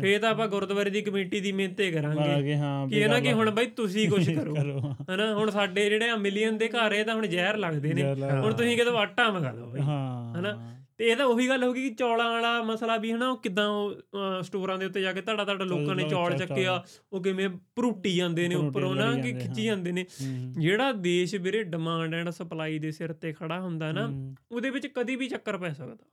ਫੇਰ 0.01 0.19
ਤਾਂ 0.19 0.31
ਆਪਾਂ 0.31 0.47
ਗੁਰਦੁਆਰੇ 0.47 0.89
ਦੀ 0.89 1.01
ਕਮੇਟੀ 1.01 1.39
ਦੀ 1.39 1.51
ਮਿਹਨਤੇ 1.51 1.91
ਕਰਾਂਗੇ। 1.91 2.43
ਕਿ 2.43 2.55
ਹਾਂ 2.55 2.87
ਇਹਨਾਂ 2.91 3.21
ਕਿ 3.21 3.33
ਹੁਣ 3.33 3.51
ਬਾਈ 3.51 3.65
ਤੁਸੀਂ 3.65 4.09
ਕੁਝ 4.09 4.29
ਕਰੋ। 4.39 4.79
ਹਨਾ 5.13 5.35
ਹੁਣ 5.35 5.49
ਸਾਡੇ 5.49 5.89
ਜਿਹੜੇ 5.89 6.09
ਆ 6.09 6.15
ਮਿਲੀਅਨ 6.15 6.57
ਦੇ 6.57 6.67
ਘਰ 6.67 6.91
ਇਹ 6.91 7.05
ਤਾਂ 7.05 7.15
ਹੁਣ 7.15 7.27
ਜ਼ਹਿਰ 7.27 7.57
ਲੱਗਦੇ 7.57 7.93
ਨੇ। 7.93 8.03
ਹੁਣ 8.13 8.53
ਤੁਸੀਂ 8.53 8.77
ਕਿਤੇ 8.77 8.89
ਆਟਾ 8.97 9.31
ਮੰਗਾ 9.31 9.51
ਲਓ 9.51 9.65
ਬਾਈ। 9.65 9.81
ਹਾਂ। 9.81 10.39
ਹਨਾ 10.39 10.71
ਤੇ 10.97 11.07
ਇਹ 11.07 11.15
ਤਾਂ 11.15 11.25
ਉਹੀ 11.25 11.49
ਗੱਲ 11.49 11.63
ਹੋ 11.63 11.73
ਗਈ 11.73 11.89
ਕਿ 11.89 11.95
ਚੌਲਾਂ 11.95 12.31
ਵਾਲਾ 12.31 12.63
ਮਸਲਾ 12.63 12.97
ਵੀ 12.97 13.11
ਹਨਾ 13.11 13.29
ਉਹ 13.29 13.37
ਕਿਦਾਂ 13.37 13.67
ਉਹ 13.67 13.95
ਸਟੋਰਾਂ 14.41 14.77
ਦੇ 14.77 14.85
ਉੱਤੇ 14.85 15.01
ਜਾ 15.01 15.13
ਕੇ 15.13 15.21
ਧੜਾ 15.21 15.45
ਧੜ 15.45 15.61
ਲੋਕਾਂ 15.61 15.95
ਨੇ 15.95 16.09
ਚੌਲ 16.09 16.37
ਚੱਕਿਆ 16.37 16.83
ਉਹ 17.13 17.23
ਕਿਵੇਂ 17.23 17.49
ਭਰੂਟੀ 17.49 18.15
ਜਾਂਦੇ 18.15 18.47
ਨੇ 18.47 18.55
ਉੱਪਰੋਂ 18.55 18.95
ਨਾ 18.95 19.13
ਕਿ 19.21 19.33
ਖਿੱਚੀ 19.33 19.63
ਜਾਂਦੇ 19.65 19.91
ਨੇ। 19.91 20.05
ਜਿਹੜਾ 20.49 20.91
ਦੇਸ਼ 20.91 21.35
ਵੀਰੇ 21.35 21.63
ਡਿਮਾਂਡ 21.63 22.13
ਐਂਡ 22.13 22.29
ਸਪਲਾਈ 22.29 22.79
ਦੇ 22.79 22.91
ਸਿਰ 22.91 23.13
ਤੇ 23.13 23.33
ਖੜਾ 23.33 23.59
ਹੁੰਦਾ 23.59 23.91
ਨਾ 23.91 24.31
ਉਹਦੇ 24.51 24.69
ਵਿੱਚ 24.69 24.87
ਕਦੀ 24.87 25.15
ਵੀ 25.15 25.27
ਚੱਕਰ 25.27 25.57
ਪੈ 25.57 25.73
ਸਕਦਾ। 25.73 26.05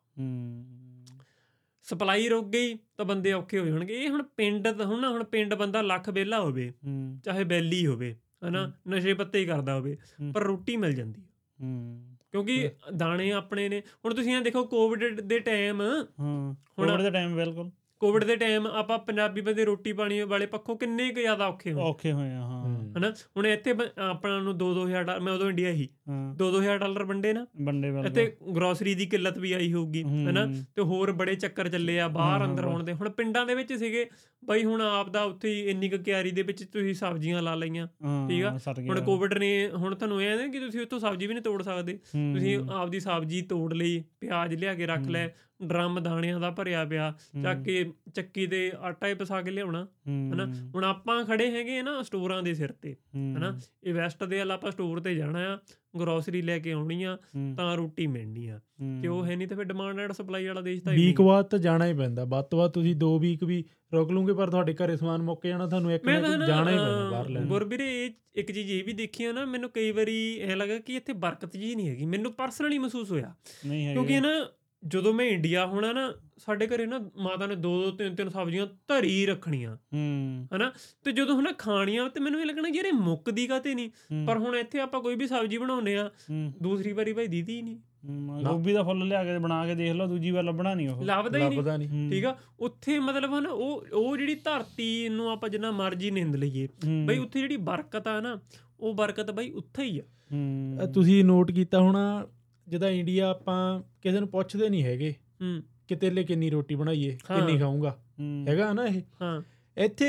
ਸਪਲਾਈ 1.82 2.28
ਰੁਕ 2.28 2.48
ਗਈ 2.48 2.78
ਤਾਂ 2.96 3.04
ਬੰਦੇ 3.04 3.32
ਔਖੇ 3.32 3.58
ਹੋ 3.58 3.66
ਜਾਣਗੇ। 3.66 3.94
ਇਹ 3.94 4.08
ਹੁਣ 4.10 4.22
ਪਿੰਡ 4.22 4.68
ਹੁਣ 4.82 5.00
ਨਾ 5.00 5.10
ਹੁਣ 5.10 5.24
ਪਿੰਡ 5.24 5.54
ਬੰਦਾ 5.54 5.82
ਲੱਖ 5.82 6.10
ਬੇਲਾ 6.10 6.40
ਹੋਵੇ 6.40 6.72
ਚਾਹੇ 7.24 7.44
ਬੈਲੀ 7.44 7.86
ਹੋਵੇ 7.86 8.16
ਹਨਾ 8.48 8.72
ਨਸ਼ੇ 8.88 9.14
ਪੱਤੇ 9.14 9.38
ਹੀ 9.38 9.44
ਕਰਦਾ 9.44 9.74
ਹੋਵੇ 9.74 9.96
ਪਰ 10.34 10.42
ਰੋਟੀ 10.42 10.76
ਮਿਲ 10.76 10.92
ਜਾਂਦੀ 10.92 11.20
ਹੈ। 11.20 11.26
ਕਿਉਂਕਿ 12.32 12.70
ਦਾਣੇ 12.96 13.32
ਆਪਣੇ 13.32 13.68
ਨੇ। 13.68 13.82
ਹੁਣ 14.04 14.14
ਤੁਸੀਂ 14.14 14.36
ਇਹ 14.36 14.40
ਦੇਖੋ 14.40 14.64
ਕੋਵਿਡ 14.64 15.20
ਦੇ 15.20 15.38
ਟਾਈਮ 15.38 15.82
ਹਾਂ। 15.82 16.54
ਕੋਵਿਡ 16.76 17.02
ਦੇ 17.02 17.10
ਟਾਈਮ 17.10 17.36
ਬਿਲਕੁਲ। 17.36 17.70
ਕੋਵਿਡ 18.02 18.24
ਦੇ 18.24 18.36
ਟਾਈਮ 18.36 18.66
ਆਪਾਂ 18.66 18.98
ਪੰਜਾਬੀ 18.98 19.40
ਬੰਦੇ 19.40 19.64
ਰੋਟੀ 19.64 19.92
ਪਾਣੀ 19.92 20.20
ਵਾਲੇ 20.20 20.46
ਪੱਖੋਂ 20.46 20.76
ਕਿੰਨੇ 20.76 21.08
ਕੁ 21.10 21.20
ਜ਼ਿਆਦਾ 21.20 21.46
ਔਖੇ 21.46 21.72
ਹੋਏ 21.72 21.82
ਔਖੇ 21.82 22.12
ਹੋਏ 22.12 22.30
ਆ 22.30 22.40
ਹਾਂ। 22.40 22.62
ਹਨਾ? 22.98 23.10
ਹੁਣ 23.36 23.46
ਇੱਥੇ 23.46 23.74
ਆਪਣਾ 23.98 24.38
ਨੂੰ 24.40 24.54
2-2000 24.58 25.04
ਡਾਲਰ 25.04 25.20
ਮੈਂ 25.20 25.32
ਉਦੋਂ 25.32 25.48
ਇੰਡੀਆ 25.48 25.70
ਹੀ। 25.70 25.88
2-2000 26.36 26.78
ਡਾਲਰ 26.78 27.04
ਵੰਡੇ 27.04 27.32
ਨਾ। 27.32 27.46
ਵੰਡੇ 27.62 27.90
ਵਾਲੇ 27.90 28.08
ਇੱਥੇ 28.08 28.36
ਗਰੋਸਰੀ 28.56 28.94
ਦੀ 28.94 29.06
ਕਿੱਲਤ 29.06 29.38
ਵੀ 29.38 29.52
ਆਈ 29.52 29.72
ਹੋਊਗੀ 29.72 30.02
ਹਨਾ? 30.02 30.46
ਤੇ 30.76 30.82
ਹੋਰ 30.82 31.12
ਬੜੇ 31.12 31.34
ਚੱਕਰ 31.34 31.68
ਚੱਲੇ 31.68 32.00
ਆ 32.00 32.08
ਬਾਹਰ 32.08 32.44
ਅੰਦਰ 32.44 32.64
ਆਉਣ 32.64 32.82
ਦੇ। 32.84 32.92
ਹੁਣ 32.92 33.10
ਪਿੰਡਾਂ 33.10 33.46
ਦੇ 33.46 33.54
ਵਿੱਚ 33.54 33.72
ਸੀਗੇ 33.72 34.06
ਬਾਈ 34.44 34.64
ਹੁਣ 34.64 34.82
ਆਪ 34.82 35.08
ਦਾ 35.08 35.22
ਉੱਥੇ 35.22 35.48
ਹੀ 35.48 35.60
ਇੰਨੀ 35.60 35.88
ਕੁ 35.88 35.98
ਕਿਆਰੀ 35.98 36.30
ਦੇ 36.30 36.42
ਵਿੱਚ 36.42 36.64
ਤੁਸੀਂ 36.64 36.94
ਸਬਜ਼ੀਆਂ 36.94 37.42
ਲਾ 37.42 37.54
ਲਈਆਂ 37.54 37.86
ਠੀਕ 38.28 38.44
ਆ? 38.44 38.58
ਹੁਣ। 38.78 39.00
ਕੋਵਿਡ 39.00 39.34
ਨੇ 39.34 39.68
ਹੁਣ 39.68 39.94
ਤੁਹਾਨੂੰ 39.94 40.22
ਇਹ 40.22 40.38
ਹੈ 40.38 40.48
ਕਿ 40.48 40.60
ਤੁਸੀਂ 40.60 40.80
ਉੱਥੋਂ 40.80 40.98
ਸਬਜ਼ੀ 40.98 41.26
ਵੀ 41.26 41.34
ਨਹੀਂ 41.34 41.42
ਤੋੜ 41.42 41.62
ਸਕਦੇ। 41.62 41.98
ਤੁਸੀਂ 42.32 42.58
ਆਪਦੀ 42.72 43.00
ਸਬਜ਼ੀ 43.00 43.42
ਤੋੜ 43.42 43.72
ਲਈ 43.74 44.02
ਪਿਆਜ਼ 44.20 44.54
ਲਿਆ 44.54 44.74
ਕੇ 44.74 44.86
ਰੱਖ। 44.86 45.08
ਲੈ 45.08 45.28
ਡਰਮ 45.62 46.00
ਦਾਣਿਆਂ 46.00 46.40
ਦਾ 46.40 46.50
ਭਰਿਆ 46.50 46.84
ਪਿਆ 46.84 47.12
ਚੱਕ 47.42 47.62
ਕੇ 47.64 47.84
ਚੱਕੀ 48.14 48.46
ਤੇ 48.46 48.72
ਆਟਾ 48.80 49.06
ਹੀ 49.08 49.14
ਪਿਸਾ 49.14 49.40
ਕੇ 49.42 49.50
ਲਿਆਉਣਾ 49.50 49.86
ਹਨਾ? 50.08 50.46
ਹੁਣ 50.74 50.84
ਆਪਾਂ 50.84 51.24
ਖੜੇ 51.24 51.50
ਹੈਗੇ 51.50 51.82
ਨਾ 51.82 52.02
ਸਟੋਰਾਂ 52.02 52.42
ਦੇ 52.42 52.54
ਸਿਰ 52.54 52.72
ਤੇ 52.72 52.94
ਹਨਾ? 53.16 53.58
ਇਹ 53.84 53.94
ਵੈਸਟ 53.94 54.24
ਦੇ 54.24 54.38
ਵਾਲਾ 54.38 54.54
ਆਪਾਂ 54.54 54.70
ਸਟੋਰ 54.70 55.00
ਤੇ 55.00 55.14
ਜਾਣਾ 55.14 55.38
ਆ 55.54 55.58
ਗਰੋਸਰੀ 56.00 56.42
ਲੈ 56.42 56.58
ਕੇ 56.58 56.72
ਆਉਣੀ 56.72 57.02
ਆ 57.02 57.16
ਤਾਂ 57.56 57.76
ਰੋਟੀ 57.76 58.06
ਮਿਲਣੀ 58.06 58.46
ਆ। 58.46 58.60
ਤੇ 59.02 59.08
ਉਹ 59.08 59.24
ਹੈ 59.26 59.36
ਨਹੀਂ 59.36 59.48
ਤੇ 59.48 59.54
ਫਿਰ 59.54 59.64
ਡਿਮਾਂਡ 59.64 59.98
ਐਂਡ 60.00 60.12
ਸਪਲਾਈ 60.12 60.46
ਵਾਲਾ 60.46 60.60
ਦੇਸ਼ 60.60 60.82
ਤਾਂ 60.82 60.92
ਵੀਕ 60.92 61.20
ਬਾਅਦ 61.20 61.46
ਤਾਂ 61.46 61.58
ਜਾਣਾ 61.58 61.86
ਹੀ 61.86 61.92
ਪੈਂਦਾ 61.94 62.24
ਵੱਧ 62.24 62.44
ਤੋਂ 62.44 62.58
ਵੱਧ 62.58 62.72
ਤੁਸੀਂ 62.72 62.94
2 62.96 63.10
ਵੀਕ 63.20 63.44
ਵੀ 63.44 63.64
ਰੁਕ 63.92 64.10
ਲੂਗੇ 64.10 64.32
ਪਰ 64.32 64.50
ਤੁਹਾਡੇ 64.50 64.74
ਘਰੇ 64.74 64.96
ਸਮਾਨ 64.96 65.22
ਮੁੱਕ 65.22 65.46
ਜਾਣਾ 65.46 65.66
ਤੁਹਾਨੂੰ 65.66 65.92
ਇੱਕ 65.92 66.04
ਮੈਂ 66.06 66.20
ਨਾ 66.22 66.28
ਨਾ 66.28 66.36
ਨਾ 66.36 66.44
ਇੱਕ 66.44 66.52
ਜਾਣਾ 66.52 66.70
ਹੀ 66.70 66.76
ਪੈਣਾ 66.76 67.10
ਬਾਹਰ 67.10 67.28
ਲੈਣ। 67.28 67.46
ਗੁਰਬੀਰੇ 67.46 68.10
ਇੱਕ 68.34 68.52
ਚੀਜ਼ 68.52 68.70
ਇਹ 68.72 68.82
ਵੀ 68.84 68.92
ਦੇਖੀ 68.92 69.24
ਆ 69.24 69.32
ਨਾ 69.32 69.44
ਮੈਨੂੰ 69.44 69.70
ਕਈ 69.70 69.90
ਵਾਰੀ 69.90 70.16
ਐ 70.40 70.54
ਲੱਗਾ 70.56 70.78
ਕਿ 70.78 70.96
ਇੱਥੇ 70.96 71.12
ਬਰਕਤ 71.12 71.56
ਜੀ 71.56 71.74
ਨਹੀਂ 71.74 71.88
ਹੈਗੀ 71.88 72.06
ਮੈਨੂੰ 72.06 72.32
ਪਰਸਨਲੀ 72.32 72.78
ਮਹਿਸੂਸ 72.78 73.10
ਹੋਇਆ। 73.10 73.34
ਨਹੀਂ 73.66 73.86
ਹੈ 73.86 73.92
ਕਿਉਂਕਿ 73.92 74.20
ਨਾ 74.20 74.28
ਜਦੋਂ 74.82 75.12
ਮੈਂ 75.12 75.24
ਇੰਡੀਆ 75.24 75.66
ਹੋਣਾ 75.66 75.92
ਨਾ 75.92 76.12
ਸਾਡੇ 76.38 76.66
ਘਰੇ 76.66 76.86
ਨਾ 76.86 76.98
ਮਾਤਾ 77.16 77.46
ਨੇ 77.46 77.54
ਦੋ 77.54 77.82
ਦੋ 77.82 77.90
ਤਿੰਨ 77.90 78.14
ਤਿੰਨ 78.14 78.28
ਸਬਜ਼ੀਆਂ 78.28 78.66
ਧਰੀ 78.88 79.26
ਰੱਖਣੀਆਂ। 79.26 79.76
ਹੂੰ। 79.94 80.70
ਤੇ 81.04 81.12
ਜਦੋਂ 81.12 81.34
ਹੁਣ 81.34 81.52
ਖਾਣੀਆਂ 81.58 82.08
ਤੇ 82.10 82.20
ਮੈਨੂੰ 82.20 82.40
ਇਹ 82.40 82.46
ਲੱਗਣਾ 82.46 82.68
ਯਾਰ 82.68 82.84
ਇਹ 82.84 82.92
ਮੁੱਕਦੀ 82.92 83.46
ਕਾਤੇ 83.46 83.74
ਨਹੀਂ 83.74 83.88
ਹੂੰ, 84.12 84.26
ਪਰ 84.26 84.38
ਹੁਣ 84.38 84.56
ਇੱਥੇ 84.56 84.80
ਆਪਾਂ 84.80 85.00
ਕੋਈ 85.00 85.14
ਵੀ 85.16 85.26
ਸਬਜ਼ੀ 85.26 85.58
ਬਣਾਉਂਦੇ 85.58 85.96
ਆ 85.96 86.10
ਦੂਸਰੀ 86.62 86.92
ਵਾਰੀ 86.92 87.12
ਭਾਈ 87.12 87.26
ਦੀਦੀ 87.26 87.56
ਹੀ 87.56 87.62
ਨਹੀਂ 87.62 87.78
ਗੋਭੀ 88.44 88.72
ਦਾ 88.72 88.82
ਫੁੱਲ 88.82 89.06
ਲਿਆ 89.08 89.22
ਕੇ 89.24 89.38
ਬਣਾ 89.38 89.66
ਕੇ 89.66 89.74
ਦੇਖ 89.74 89.92
ਲਓ 89.92 90.06
ਦੂਜੀ 90.06 90.30
ਵਾਰ 90.30 90.44
ਲੱਭਣਾ 90.44 90.74
ਨਹੀਂ 90.74 90.88
ਉਹ। 90.88 91.04
ਲੱਭਦਾ 91.04 91.38
ਹੀ 91.38 91.48
ਨਹੀਂ 91.48 91.78
ਨਹੀਂ 91.78 92.10
ਠੀਕ 92.10 92.24
ਆ? 92.24 92.36
ਉੱਥੇ 92.60 92.98
ਮਤਲਬ 92.98 93.34
ਹਨ 93.34 93.46
ਉਹ 93.46 93.84
ਉਹ 93.92 94.16
ਜਿਹੜੀ 94.16 94.34
ਧਰਤੀ 94.34 95.08
ਨੂੰ 95.08 95.30
ਆਪਾਂ 95.30 95.48
ਜਿੰਨਾ 95.48 95.70
ਮਰਜ਼ੀ 95.70 96.10
ਨਿੰਦ 96.10 96.36
ਲਈਏ 96.36 96.68
ਬਈ 97.06 97.18
ਉੱਥੇ 97.18 97.40
ਜਿਹੜੀ 97.40 97.56
ਬਰਕਤ 97.56 98.08
ਆ 98.08 98.20
ਨਾ 98.20 98.38
ਉਹ 98.80 98.94
ਬਰਕਤ 98.94 99.30
ਬਈ 99.30 99.50
ਉੱਥੇ 99.50 99.82
ਹੀ 99.84 99.98
ਆ। 99.98 100.86
ਤੁਸੀਂ 100.86 101.24
ਨੋਟ 101.24 101.50
ਕੀਤਾ 101.50 101.80
ਹੋਣਾ 101.80 102.26
ਜਿਹਦਾ 102.72 102.88
ਇੰਡੀਆ 102.90 103.28
ਆਪਾਂ 103.30 103.82
ਕਿਸੇ 104.02 104.18
ਨੂੰ 104.20 104.28
ਪੁੱਛਦੇ 104.28 104.68
ਨਹੀਂ 104.68 104.84
ਹੈਗੇ 104.84 105.14
ਹੂੰ। 105.42 105.62
ਕਿ 105.88 105.94
ਤੇਲੇ 105.96 106.24
ਕਿੰਨੀ 106.24 106.50
ਰੋਟੀ 106.50 106.74
ਬਣਾਈਏ। 106.74 107.10
ਕਿੰਨੀ 107.28 107.58
ਖਾਊਂਗਾ। 107.58 107.96
ਹੈਗਾ 108.48 108.72
ਨਾ 108.72 108.84
ਇਹ? 108.86 109.00
ਹਾਂ। 109.22 109.42
ਇੱਥੇ 109.76 110.06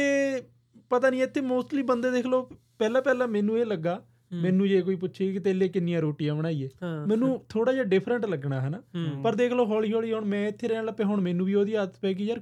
ਪਤਾ 0.90 1.10
ਨਹੀਂ 1.10 1.24
ਇੱਥੇ 1.24 1.42
ਮੋਸਟਲੀ 1.42 1.82
ਬੰਦੇ 1.82 2.12
ਦੇਖ 2.12 2.26
ਲਓ 2.26 2.42
ਪਹਿਲਾਂ 2.80 3.02
ਪਹਿਲਾਂ 3.02 3.28
ਮੈਨੂੰ 3.28 3.58
ਇਹ 3.60 3.66
ਲੱਗਾ 3.66 4.02
ਮੈਨੂੰ 4.34 4.68
ਜੇ 4.68 4.82
ਕੋਈ 4.82 4.96
ਪੁੱਛੇ 4.96 5.32
ਕਿ 5.34 5.40
ਤੇਲੇ 5.40 5.68
ਕਿੰਨੀਆਂ 5.68 6.02
ਰੋਟੀਆਂ 6.02 6.36
ਬਣਾਈਏ 6.36 6.70
ਮੈਨੂੰ 7.08 7.42
ਥੋੜਾ 7.50 7.74
ਜਿਹਾ 7.74 7.84
ਡਿਫਰੈਂਟ 7.84 8.26
ਲੱਗਣਾ 8.26 8.62
ਹੈ। 8.62 8.70
ਨਾ 8.70 8.82
ਪਰ 9.24 9.36
ਦੇਖ 9.36 9.52
ਲਓ 9.54 9.66
ਹੌਲੀ 9.66 9.94
ਹੌਲੀ 9.94 10.14
ਹੁਣ 10.14 10.26
ਮੈਂ 10.26 10.48
ਇੱਥੇ 10.48 10.68
ਰਹਿਣ 10.68 10.86
ਲੱਪੇ 10.86 11.04
ਹੁਣ 11.04 11.22
ਮੈਨੂੰ 11.22 11.46
ਵੀ 11.46 11.54
ਉਹਦੀ 11.54 11.74
ਆਦਤ 11.74 12.00
ਪੈ 12.02 12.14
ਗਈ 12.14 12.26
ਯਾਰ 12.26 12.42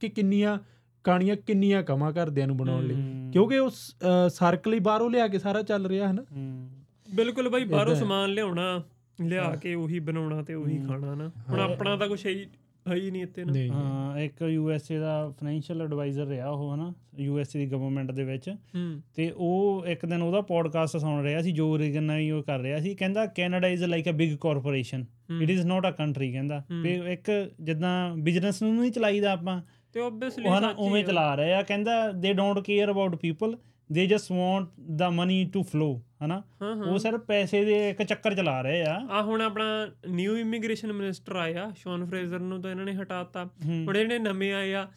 ਕਿ 0.00 0.08
ਕਿੰਨੀਆਂ 0.08 0.58
ਕਹਾਣੀਆਂ 1.04 1.36
ਕਿੰਨੀਆਂ 1.36 1.82
ਕਮਾ 1.82 2.10
ਘਰਦਿਆਂ 2.10 2.46
ਨੂੰ 2.46 2.56
ਬਣਾਉਣ 2.56 2.86
ਲਈ। 2.86 2.94
ਕਿਉਂਕਿ 3.32 3.58
ਉਸ 3.58 3.96
ਸਰਕਲ 4.28 4.74
ਹੀ 4.74 4.78
ਬਾਹਰੋਂ 4.78 5.10
ਲਿਆ 5.10 5.28
ਕੇ 5.28 5.38
ਸਾਰਾ 5.38 5.62
ਚੱਲ 5.62 5.86
ਰਿਹਾ 5.86 6.08
ਹੈ 6.08 6.12
ਨਾ 6.12 6.22
ਹੂੰ, 6.32 6.70
ਬਿਲਕੁਲ 7.14 7.48
ਬਈ 7.48 7.64
ਬਾਹਰੋਂ। 7.64 7.94
ਸਮਾਨ 7.94 8.30
ਲਿਆਉਣਾ। 8.30 8.82
ਲਿਆ। 9.28 9.56
ਕੇ 9.56 9.74
ਉਹੀ 9.74 9.98
ਬਣਾਉਣਾ 9.98 10.42
ਤੇ 10.42 10.54
ਉਹੀ। 10.54 10.78
ਖਾਣਾ 10.78 11.14
ਨਾ। 11.14 11.30
ਹੁਣ। 11.48 11.60
ਆਪਣਾ 11.60 11.96
ਤਾਂ 11.96 12.08
ਕੁਝ 12.08 12.26
ਹੈ 12.26 12.94
ਹੀ 12.94 13.10
ਨਹੀਂ 13.10 13.22
ਇੱਥੇ 13.22 13.44
ਨਾ। 13.44 13.74
ਹਾਂ 13.74 14.18
ਇੱਕ 14.18 14.42
ਯੂ 14.42 14.70
ਐਸ 14.70 14.90
ਏ 14.90 14.98
ਦਾ 14.98 15.28
ਫਾਈਨੈਂਸ਼ੀਅਲ 15.28 15.82
ਐਡਵਾਈਜ਼ਰ 15.82 16.26
ਰਿਹਾ 16.26 16.48
ਉਹ 16.48 16.74
ਹਨਾ? 16.74 16.94
ਯੂ 17.18 17.38
ਐਸ 17.38 17.56
ਏ 17.56 17.58
ਦੀ 17.58 17.66
ਗਵਰਨਮੈਂਟ 17.66 18.10
ਦੇ 18.10 18.24
ਵਿੱਚ। 18.24 18.54
ਤੇ 19.14 19.30
ਉਹ 19.36 19.84
ਇੱਕ 19.86 20.06
ਦਿਨ 20.06 20.22
ਉਹਦਾ 20.22 20.40
ਪੋਡਕਾਸਟ 20.40 20.96
ਸੁਣ 20.96 21.22
ਰਿਹਾ 21.22 21.42
ਸੀ 21.42 21.52
ਜੋ 21.52 21.78
ਰਿਗਨ 21.78 22.02
ਨਾਲ 22.02 22.18
ਹੀ 22.18 22.30
ਉਹ 22.30 22.42
ਕਰ 22.42 22.58
ਰਿਹਾ 22.58 22.80
ਸੀ। 22.80 22.94
ਕਹਿੰਦਾ 22.94 23.26
Canada 23.26 23.68
is 23.68 23.84
like 23.84 24.08
a 24.08 24.12
big 24.12 24.36
corporation. 24.36 25.04
It 25.42 25.50
is 25.50 25.66
not 25.66 25.88
a 25.88 25.90
country 25.90 26.32
ਕਹਿੰਦਾ। 26.32 26.64
ਵੀ 26.82 26.94
ਇੱਕ 26.94 27.52
ਜਿੱਦਾਂ 27.60 28.16
ਬਿਜ਼ਨਸ 28.16 28.62
ਨੂੰ 28.62 28.80
ਨਹੀਂ 28.80 28.92
ਚਲਾਈਦਾ 28.92 29.32
ਆਪਾਂ। 29.32 29.62
ਤੇ 29.92 30.00
ਆਬਵੀਅਸਲੀ 30.00 30.48
ਉਹ 30.48 30.58
ਹਨਾ 30.58 30.74
ਉਵੇਂ 30.78 31.04
ਚਲਾ 31.04 31.34
ਰਹੇ 31.34 31.54
ਆ। 31.54 31.62
ਕਹਿੰਦਾ 31.62 32.12
they 32.12 32.32
don't 32.32 32.58
care 32.58 32.90
about 32.90 33.16
people 33.16 33.56
they 33.92 34.06
just 34.06 34.32
want 34.32 34.68
the 34.96 35.10
money 35.10 35.44
to 35.44 35.62
flow 35.62 36.02
ਹਨਾ? 36.24 36.42
ਉਹ 36.90 36.98
ਸਿਰਫ 36.98 37.20
ਪੈਸੇ 37.20 37.64
ਦੇ 37.64 37.90
ਇੱਕ 37.90 38.02
ਚੱਕਰ 38.02 38.34
ਚਲਾ 38.34 38.62
ਰਹੇ 38.62 38.82
ਆ। 38.82 38.94
ਆ 39.10 39.22
ਹੁਣ 39.22 39.40
ਆਪਣਾ 39.40 39.88
ਨਿਊ 40.08 40.36
ਇਮੀਗ੍ਰੇਸ਼ਨ 40.36 40.92
ਮਿਨਿਸਟਰ 40.92 41.36
ਆਇਆ 41.36 41.72
ਸ਼ੌਨ 41.76 42.06
ਫਰੇਜ਼ਰ 42.06 42.38
ਨੂੰ 42.38 42.62
ਤਾਂ 42.62 42.70
ਇਹਨਾਂ 42.70 42.84
ਨੇ 42.84 42.92
ਹਟਾਤਾ। 42.92 43.44
ਹੁਣ 43.64 43.98
ਜਿਹੜੇ 43.98 44.18
ਨਵੇਂ 44.18 44.54
ਆਏ 44.54 44.72
ਆ। 44.72 44.88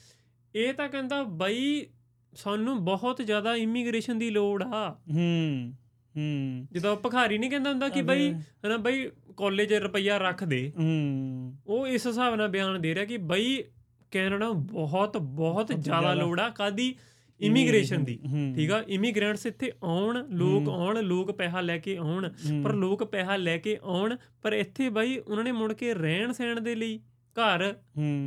ਇਹ 0.55 0.74
ਤਾਂ 0.74 0.89
ਕਹਿੰਦਾ 0.89 1.24
ਬਈ 1.24 1.86
ਸਾਨੂੰ 2.34 2.86
ਬਹੁਤ 2.86 3.17
ਜ਼ਿਆਦਾ 3.17 3.55
ਇਮੀਗ੍ਰੇਸ਼ਨ 3.55 4.19
ਦੀ 4.19 4.30
ਲੋੜ 4.30 4.63
ਆ। 4.63 4.97
ਹੂੰ 5.13 5.74
ਹੂੰ। 6.17 6.67
ਜਦੋਂ 6.71 6.97
ਭਖਾਰੀ 6.97 7.38
ਨਹੀਂ 7.38 7.51
ਕਹਿੰਦਾ 7.51 7.69
ਹੁੰਦਾ 7.69 7.89
ਕਿ 7.89 8.01
ਬਈ 8.01 8.34
ਹਨਾ 8.34 8.78
ਬਈ 8.78 9.09
ਕਾਲਜ 9.38 9.74
ਰੁਪਈਆ 9.74 10.17
ਰੱਖ 10.17 10.43
ਦੇ। 10.43 10.74
ਹੂੰ। 10.80 11.55
ਉਹ 11.67 11.88
ਇਸ 11.88 12.07
ਹਿਸਾਬ 12.07 12.36
ਨਾਲ 12.36 12.47
ਬਿਆਨ 12.47 12.82
ਦੇ 12.82 12.95
ਰਿਹਾ 12.95 13.05
ਕਿ 13.05 13.17
ਬਈ 13.17 13.63
ਕੈਨੇਡਾ 14.11 14.49
ਬਹੁਤ 14.49 15.17
ਬਹੁਤ 15.17 15.67
ਜ਼ਿਆਦਾ 15.67 16.13
ਲੋੜ 16.13 16.39
ਆ। 16.39 16.49
ਕਾਦੀ 16.49 16.95
ਇਮੀਗ੍ਰੇਸ਼ਨ 17.39 18.03
ਦੀ 18.03 18.17
ਠੀਕ 18.55 18.71
ਆ? 18.71 18.81
ਇਮੀਗ੍ਰੈਂਟਸ 18.88 19.45
ਇੱਥੇ 19.45 19.71
ਆਉਣ 19.84 20.23
ਲੋਕ। 20.31 20.69
ਆਉਣ 20.69 21.01
ਲੋਕ 21.03 21.31
ਪੈਸਾ 21.31 21.61
ਲੈ 21.61 21.77
ਕੇ 21.77 21.95
ਆਉਣ 21.97 22.29
ਪਰ 22.63 22.73
ਲੋਕ 22.75 23.03
ਪੈਸਾ 23.05 23.36
ਲੈ 23.38 23.57
ਕੇ 23.57 23.77
ਆਉਣ 23.84 24.15
ਪਰ 24.43 24.53
ਇੱਥੇ 24.53 24.89
ਬਾਈ 24.89 25.17
ਉਹਨਾਂ 25.17 25.43
ਨੇ 25.43 25.51
ਮੁੜ 25.51 25.71
ਕੇ 25.73 25.93
ਰਹਿਣ 25.93 26.31
ਸਹਿਣ 26.31 26.59
ਦੇ 26.61 26.75
ਲਈ 26.75 26.99
ਘਰ 27.36 27.73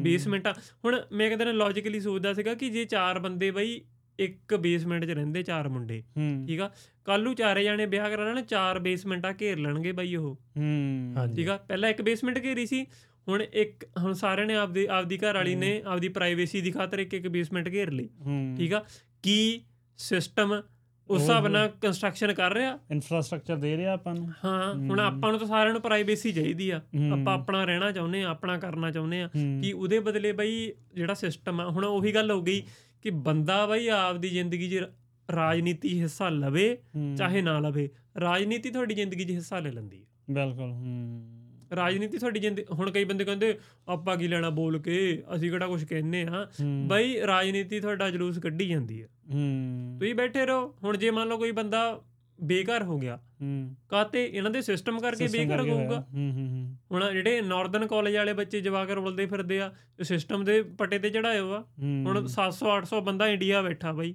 ਬੇਸਮੈਂਟਾਂ 0.03 0.53
ਹੁਣ 0.85 1.01
ਮੈਂ 1.13 1.29
ਕਹਿੰਦਾ 1.29 1.53
ਲੌਜੀਕਲੀ 1.53 2.01
ਸੋਚਦਾ 2.01 2.33
ਸੀਗਾ 2.33 2.55
ਕਿ 2.55 2.69
ਜੇ 2.71 2.85
ਚਾਰ 2.85 3.19
ਬੰਦੇ 3.19 3.51
ਬਾਈ 3.51 3.81
ਇੱਕ 4.19 4.55
ਬੇਸਮੈਂਟ 4.57 5.05
'ਚ 5.05 5.11
ਰਹਿੰਦੇ 5.11 5.43
ਚਾਰ 5.43 5.69
ਮੁੰਡੇ 5.69 6.03
ਠੀਕ 6.47 6.61
ਆ? 6.61 6.71
ਕੱਲ 7.07 7.23
ਨੂੰ 7.23 7.35
ਚਾਰੇ 7.35 7.63
ਜਾਣੇ 7.65 7.87
ਵਿਆਹ 7.87 8.09
ਕਰਾ 8.11 8.25
ਲੈਣ 8.25 8.43
ਚਾਰ 8.45 8.79
ਬੇਸਮੈਂਟਾਂ 8.79 9.33
ਘੇਰ 9.41 9.59
ਲੈਣਗੇ 9.59 9.93
ਬਾਈ 9.93 10.15
ਉਹ 10.17 10.25
ਹੂੰ। 10.57 11.13
ਹਾਂਜੀ। 11.17 11.35
ਠੀਕ 11.35 11.49
ਆ? 11.49 11.57
ਪਹਿਲਾਂ 11.59 11.91
ਇੱਕ 11.91 12.01
ਬੇਸਮੈਂਟ 12.03 12.39
ਘੇਰੀ 12.45 12.67
ਸੀ 12.67 12.85
ਹੁਣ 13.29 13.43
ਇੱਕ 13.43 13.85
ਹੁਣ 13.99 14.13
ਸਾਰਿਆਂ 14.13 14.47
ਨੇ 14.47 14.55
ਆਪਦੀ 14.57 14.87
ਆਪਦੀ 14.87 15.19
ਘਰ 15.19 15.35
ਵਾਲੀ 15.35 15.55
ਨੇ 15.55 15.83
ਆਪਦੀ 15.87 16.09
ਪ੍ਰਾਈਵੇਸੀ 16.09 16.61
ਦੀ 16.61 16.71
ਖਾਤਰ 16.71 16.99
ਇੱਕ 16.99 17.15
ਇੱਕ 17.15 17.29
ਬੇਸਮੈਂਟ 17.29 17.69
ਘੇਰ 17.69 17.91
ਲਈ। 17.91 18.09
ਠੀਕ 18.57 18.73
ਆ? 18.75 18.85
ਕੀ 19.23 19.61
ਸਿਸਟਮ 19.99 20.63
ਉਸ 21.09 21.21
ਹਿਸਾਬ 21.21 21.47
ਨਾਲ 21.47 21.69
ਕੰਸਟਰਕਸ਼ਨ 21.69 22.33
ਕਰ 22.33 22.53
ਰਿਹਾ? 22.55 22.79
ਇਨਫਰਾਸਟ੍ਰਕਚਰ 22.91 23.57
ਦੇ 23.57 23.77
ਰਿਹਾ 23.77 23.93
ਆਪਾਂ 23.93 24.15
ਨੂੰ? 24.15 24.29
ਹਾਂ 24.45 24.75
ਹੁਣ। 24.75 25.01
ਆਪਾਂ 25.01 25.31
ਨੂੰ 25.31 25.39
ਤਾਂ 25.39 25.47
ਸਾਰਿਆਂ 25.49 25.73
ਨੂੰ 25.73 25.83
ਪ੍ਰਾਈਵੇਸੀ 25.83 26.33
ਚਾਹੀਦੀ 26.33 26.71
ਆ। 26.71 26.81
ਆਪਾਂ 27.13 27.35
ਆਪਣਾ 27.35 27.65
ਰਹਿਣਾ 27.65 27.91
ਚਾਹੁੰਦੇ 27.93 28.23
ਆ 28.23 28.29
ਆਪਣਾ 28.29 28.59
ਕਰਨਾ 28.59 28.91
ਚਾਹੁੰਦੇ 28.91 29.23
ਆ। 29.23 29.29
ਕਿ 29.35 29.73
ਉਹਦੇ 29.73 29.99
ਬਦਲੇ 30.01 30.33
ਬਈ 30.33 30.73
ਜਿਹੜਾ 30.95 31.15
ਸਿਸਟਮ 31.15 31.61
ਆ 31.61 31.69
ਹੁਣ 31.71 31.85
ਉਹੀ 31.85 32.15
ਗੱਲ 32.15 32.31
ਹੋ 32.31 32.43
ਗਈ 32.43 32.63
ਕਿ 33.03 33.11
ਬੰਦਾ 33.11 33.67
ਬਈ 33.67 33.89
ਆਪਦੀ 33.89 34.29
ਜ਼ਿੰਦਗੀ 34.29 34.71
'ਚ 34.71 34.85
ਰਾਜਨੀਤੀ 35.29 36.01
ਹਿੱਸਾ 36.01 36.29
ਲਵੇ 36.29 36.77
ਚਾਹੇ 37.17 37.43
ਨਾ 37.43 37.59
ਲਵੇ 37.59 37.89
ਰਾਜਨੀਤੀ 38.21 38.71
ਤੁਹਾਡੀ 38.71 38.95
ਜ਼ਿੰਦਗੀ 38.95 39.25
'ਚ 39.25 39.31
ਹਿੱਸਾ 39.31 39.59
ਲੈ 39.59 39.71
ਲੈਂਦੀ 39.71 40.01
ਹੈ 40.01 40.05
ਬਿਲਕੁਲ 40.35 40.71
ਹੂੰ। 40.71 41.46
ਰਾਜਨੀਤੀ 41.77 42.19
ਤੁਹਾਡੀ 42.19 42.41
ਜ਼ਿੰਦਗੀ 42.41 42.65
ਹੁਣ 42.73 42.91
ਕਈ 42.91 43.05
ਬੰਦੇ 43.05 43.25
ਕਹਿੰਦੇ 43.25 43.59
ਆਪਾਂ 43.89 44.17
ਕੀ 44.17 44.29
ਲੈਣਾ 44.29 44.51
ਬੋਲ 44.51 44.79
ਕੇ 44.79 45.23
ਅਸੀਂ 45.35 45.51
ਕਿਹੜਾ 45.51 45.67
ਕੁਝ 45.67 45.85
ਕਹਿੰਨੇ 45.85 46.27
ਆ। 46.31 46.47
ਬਈ 46.87 47.17
ਰਾਜਨੀਤੀ 47.27 47.81
ਤੁਹਾਡਾ 47.81 48.11
ਜਲੂਸ 48.11 48.39
ਕੱਢੀ 48.39 48.69
ਜਾਂਦੀ 48.69 49.03
ਹੈ 49.03 49.09
ਹੂੰ। 49.35 49.97
ਤੁਸੀਂ 50.01 50.15
ਬੈਠੇ 50.15 50.47
ਰਹੋ। 50.47 50.75
ਹੁਣ 50.85 50.97
ਜੇ 50.97 51.11
ਮੰਨ 51.11 51.29
ਲਓ 51.29 51.39
ਕੋਈ 51.39 51.53
ਬੰਦਾ 51.53 52.01
ਬੇਘਰ 52.43 52.83
ਹੋ 52.83 52.99
ਗਿਆ। 52.99 53.17
ਹੂੰ। 53.43 53.75
ਕਾਤੇ 53.89 54.25
ਇਹਨਾਂ 54.25 54.51
ਦੇ 54.51 54.63
ਸਿਸਟਮ 54.63 54.99
ਕਰਕੇ 54.99 55.29
ਕਰਕੇ 55.47 55.71
ਹੋਊਗਾ। 55.71 56.07
ਹੂੰ 56.15 56.33
ਹੂੰ 56.33 56.77
ਹੁਣ 56.93 57.13
ਜਿਹੜੇ 57.13 57.41
ਨਾਰਥਰਨ 57.41 57.87
ਕਾਲਜ 57.87 58.17
ਵਾਲੇ 58.17 58.33
ਬੱਚੇ 58.33 58.61
ਜਵਾਕ 58.61 58.91
ਰੁਲਦੇ 58.91 59.27
ਫਿਰਦੇ 59.27 59.61
ਆ 59.61 59.73
ਸਿਸਟਮ 60.03 60.45
ਦੇ 60.45 60.63
ਪੱਟੇ 60.63 60.99
ਤੇ 60.99 61.11
ਚੜਾਏ 61.11 61.41
ਹੋਆ। 61.41 61.65
ਹੁਣ 61.83 62.27
700 62.27 62.67
800 62.77 63.01
ਬੰਦਾ 63.01 63.29
ਇੰਡੀਆ 63.29 63.63
ਬੈਠਾ 63.63 63.93
ਬਾਈ। 63.93 64.15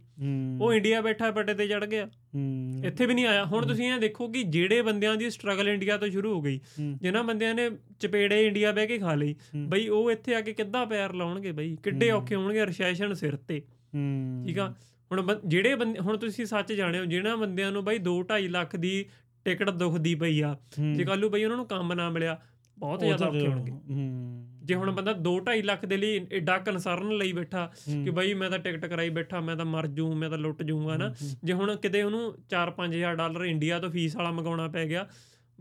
ਉਹ 0.62 0.74
ਇੰਡੀਆ 0.74 1.02
ਬੈਠਾ 1.02 1.32
ਪੱਟੇ 1.32 1.54
ਤੇ 1.54 1.68
ਚੜ 1.68 1.86
ਗਿਆ। 1.86 2.06
ਹੂੰ, 2.06 2.82
ਇੱਥੇ 2.86 3.06
ਵੀ 3.06 3.14
ਨਹੀਂ 3.14 3.26
ਆਇਆ। 3.26 3.46
ਹੁਣ 3.46 3.66
ਤੁਸੀਂ 3.66 3.94
ਇਹ 3.94 4.00
ਦੇਖੋ 4.00 4.28
ਕਿ 4.28 4.44
ਜਿਹੜੇ 4.44 4.82
ਬੰਦਿਆਂ 4.82 5.16
ਦੀ 5.16 5.30
ਸਟਰਗਲ 5.30 5.70
ਇੰਡੀਆ 5.70 5.98
ਤੋਂ 5.98 6.10
ਸ਼ੁਰੂ 6.10 6.34
ਹੋ 6.34 6.42
ਗਈ 6.42 6.60
ਜਿਨ੍ਹਾਂ 6.80 7.24
ਬੰਦਿਆਂ 7.24 7.56
ਨੇ 7.56 7.70
ਚਪੇੜੇ 8.00 8.48
ਇੰਡੀਆ 8.48 8.72
ਬਹਿ 8.72 8.88
ਕੇ 8.88 8.98
ਖਾ 8.98 9.16
ਲਈ। 9.16 9.36
ਬਈ 9.56 9.88
ਉਹ 9.88 10.12
ਇੱਥੇ 10.12 10.36
ਆ 10.36 10.42
ਕੇ 10.42 10.54
ਕਿੱਦਾਂ 10.54 10.86
ਪੈਰ 10.86 11.14
ਲਾਉਣਗੇ 11.14 11.52
ਬਈ? 11.52 11.78
ਕਿੱਡੇ। 11.84 12.12
ਔਖੇ 12.12 12.36
ਹੋਣਗੇ 12.36 12.66
ਰੈਸੈਸ਼ਨ 12.66 13.14
ਸਿਰ 13.14 13.36
ਤੇ। 13.36 13.62
ਹੂੰ। 13.96 14.44
ਠੀਕ 14.48 14.60
ਆ? 14.60 14.76
ਹੁਣ 15.12 15.40
ਜਿਹੜੇ 15.46 15.76
ਬੰਦੇ 15.76 16.00
ਹੁਣ 16.00 16.18
ਤੁਸੀਂ 16.18 16.46
ਸੱਚ 16.46 16.74
ਜਾਣਿਓ 16.74 17.06
ਜਿਹਨਾਂ 17.06 17.38
ਬੰਦਿਆਂ 17.38 17.72
ਨੂੰ 17.72 17.86
ਬਈ 17.86 17.98
2.5 17.98 18.48
ਲੱਖ 18.48 18.76
ਦੀ 18.76 19.06
ਟਿਕਟ 19.46 19.70
ਦੁਖਦੀ 19.70 20.16
ਪਈ 20.16 20.42
ਆ 20.42 20.58
ਜੇ 20.96 21.04
ਕੱਲ 21.04 21.30
ਬਈ 21.30 21.44
ਉਹਨਾਂ 21.44 21.58
ਨੂੰ 21.58 21.66
ਕੰਮ 21.66 21.94
ਨਾ 21.94 22.10
ਮਿਲਿਆ 22.10 22.42
ਬਹੁਤ 22.80 23.00
ਜ਼ਿਆਦਾ 23.00 23.26
ਔਖੇ 23.26 23.48
ਹੋਣਗੇ। 23.48 23.72
ਜੇ 24.64 24.76
ਹੁਣ 24.76 24.92
ਬੰਦਾ 24.92 25.12
2.5 25.12 25.62
ਲੱਖ 25.64 25.86
ਦੇ 25.86 25.98
ਲਈ 25.98 26.28
ਐਡਾ 26.32 26.58
ਕਨਸਰਨ 26.58 27.18
ਲਈ 27.18 27.34
ਬੈਠਾ 27.34 27.72
ਕਿ 28.04 28.10
ਬਈ 28.10 28.34
ਮੈਂ 28.34 28.50
ਤਾਂ 28.50 28.60
ਟਿਕਟ 28.60 28.86
ਕਰਾਈ 28.86 29.10
ਬੈਠਾ 29.10 29.40
ਮੈਂ 29.40 29.56
ਤਾਂ 29.56 29.66
ਮਰ 29.66 29.88
ਜੂ 29.88 30.14
ਮੈਂ 30.14 30.30
ਤਾਂ 30.30 30.38
ਲੁੱਟ 30.38 30.64
ਜੂਗਾ 30.64 30.98
ਨਾ 30.98 31.14
ਜੇ 31.44 31.54
ਹੁਣ 31.54 31.76
ਕਿਤੇ 31.76 32.04
ਉਹਨੂੰ 32.04 32.34
4-5000 32.50 33.16
ਡਾਲਰ 33.16 33.42
ਇੰਡੀਆ 33.42 33.80
ਤੋਂ 33.80 33.90
ਫੀਸ 33.90 34.16
ਵਾਲਾ 34.16 34.32
ਮੰਗਾਉਣਾ 34.32 34.68
ਪੈ 34.68 34.86
ਗਿਆ 34.86 35.08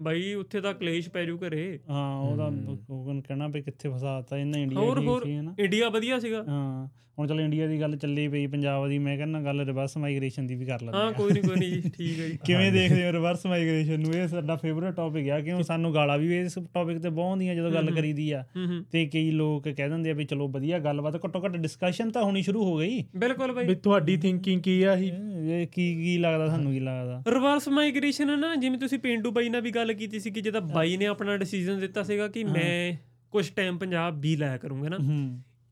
ਬਈ 0.00 0.34
ਉੱਥੇ 0.34 0.60
ਤਾਂ 0.60 0.74
ਕਲੇਸ਼ 0.74 1.08
ਪੈ 1.10 1.24
ਜੂ 1.24 1.38
ਘਰੇ। 1.38 1.80
ਹਾਂ 1.90 2.16
ਉਹਦਾ। 2.16 2.52
ਉਹ 2.90 3.22
ਕਹਿਣਾ 3.28 3.48
ਵੀ 3.48 3.62
ਕਿੱਥੇ 3.62 3.88
ਫਸਾਤਾ 3.88 4.36
ਇਹਨੇ 4.36 4.62
ਇੰਡੀਆ 4.62 4.78
ਹੋਰ- 4.78 5.02
ਹੋਰ। 5.02 5.22
ਇੰਡੀਆ 5.58 5.88
ਵਧੀਆ 5.88 6.18
ਸੀਗਾ। 6.18 6.44
ਹਾਂ। 6.48 6.88
ਹੁਣ 7.20 7.26
ਚਲੋ 7.26 7.40
ਇੰਡੀਆ 7.40 7.66
ਦੀ 7.66 7.80
ਗੱਲ 7.80 7.96
ਚੱਲੀ 7.96 8.28
ਪਈ 8.28 8.46
ਪੰਜਾਬ 8.46 8.88
ਦੀ 8.88 8.98
ਮੈਂ 8.98 9.16
ਕਹਿੰਦਾ 9.16 9.40
ਗੱਲ 9.40 9.60
ਰਿਵਰਸ 9.60 9.96
ਮਾਈਗ੍ਰੇਸ਼ਨ 9.96 10.46
ਦੀ 10.46 10.54
ਵੀ 10.54 10.64
ਕਰ 10.64 10.82
ਲੈਂਦੇ 10.82 10.98
ਹਾਂ 10.98 11.12
ਕੋਈ 11.12 11.32
ਨਹੀਂ 11.32 11.42
ਕੋਈ 11.42 11.56
ਨਹੀਂ 11.56 11.70
ਜੀ 11.72 11.90
ਠੀਕ 11.90 12.20
ਹੈ 12.20 12.26
ਜੀ। 12.28 12.38
ਕਿਵੇਂ 12.46 12.72
ਦੇਖਦੇ 12.72 13.06
ਹੋ 13.06 13.12
ਰਿਵਰਸ 13.12 13.46
ਮਾਈਗ੍ਰੇਸ਼ਨ 13.46 14.00
ਨੂੰ? 14.00 14.14
ਇਹ 14.14 14.28
ਸਾਡਾ 14.28 14.56
ਫੇਵਰਿਟ 14.56 14.94
ਟੌਪਿਕ 14.94 15.28
ਆ 15.30 15.40
ਕਿਉਂ 15.40 15.62
ਸਾਨੂੰ 15.62 15.94
ਗਾਲਾਂ 15.94 16.18
ਵੀ 16.18 16.38
ਇਸ 16.38 16.54
ਟੌਪਿਕ 16.74 16.98
ਤੇ 16.98 17.08
ਬਹੁਤ 17.08 17.26
ਆਉਂਦੀਆਂ 17.28 17.54
ਜਦੋਂ 17.54 17.70
ਗੱਲ। 17.70 17.90
ਕਰੀਦੀ 17.90 18.30
ਆ। 18.30 18.44
ਤੇ 18.92 19.06
ਕਈ 19.06 19.30
ਲੋਕ 19.30 19.68
ਕਹਿ 19.68 19.88
ਦਿੰਦੇ 19.88 20.10
ਆ 20.10 20.14
ਵੀ 20.14 20.24
ਚਲੋ 20.24 20.48
ਵਧੀਆ 20.48 20.78
ਗੱਲਬਾਤ 20.78 21.16
ਘੱਟੋ 21.16 21.44
ਘੱਟ 21.44 21.56
ਡਿਸਕਸ਼ਨ 21.56 22.10
ਤਾਂ 22.10 22.22
ਹੋਣੀ 22.22 22.42
ਸ਼ੁਰੂ 22.42 22.64
ਹੋ 22.64 22.76
ਗਈ। 22.78 23.04
ਬਿਲਕੁਲ 23.16 23.52
ਵੀ 23.52 23.66
ਬਈ 23.66 23.74
ਤੁਹਾਡੀ 23.74 24.16
ਥਿੰਕਿੰਗ 24.16 24.62
ਕੀ 24.62 24.82
ਆ 24.82 24.96
ਹੀ 24.96 25.08
ਇਹ 25.08 25.66
ਕੀ 25.66 25.94
ਕੀ 25.94 26.18
ਲੱਗਦਾ 26.18 26.46
ਤੁਹਾਨੂੰ 26.46 26.72
ਕੀ 26.72 26.80
ਲੱਗਦਾ? 26.80 27.22
ਰਿਵਰਸ 27.28 27.68
ਮਾਈਗ੍ਰੇਸ਼ਨ 27.68 28.38
ਨਾ 28.38 28.54
ਜਿਵੇਂ 28.56 28.78
ਤੁਸੀਂ 28.78 28.98
ਪਿੰਡੂ 28.98 29.30
ਬਾਈ 29.30 29.48
ਨਾਲ 29.48 29.60
ਵੀ 29.60 29.70
ਗੱਲ 29.70 29.92
ਕੀਤੀ 29.92 30.20
ਸੀ 30.20 30.30
ਕਿ 30.30 30.40
ਜਿਹਦਾ 30.40 30.60
ਬਾਈ 30.60 30.96
ਨੇ 30.96 31.06
ਆਪਣਾ 31.06 31.36
ਡਿਸੀਜਨ 31.36 31.80
ਦਿੱਤਾ 31.80 32.02
ਸੀਗਾ 32.02 32.28
ਕਿ। 32.28 32.44
ਮੈਂ 32.44 32.96
ਕੁਝ 33.30 33.50
ਟਾਈਮ 33.50 33.78
ਪੰਜਾਬ 33.78 34.20
ਵੀ 34.20 34.36
ਲਾਇਆ 34.36 34.56
ਕਰੂੰਗਾ 34.56 34.88
ਨਾ। 34.88 34.96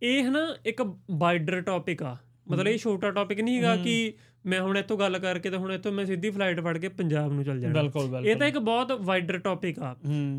ਇਹ 0.02 0.24
ਨਾ 0.24 0.56
ਇੱਕ 0.66 0.82
ਵਾਈਡਰ 1.10 1.60
ਟੌਪਿਕ 1.60 2.02
ਆ। 2.02 2.16
ਮਤਲਬ 2.50 2.66
ਇਹ 2.66 2.78
ਛੋਟਾ 2.78 3.10
ਟੌਪਿਕ 3.10 3.40
ਨਹੀਂ 3.40 3.56
ਹੈਗਾ 3.56 3.76
ਕਿ 3.76 4.12
ਮੈਂ 4.46 4.60
ਹੁਣ 4.60 4.78
ਇੱਥੋਂ 4.78 4.98
ਗੱਲ 4.98 5.18
ਕਰਕੇ 5.18 5.50
ਤੇ 5.50 5.56
ਹੁਣ 5.56 5.72
ਇੱਥੋਂ 5.72 5.92
ਮੈਂ 5.92 6.06
ਸਿੱਧੀ 6.06 6.30
ਫਲਾਈਟ 6.30 6.60
ਫੜ 6.60 6.78
ਕੇ 6.78 6.88
ਪੰਜਾਬ 6.88 7.32
ਨੂੰ 7.32 7.44
ਚੱਲ 7.44 7.60
ਜਾਣਾ। 7.60 7.74
ਇਹ 8.20 8.36
ਤਾਂ 8.36 8.46
ਇੱਕ 8.46 8.58
ਬਹੁਤ 8.58 8.92
ਵਾਈਡਰ 8.92 9.38
ਟੌਪਿਕ 9.38 9.78
ਆ। 9.78 9.96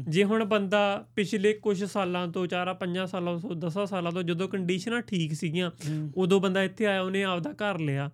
ਜੇ 0.10 0.24
ਹੁਣ 0.24 0.46
ਬੰਦਾ 0.46 1.06
ਪਿਛਲੇ 1.16 1.54
ਕੁਝ 1.54 1.84
ਸਾਲਾਂ 1.84 2.28
ਤੋਂ 2.28 2.48
ਚਾਰਾ 2.48 2.74
ਪੰਜਾਂ 2.74 3.08
ਸਾਲਾਂ 3.08 3.40
ਤੋਂ 3.40 3.56
10 3.56 3.86
ਸਾਲਾਂ 3.86 4.12
ਤੋਂ 4.12 4.24
ਜਦੋਂ 4.24 4.48
ਕੰਡੀਸ਼ਨਾਂ 4.48 5.02
ਠੀਕ 5.02 5.34
ਸੀਗੀਆਂ 5.34 5.72
ਉਦੋਂ 6.18 6.40
ਬੰਦਾ 6.40 6.64
ਇੱਥੇ 6.64 6.86
ਆਇਆ 6.86 7.02
ਉਹਨੇ 7.02 7.24
ਆਪਦਾ 7.24 7.52
ਘਰ 7.52 7.80
ਲਿਆ। 7.80 8.10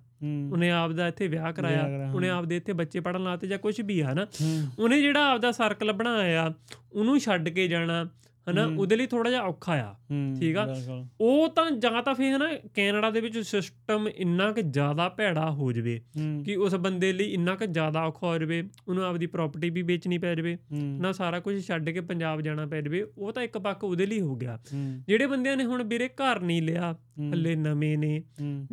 ਉਹਨੇ 0.52 0.72
ਆਪਦਾ 0.72 1.08
ਇੱਥੇ 1.08 1.28
ਵਿਆਹ 1.28 1.54
ਕਰਾਇਆ। 1.54 2.12
ਉਹਨੇ 2.16 2.30
ਆਪਦੇ 2.30 2.58
ਇੱਥੇ 2.58 2.74
ਬੱਚੇ 2.74 3.00
ਪੜਨ 3.00 3.24
ਲਾਤੇ 3.24 3.48
ਜਾਂ 3.48 3.58
ਕੁਝ 3.58 3.82
ਵੀ 3.82 4.00
ਆ 4.00 4.14
ਹੂੰ। 4.42 4.68
ਉਹਨੇ 4.80 5.02
ਜਿਹੜਾ 5.02 5.32
ਆਪਦਾ 5.32 5.52
ਸਰਕਲ 5.52 5.92
ਬਣਾਇਆ 5.92 6.54
ਉਹਨੂੰ 6.94 7.20
ਛੱਡ 7.20 7.50
ਕੇ 7.50 7.68
ਜਾਣਾ। 7.68 8.10
ਹਨਾ 8.52 8.66
ਉਹਦੇ 8.78 8.96
ਲਈ 8.96 9.06
ਥੋੜਾ 9.06 9.30
ਜਿਹਾ 9.30 9.42
ਔਖਾ 9.42 9.74
ਆ। 9.74 9.96
ਠੀਕ 10.40 10.58
ਆ। 10.58 10.76
ਉਹ 11.22 11.50
ਤਾਂ 11.50 11.72
ਜਾਂ 11.72 12.04
ਤਾਂ 12.04 12.16
ਫੇਰ 12.16 12.36
ਹਨਾ 12.36 12.46
ਕੈਨੇਡਾ 12.74 13.10
ਦੇ 13.10 13.22
ਵਿੱਚ 13.22 13.40
ਸਿਸਟਮ 13.40 14.08
ਇੰਨਾ 14.08 14.52
ਕਿ 14.52 14.62
ਜ਼ਿਆਦਾ 14.62 15.10
ਭੈੜਾ 15.10 15.52
ਹੋ 15.52 15.72
ਜਵੇ 15.72 16.02
ਕਿ 16.46 16.56
ਉਸ 16.56 16.76
ਬੰਦੇ 16.76 17.14
ਲਈ 17.14 17.26
ਇੰਨਾ 17.26 17.56
ਕਿ 17.56 17.68
ਜ਼ਿਆਦਾ 17.68 18.04
ਔਖਾ 18.04 18.28
ਹੋ 18.28 18.38
ਜਵੇ 18.38 18.64
ਉਹਨੂੰ 18.88 19.04
ਆਪਦੀ 19.04 19.26
ਪ੍ਰਾਪਰਟੀ 19.26 19.70
ਵੀ 19.70 19.82
ਵੇਚਣੀ 19.82 20.18
ਪੈ 20.18 20.36
ਜਵੇ 20.36 20.58
ਨਾ 20.72 21.12
ਸਾਰਾ 21.12 21.40
ਕੁਝ 21.40 21.68
ਛੱਡ 21.68 21.90
ਕੇ 21.90 22.02
ਪੰਜਾਬ 22.02 22.42
ਜਾਣਾ 22.42 22.66
ਪੈ 22.66 22.82
ਜਵੇ 22.82 23.06
ਉਹ 23.18 23.32
ਤਾਂ 23.32 23.44
ਇੱਕ 23.44 23.58
ਪੱਕ 23.58 23.84
ਉਹਦੇ 23.84 24.06
ਲਈ 24.06 24.22
ਹੋ 24.22 24.36
ਗਿਆ। 24.36 24.60
ਜਿਹੜੇ 25.08 25.28
ਬੰਦਿਆਂ 25.28 25.58
ਨੇ 25.58 25.64
ਹੁਣ 25.64 25.84
ਵੀਰੇ 25.84 26.08
ਘਰ 26.08 26.40
ਨਹੀਂ 26.40 26.62
ਲਿਆ 26.62 26.96
ਹੱਲੇ 27.20 27.56
ਨਵੇਂ 27.56 27.98
ਨੇ। 27.98 28.24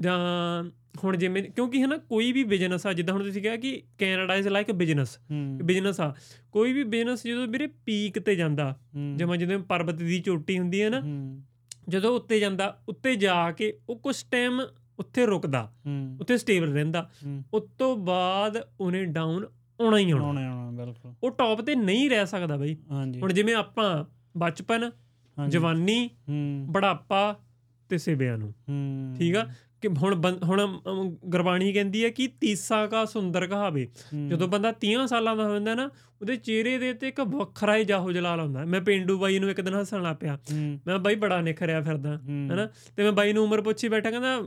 ਜਾਂ 0.00 0.18
ਹੁਣ 1.04 1.16
ਜਿਵੇਂ 1.16 1.42
ਕਿਉਂਕਿ 1.42 1.82
ਹਨਾ 1.84 1.96
ਕੋਈ 1.96 2.32
ਵੀ 2.32 2.44
ਬਿਜ਼ਨਸ 2.44 2.86
ਆ 2.86 2.92
ਜਿੱਦਾਂ 2.92 3.14
ਹੁਣ 3.14 3.22
ਤੁਸੀਂ 3.22 3.42
ਕਿਹਾ 3.42 3.56
ਕਿ 3.56 3.82
Canada 3.98 4.34
is 4.34 4.48
like 4.48 4.70
a 4.70 4.72
business 4.72 5.18
business 5.62 6.00
ਆ। 6.00 6.14
ਕੋਈ 6.52 6.72
ਵੀ 6.72 6.84
ਬਿਜ਼ਨਸ 6.84 7.26
ਜਦੋਂ 7.26 7.46
ਵੀਰੇ 7.46 7.66
ਪੀਕ 7.66 8.18
ਤੇ 8.18 8.34
ਜਾਂਦਾ 8.36 8.76
ਜਿਵੇਂ 9.16 9.38
ਜਿਵੇਂ 9.38 9.58
ਪਰਬਤ 9.58 9.94
ਦੀ 9.94 10.20
ਚੋਟੀ 10.20 10.58
ਹੁੰਦੀ 10.58 10.82
ਹੈ 10.82 10.90
ਨਾ 10.90 11.02
ਜਦੋਂ 11.88 12.16
ਉੱਤੇ 12.16 12.40
ਜਾਂਦਾ 12.40 12.80
ਉੱਤੇ 12.88 13.16
ਜਾ 13.16 13.50
ਕੇ 13.50 13.78
ਉਹ 13.88 13.96
ਕੁਝ 13.96 14.24
ਟਾਈਮ 14.30 14.60
ਉੱਥੇ 14.98 15.26
ਰੁਕਦਾ 15.26 15.72
ਉੱਥੇ 16.20 16.38
ਸਟੇਬਲ 16.38 16.72
ਰਹਿੰਦਾ। 16.72 17.10
ਉਸ 17.54 17.62
ਤੋਂ 17.78 17.96
ਬਾਅਦ 17.96 18.68
ਉਹਨੇ 18.80 19.04
ਡਾਊਨ 19.04 19.46
ਆਉਣਾ 19.80 19.98
ਹੀ 19.98 20.10
ਆਉਣਾ। 20.10 20.24
ਆਉਣਾ 20.24 20.40
ਆਉਣਾ 20.40 20.84
ਬਿਲਕੁਲ। 20.84 21.14
ਉਹ 21.22 21.30
ਟੌਪ 21.30 21.60
ਤੇ 21.60 21.74
ਨਹੀਂ 21.74 22.10
ਰਹਿ 22.10 22.26
ਸਕਦਾ 22.26 22.56
ਬਈ। 22.56 22.76
ਹੁਣ 23.22 23.32
ਜਿਵੇਂ 23.32 23.54
ਆਪਾਂ 23.54 24.04
ਬਚਪਨ 24.38 24.90
ਜਵਾਨੀ 25.48 26.10
ਬੁਢਾਪਾ 26.66 27.40
ਤੇ 27.92 27.98
ਸਿਵਿਆਂ 27.98 28.38
ਨੂੰ। 28.38 28.54
ਠੀਕ 29.18 29.36
ਆ? 29.36 29.46
ਕਿ 29.80 29.88
ਹੁਣ 29.88 30.36
ਹੁਣ 30.42 30.80
ਗੁਰਬਾਣੀ 31.24 31.72
ਕਹਿੰਦੀ 31.72 32.04
ਹੈ 32.04 32.10
ਕਿ 32.10 32.26
ਤੀਸਾ 32.26 32.86
ਕਾ 32.86 33.04
ਸੁੰਦਰ 33.04 33.46
ਕਹਾਵੇ। 33.46 33.88
ਜਦੋਂ 34.28 34.48
ਬੰਦਾ 34.48 34.72
30 34.72 35.06
ਸਾਲਾਂ 35.06 35.36
ਦਾ 35.36 35.44
ਹੋ 35.44 35.52
ਜਾਂਦਾ 35.52 35.74
ਨਾ 35.74 35.90
ਉਹਦੇ 36.20 36.36
ਚਿਹਰੇ 36.36 36.78
ਦੇ 36.78 36.92
ਤੇ 36.92 37.08
ਇੱਕ 37.08 37.20
ਵੱਖਰਾ 37.20 37.76
ਹੀ 37.76 37.84
ਜਾਹੋ 37.84 38.12
ਜਲਾਲ 38.12 38.40
ਹੁੰਦਾ 38.40 38.64
ਮੈਂ 38.64 38.80
ਪਿੰਡੂ 38.80 39.18
ਬਾਈ 39.18 39.38
ਨੂੰ 39.38 39.50
ਇੱਕ 39.50 39.60
ਦਿਨ 39.60 39.74
ਹੱਸਣ 39.74 40.02
ਲੱਗ 40.02 40.16
ਪਿਆ। 40.16 40.38
ਹੂੰ। 40.52 40.80
ਮੈਂ 40.86 40.98
ਬਾਈ 40.98 41.14
ਬੜਾ 41.14 41.40
ਨਿਖਰਿਆ 41.40 41.80
ਫਿਰਦਾ 41.80 42.18
ਹੈਨਾ? 42.18 42.68
ਤੇ 42.96 43.02
ਮੈਂ 43.02 43.12
ਬਾਈ 43.12 43.32
ਨੂੰ 43.32 43.44
ਉਮਰ 43.44 43.62
ਪੁੱਛੀ 43.62 43.88
ਬੈਠਾ 43.88 44.10
ਕਹਿੰਦਾ 44.10 44.42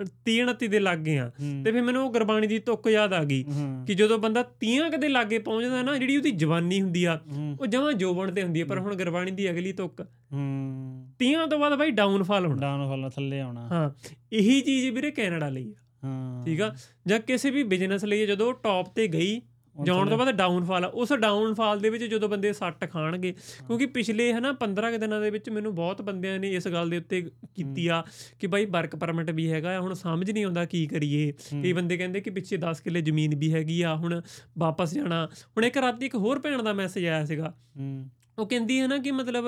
30 0.00 0.38
29 0.42 0.68
ਦੇ 0.68 0.80
ਲੱਗ 0.80 0.98
ਗਿਆ 0.98 1.30
ਹੂੰ, 1.40 1.64
ਤੇ 1.64 1.72
ਫਿਰ 1.72 1.82
ਮੈਨੂੰ 1.82 2.06
ਉਹ 2.06 2.12
ਗੁਰਬਾਣੀ 2.12 2.46
ਦੀ 2.46 2.58
ਤੁਕ 2.58 2.86
ਯਾਦ 2.86 3.12
ਆ 3.12 3.24
ਗਈ 3.24 3.44
ਕਿ 3.86 3.94
ਜਦੋਂ 3.94 4.18
ਬੰਦਾ 4.18 4.44
30 4.60 4.90
ਕਦੇ 4.90 5.08
ਲਾਗੇ 5.08 5.38
ਪਹੁੰਚਦਾ 5.38 5.82
ਨਾ 5.82 5.96
ਜਿਹੜੀ 5.98 6.16
ਉਹਦੀ 6.16 6.30
ਜਵਾਨੀ 6.30 6.82
ਹੁੰਦੀ 6.82 7.04
ਆ 7.04 7.20
ਉਹ 7.60 7.66
ਜਮਾਂ 7.66 7.92
ਜੋਬਣ 7.92 8.30
ਤੇ 8.30 8.42
ਹੁੰਦੀ 8.42 8.60
ਆ 8.60 8.64
ਪਰ 8.64 8.78
ਹੁਣ 8.78 8.96
ਗੁਰਬਾਣੀ 8.96 9.30
ਦੀ 9.30 9.50
ਅਗਲੀ 9.50 9.72
ਤੁਕ 9.72 10.00
ਹੂੰ। 10.00 11.12
30 11.22 11.46
ਤੋਂ 11.50 11.58
ਬਾਅਦ 11.58 11.74
ਬਾਈ 11.74 11.90
ਡਾਊਨਫਾਲ 11.90 12.46
ਹੋਣਾ। 12.46 12.60
ਡਾਊਨ 12.60 12.86
ਫਾਲ 12.88 13.10
ਥੱਲੇ 13.10 13.40
ਆਉਣਾ। 13.40 13.60
ਹਾਂ 13.60 13.90
ਇਹੀ 14.32 14.60
ਚੀਜ਼ 14.60 14.90
ਵੀਰੇ 14.90 15.10
ਕੈਨੇਡਾ 15.10 15.48
ਲਈ 15.48 15.72
ਆ। 15.72 15.74
ਹਾਂ। 16.04 16.44
ਠੀਕ 16.44 16.60
ਆ? 16.60 16.74
ਜਾਂ 17.06 17.20
ਕਿਸੇ 17.20 17.50
ਵੀ 17.50 17.62
ਬਿਜ਼ਨਸ 17.62 18.04
ਲਈ 18.04 18.26
ਜਦੋਂ 18.26 18.54
ਟੌਪ 18.54 18.94
ਤੇ 18.94 19.08
ਗਈ 19.08 19.40
ਜਾਣ 19.84 20.08
ਤੋਂ 20.08 20.18
ਬਾਅਦ 20.18 20.30
ਡਾਊਨਫਾਲ 20.30 20.84
ਆ। 20.84 20.88
ਉਸ 20.88 21.12
ਡਾਊਨਫਾਲ 21.12 21.80
ਦੇ 21.80 21.90
ਵਿੱਚ 21.90 22.04
ਜਦੋਂ 22.04 22.28
ਬੰਦੇ 22.28 22.52
ਸੱਟ 22.52 22.90
ਖਾਣਗੇ 22.90 23.32
ਕਿਉਂਕਿ 23.66 23.86
ਪਿਛਲੇ 23.86 24.32
ਹਨਾ 24.32 24.52
15 24.52 24.90
ਕੁ 24.90 24.98
ਦਿਨਾਂ 24.98 25.20
ਦੇ 25.20 25.30
ਵਿੱਚ 25.30 25.50
ਮੈਨੂੰ 25.50 25.74
ਬਹੁਤ 25.74 26.02
ਬੰਦਿਆਂ 26.02 26.38
ਨੇ 26.38 26.52
ਇਸ 26.52 26.68
ਗੱਲ 26.68 26.90
ਦੇ 26.90 26.98
ਉੱਤੇ 26.98 27.30
ਕੀਤੀ 27.54 27.88
ਆ 27.88 28.04
ਕਿ 28.38 28.46
ਬਾਈ 28.46 28.64
ਵਰਕ 28.64 28.96
ਪਰਮਿਟ 28.96 29.30
ਵੀ 29.30 29.52
ਹੈਗਾ 29.52 29.80
ਹੁਣ 29.80 29.94
ਸਮਝ 29.94 30.30
ਨਹੀਂ 30.30 30.44
ਆਉਂਦਾ 30.44 30.64
ਕੀ 30.64 30.86
ਕਰੀਏ। 30.86 31.32
ਕਈ 31.32 31.72
ਬੰਦੇ 31.72 31.96
ਕਹਿੰਦੇ 31.96 32.20
ਕਿ 32.20 32.30
ਪਿੱਛੇ 32.30 32.56
10 32.56 32.80
ਕਿੱਲੇ 32.84 33.00
ਜ਼ਮੀਨ 33.00 33.34
ਵੀ 33.36 33.52
ਹੈਗੀ 33.54 33.82
ਆ 33.82 33.94
ਹੁਣ 33.96 34.20
ਵਾਪਸ 34.58 34.94
ਜਾਣਾ। 34.94 35.26
ਹੁਣ 35.26 35.64
ਇੱਕ 35.64 35.76
ਰਾਤੀ 35.76 36.06
ਇੱਕ 36.06 36.14
ਹੋਰ 36.14 36.38
ਭੈਣ 36.38 36.62
ਦਾ 36.62 36.72
ਮੈਸੇਜ 36.72 37.06
ਆਇਆ 37.06 37.24
ਸੀਗਾ। 37.24 37.54
ਹੂੰ। 37.76 38.10
ਉਹ 38.38 38.46
ਕਹਿੰਦੀ 38.46 38.80
ਹੈ 38.80 38.86
ਨਾ 38.86 38.98
ਕਿ 38.98 39.10
ਮਤਲਬ 39.10 39.44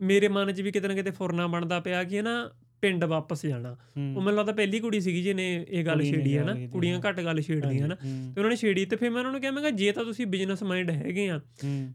ਮੇਰੇ 0.00 0.28
ਮਨ 0.28 0.52
'ਚ 0.52 0.60
ਵੀ 0.60 0.72
ਕਿਤੇ 0.72 0.88
ਨਾ 0.88 0.94
ਕਿਤੇ 0.94 1.10
ਫੁਰਨਾ 1.10 1.46
ਬਣਦਾ 1.46 1.80
ਪਿਆ 1.80 2.04
ਕਿ 2.04 2.20
ਹਨਾ 2.20 2.50
ਪਿੰਡ 2.80 3.04
ਵਾਪਸ 3.04 3.46
ਜਾਣਾ। 3.46 3.70
ਉਹ 4.16 4.22
ਮੈਨੂੰ 4.22 4.34
ਲੱਗਦਾ 4.34 4.52
ਪਹਿਲੀ 4.52 4.80
ਕੁੜੀ 4.80 5.00
ਸੀਗੀ 5.00 5.22
ਜਿਹਨੇ 5.22 5.66
ਇਹ 5.68 5.84
ਗੱਲ 5.84 6.02
ਛੇੜੀ 6.02 6.36
ਹੈ 6.38 6.44
ਨਾ 6.44 6.52
ਕੁੜੀਆਂ। 6.68 7.00
ਘੱਟ 7.08 7.20
ਗੱਲ 7.20 7.40
ਛੇੜਦੀਆਂ 7.40 7.88
ਨਾ 7.88 7.94
ਤੇ 7.94 8.40
ਉਹਨਾਂ 8.40 8.50
ਨੇ 8.50 8.56
ਛੇੜੀ 8.56 8.84
ਤੇ 8.84 8.96
ਫਿਰ 8.96 9.10
ਮੈਂ 9.10 9.18
ਉਹਨਾਂ 9.18 9.32
ਨੂੰ 9.32 9.40
ਕਿਹਾ 9.40 9.52
ਮੈਂ 9.52 9.62
ਕਿਹਾ 9.62 9.70
ਜੇ 9.70 9.92
ਤਾਂ 9.92 10.04
ਤੁਸੀਂ 10.04 10.26
ਬਿਜ਼ਨਸ 10.26 10.62
ਮਾਈਂਡ 10.62 10.90
ਹੈਗੇ 10.90 11.30
ਆ 11.30 11.40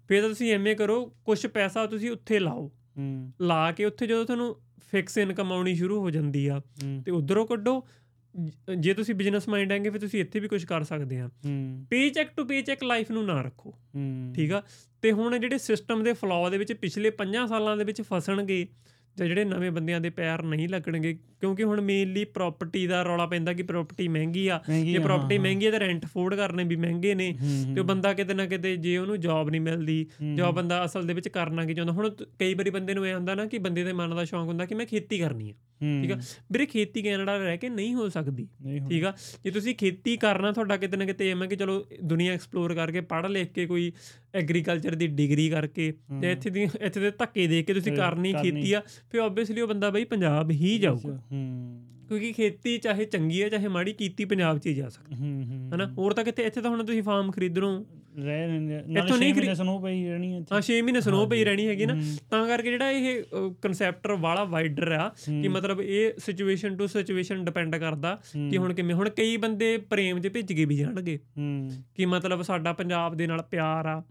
ਫਿਰ 0.08 0.22
ਤਾਂ 0.22 0.30
ਤੁਸੀਂ 0.30 0.54
ਐਵੇਂ 0.54 0.76
ਕਰੋ 0.76 1.14
ਕੁਝ 1.26 1.48
ਪੈਸਾ 1.48 1.86
ਤੁਸੀਂ 1.86 2.12
ਉੱਥੇ 2.12 2.40
ਲਾਓ। 2.40 2.72
ਲਾ 3.42 3.72
ਕੇ 3.72 3.86
ਉੱਥੇ 3.86 4.08
ਜਦੋਂ 4.08 4.26
ਤੁਹਾਨੂੰ 4.26 4.56
ਫਿਕਸ 4.92 5.18
ਇਨਕਮ 5.18 5.52
ਆਉਣੀ 5.52 5.76
ਸ਼ੁਰੂ 5.76 6.00
ਹੋ 6.00 6.10
ਜਾਂਦੀ 6.10 6.48
ਆ 6.48 6.62
ਤੇ 7.06 7.12
ਉਧਰੋਂ 7.12 7.48
ਕੱਢੋ। 7.48 7.88
ਜ- 8.80 8.94
ਤੁਸੀਂ 8.96 9.16
ਬਿਜ਼ਨਸ 9.16 9.50
ਮਾਈਂਡ 9.50 9.72
ਹੈਗੇ 9.72 9.90
ਫਿਰ 9.90 10.00
ਤੁਸੀਂ 10.00 10.20
ਇੱਥੇ 10.22 10.40
ਵੀ 10.40 10.48
ਕੁਝ 10.48 10.66
ਕਰ 10.66 10.84
ਸਕਦੇ 10.84 11.20
ਆ। 11.20 11.30
ਪੇ 11.90 12.10
check 12.10 12.30
to 12.38 12.46
pay 12.46 12.62
check 12.62 12.84
life 12.84 13.12
ਨੂੰ 13.12 13.26
ਨਾ 13.26 13.42
ਰੱਖੋ। 13.42 13.74
ਠੀਕ 14.36 14.52
ਆ? 14.52 14.64
ਤੇ 15.02 15.12
ਹੁਣ 15.12 15.40
ਜਿਹੜੇ 15.40 15.58
ਸਿਸਟਮ 15.58 16.04
ਦੇ 16.04 16.14
ਫਲੋ 16.14 16.50
ਦੇ 16.50 16.58
ਵਿੱਚ 16.58 16.74
ਪਿਛਲੇ 16.74 17.10
5 17.10 17.48
ਸਾਲਾਂ 17.48 17.78
ਦੇ 17.78 17.84
ਵਿੱਚ 17.84 18.02
ਫਸਣਗੇ 18.02 18.68
ਜਾਂ 19.18 19.28
ਜਿਹੜੇ 19.28 19.44
ਨਵੇਂ 19.46 19.72
ਬੰਦਿਆਂ 19.72 20.00
ਦੇ 20.02 20.10
ਪੈਰ 20.10 20.42
ਨਹੀਂ 20.44 20.68
ਲੱਗਣਗੇ 20.70 21.14
ਕਿਉਂਕਿ 21.42 21.64
ਹੁਣ 21.64 21.82
ਮੇਨਲੀ 21.82 22.24
ਪ੍ਰਾਪਰਟੀ 22.26 22.88
ਦਾ 22.88 23.04
ਰੌਲਾ 23.04 23.26
ਪੈਂਦਾ 23.26 23.54
ਕਿ 23.54 23.64
ਪ੍ਰਾਪਰਟੀ 23.64 24.08
ਮਹਿੰਗੀ 24.08 24.48
ਆ। 24.48 24.60
ਜੇ 24.70 24.98
ਆ, 24.98 25.02
ਪ੍ਰਾਪਰਟੀ 25.02 25.38
ਮਹਿੰਗੀ 25.38 25.66
ਹੈ 25.66 25.72
ਤਾਂ 25.72 25.80
ਰੈਂਟ 25.80 26.06
ਅਫੋਰਡ 26.06 26.36
ਕਰਨੇ 26.36 26.64
ਵੀ 26.64 26.76
ਮਹਿੰਗੇ 26.76 27.16
ਨੇ 27.16 27.32
ਤੇ 27.76 27.80
ਉਹ 27.80 27.86
ਬੰਦਾ 27.86 28.14
ਕਿਤੇ 28.14 28.34
ਨਾ 28.34 28.46
ਕਿਤੇ 28.46 28.76
ਜੇ 28.78 28.98
ਉਹਨੂੰ 28.98 29.20
ਜੌਬ 29.20 29.50
ਨਹੀਂ 29.50 29.62
ਮਿਲਦੀ 29.62 30.06
ਹੂੰ, 30.22 30.36
ਜਾਂ 30.36 30.48
ਉਹ 30.48 30.54
ਬੰਦਾ 30.54 30.86
ਅਸਲ 30.86 31.08
ਦੇ 31.08 31.14
ਵਿੱਚ 31.14 31.28
ਕਰਨਾ 31.28 31.66
ਕੀ 31.66 31.74
ਚਾਹੁੰਦਾ 31.74 31.94
ਹੁਣ 31.94 32.10
ਤ- 32.10 32.28
ਕਈ 32.40 32.54
ਵਾਰੀ 32.54 32.70
ਬੰਦੇ 32.70 32.94
ਨੂੰ 32.94 33.08
ਇਹ 33.08 33.14
ਹੁੰਦਾ 33.14 33.36
ਨਾ 33.36 33.46
ਕਿ 33.46 33.58
ਬੰਦੇ 33.60 33.84
ਦੇ 33.84 33.94
ਮਨ 33.94 34.16
ਦਾ 34.16 34.26
ਸ਼ੌਂਕ 34.26 34.48
ਹੁੰਦਾ 34.48 34.66
ਕਿ 34.66 34.76
ਮੈਂ 34.76 34.86
ਖੇਤੀ 34.86 35.20
ਕਰਨੀ 35.20 35.52
ਹੂੰ, 35.52 35.58
ਠੀਕ 36.02 36.12
ਆ? 36.12 36.16
ਵੀਰੇ 36.52 36.66
ਖੇਤੀ 36.66 37.02
ਕੈਨੇਡਾ 37.02 37.38
ਰਹਿ 37.38 37.58
ਕੇ 37.58 37.70
ਨਹੀਂ 37.70 37.94
ਹੋ 37.94 38.10
ਸਕਦੀ। 38.10 38.48
ਠੀਕ 38.90 39.04
ਆ? 39.04 39.14
ਜੇ 39.44 39.52
ਤੁਸੀਂ 39.52 39.76
ਖੇਤੀ 39.76 40.18
ਕਰਨਾ 40.18 40.52
ਤੁਹਾਡਾ 40.52 40.78
ਕਿਤੇ 40.78 40.98
ਨਾ 40.98 41.06
ਕਿਤੇ 41.06 41.32
ਐਵੇਂ 41.32 41.50
ਕਿ 41.50 41.56
ਚਲੋ 41.56 41.86
ਦੁਨੀਆ 42.04 42.34
ਐਕਸਪਲੋਰ 42.34 42.74
ਕਰਕੇ 42.74 43.02
ਪੜ੍ਹ 43.02 43.28
ਲਿਖ 43.28 43.52
ਕੇ 43.52 43.66
ਕੋਈ 43.66 43.92
ਐਗਰੀਕਲਚਰ 44.36 44.96
ਦੀ 44.96 45.08
ਡਿਗਰੀ 45.08 45.50
ਕਰਕੇ 45.50 45.94
ਤੇ 46.22 46.32
ਇੱਥੇ 46.32 46.50
ਦੀ 46.50 46.68
ਇੱਥੇ 46.82 47.00
ਦੇ 47.00 47.12
ਧੱਕੇ 47.12 47.48
ਦੇ 47.48 47.64
ਕੇ 47.64 47.74
ਤੁਸੀਂ 47.74 47.94
ਕਰਨੀ। 47.94 48.34
ਖੇਤੀ 48.34 48.74
ਆ 48.74 48.82
ਫਿਰ 49.12 49.22
ਆਬਵੀਅਸਲੀ 49.22 49.62
ਉਹ 49.62 49.68
ਬੰਦਾ 49.68 49.90
ਬਈ 49.90 50.04
ਪੰਜਾਬ 50.04 50.52
ਹੀ 50.52 50.78
ਜਾਊਗਾ। 50.78 51.22
ਹੂੰ। 51.32 51.86
ਕਿਉਂਕਿ 52.08 52.32
ਖੇਤੀ 52.32 52.78
ਚਾਹੇ 52.78 53.06
ਚੰਗੀ 53.06 53.44
ਹੈ 53.44 53.50
ਚਾਹੇ 53.50 53.68
ਮਾੜੀ 53.68 53.94
ਕੀਤੀ 53.94 54.26
ਪੰਜਾਬ 54.26 54.58
'ਚ 54.58 54.68
ਹੀ 54.68 54.74
ਜਾ 54.74 54.90
ਸਕਦਾ। 54.90 55.16
ਹੂੰ 55.16 55.44
ਹੂੰ। 55.44 55.72
ਹਨਾ? 55.76 55.94
ਹੋਰ 55.98 56.14
ਤਾਂ 56.14 56.24
ਕਿਤੇ 56.24 56.44
ਇੱਥੇ 56.44 56.62
ਤਾਂ 56.62 56.72
ਹੁਣ 56.72 56.86
ਤੁਸੀਂ 56.86 57.04
ਫਾਰਮ 57.04 57.32
ਖਰੀਦਣੋ 57.32 57.86
ਰਹਿ 58.18 58.46
ਇੱਥੋਂ 58.46 59.18
ਨਹੀਂ 59.18 59.18
ਛੇ 59.18 59.18
ਖਰੀ- 59.18 59.36
ਮਹੀਨੇ 59.36 59.56
ਸਨੋ 59.56 59.80
ਪਈ 59.80 60.04
ਰਹਿਣੀ 60.08 60.34
ਹੈ 60.34 60.40
ਹਾਂ 60.52 60.62
6 60.62 60.82
ਮਹੀਨੇ 60.82 61.02
ਸਨੋ 61.02 61.26
ਪਈ 61.26 61.44
ਰਹਿਣੀ 61.44 61.68
ਹੈਗੀ 61.68 61.86
ਨਾ। 61.86 61.94
ਤਾਂ 62.30 62.48
ਕਰਕੇ 62.48 62.72
ਜਿਹੜਾ 62.72 62.92
ਇਹ 62.92 63.24
ਕਨਸੈਪਟ 63.62 64.08
ਵਾਲਾ 64.08 64.44
ਵਾਈਡਰ 64.44 64.92
ਆ 64.92 65.10
ਕਿ 65.42 65.48
ਮਤਲਬ 65.48 65.82
ਇਹ 65.82 66.12
ਸਿਚੁਏਸ਼ਨ 66.18 66.76
ਟੂ 66.76 66.88
ਸਿਚੁਏਸ਼ਨ 66.88 67.46
ਡਿਪੈਂਡ 67.46 67.76
ਕਰਦਾ 67.76 68.20
ਕਿ 68.52 68.58
ਹੁਣ 68.58 68.74
ਕਿਵੇਂ 68.74 68.96
ਹੁਣ 68.96 69.10
ਕਈ 69.10 69.38
ਬੰਦੇ 69.38 69.78
ਪ੍ਰੇਮ 69.78 70.20
'ਚ 70.20 70.28
ਭਿੱਜ 70.28 70.54
ਕੇ 70.54 70.66
ਵੀ 70.66 70.76
ਜਾਣਗੇ। 70.78 71.20
ਕਿ 71.96 72.06
ਮਤਲਬ 72.06 72.42
ਸਾਡਾ 72.42 72.74
ਪੰਜਾਬ 72.74 73.16
ਦੇ 73.16 73.28
ਨਾਲ 73.28 73.42
ਪਿਆਰ 73.42 73.86
ਆ। 73.86 74.04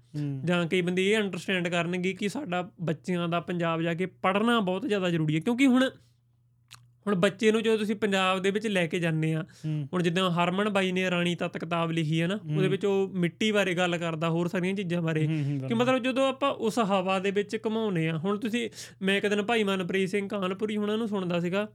ਜਾਂ 0.44 0.66
ਕਈ 0.66 0.80
ਬੰਦੇ 0.80 1.10
ਇਹ 1.10 1.18
ਅੰਡਰਸਟੈਂਡ 1.18 1.68
ਕਰਨਗੇ 1.68 2.12
ਕਿ 2.12 2.28
ਸਾਡਾ 2.28 2.70
ਬੱਚਿਆਂ 2.80 3.28
ਦਾ 3.28 3.40
ਪੰਜਾਬ 3.40 3.82
ਜਾ 3.82 3.94
ਕੇ 3.94 4.06
ਪੜ੍ਹਨਾ 4.06 4.60
ਬਹੁਤ 4.60 4.86
ਜ਼ਿਆਦਾ 4.86 5.10
ਜ਼ਰੂਰੀ 5.10 5.34
ਹੈ 5.34 5.40
ਕਿਉਂਕਿ 5.40 5.66
ਹੁਣ 5.66 5.90
ਹੁਣ 7.06 7.14
ਬੱਚੇ 7.14 7.52
ਨੂੰ 7.52 7.62
ਜਦੋਂ 7.62 7.78
ਤੁਸੀਂ 7.78 7.96
ਪੰਜਾਬ 7.96 8.38
ਦੇ 8.38 8.50
ਵਿੱਚ 8.50 8.66
ਲੈ 8.66 8.86
ਕੇ 8.86 8.98
ਜਾਂਦੇ 8.98 9.34
ਆ 9.34 9.44
ਹੁਣ 9.66 10.02
ਜਿੱਦਾਂ 10.02 10.30
ਹਰਮਨ 10.30 10.68
ਬਾਈ 10.68 10.92
ਨੇ 10.92 11.10
ਰਾਣੀ 11.10 11.34
ਤੱਤ 11.34 11.58
ਕਿਤਾਬ 11.58 11.90
ਲਿਖੀ 11.90 12.20
ਹੈ 12.20 12.26
ਨਾ 12.26 12.38
ਉਹਦੇ 12.56 12.68
ਵਿੱਚ 12.68 12.84
ਉਹ 12.84 13.08
ਮਿੱਟੀ 13.08 13.52
ਬਾਰੇ 13.52 13.74
ਗੱਲ 13.74 13.98
ਕਰਦਾ 13.98 14.28
ਹੋਰ 14.30 14.48
ਸਾਰੀਆਂ 14.48 14.74
ਚੀਜ਼ਾਂ 14.74 15.02
ਬਾਰੇ 15.02 15.26
ਕਿ 15.68 15.74
ਮਤਲਬ 15.74 16.02
ਜਦੋਂ 16.02 16.28
ਆਪਾਂ 16.28 16.50
ਉਸ 16.50 16.78
ਹਵਾ 16.78 17.18
ਦੇ 17.18 17.30
ਵਿੱਚ 17.30 17.58
ਘਮਾਉਨੇ 17.66 18.08
ਆ 18.08 18.18
ਹੁਣ 18.18 18.38
ਤੁਸੀਂ 18.38 18.70
ਮੈਂ 19.02 19.16
ਇੱਕ 19.16 19.26
ਦਿਨ 19.26 19.42
ਭਾਈ 19.42 19.64
ਮਨਪ੍ਰੀਤ 19.64 20.08
ਸਿੰਘ 20.08 20.28
ਕਾਨਪੁਰੀ 20.28 20.76
ਹੁਣਾਂ 20.76 20.98
ਨੂੰ 20.98 21.08
ਸੁਣਦਾ 21.08 21.40
ਸੀਗਾ 21.40 21.68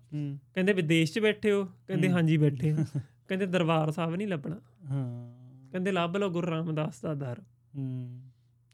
ਕਹਿੰਦੇ 0.53 0.73
ਵਿਦੇਸ਼ 0.73 1.13
'ਚ 1.13 1.19
ਬੈਠੇ 1.19 1.51
ਹੋ 1.51 1.65
ਕਹਿੰਦੇ 1.88 2.09
ਹਾਂਜੀ 2.09 2.38
ਬੈਠੇ 2.38 2.71
ਆ 2.71 2.86
ਕਹਿੰਦੇ 3.27 3.45
ਦਰਬਾਰ 3.45 3.91
ਸਾਹਿਬ 3.91 4.15
ਨਹੀਂ 4.15 4.27
ਲੱਭਣਾ। 4.27 4.59
ਹਾਂ। 4.91 5.39
ਕਹਿੰਦੇ 5.71 5.91
ਲੱਭ 5.91 6.17
ਲਓ 6.17 6.30
ਗੁਰੂ 6.30 6.51
ਰਾਮਦਾਸ 6.51 7.01
ਦਾ 7.01 7.13
ਦਰ। 7.13 7.39
ਹੂੰ। 7.75 8.21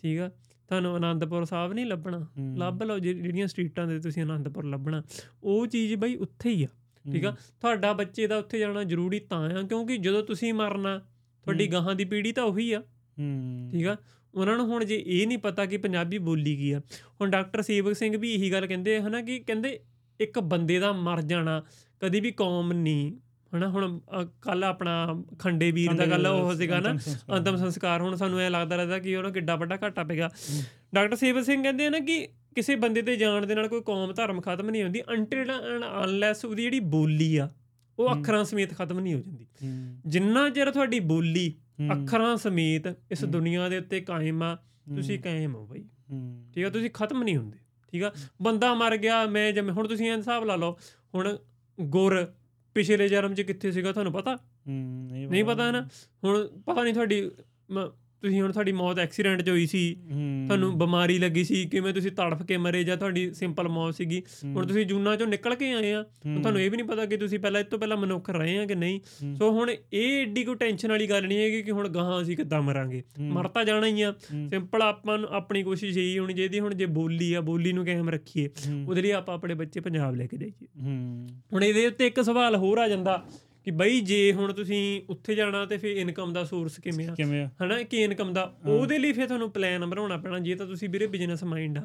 ਠੀਕ 0.01 0.19
ਆ? 0.19 0.31
ਤੁਹਾਨੂੰ 0.69 0.95
ਆਨੰਦਪੁਰ 0.95 1.45
ਸਾਹਿਬ 1.45 1.73
ਨਹੀਂ 1.73 1.85
ਲੱਭਣਾ। 1.85 2.25
ਲੱਭ 2.57 2.83
ਲਓ 2.83 2.97
ਜਿਹੜੀਆਂ 2.99 3.47
ਸਟਰੀਟਾਂ 3.47 3.87
ਦੇ 3.87 3.99
ਤੁਸੀਂ 3.99 4.21
ਆਨੰਦਪੁਰ 4.23 4.65
ਲੱਭਣਾ। 4.65 5.01
ਉਹ 5.43 5.67
ਚੀਜ਼ 5.67 5.93
ਬਈ 5.95 6.15
ਉੱਥੇ 6.15 6.49
ਹੀ 6.49 6.63
ਆ 6.63 6.67
ਠੀਕ 7.05 7.25
ਆ? 7.25 7.35
ਤੁਹਾਡਾ 7.61 7.93
ਬੱਚੇ 7.93 8.27
ਦਾ 8.27 8.37
ਉੱਥੇ 8.37 8.59
ਜਾਣਾ 8.59 8.83
ਜ਼ਰੂਰੀ 8.83 9.19
ਤਾਂ 9.19 9.39
ਆ 9.49 9.61
ਕਿਉਂਕਿ 9.61 9.97
ਜਦੋਂ 9.97 10.23
ਤੁਸੀਂ 10.23 10.53
ਮਰਨਾ 10.53 10.97
ਤੁਹਾਡੀ 10.97 11.67
ਗਾਹਾਂ 11.67 11.95
ਦੀ 11.95 12.05
ਪੀੜ੍ਹੀ 12.05 12.31
ਤਾਂ 12.31 12.43
ਉਹੀ 12.43 12.71
ਆ। 12.73 12.81
ਠੀਕ 13.71 13.87
ਆ? 13.87 13.95
ਉਹਨਾਂ 14.33 14.55
ਨੂੰ 14.57 14.65
ਹੁਣ 14.67 14.85
ਜੇ 14.85 15.03
ਇਹ 15.07 15.27
ਨਹੀਂ 15.27 15.37
ਪਤਾ 15.37 15.65
ਕਿ 15.65 15.77
ਪੰਜਾਬੀ 15.77 16.17
ਬੋਲੀ 16.17 16.55
ਕੀ 16.55 16.71
ਆ। 16.71 16.79
ਹੁਣ 17.21 17.29
ਡਾਕਟਰ 17.29 17.61
ਸੇਵਕ 17.61 17.95
ਸਿੰਘ 17.95 18.17
ਵੀ 18.17 18.33
ਇਹੀ 18.33 18.51
ਗੱਲ 18.51 18.67
ਕਹਿੰਦੇ 18.67 18.99
ਹਨਾ 19.01 19.21
ਕਿ 19.21 19.39
ਕਹਿੰਦੇ 19.39 19.79
ਇੱਕ 20.19 20.39
ਬੰਦੇ 20.39 20.79
ਦਾ 20.79 20.91
ਮਰ 20.91 21.21
ਜਾਣਾ 21.21 21.61
ਕਦੀ 22.01 22.19
ਵੀ 22.19 22.31
ਕੌਮ 22.31 22.71
ਨਹੀਂ 22.73 23.11
ਹਨਾ 23.57 23.67
ਹੁਣ 23.69 23.99
ਕੱਲ 24.41 24.63
ਆਪਣਾ 24.63 25.23
ਖੰਡੇ 25.39 25.71
ਵੀਰ 25.71 25.93
ਦਾ 25.93 26.05
ਗੱਲ 26.05 26.27
ਉਹ 26.27 26.53
ਸੀਗਾ 26.55 26.79
ਨਾ 26.79 26.89
ਅੰਤਮ 27.37 27.55
ਸੰਸਕਾਰ। 27.57 28.01
ਹੁਣ 28.01 28.15
ਸਾਨੂੰ 28.15 28.39
ਐ 28.39 28.49
ਲੱਗਦਾ 28.49 28.75
ਰਹਿੰਦਾ 28.75 28.99
ਕਿ 28.99 29.15
ਉਹਨੂੰ 29.15 29.33
ਕਿੱਡਾ 29.33 29.55
ਵੱਡਾ 29.55 29.77
ਘਾਟਾ 29.83 30.03
ਪੈਗਾ 30.03 30.29
ਡਾਕਟਰ 30.95 31.15
ਸੇਵਕ 31.15 31.43
ਸਿੰਘ 31.43 31.61
ਕਹਿੰਦੇ 31.63 31.85
ਆ 31.85 31.89
ਨਾ 31.89 31.99
ਕਿ 31.99 32.27
ਕਿਸੇ 32.55 32.75
ਬੰਦੇ 32.75 33.01
ਦੇ 33.01 33.15
ਜਾਣ 33.15 33.45
ਦੇ 33.45 33.55
ਨਾਲ 33.55 33.67
ਕੋਈ 33.67 33.81
ਕੌਮ 33.81 34.13
ਧਰਮ 34.13 34.41
ਖਤਮ 34.41 34.69
ਨਹੀਂ 34.69 34.83
ਹੁੰਦੀ 34.83 35.01
ਅੰਟਿਲ 35.09 35.51
ਅਨਲੈਸ 36.03 36.45
ਉਹਦੀ 36.45 36.63
ਜਿਹੜੀ 36.63 36.79
ਬੋਲੀ 36.79 37.35
ਆ 37.37 37.49
ਉਹ 37.99 38.13
ਅੱਖਰਾਂ 38.13 38.43
ਸਮੇਤ 38.43 38.73
ਖਤਮ 38.73 38.99
ਨਹੀਂ 38.99 39.13
ਹੋ 39.15 39.19
ਜਾਂਦੀ। 39.19 39.47
ਜਿੰਨਾ 40.05 40.49
ਚਿਰ 40.49 40.71
ਤੁਹਾਡੀ 40.71 40.99
ਬੋਲੀ। 40.99 41.53
ਅੱਖਰਾਂ 41.91 42.35
ਸਮੇਤ 42.37 42.87
ਇਸ 43.11 43.23
ਦੁਨੀਆ 43.25 43.69
ਦੇ 43.69 43.77
ਉੱਤੇ 43.77 43.99
ਕਾਇਮ 44.01 44.43
ਆ 44.43 44.55
ਤੁਸੀਂ 44.95 45.19
ਕਾਇਮ 45.19 45.55
ਹੋ 45.55 45.65
ਬਈ। 45.65 45.83
ਠੀਕ 46.53 46.65
ਆ 46.65 46.69
ਤੁਸੀਂ 46.69 46.89
ਖਤਮ 46.89 47.23
ਨਹੀਂ 47.23 47.37
ਹੁੰਦੇ 47.37 47.57
ਠੀਕ 47.93 48.03
ਆ? 48.03 48.11
ਬੰਦਾ 48.41 48.73
ਮਰ 48.73 48.97
ਗਿਆ 48.97 49.25
ਮੈਂ 49.25 49.51
ਜਿਵੇਂ 49.51 49.73
ਹੁਣ 49.73 49.87
ਤੁਸੀਂ 49.87 50.11
ਇਹ 50.11 50.17
ਹਿਸਾਬ 50.17 50.43
ਲਾ 50.45 50.55
ਲਓ 50.55 50.77
ਹੁਣ 51.15 51.37
ਗੁਰ 51.79 52.27
ਪਿਛਲੇ 52.75 53.07
ਜਨਮ 53.07 53.33
'ਚ 53.33 53.41
ਕਿੱਥੇ 53.41 53.71
ਸੀਗਾ 53.71 53.91
ਤੁਹਾਨੂੰ 53.91 54.13
ਪਤਾ? 54.13 54.39
ਨਹੀਂ 54.67 55.45
ਪਤਾ। 55.45 55.71
ਨਾ? 55.71 55.87
ਹੁਣ 56.23 56.47
ਪਤਾ 56.65 56.83
ਨਹੀਂ 56.83 56.93
ਤੁਹਾਡੀ 56.93 57.31
ਤੁਸੀਂ 58.25 58.41
ਹੁਣ 58.41 58.51
ਤੁਹਾਡੀ 58.51 58.71
ਮੌਤ 58.71 58.99
ਐਕਸੀਡੈਂਟ 58.99 59.41
'ਚ 59.41 59.49
ਹੋਈ 59.49 59.65
ਸੀ 59.65 59.81
ਤੁਹਾਨੂੰ 60.47 60.77
ਬਿਮਾਰੀ 60.79 61.17
ਲੱਗੀ 61.19 61.43
ਸੀ 61.43 61.63
ਕਿਵੇਂ 61.65 61.93
ਤੁਸੀਂ 61.93 62.11
ਤੜਫ 62.11 62.41
ਕੇ 62.43 62.57
ਮਰੇ 62.57 62.83
ਜਾਂ 62.83 62.97
ਤੁਹਾਡੀ 62.97 63.29
ਸਿੰਪਲ 63.33 63.67
ਮੌਤ 63.69 63.95
ਸੀਗੀ 63.95 64.21
ਹੁਣ 64.45 64.65
ਤੁਸੀਂ 64.67 64.85
ਜੂਨਾਂ 64.85 65.13
'ਚੋਂ 65.15 65.27
ਨਿਕਲ 65.27 65.55
ਕੇ 65.55 65.71
ਆਏ 65.73 65.91
ਆ 65.91 66.01
ਤੁਹਾਨੂੰ 66.03 66.61
ਇਹ 66.61 66.69
ਵੀ 66.71 66.77
ਨਹੀਂ 66.77 66.87
ਪਤਾ 66.87 67.05
ਕਿ 67.05 67.17
ਤੁਸੀਂ 67.17 67.39
ਪਹਿਲਾਂ 67.39 67.61
ਇਸ 67.61 67.67
ਤੋਂ 67.67 67.79
ਪਹਿਲਾਂ 67.79 67.97
ਮਨੁੱਖ 67.97 68.29
ਰਹੇ 68.29 68.57
ਆ 68.57 68.65
ਕਿ 68.65 68.75
ਨਹੀਂ। 68.75 68.99
ਸੋ 69.35 69.51
ਹੁਣ 69.51 69.71
ਇਹ 69.71 70.21
ਏਡੀ 70.21 70.43
ਕੋਈ 70.43 70.55
ਟੈਨਸ਼ਨ 70.55 70.89
ਵਾਲੀ 70.89 71.09
ਗੱਲ 71.09 71.27
ਨਹੀਂ 71.27 71.37
ਹੈਗੀ 71.39 71.61
ਕਿ 71.63 71.71
ਹੁਣ 71.71 71.87
ਗਾਹਾਂ 71.89 72.21
ਅਸੀਂ 72.21 72.37
ਕਿੱਦਾਂ 72.37 72.61
ਮਰਾਂਗੇ। 72.61 73.01
ਮਰ 73.21 73.47
ਤਾਂ 73.47 73.65
ਜਾਣਾ 73.65 73.87
ਹੀ 73.87 74.01
ਆ। 74.01 74.13
ਸਿੰਪਲ 74.49 74.81
ਆਪਾਂ 74.81 75.17
ਨੂੰ 75.17 75.29
ਆਪਣੀ 75.31 75.63
ਕੋਸ਼ਿਸ਼ 75.63 75.97
ਇਹੀ 75.97 76.17
ਹੋਣੀ 76.19 76.33
ਚਾਹੀਦੀ 76.33 76.59
ਹੁਣ 76.59 76.75
ਜੇ 76.75 76.85
ਬੋਲੀ 76.97 77.33
ਆ 77.33 77.41
ਬੋਲੀ 77.41 77.73
ਨੂੰ 77.73 77.85
ਕਾਇਮ 77.85 78.09
ਰੱਖੀਏ। 78.09 78.49
ਉਹਦੇ 78.87 79.01
ਲਈ 79.01 79.11
ਆਪਾਂ 79.11 79.35
ਆਪਣੇ 79.35 79.53
ਬੱਚੇ 79.53 79.79
ਪੰਜਾਬ 79.79 80.15
ਲੈ 80.15 80.27
ਕੇ 80.27 80.37
ਜਾਈਏ 80.37 80.67
ਹੁਣ 81.53 81.63
ਇਹਦੇ 81.63 81.87
ਉੱਤੇ 81.87 82.07
ਇੱਕ 82.07 82.21
ਸਵਾਲ 82.21 82.55
ਹੋਰ 82.55 82.77
ਆ 82.77 82.87
ਜਾਂਦਾ 82.87 83.23
ਕਿ 83.65 83.71
ਬਈ 83.71 83.99
ਜੇ 83.99 84.33
ਹੁਣ 84.33 84.53
ਤੁਸੀਂ 84.53 85.01
ਉੱਥੇ 85.09 85.35
ਜਾਣਾ 85.35 85.65
ਤੇ 85.65 85.77
ਫਿਰ 85.77 85.97
ਇਨਕਮ 85.97 86.33
ਦਾ 86.33 86.43
ਸੋਰਸ 86.43 86.79
ਕਿਵੇਂ 86.79 87.07
ਆ? 87.07 87.15
ਕਿਵੇਂ 87.15 87.43
ਆ? 87.43 87.49
ਹਨਾ 87.63 87.83
ਕਿ 87.83 87.97
ਇਨਕਮ 87.97 88.33
ਦਾ। 88.33 88.55
ਉਹਦੇ 88.65 88.99
ਲਈ 88.99 89.11
ਫਿਰ 89.11 89.27
ਤੁਹਾਨੂੰ 89.27 89.51
ਪਲਾਨ 89.51 89.85
ਬਣਾਉਣਾ 89.85 90.17
ਪੈਣਾ 90.17 90.39
ਜੇ 90.39 90.55
ਤਾਂ 90.55 90.65
ਤੁਸੀਂ 90.65 90.89
ਵੀਰੇ 90.89 91.07
ਬਿਜ਼ਨਸ 91.07 91.43
ਮਾਈਂਡ 91.43 91.77
ਆ 91.77 91.81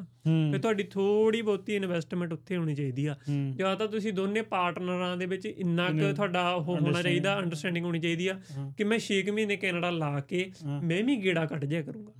ਫਿਰ 0.51 0.59
ਤੁਹਾਡੀ 0.59 0.83
ਥੋੜੀ 0.83 1.41
ਬਹੁਤੀ 1.41 1.75
ਇਨਵੈਸਟਮੈਂਟ 1.75 2.33
ਉੱਥੇ 2.33 2.57
ਹੋਣੀ 2.57 2.75
ਚਾਹੀਦੀ 2.75 3.05
ਆ। 3.05 3.15
ਜਾਂ 3.55 3.75
ਤਾਂ 3.75 3.87
ਤੁਸੀਂ 3.87 4.13
ਦੋਨੇ 4.13 4.41
ਪਾਰਟਨਰਾਂ 4.41 5.17
ਦੇ 5.17 5.25
ਵਿੱਚ 5.25 5.45
ਇੰਨਾ 5.45 5.89
ਕੁ 5.89 6.15
ਤੁਹਾਡਾ 6.15 6.51
ਉਹ 6.51 6.63
ਹੋਣਾ 6.63 7.01
ਚਾਹੀਦਾ 7.01 7.39
ਅੰਡਰਸਟੈਂਡਿੰਗ 7.39 7.85
ਹੋਣੀ 7.85 7.99
ਚਾਹੀਦੀ 7.99 8.27
ਆ। 8.27 8.41
ਕਿ 8.77 8.83
ਮੈਂ 8.83 8.99
6 8.99 9.31
ਮਹੀਨੇ 9.33 9.55
ਕੈਨੇਡਾ 9.55 9.89
ਲਾ 9.89 10.19
ਕੇ। 10.19 10.51
ਮੈਂ 10.83 11.03
ਵੀ 11.03 11.15
ਗੇੜਾ 11.15 11.45
ਕੱਢ 11.45 11.65
ਜਾਇਆ 11.65 11.81
ਕਰੂੰਗਾ। 11.81 12.11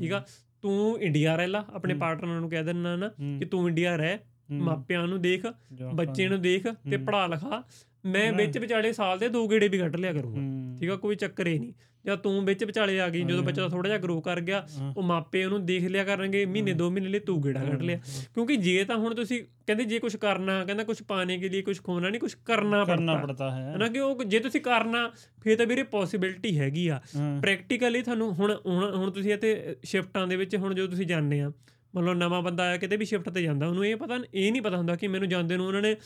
ਠੀਕ 0.00 0.12
ਆ? 0.12 0.24
ਤੂੰ 0.62 1.00
ਇੰਡੀਆ 1.00 1.36
ਰਹਿ 1.36 1.46
ਲਾ 1.46 1.64
ਆਪਣੇ 1.72 1.94
ਪਾਰਟਨਰ 1.94 2.40
ਨੂੰ 2.40 2.50
ਕਹਿ 2.50 2.64
ਦੇਣਾ 2.64 2.96
ਨਾ। 2.96 3.08
ਕਿ 3.38 3.44
ਤੂੰ 3.44 3.68
ਇੰਡੀਆ 3.68 3.96
ਰਹਿ। 3.96 4.18
ਮਾਪਿਆਂ 4.50 5.08
ਨੂੰ 5.08 5.22
ਦੇਖ 5.22 5.46
ਬੱਚੇ 5.94 6.28
ਨੂੰ। 6.28 6.42
ਦੇਖ 6.42 6.66
ਤੇ 6.90 6.96
ਪੜਾ 6.96 7.26
ਲਿਖਾ 7.26 7.62
ਮੈਂ 8.06 8.32
ਵਿੱਚ 8.32 8.58
ਵਿਚਾਲੇ 8.58 8.92
ਸਾਲ 8.92 9.18
ਦੇ 9.18 9.28
ਦੋ 9.28 9.48
ਗੇੜੇ 9.48 9.68
ਵੀ 9.68 9.78
ਕੱਢ 9.78 9.96
ਲਿਆ 9.96 10.12
ਕਰੂੰਗਾ। 10.12 10.40
ਠੀਕ 10.80 10.90
ਆ 10.90 10.96
ਕੋਈ 10.96 11.16
ਚੱਕਰ 11.16 11.46
ਹੀ 11.46 11.58
ਨਹੀਂ। 11.58 11.72
ਜਾਂ 12.04 12.16
ਤੂੰ 12.16 12.44
ਵਿੱਚ 12.44 12.64
ਵਿਚਾਲੇ 12.64 13.00
ਆ 13.00 13.08
ਗਈ 13.08 13.22
ਜਦੋਂ 13.22 13.42
ਬੱਚਾ 13.42 13.68
ਥੋੜਾ 13.68 13.88
ਜਿਹਾ 13.88 13.98
ਗਰੋ 13.98 14.20
ਕਰ 14.20 14.40
ਗਿਆ। 14.40 14.68
ਉਹ 14.96 15.02
ਮਾਪੇ 15.02 15.44
ਉਹਨੂੰ 15.44 15.66
ਦੇਖ 15.66 15.84
ਲਿਆ 15.84 16.04
ਕਰਨਗੇ 16.04 16.46
ਮਹੀਨੇ 16.46 16.72
ਦੋ 16.72 16.90
ਮਹੀਨੇ 16.90 17.08
ਲਈ 17.08 17.18
ਤੂੰ 17.18 17.42
ਗੇੜਾ 17.42 17.64
ਕੱਢ 17.64 17.82
ਲਿਆ। 17.82 17.98
ਕਿਉਂਕਿ 18.34 18.56
ਜੇ 18.56 18.84
ਤਾਂ 18.84 18.96
ਹੁਣ 18.96 19.14
ਤੁਸੀਂ 19.14 19.42
ਕਹਿੰਦੇ 19.66 19.84
ਜੇ 19.84 19.98
ਕੁਝ 19.98 20.16
ਕਰਨਾ 20.16 20.64
ਕਹਿੰਦਾ 20.64 20.84
ਕੁਝ 20.84 21.02
ਪਾਣੇ 21.02 21.38
ਕੇ 21.38 21.48
ਲਈ 21.48 21.62
ਕੁਝ 21.62 21.80
ਖੋਣਾ 21.82 22.08
ਨਹੀਂ 22.08 22.20
ਕੁਝ 22.20 22.34
ਕਰਨਾ 22.44 22.84
ਪੜਤਾ 22.84 23.50
ਹੈ। 23.50 23.74
ਹਨਾ 23.76 23.88
ਕਿ 23.88 24.00
ਉਹ 24.00 24.24
ਜੇ 24.24 24.38
ਤੁਸੀਂ 24.38 24.60
ਕਰਨਾ 24.60 25.10
ਫਿਰ 25.42 25.58
ਤਾਂ 25.58 25.66
ਵੀਰੇ 25.66 25.82
ਪੋਸਿਬਿਲਿਟੀ 25.82 26.58
ਹੈਗੀ 26.58 26.88
ਆ। 26.88 27.00
ਪ੍ਰੈਕਟੀਕਲੀ 27.40 28.02
ਤੁਹਾਨੂੰ 28.02 28.32
ਹੁਣ 28.34 28.56
ਹੁਣ 28.66 29.10
ਤੁਸੀਂ 29.10 29.32
ਇੱਥੇ 29.34 29.76
ਸ਼ਿਫਟਾਂ 29.84 30.26
ਦੇ 30.26 30.36
ਵਿੱਚ 30.36 30.56
ਹੁਣ 30.56 30.74
ਜਦੋਂ 30.74 30.88
ਤੁਸੀਂ 30.88 31.06
ਜਾਂਦੇ 31.06 31.40
ਆ 31.40 31.52
ਮੰਨ 31.94 32.04
ਲਓ 32.04 32.14
ਨਵਾਂ 32.14 32.42
ਬੰਦਾ 32.42 32.62
ਆਇਆ 32.62 32.76
ਕਿਤੇ 32.76 32.96
ਵੀ 32.96 33.04
ਸ਼ਿਫਟ 33.04 33.28
ਤੇ 33.28 33.42
ਜਾਂਦਾ 33.42 33.66
ਉਹਨੂੰ 33.66 33.86
ਇਹ 33.86 33.96
ਪਤਾ 33.96 34.18
ਇਹ 34.34 34.52
ਨਹੀਂ 34.52 34.62
ਪਤਾ 34.62 34.76
ਹੁੰਦਾ 34.76 34.96
ਕਿ 34.96 35.08
ਮੈਨੂੰ 35.08 35.28
ਜਾਂਦੇ 35.28 35.56
ਨੂੰ 35.56 35.66
ਉਹਨਾਂ 35.66 35.82
ਨੇ 35.82 35.96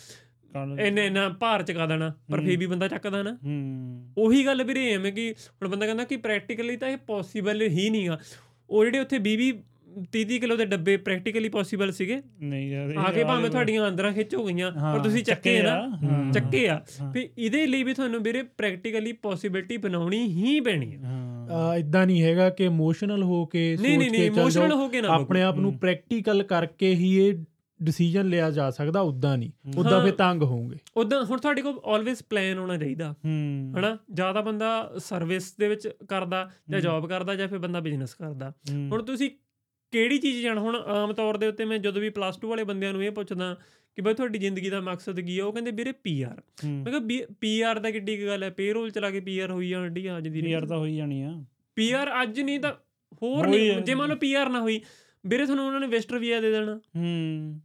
ਇੰਨੇ 0.81 1.07
ਇੰਨਾ 1.07 1.29
ਭਾਰ 1.29 1.63
ਚਕਾ 1.63 1.87
ਦੇਣਾ 1.87 2.15
ਪਰ 2.31 2.41
ਫੇਰ 2.41 2.57
ਵੀ 2.57 2.67
ਬੰਦਾ 2.67 2.89
ਚੱਕਦਾ 2.89 3.23
ਨਾ। 3.23 3.39
ਹੂੰ। 3.45 4.13
ਉਹੀ 4.19 4.47
ਗੱਲ 4.47 4.65
ਵੀਰੇ 4.65 4.93
ਐਵੇਂ 4.93 5.13
ਕਿ 5.13 5.35
ਹੁਣ 5.49 5.69
ਬੰਦਾ 5.69 5.87
ਕਹਿੰਦਾ 5.87 6.05
ਕਿ 6.05 6.17
ਪ੍ਰੈਕਟੀਕਲੀ 6.17 6.77
ਤਾਂ 6.77 6.89
ਇਹ 6.89 6.97
ਪੋਸੀਬਲ 6.97 7.63
ਹੀ 7.63 7.91
ਨਹੀਂਗਾ 7.91 8.19
ਉਹ 8.71 8.85
ਜਿਹੜੇ 8.85 8.99
ਉੱਥੇ 8.99 9.17
20 9.17 9.37
20 9.37 9.53
30 10.19 10.39
ਕਿਲੋ 10.39 10.57
ਦੇ 10.57 10.65
ਡੱਬੇ 10.65 10.97
ਪ੍ਰੈਕਟੀਕਲੀ 10.97 11.49
ਪੋਸੀਬਲ 11.49 11.93
ਸੀਗੇ। 11.93 12.23
ਨਹੀਂ 12.43 12.71
ਯਾਰ 12.71 12.95
ਆ 12.97 13.13
ਕੇ 13.13 13.25
ਭਾਵੇਂ 13.25 13.51
ਤੁਹਾਡੀਆਂ 13.51 13.89
ਅੰਦਰਾਂ 13.89 14.13
ਖਿੱਚ 14.13 14.35
ਹੋ 14.35 14.47
ਗਈਆਂ 14.47 14.73
ਪਰ 14.73 15.01
ਤੁਸੀਂ 15.01 15.25
ਚੱਕੇ 15.25 15.63
ਨਾ। 15.63 15.73
ਆ। 15.73 16.33
ਚੱਕੇ 16.33 16.69
ਆ। 16.69 16.81
ਵੀ 17.13 17.29
ਇਹਦੇ 17.39 17.67
ਲਈ 17.67 17.83
ਵੀ 17.83 17.95
ਤੁਹਾਨੂੰ 17.95 18.23
ਵੀਰੇ 18.23 18.43
ਪ੍ਰੈਕਟੀਕਲੀ 18.43 19.13
ਪੋਸੀਬਿਲਿਟੀ 19.13 19.77
ਬਣਾਉਣੀ 19.77 20.23
ਹੀ 20.23 20.61
ਪੈਣੀ 20.61 20.95
ਹੈ। 20.95 20.99
ਹਾਂ 20.99 21.77
ਇਦਾਂ 21.77 22.07
ਨਹੀਂ 22.07 22.23
ਹੈਗਾ 22.23 22.51
ਕਿ 22.51 22.65
ਇਮੋਸ਼ਨਲ 22.65 23.23
ਹੋ 23.23 23.47
ਕੇ 23.47 23.77
ਸੋਚ 23.77 24.09
ਕੇ 24.09 24.29
ਚੱਲ 24.51 25.07
ਆਪਣੇ 25.07 25.43
ਆਪ 25.43 25.59
ਨੂੰ 25.59 25.79
ਪ੍ਰੈਕਟੀਕਲ 25.79 26.43
ਕਰਕੇ 26.43 26.95
ਹੀ 26.95 27.17
ਇਹ 27.17 27.35
ਡਿਸੀਜਨ 27.85 28.27
ਲਿਆ 28.27 28.51
ਜਾ 28.51 28.71
ਸਕਦਾ 28.71 29.01
ਉਦਾਂ 29.01 29.39
ਨਹੀਂ। 29.39 29.51
ਉਦਾਂ। 29.79 30.05
ਫੇ 30.05 30.11
ਤੰਗ 30.11 30.43
ਹੋਵੋਗੇ। 30.43 30.77
ਉਦਾਂ 30.97 31.25
ਹੁਣ 31.25 31.39
ਤੁਹਾਡੇ 31.39 31.63
ਕੋਲ 31.63 31.81
ਆਲਵੇਸ 31.85 32.23
ਪਲਾਨ 32.23 32.59
ਹੋਣਾ 32.59 32.77
ਚਾਹੀਦਾ। 32.77 33.15
ਹਨਾ? 33.79 33.99
ਜ਼ਿਆਦਾ 34.13 34.41
ਬੰਦਾ 34.41 34.93
ਸਰਵਿਸ 34.99 35.57
ਦੇ 35.57 35.69
ਵਿੱਚ 35.69 35.89
ਕਰਦਾ 36.09 36.51
ਜਾਂ 36.71 36.81
ਜੌਬ 36.81 37.09
ਕਰਦਾ 37.09 37.35
ਜਾਂ 37.35 37.49
ਫਿਰ 37.49 37.59
ਬੰਦਾ 37.59 37.81
ਬਿਜ਼ਨਸ 37.81 38.15
ਕਰਦਾ। 38.15 38.53
ਹੁਣ 38.73 39.03
ਤੁਸੀਂ 39.03 39.31
ਕਿਹੜੀ 39.91 40.19
ਚੀਜ਼ 40.19 40.43
ਜਾਣ? 40.43 40.59
ਹੁਣ 40.59 40.77
ਆਮ 40.77 41.13
ਤੌਰ 41.13 41.37
ਦੇ 41.37 41.47
ਉੱਤੇ 41.47 41.65
ਮੈਂ 41.65 41.79
ਜਦੋਂ 41.79 42.03
ਵੀ 42.03 42.11
ਪਲੱਸ 42.11 42.39
2 42.45 42.49
ਵਾਲੇ 42.49 42.65
ਬੰਦਿਆਂ 42.65 42.93
ਨੂੰ 42.93 43.05
ਇਹ 43.05 43.11
ਪੁੱਛਦਾ 43.11 43.57
ਕਿ 43.97 44.03
ਬਈ 44.03 44.15
ਤੁਹਾਡੀ 44.15 44.39
ਜ਼ਿੰਦਗੀ 44.39 44.71
ਦਾ 44.71 44.81
ਮਕਸਦ 44.81 45.21
ਕੀ 45.21 45.39
ਹੈ 45.39 45.45
ਉਹ 45.45 45.53
ਕਹਿੰਦੇ 45.53 45.71
ਵੀਰੇ 45.71 45.93
ਪੀਆਰ। 45.93 46.43
ਮੈਂ 46.67 46.93
ਕਿਹਾ 46.93 47.27
ਪੀਆਰ 47.41 47.79
ਦਾ 47.79 47.91
ਕਿੱਡੀ 47.91 48.17
ਕੁ 48.17 48.27
ਗੱਲ 48.27 48.43
ਹੈ? 48.43 48.51
ਪੇਰੋਲ 48.51 48.91
ਚਲਾ 48.91 49.11
ਕੇ 49.11 49.21
ਪੀਆਰ 49.21 49.51
ਹੋਈ 49.51 49.69
ਜਾਂਦੀ 49.69 50.07
ਆ 50.07 50.19
ਅੱਜ 50.19 50.29
ਦੀ 50.29 50.51
ਯਾਰ 50.51 50.67
ਤਾਂ 50.67 50.79
ਹੋਈ 50.79 50.97
ਜਾਣੀ 50.97 51.23
ਆ। 51.23 51.45
ਪੀਆਰ 51.75 52.23
ਅੱਜ 52.23 52.41
ਨਹੀਂ 52.41 52.61
ਤਾਂ 52.61 52.73
ਹੋਰ 53.23 53.47
ਨਹੀਂ। 53.47 53.73
ਜੇ 53.73 53.95
ਮੰਨ 53.95 54.11
ਲਓ 54.11 54.17
ਪੀਆਰ 54.17 54.49
ਨਾ 54.49 54.61
ਹੋਈ 54.61 54.81
ਵੀਰੇ 55.27 55.45
ਤੁਹਾਨੂੰ 55.45 55.67
ਉਹਨਾਂ 55.67 55.81
ਨੇ 55.81 55.87
ਵੈਸਟਰ 55.87 56.19
ਵੀਜ਼ਾ 56.19 56.41
ਦੇ 56.41 56.51
ਦੇਣਾ। 56.51 56.81
ਹੂੰ। 56.97 57.61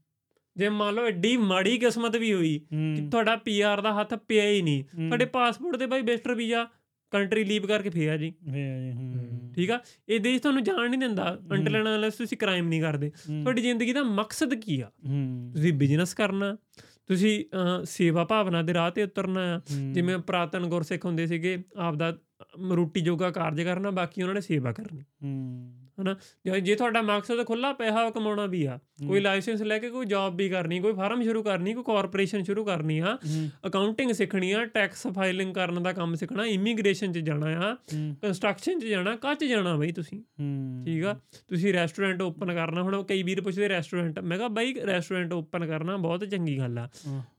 ਜੇ 0.58 0.70
ਮੰਨ 0.70 0.96
ਲਓ 0.96 1.06
ਐਡੀ 1.06 1.38
ਮਾੜੀ 1.38 1.78
ਕਿਸਮਤ 1.78 2.16
ਵੀ 2.16 2.34
ਹੋਈ 2.34 2.60
ਕਿ 2.74 3.10
ਤੁਹਾਡਾ 3.12 3.36
ਪੀਆਰ 3.36 3.82
ਦਾ 3.82 3.94
ਹੱਥ 3.94 4.14
ਪਿਆ 4.14 4.50
ਹੀ 4.50 4.62
ਨਹੀਂ। 4.62 4.84
ਤੁਹਾਡੇ 4.84 5.26
ਪਾਸਪੋਰਟ 5.26 5.76
ਤੇ 5.76 5.86
ਬਾਈ 5.86 6.02
ਵੈਸਟਰ 6.02 6.36
ਵੀਜ਼ਾ 6.36 6.68
ਕੰਟਰੀ 7.12 7.44
ਲੀਵ 7.44 7.66
ਕਰਕੇ 7.68 7.90
ਫੇਰ 7.90 8.10
ਆ 8.10 8.18
ਜੀ। 8.18 8.34
ਵੇ 8.52 8.72
ਆ 8.72 8.80
ਜੀ, 8.80 8.92
ਹੂੰ। 8.92 9.54
ਠੀਕ 9.56 9.72
ਆ? 9.72 9.80
ਇਹ 10.10 10.20
ਦੇਸ਼ 10.20 10.42
ਤੁਹਾਨੂੰ 10.42 10.64
ਜਾਣ 10.64 10.90
ਨਹੀਂ 10.90 11.00
ਦਿੰਦਾ। 11.00 11.40
ਅੰਟਲ 11.52 11.82
ਅਨਲੈਸ 11.82 12.14
ਤੁਸੀਂ 12.14 12.38
ਕ੍ਰਾਈਮ 12.38 12.68
ਨਹੀਂ 12.68 12.82
ਕਰਦੇ। 12.82 13.10
ਤੁਹਾਡੀ 13.10 13.62
ਜ਼ਿੰਦਗੀ 13.62 13.94
ਦਾ 13.94 14.04
ਮਕਸਦ 14.04 14.54
ਕੀ 14.54 14.82
ਆ? 14.82 14.92
ਤੁਸੀਂ 15.56 15.74
ਬਿਜ਼ਨਸ 15.74 16.14
ਕਰਨਾ 16.14 16.58
ਤੁਸੀਂ 17.08 17.46
ਸੇਵਾ 17.84 18.24
ਭਾਵਨਾ 18.26 18.62
ਦੇ 18.62 18.74
ਰਾਹ 18.74 18.92
ਤੇ 18.92 19.04
ਉਤਰਨਾ 19.04 19.56
ਆ। 19.56 19.62
ਜਿਵੇਂ 19.92 20.18
ਪ੍ਰਾਤਨ 20.18 20.66
ਗੁਰਸਿੱਖ 20.66 21.06
ਹੁੰਦੇ 21.06 21.28
ਸੀਗੇ 21.28 21.64
ਆਪਦਾ 21.78 22.12
ਅਮ, 22.12 22.74
ਰੋਟੀ 22.74 23.02
ਜੋਗਾ 23.02 23.32
ਕਾਰਜ 23.32 23.62
ਕਰਨਾ 23.62 23.90
ਬਾਕੀ 23.92 24.22
ਉਹਨਾਂ 24.22 24.36
ਨੇ 24.36 24.42
ਸੇਵਾ 24.42 24.72
ਕਰਨੀ। 24.72 25.02
ਹੂੰ। 25.24 25.77
ਹਨਾ? 26.02 26.16
ਜੇ- 26.60 26.76
ਤੁਹਾਡਾ 26.78 27.02
ਮਕਸਦ 27.02 27.46
ਖੁੱਲਾ 27.46 27.72
ਪੈਸਾ 27.74 28.10
ਕਮਾਉਣਾ 28.10 28.46
ਵੀ 28.46 28.64
ਆ 28.66 28.80
ਕੋਈ 29.08 29.20
ਲਾਇਸੈਂਸ 29.20 29.62
ਲੈ 29.62 29.78
ਕੇ 29.80 29.90
ਕੋਈ 29.90 30.06
ਜੌਬ 30.06 30.36
ਵੀ 30.36 30.50
ਕਰਨੀ 30.50 30.80
ਕੋਈ 30.80 30.94
ਫਾਰਮ 30.94 31.24
ਸ਼ੁਰੂ 31.24 31.44
ਕਰਨੀ 31.44 31.74
ਕੋਈ 31.74 31.84
ਕਾਰਪੋਰੇਸ਼ਨ 31.84 32.44
ਸ਼ੁਰੂ 32.44 32.66
ਕਰਨੀ 32.66 33.00
ਆ। 33.00 33.18
ਅਕਾਊਂਟਿੰਗ 33.68 34.12
ਸਿੱਖਣੀ 34.12 34.52
ਆ 34.52 34.66
ਟੈਕਸ 34.66 35.08
ਫਾਈਲਿੰਗ 35.08 35.54
ਕਰਨ 35.54 35.84
ਦਾ 35.84 35.94
ਕੰਮ 35.94 36.16
ਸਿੱਖਣਾ 36.16 36.46
ਇਮੀਗ੍ਰੇਸ਼ਨ 36.46 37.12
'ਚ 37.12 37.18
ਜਾਣਾ 37.18 37.48
ਆ 37.70 37.76
ਕੰਸਟਰਕਸ਼ਨ 38.22 38.80
'ਚ 38.80 38.86
ਜਾਣਾ 38.86 39.16
ਕੱਚ 39.16 39.44
ਜਾਣਾ 39.44 39.76
ਬਈ 39.76 39.92
ਤੁਸੀਂ? 39.92 40.22
ਠੀਕ 40.86 41.06
ਆ? 41.06 41.20
ਤੁਸੀਂ 41.48 41.74
ਰੈਸਟੋਰੈਂਟ 41.74 42.22
ਓਪਨ 42.22 42.54
ਕਰਨਾ 42.54 42.82
ਹੁਣ 42.82 43.04
ਕਈ 43.04 43.24
ਵੀਰ 43.24 43.42
ਪੁੱਛਦੇ 43.42 43.70
ਰੈਸਟੋਰੈਂਟ 43.70 44.20
ਮੈਂ 44.20 44.38
ਕਿਹਾ 44.38 44.48
ਬਾਈ 44.48 44.74
ਰੈਸਟੋਰੈਂਟ 44.88 45.34
ਓਪਨ 45.34 45.66
ਕਰਨਾ 45.66 45.98
ਬਹੁਤ 45.98 46.26
ਚੰਗੀ 46.26 46.58
ਗੱਲ 46.58 46.78
ਆ। 46.78 46.90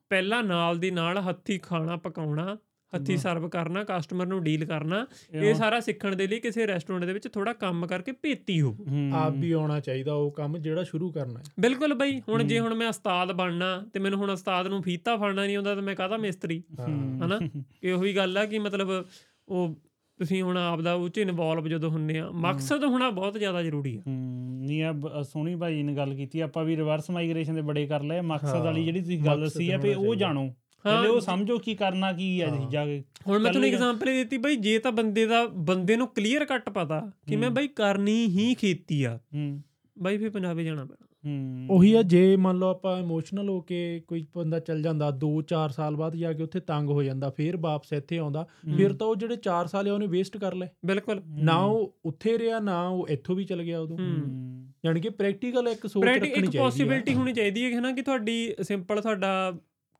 ਪਹਿਲਾਂ 0.08 0.42
ਨਾਲ 0.42 0.78
ਦੀ 0.78 0.90
ਨਾਲ 0.90 1.18
ਹੱਥੀ 1.18 1.58
ਖਾਣਾ 1.58 1.96
ਪਕਾਉਣਾ 1.96 2.56
ਹੱਥੀ 2.94 3.16
ਸਰਵ 3.16 3.48
ਕਰਨਾ 3.48 3.84
ਕਸਟਮਰ 3.84 4.26
ਨੂੰ 4.26 4.42
ਡੀਲ 4.44 4.64
ਕਰਨਾ 4.64 5.06
ਇਹ 5.30 5.54
ਸਾਰਾ 5.54 5.80
ਸਿੱਖਣ 5.80 6.16
ਦੇ 6.16 6.26
ਲਈ 6.26 6.40
ਕਿਸੇ 6.40 6.66
ਰੈਸਟੋਰੈਂਟ 6.66 7.04
ਦੇ 7.04 7.12
ਵਿੱਚ 7.12 7.28
ਥੋੜਾ 7.28 7.52
ਕੰਮ 7.52 7.86
ਕਰਕੇ 7.86 8.12
ਭੇਤੀ 8.12 8.60
ਹੋ। 8.60 8.76
ਆਪ 9.14 9.32
ਵੀ 9.32 9.52
ਆਉਣਾ 9.52 9.80
ਚਾਹੀਦਾ 9.80 10.14
ਉਹ 10.14 10.30
ਕੰਮ 10.30 10.58
ਜਿਹੜਾ 10.58 10.82
ਸ਼ੁਰੂ 10.84 11.10
ਕਰਨਾ 11.10 11.38
ਹੈ। 11.38 11.44
ਬਿਲਕੁਲ 11.60 11.94
ਬਈ 11.94 12.20
ਹੁਣ 12.20 12.44
ਜੇ 12.44 12.60
ਹੁਣ 12.60 12.74
ਮੈਂ 12.74 12.88
ਉਸਤਾਦ 12.88 13.32
ਬਣਨਾ 13.32 13.84
ਤੇ 13.92 14.00
ਮੈਨੂੰ 14.00 14.18
ਹੁਣ 14.18 14.30
ਉਸਤਾਦ 14.30 14.66
ਨੂੰ 14.66 14.82
ਫੀਤਾ 14.82 15.16
ਫੜਨਾ 15.16 15.46
ਨਹੀਂ 15.46 15.56
ਆਉਂਦਾ 15.56 15.74
ਤਾਂ 15.74 15.82
ਮੈਂ 15.82 15.94
ਕਾਹਦਾ 15.94 16.16
ਮਿਸਤਰੀ? 16.16 16.62
ਹਨਾ? 16.80 17.38
ਕਿ 17.80 17.92
ਉਹੀ 17.92 18.16
ਗੱਲ 18.16 18.38
ਆ 18.38 18.46
ਕਿ 18.46 18.58
ਮਤਲਬ 18.58 19.04
ਉਹ 19.48 19.80
ਤੁਸੀਂ 20.18 20.42
ਹੁਣ 20.42 20.58
ਆਪਦਾ 20.58 20.94
ਉਹ 20.94 21.08
ਚ 21.08 21.18
ਇਨਵੋਲਵ 21.18 21.68
ਜਦੋਂ 21.68 21.90
ਹੁੰਨੇ 21.90 22.18
ਆ 22.18 22.30
ਮਕਸਦ 22.32 22.84
ਹੋਣਾ 22.84 23.10
ਬਹੁਤ 23.10 23.38
ਜ਼ਿਆਦਾ 23.38 23.62
ਜ਼ਰੂਰੀ 23.62 23.96
ਆ। 23.96 24.02
ਨਹੀਂ 24.08 24.82
ਆ 24.82 24.94
ਸੋਹਣੀ 25.22 25.56
ਭਾਈ 25.56 25.82
ਨੇ 25.82 25.96
ਗੱਲ 25.96 26.14
ਕੀਤੀ 26.14 26.40
ਆਪਾਂ 26.40 26.64
ਵੀ 26.64 26.76
ਰਿਵਰਸ 26.76 27.10
ਮਾਈਗ੍ਰੇਸ਼ਨ 27.10 27.54
ਦੇ 27.54 27.60
ਬੜੇ 27.60 27.86
ਕਰ 27.86 28.02
ਲਏ 28.02 28.20
ਮਕਸਦ 28.20 28.64
ਵਾਲੀ 28.64 28.84
ਜਿਹੜੀ 28.84 29.00
ਤੁਸੀਂ 29.00 29.22
ਗੱਲ 29.24 29.40
ਦੱਸੀ 29.40 29.70
ਆ 29.70 29.76
ਵੀ 29.76 29.94
ਉਹ। 29.94 30.14
ਜਾਣੋ। 30.14 30.54
ਪਹਿਲੇ 30.82 31.08
ਉਹ 31.08 31.20
ਸਮਝੋ 31.20 31.58
ਕੀ 31.58 31.74
ਕਰਨਾ 31.74 32.12
ਕੀ 32.12 32.40
ਆ 32.40 32.48
ਤੁਸੀਂ 32.48 32.68
ਜਾ 32.68 32.86
ਕੇ। 32.86 33.04
ਹੁਣ 33.26 33.38
ਮੈਂ 33.38 33.52
ਤੁਹਾਨੂੰ 33.52 33.70
ਐਗਜ਼ਾਮਪਲ 33.70 34.06
ਦਿੱਤੀ 34.06 34.38
ਬਈ 34.38 34.56
ਜੇ 34.56 34.78
ਤਾਂ 34.78 34.92
ਬੰਦੇ 34.92 35.26
ਦਾ 35.26 35.46
ਬੰਦੇ 35.46 35.96
ਨੂੰ 35.96 36.08
ਕਲੀਅਰ 36.08 36.44
ਕੱਟ 36.44 36.70
ਪਤਾ 36.70 37.10
ਕਿ 37.26 37.36
ਮੈਂ 37.36 37.50
ਬਈ 37.50 37.68
ਕਰਨੀ 37.68 38.26
ਹੀ 38.26 38.54
ਖੇਤੀ 38.54 39.04
ਆ। 39.04 39.20
ਹੂੰ। 39.34 39.62
ਬਈ 39.98 40.18
ਫਿਰ 40.18 40.30
ਪੰਜਾਬੇ 40.30 40.64
ਜਾਣਾ 40.64 40.84
ਪੈਣਾ। 40.84 41.08
ਹੂੰ। 41.26 41.66
ਉਹੀ 41.70 41.94
ਆ 41.94 42.02
ਜੇ 42.02 42.36
ਮੰਨ 42.36 42.58
ਲਓ 42.58 42.66
ਆਪਾਂ 42.66 42.98
ਇਮੋਸ਼ਨਲ 42.98 43.48
ਹੋ 43.48 43.60
ਕੇ 43.60 44.02
ਕੋਈ 44.08 44.26
ਬੰਦਾ 44.36 44.58
ਚੱਲ 44.58 44.82
ਜਾਂਦਾ 44.82 45.10
2-4 45.10 45.70
ਸਾਲ 45.70 45.96
ਬਾਅਦ 45.96 46.16
ਜਾ 46.16 46.32
ਕੇ 46.32 46.42
ਉੱਥੇ 46.42 46.60
ਤੰਗ 46.60 46.90
ਹੋ 46.90 47.02
ਜਾਂਦਾ 47.02 47.30
ਫੇਰ 47.30 47.56
ਵਾਪਸ 47.56 47.92
ਇੱਥੇ 47.92 48.18
ਆਉਂਦਾ 48.18 48.46
ਫਿਰ 48.76 48.92
ਤਾਂ 48.92 49.06
ਉਹ 49.06 49.16
ਜਿਹੜੇ 49.16 49.36
4 49.36 49.66
ਸਾਲ 49.66 49.88
ਆ 49.88 49.94
ਉਹਨੇ 49.94 50.06
ਵੇਸਟ 50.06 50.36
ਕਰ 50.36 50.54
ਲਏ। 50.54 50.68
ਬਿਲਕੁਲ। 50.86 51.22
ਨਾ 51.26 51.56
ਉਹ 51.56 51.96
ਉੱਥੇ 52.04 52.38
ਰਿਹਾ 52.38 52.60
ਨਾ 52.60 52.88
ਉਹ 52.88 53.08
ਇੱਥੋਂ 53.08 53.36
ਵੀ 53.36 53.44
ਚਲ 53.44 53.62
ਗਿਆ 53.62 53.80
ਉਦੋਂ। 53.80 53.98
ਹੂੰ। 53.98 54.54
ਯਾਨੀ 54.86 55.00
ਕਿ 55.00 55.08
ਪ੍ਰੈਕਟੀਕਲ 55.08 55.68
ਇੱਕ 55.68 55.86
ਸੋਚ 55.86 56.04
ਰੱਖਣੀ 56.04 56.28
ਇੱਕ 56.28 56.36
ਚਾਹੀਦੀ 56.36 56.58
ਪੋਸਿਬਿਲਿਟੀ 56.58 57.14
ਹੋਣੀ 57.14 57.32
ਚਾਹੀਦੀ 57.32 57.64
ਹੈ 57.64 57.70
ਕਿ 57.70 57.76
ਨਾ 57.76 57.92
ਕਿ 57.92 58.02
ਤੁਹਾਡੀ 58.02 58.54
ਸਿੰਪਲ 58.62 59.00
ਤੁਹਾਡਾ 59.00 59.58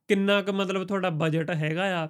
ਕਿੰਨਾ 0.09 0.41
ਕੁ 0.41 0.53
ਮਤਲਬ 0.53 0.83
ਤੁਹਾਡਾ 0.83 1.09
ਬਜਟ 1.09 1.49
ਹੈਗਾ 1.49 2.03
ਆ 2.03 2.09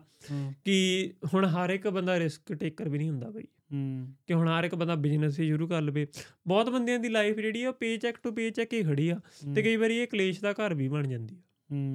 ਕਿ 0.66 1.14
ਹੁਣ 1.34 1.46
ਹਰ 1.46 1.70
ਇੱਕ 1.70 1.88
ਬੰਦਾ 1.88 2.20
ਰਿਸਕ 2.20 2.54
ਟੇਕਰ 2.54 2.90
ਵੀ 2.90 2.98
ਨਹੀਂ 2.98 3.10
ਹੁੰਦਾ 3.10 3.30
ਬਈ। 3.30 3.44
ਹੂੰ। 3.74 4.14
ਕਿ 4.28 4.34
ਹੁਣ 4.34 4.48
ਹਰ 4.48 4.64
ਇੱਕ 4.64 4.76
ਬੰਦਾ 4.76 4.96
ਬਿਜ਼ਨਸ 4.96 5.40
ਹੀ 5.40 5.48
ਸ਼ੁਰੂ 5.48 5.68
ਕਰ 5.68 5.82
ਲਵੇ। 5.82 6.08
ਬਹੁਤ 6.48 6.70
ਬੰਦਿਆਂ 6.70 7.00
ਦੀ 7.00 7.10
ਲਾਈਫ 7.10 7.36
ਜਿਹੜੀ 7.36 7.64
ਆ 7.64 7.72
ਪੇ 7.72 7.98
ਚੈੱਕ 7.98 8.18
ਟੂ 8.24 8.32
ਪੇ 8.32 8.50
ਚੈੱਕ 8.50 8.74
ਹੀ 8.74 8.84
ਖੜੀ 8.84 9.10
ਆ 9.10 9.20
ਤੇ 9.56 9.62
ਕਈ 9.62 9.76
ਵਾਰੀ 9.76 9.98
ਇਹ 9.98 10.08
ਕਲੇਸ਼ 10.08 10.42
ਦਾ 10.42 10.52
ਘਰ 10.52 10.74
ਵੀ 10.74 10.88
ਬਣ 10.88 11.08
ਜਾਂਦੀ 11.08 11.36
ਆ। 11.36 11.40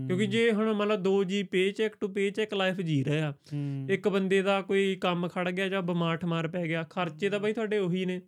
ਕਿਉਂਕਿ 0.07 0.26
ਜੇ 0.26 0.52
ਹੁਣ 0.52 0.72
ਮੰਨ 0.72 1.02
ਦੋ 1.02 1.24
ਜੀ 1.24 1.42
ਪੇ 1.42 1.72
check 1.72 1.96
to 2.00 2.09
pay 2.09 2.30
check 2.30 2.55
life 2.55 2.80
ਜੀ 2.80 3.05
ਰਹੇ 3.05 3.22
ਇੱਕ 3.90 4.09
ਬੰਦੇ 4.09 4.42
ਦਾ 4.42 4.62
ਕੋਈ 4.62 4.96
ਕੰਮ 5.00 5.28
ਖੜ 5.28 5.50
ਗਿਆ 5.50 5.68
ਜਾਂ 5.68 5.82
ਬਿਮਾਰ 5.82 6.16
ਠਮਾਰ 6.16 6.48
ਪੈ 6.48 6.66
ਗਿਆ 6.66 6.82
ਖਰਚੇ 6.82 7.30
ਤਾਂ 7.30 7.40
ਬਈ 7.40 7.52
ਤੁਹਾਡੇ 7.52 7.78
ਉਹੀ 7.78 8.05
ਨੇ। 8.05 8.20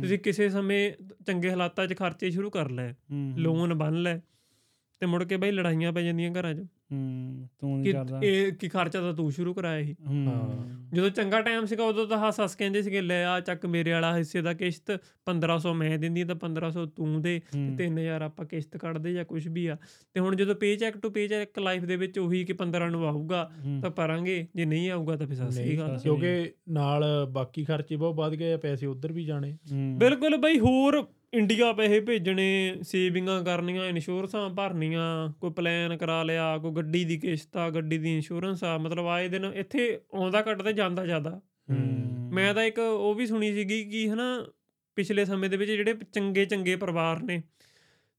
ਤੁਸੀਂ 0.00 0.18
ਕਿਸੇ 0.18 0.48
ਸਮੇਂ 0.48 0.92
ਚੰਗੇ 1.26 1.50
ਹਾਲਾਤਾਂ 1.50 1.86
'ਚ 1.86 1.96
ਖਰਚੇ 1.96 2.30
ਸ਼ੁਰੂ 2.30 2.50
ਕਰ 2.50 2.70
ਹੂੰ, 2.90 3.34
ਲੋਨ 3.36 3.74
ਬੰਨ 3.74 4.02
ਲੈ 4.02 4.18
ਤੇ 5.00 5.06
ਮੁੜ 5.06 5.24
ਕੇ 5.24 5.36
ਬਈ 5.36 5.50
ਲੜਾਈਆਂ 5.50 5.92
ਪੈ 5.92 6.02
ਜਾਂਦੀਆਂ 6.02 6.32
ਘਰਾਂ 6.32 6.54
'ਚ। 6.54 6.66
ਹੂੰ 6.90 7.48
ਤੂੰ 7.60 7.70
ਨਹੀਂ 7.70 7.84
ਕਿ 7.84 7.92
ਕਰਦਾ 7.92 8.20
ਇਹ 8.22 8.52
ਕੀ 8.52 8.68
ਖਰਚਾ 8.68 9.00
ਤਾਂ 9.00 9.12
ਤੂੰ 9.14 9.30
ਸ਼ੁਰੂ 9.32 9.54
ਕਰਾਇਆ 9.54 9.84
ਸੀ 9.84 9.94
ਹੂੰ। 10.06 10.88
ਜਦੋਂ 10.92 11.10
ਚੰਗਾ 11.10 11.40
ਟਾਈਮ 11.40 11.64
ਸੀਗਾ 11.64 11.84
ਉਦੋਂ 11.84 12.06
ਤਾਂ 12.06 12.18
ਹੱਸ 12.18 12.40
ਹੱਸ 12.40 12.54
ਕਹਿੰਦੇ 12.56 12.82
ਸੀਗੇ 12.82 13.00
ਲੈ 13.00 13.22
ਆ 13.24 13.38
ਚੱਕ 13.40 13.66
ਮੇਰੇ 13.66 13.92
ਵਾਲਾ 13.92 14.16
ਹਿੱਸੇ 14.16 14.42
ਦਾ 14.42 14.52
ਕਿਸ਼ਤ 14.52 14.90
1500 15.26 15.74
ਮੈਂ 15.74 15.98
ਦਿੰਦੀ 15.98 16.24
ਤਾਂ 16.24 16.36
1500 16.36 16.86
ਤੂੰ 16.96 17.20
ਦੇ 17.22 17.40
ਹੂੰ। 17.54 17.66
3000 17.76 18.22
ਆਪਾਂ 18.22 18.46
ਕਿਸ਼ਤ 18.46 18.76
ਕੱਢਦੇ 18.76 19.12
ਜਾਂ 19.12 19.24
ਕੁਝ 19.24 19.46
ਵੀ 19.48 19.66
ਆ 19.66 19.76
ਤੇ 20.14 20.20
ਹੁਣ 20.20 20.36
ਜਦੋਂ 20.36 20.54
ਪੇ 20.54 20.74
check 20.76 20.96
to 20.98 21.10
pay 21.10 21.26
check 21.28 21.58
life 21.58 21.84
ਦੇ 21.84 21.96
ਵਿੱਚ 21.96 22.18
ਉਹੀ 22.18 22.44
ਕਿ 22.44 22.54
15 22.54 22.90
ਨੂੰ 22.90 23.06
ਆਊਗਾ। 23.08 23.44
ਤਾਂ 23.82 23.90
ਪਰਾਂਗੇ 23.90 24.46
ਜੇ 24.56 24.64
ਨਹੀਂ 24.64 24.90
ਆਊਗਾ 24.90 25.16
ਤਾਂ 25.16 25.26
ਫਿਰ 25.26 25.36
ਸਤਿ 25.36 25.50
ਸ੍ਰੀ 25.50 25.64
ਨਹੀਂ 25.64 25.78
ਅਕਾਲ 25.78 25.98
ਕਿਉਂਕਿ 25.98 26.52
ਨਾਲ 26.70 27.04
ਬਾਕੀ 27.30 27.64
ਖਰਚੇ 27.64 27.96
ਬਹੁਤ 27.96 28.14
ਵੱਧ 28.16 28.34
ਗਏ 28.34 28.52
ਆ 28.52 28.56
ਪੈਸੇ 28.56 28.86
ਉਧਰ 28.86 29.12
ਵੀ 29.12 29.24
ਜਾਣੇ। 29.24 29.56
ਬਿਲਕੁਲ 29.98 30.36
ਬਈ 30.36 30.58
ਹੋਰ 30.58 31.02
ਇੰਡੀਆ 31.34 31.72
ਪੈਸੇ 31.72 32.00
ਭੇਜਣੇ 32.00 32.76
ਸੇਵਿੰਗਾਂ 32.82 33.44
ਕਰਨੀਆਂ 33.44 33.86
ਇਨਸ਼ੋਰੈਂਸਾਂ 33.86 34.50
ਭਰਨੀਆਂ 34.50 35.32
ਕੋਈ 35.40 35.50
ਪਲਾਨ 35.50 35.96
ਕਰਾ 35.96 36.22
ਲਿਆ 36.22 36.58
ਕੋਈ 36.58 36.72
ਗੱਡੀ 36.72 37.04
ਦੀ 37.04 37.18
ਕਿਸ਼ਤ 37.18 37.56
ਆ 37.56 37.70
ਗੱਡੀ 37.70 37.98
ਦੀ 37.98 38.14
ਇੰਸ਼ੋਰੈਂਸ 38.14 38.64
ਆ 38.64 38.78
ਮਤਲਬ 38.78 39.06
ਆਏ 39.06 39.28
ਦਿਨ 39.28 39.44
ਇੱਥੇ 39.44 40.00
ਆਉਂਦਾ 40.14 40.44
ਘੱਟ 40.50 40.62
ਤੇ 40.62 40.72
ਜਾਂਦਾ 40.72 41.06
ਜ਼ਿਆਦਾ। 41.06 41.40
ਮੈਂ 42.32 42.54
ਤਾਂ 42.54 42.64
ਇੱਕ 42.64 42.78
ਉਹ 42.78 43.14
ਵੀ 43.14 43.26
ਸੁਣੀ 43.26 43.52
ਸੀਗੀ 43.52 43.84
ਕਿ 43.84 44.10
ਹਨਾ 44.10 44.46
ਪਿਛਲੇ 44.96 45.24
ਸਮੇਂ 45.24 45.50
ਦੇ 45.50 45.56
ਵਿੱਚ 45.56 45.70
ਜਿਹੜੇ 45.70 45.94
ਚੰਗੇ 46.12 46.44
ਚੰਗੇ 46.44 46.76
ਪਰਿਵਾਰ 46.76 47.22
ਨੇ 47.22 47.42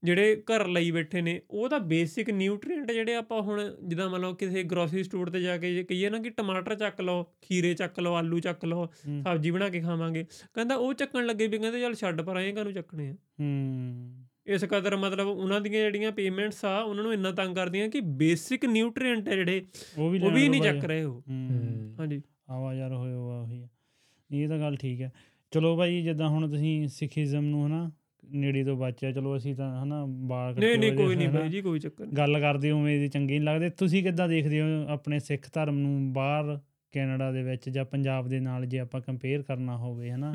ਜਿਹੜੇ 0.03 0.35
ਘਰ 0.35 0.67
ਲਈ 0.67 0.91
ਬੈਠੇ 0.91 1.21
ਨੇ 1.21 1.41
ਉਹ 1.49 1.69
ਤਾਂ 1.69 1.79
ਬੇਸਿਕ 1.79 2.29
ਨਿਊਟ੍ਰੀਐਂਟ 2.29 2.91
ਜਿਹੜੇ 2.91 3.15
ਆਪਾਂ 3.15 3.41
ਹੁਣ 3.41 3.75
ਜਿੱਦਾਂ 3.83 4.09
ਮੰਨ 4.09 4.21
ਲਓ 4.21 4.33
ਕਿਸੇ 4.33 4.63
ਗਰੋਸਰੀ 4.63 5.03
ਸਟੋਰ 5.03 5.29
ਤੇ 5.29 5.41
ਜਾ 5.41 5.57
ਕੇ 5.57 5.73
ਜੇ 5.75 5.83
ਕਹੀਏ 5.83 6.09
ਨਾ 6.09 6.19
ਕਿ 6.19 6.29
ਟਮਾਟਰ 6.29 6.75
ਚੱਕ 6.75 7.01
ਲਓ 7.01 7.23
ਖੀਰੇ 7.23 7.73
ਚੱਕ 7.73 7.99
ਲਓ 7.99 8.13
ਆਲੂ 8.13 8.39
ਚੱਕ 8.39 8.65
ਲਓ। 8.65 8.87
ਸਬਜ਼ੀ 9.23 9.51
ਬਣਾ 9.51 9.69
ਕੇ 9.69 9.79
ਖਾਵਾਂਗੇ 9.79 10.25
ਕਹਿੰਦਾ 10.53 10.75
ਉਹ 10.75 10.93
ਚੱਕਣ 10.93 11.25
ਲੱਗੇ 11.25 11.47
ਵੀ 11.47 11.57
ਕਹਿੰਦੇ 11.57 11.81
ਚੱਲ 11.81 11.93
ਛੱਡ 11.93 12.21
ਪਰ 12.21 12.35
ਆਏ 12.35 12.51
ਕਾਹਨੂੰ 12.51 12.73
ਚੱਕਣੇ 12.73 13.09
ਆ। 13.09 13.13
ਹੂੰ। 13.13 14.25
ਇਸ 14.47 14.65
ਕਦਰ 14.65 14.97
ਮਤਲਬ 14.97 15.27
ਉਹਨਾਂ 15.27 15.61
ਦੀਆਂ 15.61 15.81
ਜਿਹੜੀਆਂ 15.81 16.11
ਪੇਮੈਂਟਸ 16.11 16.65
ਆ 16.65 16.79
ਉਹਨਾਂ 16.79 17.03
ਨੂੰ 17.03 17.13
ਇੰਨਾ 17.13 17.31
ਤੰਗ 17.31 17.55
ਕਰਦੀਆਂ 17.55 17.89
ਕਿ 17.89 18.01
ਬੇਸਿਕ 18.01 18.65
ਨਿਊਟ੍ਰੀਐਂਟ 18.65 19.29
ਜਿਹੜੇ 19.29 19.65
ਉਹ 19.97 20.09
ਵੀ 20.09 20.49
ਨਹੀਂ 20.49 20.61
ਚੱਕ 20.61 20.85
ਰਹੇ 20.85 21.03
ਉਹ। 21.03 21.23
ਹੂੰ। 21.29 21.95
ਹਾਂਜੀ। 21.99 22.21
ਆਵਾ 22.49 22.73
ਯਾਰ 22.73 22.93
ਹੋਏ 22.93 23.13
ਹੋਆ 23.13 23.41
ਉਹੀ। 23.41 23.67
ਇਹ 24.31 24.49
ਤਾਂ 24.49 24.59
ਗੱਲ 24.59 24.75
ਠੀਕ 24.75 25.01
ਹੈ 25.01 25.11
ਚਲੋ 25.51 25.77
ਭਾਈ 25.77 26.01
ਜਿੱਦਾਂ 26.01 26.29
ਹੁਣ 26.29 26.49
ਤੁਸੀਂ 26.49 26.87
ਸਿੱਖੀਜ਼ਮ 26.87 27.45
ਨੂੰ 27.45 27.67
ਹਨਾ 27.67 27.91
ਨੇੜੇ 28.33 28.63
ਤੋਂ 28.63 28.77
ਬਚਿਆ 28.77 29.11
ਚਲੋ 29.11 29.37
ਅਸੀਂ 29.37 29.55
ਤਾਂ 29.55 29.83
ਹਨਾ 29.83 30.05
ਬਾਲ 30.05 30.55
ਨਹੀਂ 30.59 30.77
ਨਹੀਂ 30.77 30.93
ਕੋਈ 30.93 31.15
ਨਹੀਂ 31.15 31.29
ਬਾਈ 31.29 31.49
ਜੀ 31.49 31.61
ਕੋਈ 31.61 31.79
ਚੱਕਰ 31.79 32.05
ਨਹੀਂ। 32.05 32.13
ਗੱਲ 32.13 32.39
ਕਰਦੇ 32.39 32.71
ਉਵੇਂ 32.71 32.99
ਦੀ 32.99 33.07
ਚੰਗੀ 33.07 33.39
ਨਹੀਂ 33.39 33.47
ਲੱਗਦੇ। 33.47 33.69
ਤੁਸੀਂ 33.69 34.03
ਕਿੱਦਾਂ 34.03 34.29
ਦੇਖਦੇ 34.29 34.61
ਹੋ 34.61 34.67
ਆਪਣੇ 34.87 35.19
ਸਿੱਖ 35.19 35.49
ਧਰਮ 35.53 35.79
ਨੂੰ 35.79 36.13
ਬਾਹਰ 36.13 36.59
ਕੈਨੇਡਾ 36.91 37.31
ਦੇ 37.31 37.43
ਵਿੱਚ 37.43 37.69
ਜਾਂ 37.69 37.85
ਪੰਜਾਬ 37.85 38.27
ਦੇ 38.27 38.39
ਨਾਲ 38.39 38.65
ਜੇ 38.65 38.79
ਆਪਾਂ 38.79 39.01
ਕੰਪੇਅਰ 39.01 39.41
ਕਰਨਾ 39.41 39.77
ਹੋਵੇ 39.77 40.11
ਹਨਾ? 40.11 40.33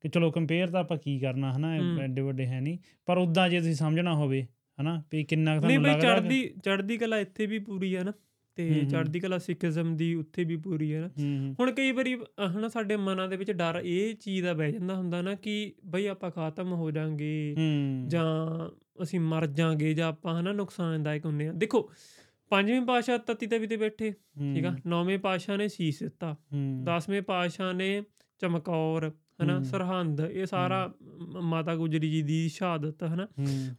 ਕਿ 0.00 0.08
ਚਲੋ 0.08 0.30
ਕੰਪੇਅਰ 0.30 0.70
ਤਾਂ 0.70 0.80
ਆਪਾਂ 0.80 0.96
ਕੀ 0.96 1.18
ਕਰਨਾ 1.18 1.52
ਹਨਾ। 1.56 1.74
ਐਡੇ 2.02 2.20
ਵੱਡੇ 2.20 2.46
ਹੈ 2.46 2.60
ਨਹੀਂ 2.60 2.78
ਪਰ 3.06 3.18
ਉਦਾਂ 3.18 3.48
ਜੇ 3.48 3.58
ਤੁਸੀਂ 3.58 3.74
ਸਮਝਣਾ 3.74 4.14
ਹੋਵੇ 4.14 4.46
ਹਨਾ? 4.80 5.02
ਵੀ 5.12 5.24
ਕਿੰਨਾ 5.24 5.50
ਨਹੀਂ 5.50 5.60
ਤੁਹਾਨੂੰ 5.60 5.82
ਬਈ 5.82 5.90
ਲੱਗਦਾ 5.90 6.14
ਕਿ- 6.14 6.22
ਚੜਦੀ 6.22 6.54
ਚੜਦੀ 6.64 6.98
ਕਲਾ 6.98 7.18
ਇੱਥੇ 7.18 7.46
ਵੀ 7.46 7.58
ਪੂਰੀ 7.58 7.96
ਹੈ 7.96 8.04
ਨਾ। 8.04 8.12
ਤੇ। 8.54 8.86
ਚੜਦੀ 8.90 9.20
ਕਲਾ 9.20 9.38
ਸਿੱਖੀਜ਼ਮ 9.38 9.96
ਦੀ 9.96 10.14
ਉੱਥੇ 10.14 10.44
ਵੀ 10.44 10.56
ਪੂਰੀ 10.56 10.94
ਹੈ 10.94 11.00
ਨਾ। 11.00 11.08
ਹੁਣ 11.60 11.72
ਕਈ 11.72 11.92
ਵਾਰੀ 11.92 12.14
ਹਨਾ 12.56 12.68
ਸਾਡੇ 12.68 12.96
ਮਨਾਂ 12.96 13.28
ਦੇ 13.28 13.36
ਵਿੱਚ 13.36 13.52
ਡਰ 13.52 13.80
ਇਹ 13.84 14.14
ਚੀਜ਼ 14.14 14.44
ਦਾ 14.44 14.52
ਬਹਿ 14.52 14.72
ਜਾਂਦਾ 14.72 14.94
ਹੁੰਦਾ 14.94 15.22
ਨਾ 15.22 15.34
ਕਿ 15.34 15.74
ਬਈ 15.84 16.06
ਆਪਾਂ 16.06 16.30
ਖਾਤਮ 16.30 16.72
ਹੋ 16.72 16.90
ਜਾਾਂਗੇ 16.90 17.56
ਜਾਂ 18.08 18.68
ਅਸੀਂ 19.02 19.20
ਮਰ 19.20 19.46
ਜਾਾਂਗੇ 19.46 19.94
ਜਾਂ 19.94 20.08
ਆਪਾਂ 20.08 20.40
ਹਨਾ 20.40 20.52
ਨੁਕਸਾਨਦਾਇਕ 20.52 21.24
ਹੁੰਨੇ 21.26 21.48
ਆ। 21.48 21.52
ਦੇਖੋ 21.52 21.90
ਪੰਜਵੀਂ 22.50 22.80
ਪਾਸ਼ਾ 22.82 23.18
ਤਤੀ 23.18 23.46
ਤਵੀ 23.46 23.66
ਤੇ 23.66 23.76
ਬੈਠੇ 23.76 24.10
ਠੀਕ 24.54 24.64
ਆ? 24.64 24.76
ਨੌਵੇਂ 24.86 25.18
ਪਾਸ਼ਾ 25.18 25.56
ਨੇ 25.56 25.68
ਸੀਸ 25.68 25.98
ਦਿੱਤਾ। 25.98 26.36
ਦਸਵੇਂ 26.82 27.22
ਪਾਸ਼ਾ 27.22 27.72
ਨੇ 27.72 28.02
ਚਮਕੌਰ 28.38 29.12
ਹਨਾ। 29.42 29.62
ਸਰਹੰਦ 29.62 30.20
ਇਹ 30.20 30.46
ਸਾਰਾ 30.46 30.94
ਮਾਤਾ 31.42 31.76
ਗੁਜਰੀ 31.76 32.10
ਜੀ 32.10 32.22
ਦੀ 32.22 32.48
ਸ਼ਹਾਦਤ 32.48 33.04
ਹਨਾ। 33.04 33.26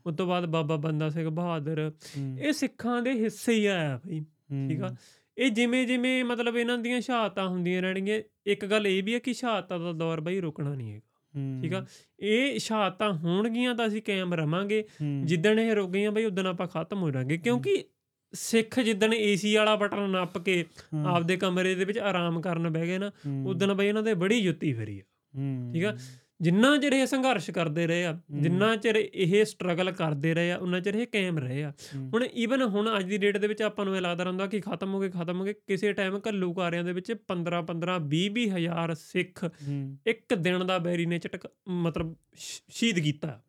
ਉਸ 0.06 0.16
ਤੋਂ 0.16 0.28
ਬਾਅਦ 0.28 0.46
ਬਾਬਾ 0.46 0.76
ਬੰਦਾ 0.76 1.10
ਸਿੰਘ 1.10 1.30
ਬਹਾਦਰ। 1.30 1.92
ਇਹ 2.40 2.54
ਸਿੱਖਾਂ 2.54 3.02
ਦੇ 3.02 3.12
ਹਿੱਸੇ 3.12 3.54
ਹੀ 3.54 3.66
ਆਇਆ 3.66 4.00
ਬਈ। 4.08 4.26
ਠੀਕ 4.70 4.82
ਆ? 4.82 4.96
ਇਹ 5.38 5.52
ਜਿਵੇਂ 5.52 5.88
ਜਿਵੇਂ 5.88 6.24
ਮਤਲਬ 6.26 6.58
ਇਹਨਾਂ 6.58 6.78
ਦੀਆਂ 6.78 7.02
ਸ਼ਹਾਦਤਾਂ 7.02 7.48
ਹੁੰਦੀਆਂ 7.48 7.82
ਰਹਿਣਗੀਆਂ 7.82 8.22
ਇੱਕ 8.46 8.66
ਗੱਲ 8.66 8.88
ਇਹ 8.88 9.04
ਵੀ 9.04 9.14
ਹੈ 9.14 9.20
ਕਿ 9.20 9.34
ਸ਼ਹਾਦਤਾਂ 9.34 9.80
ਦਾ 9.80 9.92
ਦੌਰ 9.92 10.22
ਬਈ 10.22 10.40
ਰੁਕਣਾ 10.40 10.76
ਨਹੀਂ 10.76 10.94
ਹੈਗਾ। 10.94 11.62
ਠੀਕ 11.62 11.74
ਆ? 11.74 11.86
ਇਹ 12.20 12.60
ਸ਼ਹਾਦਤਾਂ 12.60 13.14
ਹੋਣਗੀਆਂ 13.14 13.76
ਤਾਂ 13.76 13.88
ਅਸੀਂ 13.88 14.02
ਕਾਇਮ 14.02 14.34
ਰਵਾਂਗੇ। 14.34 14.84
ਜਿੱਦਣ 15.26 15.60
ਇਹ 15.60 15.76
ਰੁਕ 15.76 15.92
ਗਈਆਂ 15.92 16.12
ਬਈ 16.12 16.26
ਉਦੋਂ 16.26 16.44
ਆਪਾਂ 16.44 16.68
ਖਤਮ 16.68 17.02
ਹੋ 17.02 17.12
ਜਾਾਂਗੇ 17.12 17.38
ਕਿਉਂਕਿ 17.38 17.84
ਸਿੱਖ 18.34 18.80
ਜਿੱਦਣ 18.80 19.14
ਏਸੀ 19.14 19.56
ਵਾਲਾ 19.56 19.76
ਬਟਨ 19.76 20.10
ਨੱਪ 20.10 20.38
ਕੇ 20.38 20.66
ਆਪਦੇ 21.06 21.38
ਕਮਰੇ 21.38 21.76
ਦੇ 21.76 21.86
ਵਿੱਚ 21.86 22.00
ਆਰਾਮ 22.00 22.42
ਕਰਨ 22.42 22.70
ਬਹਿ 22.70 22.88
ਗਏ 22.88 22.98
ਨਾ 22.98 23.12
ਉਦੋਂ 23.46 23.76
ਬਈ 23.76 23.88
ਇਹਨਾਂ 23.88 24.04
ਦੇ 24.04 24.14
ਬੜੀ 24.14 24.42
ਜੁੱਤੀ 24.42 24.74
ਫਰੀ 24.74 25.00
ਆ। 25.00 25.04
ਠੀਕ 25.74 25.86
ਆ? 25.86 25.98
ਜਿੰਨਾ 26.42 26.78
ਚਿਰ 26.78 26.94
ਇਹ 26.94 27.06
ਸੰਘਰਸ਼ 27.06 27.52
ਕਰਦੇ 27.52 27.88
ਰਹੇ 27.88 28.06
ਆ 28.06 28.20
ਜਿੰਨਾ 28.32 28.76
ਚਿਰ 28.76 28.96
ਇਹ 28.96 29.46
ਸਟਰਗਲ 29.46 29.92
ਕਰਦੇ 29.92 30.34
ਰਹੇ 30.34 30.52
ਆ 30.52 30.58
ਉਹਨਾਂ 30.58 30.82
ਚਿਰ 30.82 30.96
ਇਹ 30.96 31.08
ਕਾਇਮ 31.08 31.38
ਰਹੇ 31.38 31.64
ਆ। 31.64 31.74
ਹੁਣ 31.96 32.26
ਈਵਨ 32.36 32.62
ਹੁਣ 32.62 33.00
ਅੱਜ 33.00 33.04
ਦੀ 33.04 33.18
ਡੇਟ 33.18 33.38
ਦੇ 33.38 33.48
ਵਿੱਚ 33.48 33.62
ਆਪਾਂ 33.62 33.86
ਨੂੰ 33.86 33.96
ਇਹ 33.96 34.02
ਲੱਗਦਾ 34.02 34.24
ਰਹਿੰਦਾ 34.24 34.48
ਕਿ 34.48 34.62
ਖਤਮ 34.62 34.94
ਹੋ 34.94 35.00
ਗਏ 35.00 35.10
ਖਤਮ 35.10 35.40
ਹੋ 35.40 35.46
ਗਏ 35.46 35.54
ਕਿਸੇ 35.54 35.94
ਟਾਈਮ 35.94 36.20
ਘੱਲੂਕਾਰਿਆਂ 36.28 36.84
ਦੇ 36.84 36.94
ਵਿੱਚ 36.94 37.12
15 37.28 37.62
15 37.62 37.98
20 38.10 38.26
20 38.30 38.48
ਹਜ਼ਾਰ 38.50 38.94
ਸਿੱਖ 38.94 39.46
ਇੱਕ 40.08 40.34
ਦਿਨ 40.34 40.66
ਦਾ 40.66 40.78
ਬੈਰੀ 40.78 41.06
ਨੇ 41.06 41.20
ਝਟਕ 41.20 41.48
ਮਤਲਬ 41.68 42.16
ਸ਼ਹੀਦ 42.38 43.00
ਕੀਤਾ। 43.00 43.42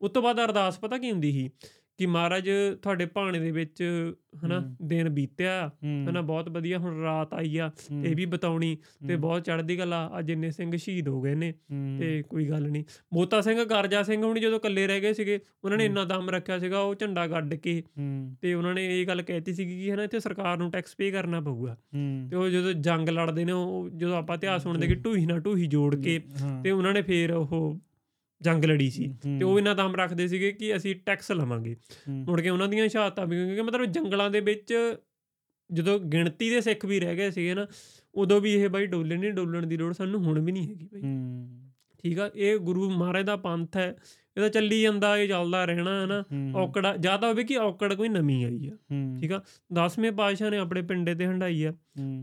ਉਸ 0.00 0.10
ਤੋਂ 0.10 0.22
ਬਾਅਦ 0.22 0.44
ਅਰਦਾਸ 0.44 0.78
ਪਤਾ 0.78 0.98
ਕੀ 0.98 1.10
ਹੁੰਦੀ 1.10 1.32
ਸੀ? 1.32 1.50
ਕਿ 1.98 2.06
ਮਹਾਰਾਜ 2.06 2.50
ਤੁਹਾਡੇ 2.82 3.06
ਭਾਣੇ 3.06 3.38
ਦੇ 3.38 3.50
ਵਿੱਚ 3.50 3.82
ਹਨਾ। 4.44 4.58
ਦਿਨ 4.82 5.08
ਬੀਤਿਆ 5.08 5.70
ਹਨਾ 5.84 6.20
ਬਹੁਤ 6.20 6.48
ਵਧੀਆ 6.48 6.78
ਹੁਣ 6.78 7.00
ਰਾਤ 7.02 7.34
ਆਈ 7.34 7.56
ਆ 7.58 7.70
ਇਹ 8.04 8.14
ਵੀ 8.16 8.24
ਬਤਾਉਣੀ 8.24 8.76
ਤੇ 9.08 9.16
ਬਹੁਤ 9.16 9.44
ਚੜ੍ਹਦੀ 9.44 9.78
ਗੱਲ 9.78 9.92
ਆ 9.92 10.18
ਅੱਜ 10.18 10.30
ਇੰਨੇ 10.30 10.50
ਸਿੰਘ 10.50 10.76
ਸ਼ਹੀਦ 10.76 11.08
ਹੋ 11.08 11.20
ਗਏ 11.22 11.34
ਨੇ 11.34 11.52
ਤੇ 11.98 12.22
ਕੋਈ 12.22 12.48
ਗੱਲ 12.48 12.68
ਨਹੀਂ। 12.70 12.84
ਬੋਤਾ 13.14 13.40
ਸਿੰਘ 13.40 13.64
ਗਰਜਾ 13.64 14.02
ਸਿੰਘ 14.02 14.22
ਹੁਣੀ 14.24 14.40
ਜਦੋਂ 14.40 14.58
ਇਕੱਲੇ 14.58 14.86
ਰਹਿ 14.86 15.00
ਗਏ 15.00 15.12
ਸੀਗੇ 15.12 15.38
ਉਹਨਾਂ 15.64 15.78
ਨੇ। 15.78 15.84
ਇੰਨਾ 15.84 16.04
ਦਮ 16.04 16.30
ਰੱਖਿਆ 16.30 16.58
ਸੀਗਾ 16.58 16.80
ਉਹ 16.80 16.94
ਝੰਡਾ 16.94 17.26
ਗੱਡ 17.26 17.54
ਕੇ 17.54 17.82
ਤੇ 18.42 18.54
ਉਹਨਾਂ 18.54 18.74
ਨੇ 18.74 19.00
ਇਹ 19.00 19.06
ਗੱਲ 19.06 19.22
ਕਹਿਤੀ 19.22 19.54
ਸੀ 19.54 19.66
ਕਿ 19.66 19.92
ਹਨਾ 19.92 20.04
ਇੱਥੇ 20.04 20.20
ਸਰਕਾਰ 20.20 20.56
ਨੂੰ 20.58 20.70
ਟੈਕਸ 20.70 20.94
ਪੇ 20.98 21.10
ਕਰਨਾ 21.10 21.40
ਪਊਗਾ। 21.40 21.76
ਤੇ 22.30 22.36
ਉਹ 22.36 22.48
ਜਦੋਂ 22.48 22.72
ਜੰਗ 22.72 23.08
ਲੜਦੇ 23.08 23.44
ਨੇ 23.44 23.52
ਉਹ 23.52 23.88
ਜਦੋਂ 23.96 24.16
ਆਪਾਂ 24.16 24.36
ਇਤਿਹਾਸ 24.36 24.62
ਸੁਣਦੇ 24.62 24.86
ਕਿ 24.86 24.94
ਢੂਹੀ 24.94 25.26
ਨਾਲ 25.26 25.40
ਢੂਹੀ 25.40 25.66
ਜੋੜ 25.66 25.94
ਕੇ 25.96 26.20
ਤੇ 26.64 26.70
ਉਹਨਾਂ 26.70 26.92
ਨੇ 26.92 27.02
ਫੇਰ 27.02 27.32
ਉਹ 27.32 27.80
ਜੰਗ 28.42 28.64
ਲੜੀ 28.64 28.90
ਸੀ। 28.90 29.14
ਤੇ 29.38 29.44
ਉਹ 29.44 29.58
ਇਹਨਾਂ 29.58 29.74
ਦਮ 29.74 29.96
ਰੱਖਦੇ 29.96 30.28
ਸੀਗੇ 30.28 30.52
ਕਿ 30.52 30.76
ਅਸੀਂ 30.76 30.96
ਟੈਕਸ 31.06 31.32
ਲਵਾਂਗੇ। 31.32 31.76
ਮੁੜ 32.08 32.40
ਕੇ 32.40 32.50
ਉਹਨਾਂ 32.50 32.68
ਦੀਆਂ 32.68 32.88
ਸ਼ਹਾਦਤਾਂ 32.88 33.26
ਵੀ 33.26 33.36
ਕਿਉਂਕਿ 33.36 33.62
ਮਤਲਬ 33.62 33.84
ਜੰਗਲਾਂ 33.84 34.30
ਦੇ 34.30 34.40
ਵਿੱਚ 34.40 34.96
ਜਦੋਂ 35.72 35.98
ਗਿਣਤੀ 35.98 36.50
ਦੇ 36.50 36.60
ਸਿੱਖ 36.60 36.86
ਵੀ 36.86 37.00
ਰਹਿ 37.00 37.16
ਗਏ 37.16 37.30
ਸੀਗੇ 37.30 37.54
ਨਾ 37.54 37.66
ਉਦੋਂ 38.14 38.40
ਵੀ 38.40 38.54
ਇਹ 38.54 38.68
ਬਾਈ 38.68 38.86
ਡੋਲੇ 38.86 39.16
ਨਹੀਂ 39.16 39.32
ਡੋਲਣ 39.32 39.66
ਦੀ 39.66 39.76
ਲੋੜ 39.76 39.92
ਸਾਨੂੰ 39.92 40.24
ਹੁਣ 40.24 40.40
ਵੀ 40.40 40.52
ਨਹੀਂ 40.52 40.68
ਹੈਗੀ 40.68 40.88
ਬਾਈ। 40.92 41.02
ਠੀਕ 42.02 42.18
ਆ 42.18 42.30
ਇਹ 42.34 42.58
ਗੁਰੂ 42.58 42.90
ਮਹਾਰਾਜ 42.90 43.26
ਦਾ 43.26 43.36
ਪੰਥ 43.36 43.76
ਹੈ 43.76 43.96
ਇਹ 44.36 44.42
ਤਾਂ 44.42 44.48
ਚੱਲੀ 44.48 44.82
ਜਾਂਦਾ 44.82 45.18
ਇਹ 45.18 45.28
ਚੱਲਦਾ 45.28 45.64
ਰਹਿਣਾ 45.64 46.00
ਹੈ 46.00 46.06
ਨਾ। 46.06 46.24
ਔਕੜ 46.56 46.96
ਜਾਂ 46.96 47.18
ਤਾਂ 47.18 47.28
ਹੋਵੇ 47.28 47.44
ਕਿ 47.44 47.56
ਔਕੜ 47.56 47.94
ਕੋਈ 47.94 48.08
ਨਵੀਂ 48.08 48.44
ਆਈ 48.44 48.68
ਆ। 48.68 48.76
ਠੀਕ 49.20 49.32
ਆ 49.32 49.42
10ਵੇਂ 49.72 50.12
ਪਾਤਸ਼ਾਹ 50.12 50.50
ਨੇ 50.50 50.58
ਆਪਣੇ 50.58 50.82
ਪਿੰਡੇ 50.82 51.14
ਤੇ 51.14 51.26
ਹੰਡਾਈ 51.26 51.64
ਆ। 51.64 51.74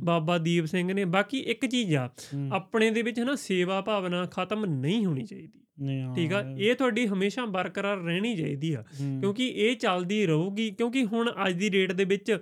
ਬਾਬਾ 0.03 0.37
ਦੀਪ 0.37 0.65
ਸਿੰਘ 0.65 0.93
ਨੇ 0.93 1.05
ਬਾਕੀ 1.05 1.37
ਇੱਕ 1.37 1.65
ਚੀਜ਼ 1.65 1.95
ਆ 1.95 2.09
ਆਪਣੇ 2.51 2.91
ਦੇ 2.91 3.01
ਵਿੱਚ 3.01 3.19
ਨਾ 3.19 3.35
ਸੇਵਾ 3.35 3.81
ਭਾਵਨਾ 3.81 4.25
ਖਤਮ 4.25 4.65
ਨਹੀਂ 4.65 5.05
ਹੋਣੀ 5.05 5.25
ਚਾਹੀਦੀ। 5.25 5.62
ਠੀਕ 6.15 6.33
ਆ 6.33 6.55
ਇਹ 6.57 6.75
ਤੁਹਾਡੀ 6.75 7.07
ਹਮੇਸ਼ਾ 7.07 7.45
ਬਰਕਰਾਰ 7.45 7.97
ਰਹਿਣੀ 7.97 8.35
ਚਾਹੀਦੀ 8.35 8.73
ਆ। 8.73 8.83
ਕਿਉਂਕਿ 9.21 9.47
ਇਹ 9.47 9.75
ਚੱਲਦੀ 9.75 10.25
ਰਹੂਗੀ 10.25 10.71
ਕਿਉਂਕਿ 10.71 11.05
ਹੁਣ 11.05 11.31
ਅੱਜ 11.47 11.53
ਦੀ 11.53 11.69
ਡੇਟ 11.69 11.91
ਦੇ 11.91 12.05
ਵਿੱਚ 12.05 12.37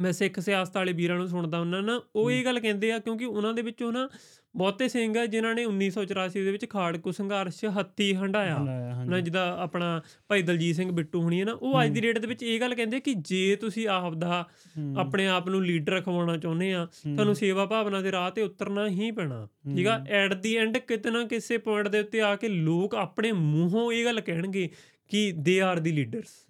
ਮੈਂ 0.00 0.12
ਸਿੱਖ 0.12 0.40
ਸਿਆਸਤ 0.40 0.76
ਵਾਲੇ 0.76 0.92
ਵੀਰਾਂ 0.92 1.16
ਨੂੰ 1.16 1.28
ਸੁਣਦਾ 1.28 1.58
ਉਹਨਾਂ 1.58 1.82
ਨਾ 1.82 2.00
ਉਹ 2.16 2.30
ਇਹ 2.30 2.44
ਗੱਲ 2.44 2.60
ਕਹਿੰਦੇ 2.60 2.92
ਆ 2.92 2.98
ਕਿਉਂਕਿ 2.98 3.24
ਉਹਨਾਂ 3.24 3.54
ਦੇ 3.54 3.62
ਵਿੱਚੋਂ 3.62 3.92
ਨਾ 3.92 4.08
ਬਹੁਤੇ 4.56 4.88
ਸਿੰਘ 4.88 5.18
ਆ 5.18 5.26
ਜਿਨ੍ਹਾਂ 5.26 5.54
ਨੇ 5.54 5.64
1984 5.64 6.44
ਦੇ 6.44 6.52
ਵਿੱਚ 6.52 6.70
ਖਾੜਕੂ 6.70 7.10
ਸੰਘਰਸ਼ 7.10 7.64
ਹੱਤੀ 7.80 8.14
ਹੰਡਾਇਆ। 8.14 8.56
ਹੰਡਾਇਆ, 8.56 8.94
ਹਾਂਜੀ। 8.94 9.10
ਨਾ 9.10 9.20
ਜਿਹਦਾ 9.20 9.56
ਆਪਣਾ 9.60 10.02
ਭਾਈ 10.28 10.42
ਦਲਜੀਤ 10.42 10.76
ਸਿੰਘ 10.76 10.92
ਬਿੱਟੂ 10.92 11.22
ਹੁਣੀ 11.22 11.40
ਹੈ 11.40 11.44
ਨਾ 11.44 11.52
ਉਹ 11.52 11.84
ਅੱਜ 11.84 11.90
ਦੀ 11.90 12.00
ਡੇਟ 12.00 12.18
ਦੇ 12.18 12.26
ਵਿੱਚ 12.26 12.42
ਇਹ 12.42 12.60
ਗੱਲ 12.60 12.74
ਕਹਿੰਦੇ 12.74 13.00
ਕਿ 13.00 13.14
ਜੇ 13.14 13.56
ਤੁਸੀਂ 13.56 13.88
ਆਪ 13.88 14.14
ਦਾ 14.14 14.48
ਆਪਣੇ 14.98 15.28
ਆਪ 15.28 15.48
ਨੂੰ 15.48 15.64
ਲੀਡਰ 15.64 16.00
ਖਵਾਉਣਾ 16.00 16.36
ਚਾਹੁੰਦੇ 16.36 16.74
ਆ 16.74 16.86
ਤੁਹਾਨੂੰ 16.86 17.34
ਸੇਵਾ 17.34 17.66
ਭਾਵਨਾ 17.66 18.00
ਦੇ 18.00 18.12
ਰਾਹ 18.12 18.30
ਤੇ 18.30 18.42
ਉਤਰਨਾ 18.42 18.88
ਹੀ 18.88 19.10
ਪੈਣਾ। 19.10 19.48
ਠੀਕ 19.76 19.86
ਆ? 19.86 20.04
ਐਟ 20.08 20.34
ਦੀ 20.34 20.56
ਐਂਡ 20.56 20.78
ਕਿਤੇ 20.78 21.10
ਨਾ 21.10 21.24
ਕਿਸੇ 21.24 21.58
ਪੁਆਇੰਟ 21.58 21.88
ਦੇ 21.88 22.00
ਉੱਤੇ 22.00 22.20
ਆ 22.20 22.36
ਕੇ 22.36 22.48
ਲੋਕ 22.48 22.94
ਆਪਣੇ 22.94 23.32
ਮੂੰਹੋਂ 23.32 23.92
ਇਹ 23.92 24.04
ਗੱਲ 24.04 24.20
ਕਹਿਣਗੇ 24.20 24.70
ਕਿ 25.08 25.32
ਦੇ 25.32 25.60
ਆਰ 25.60 25.78
ਦੀ 25.78 25.92
ਲੀਡਰਸ 25.92 26.46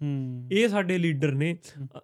ਇਹ 0.51 0.67
ਸਾਡੇ 0.67 0.97
ਲੀਡਰ 0.97 1.31
ਨੇ। 1.31 1.57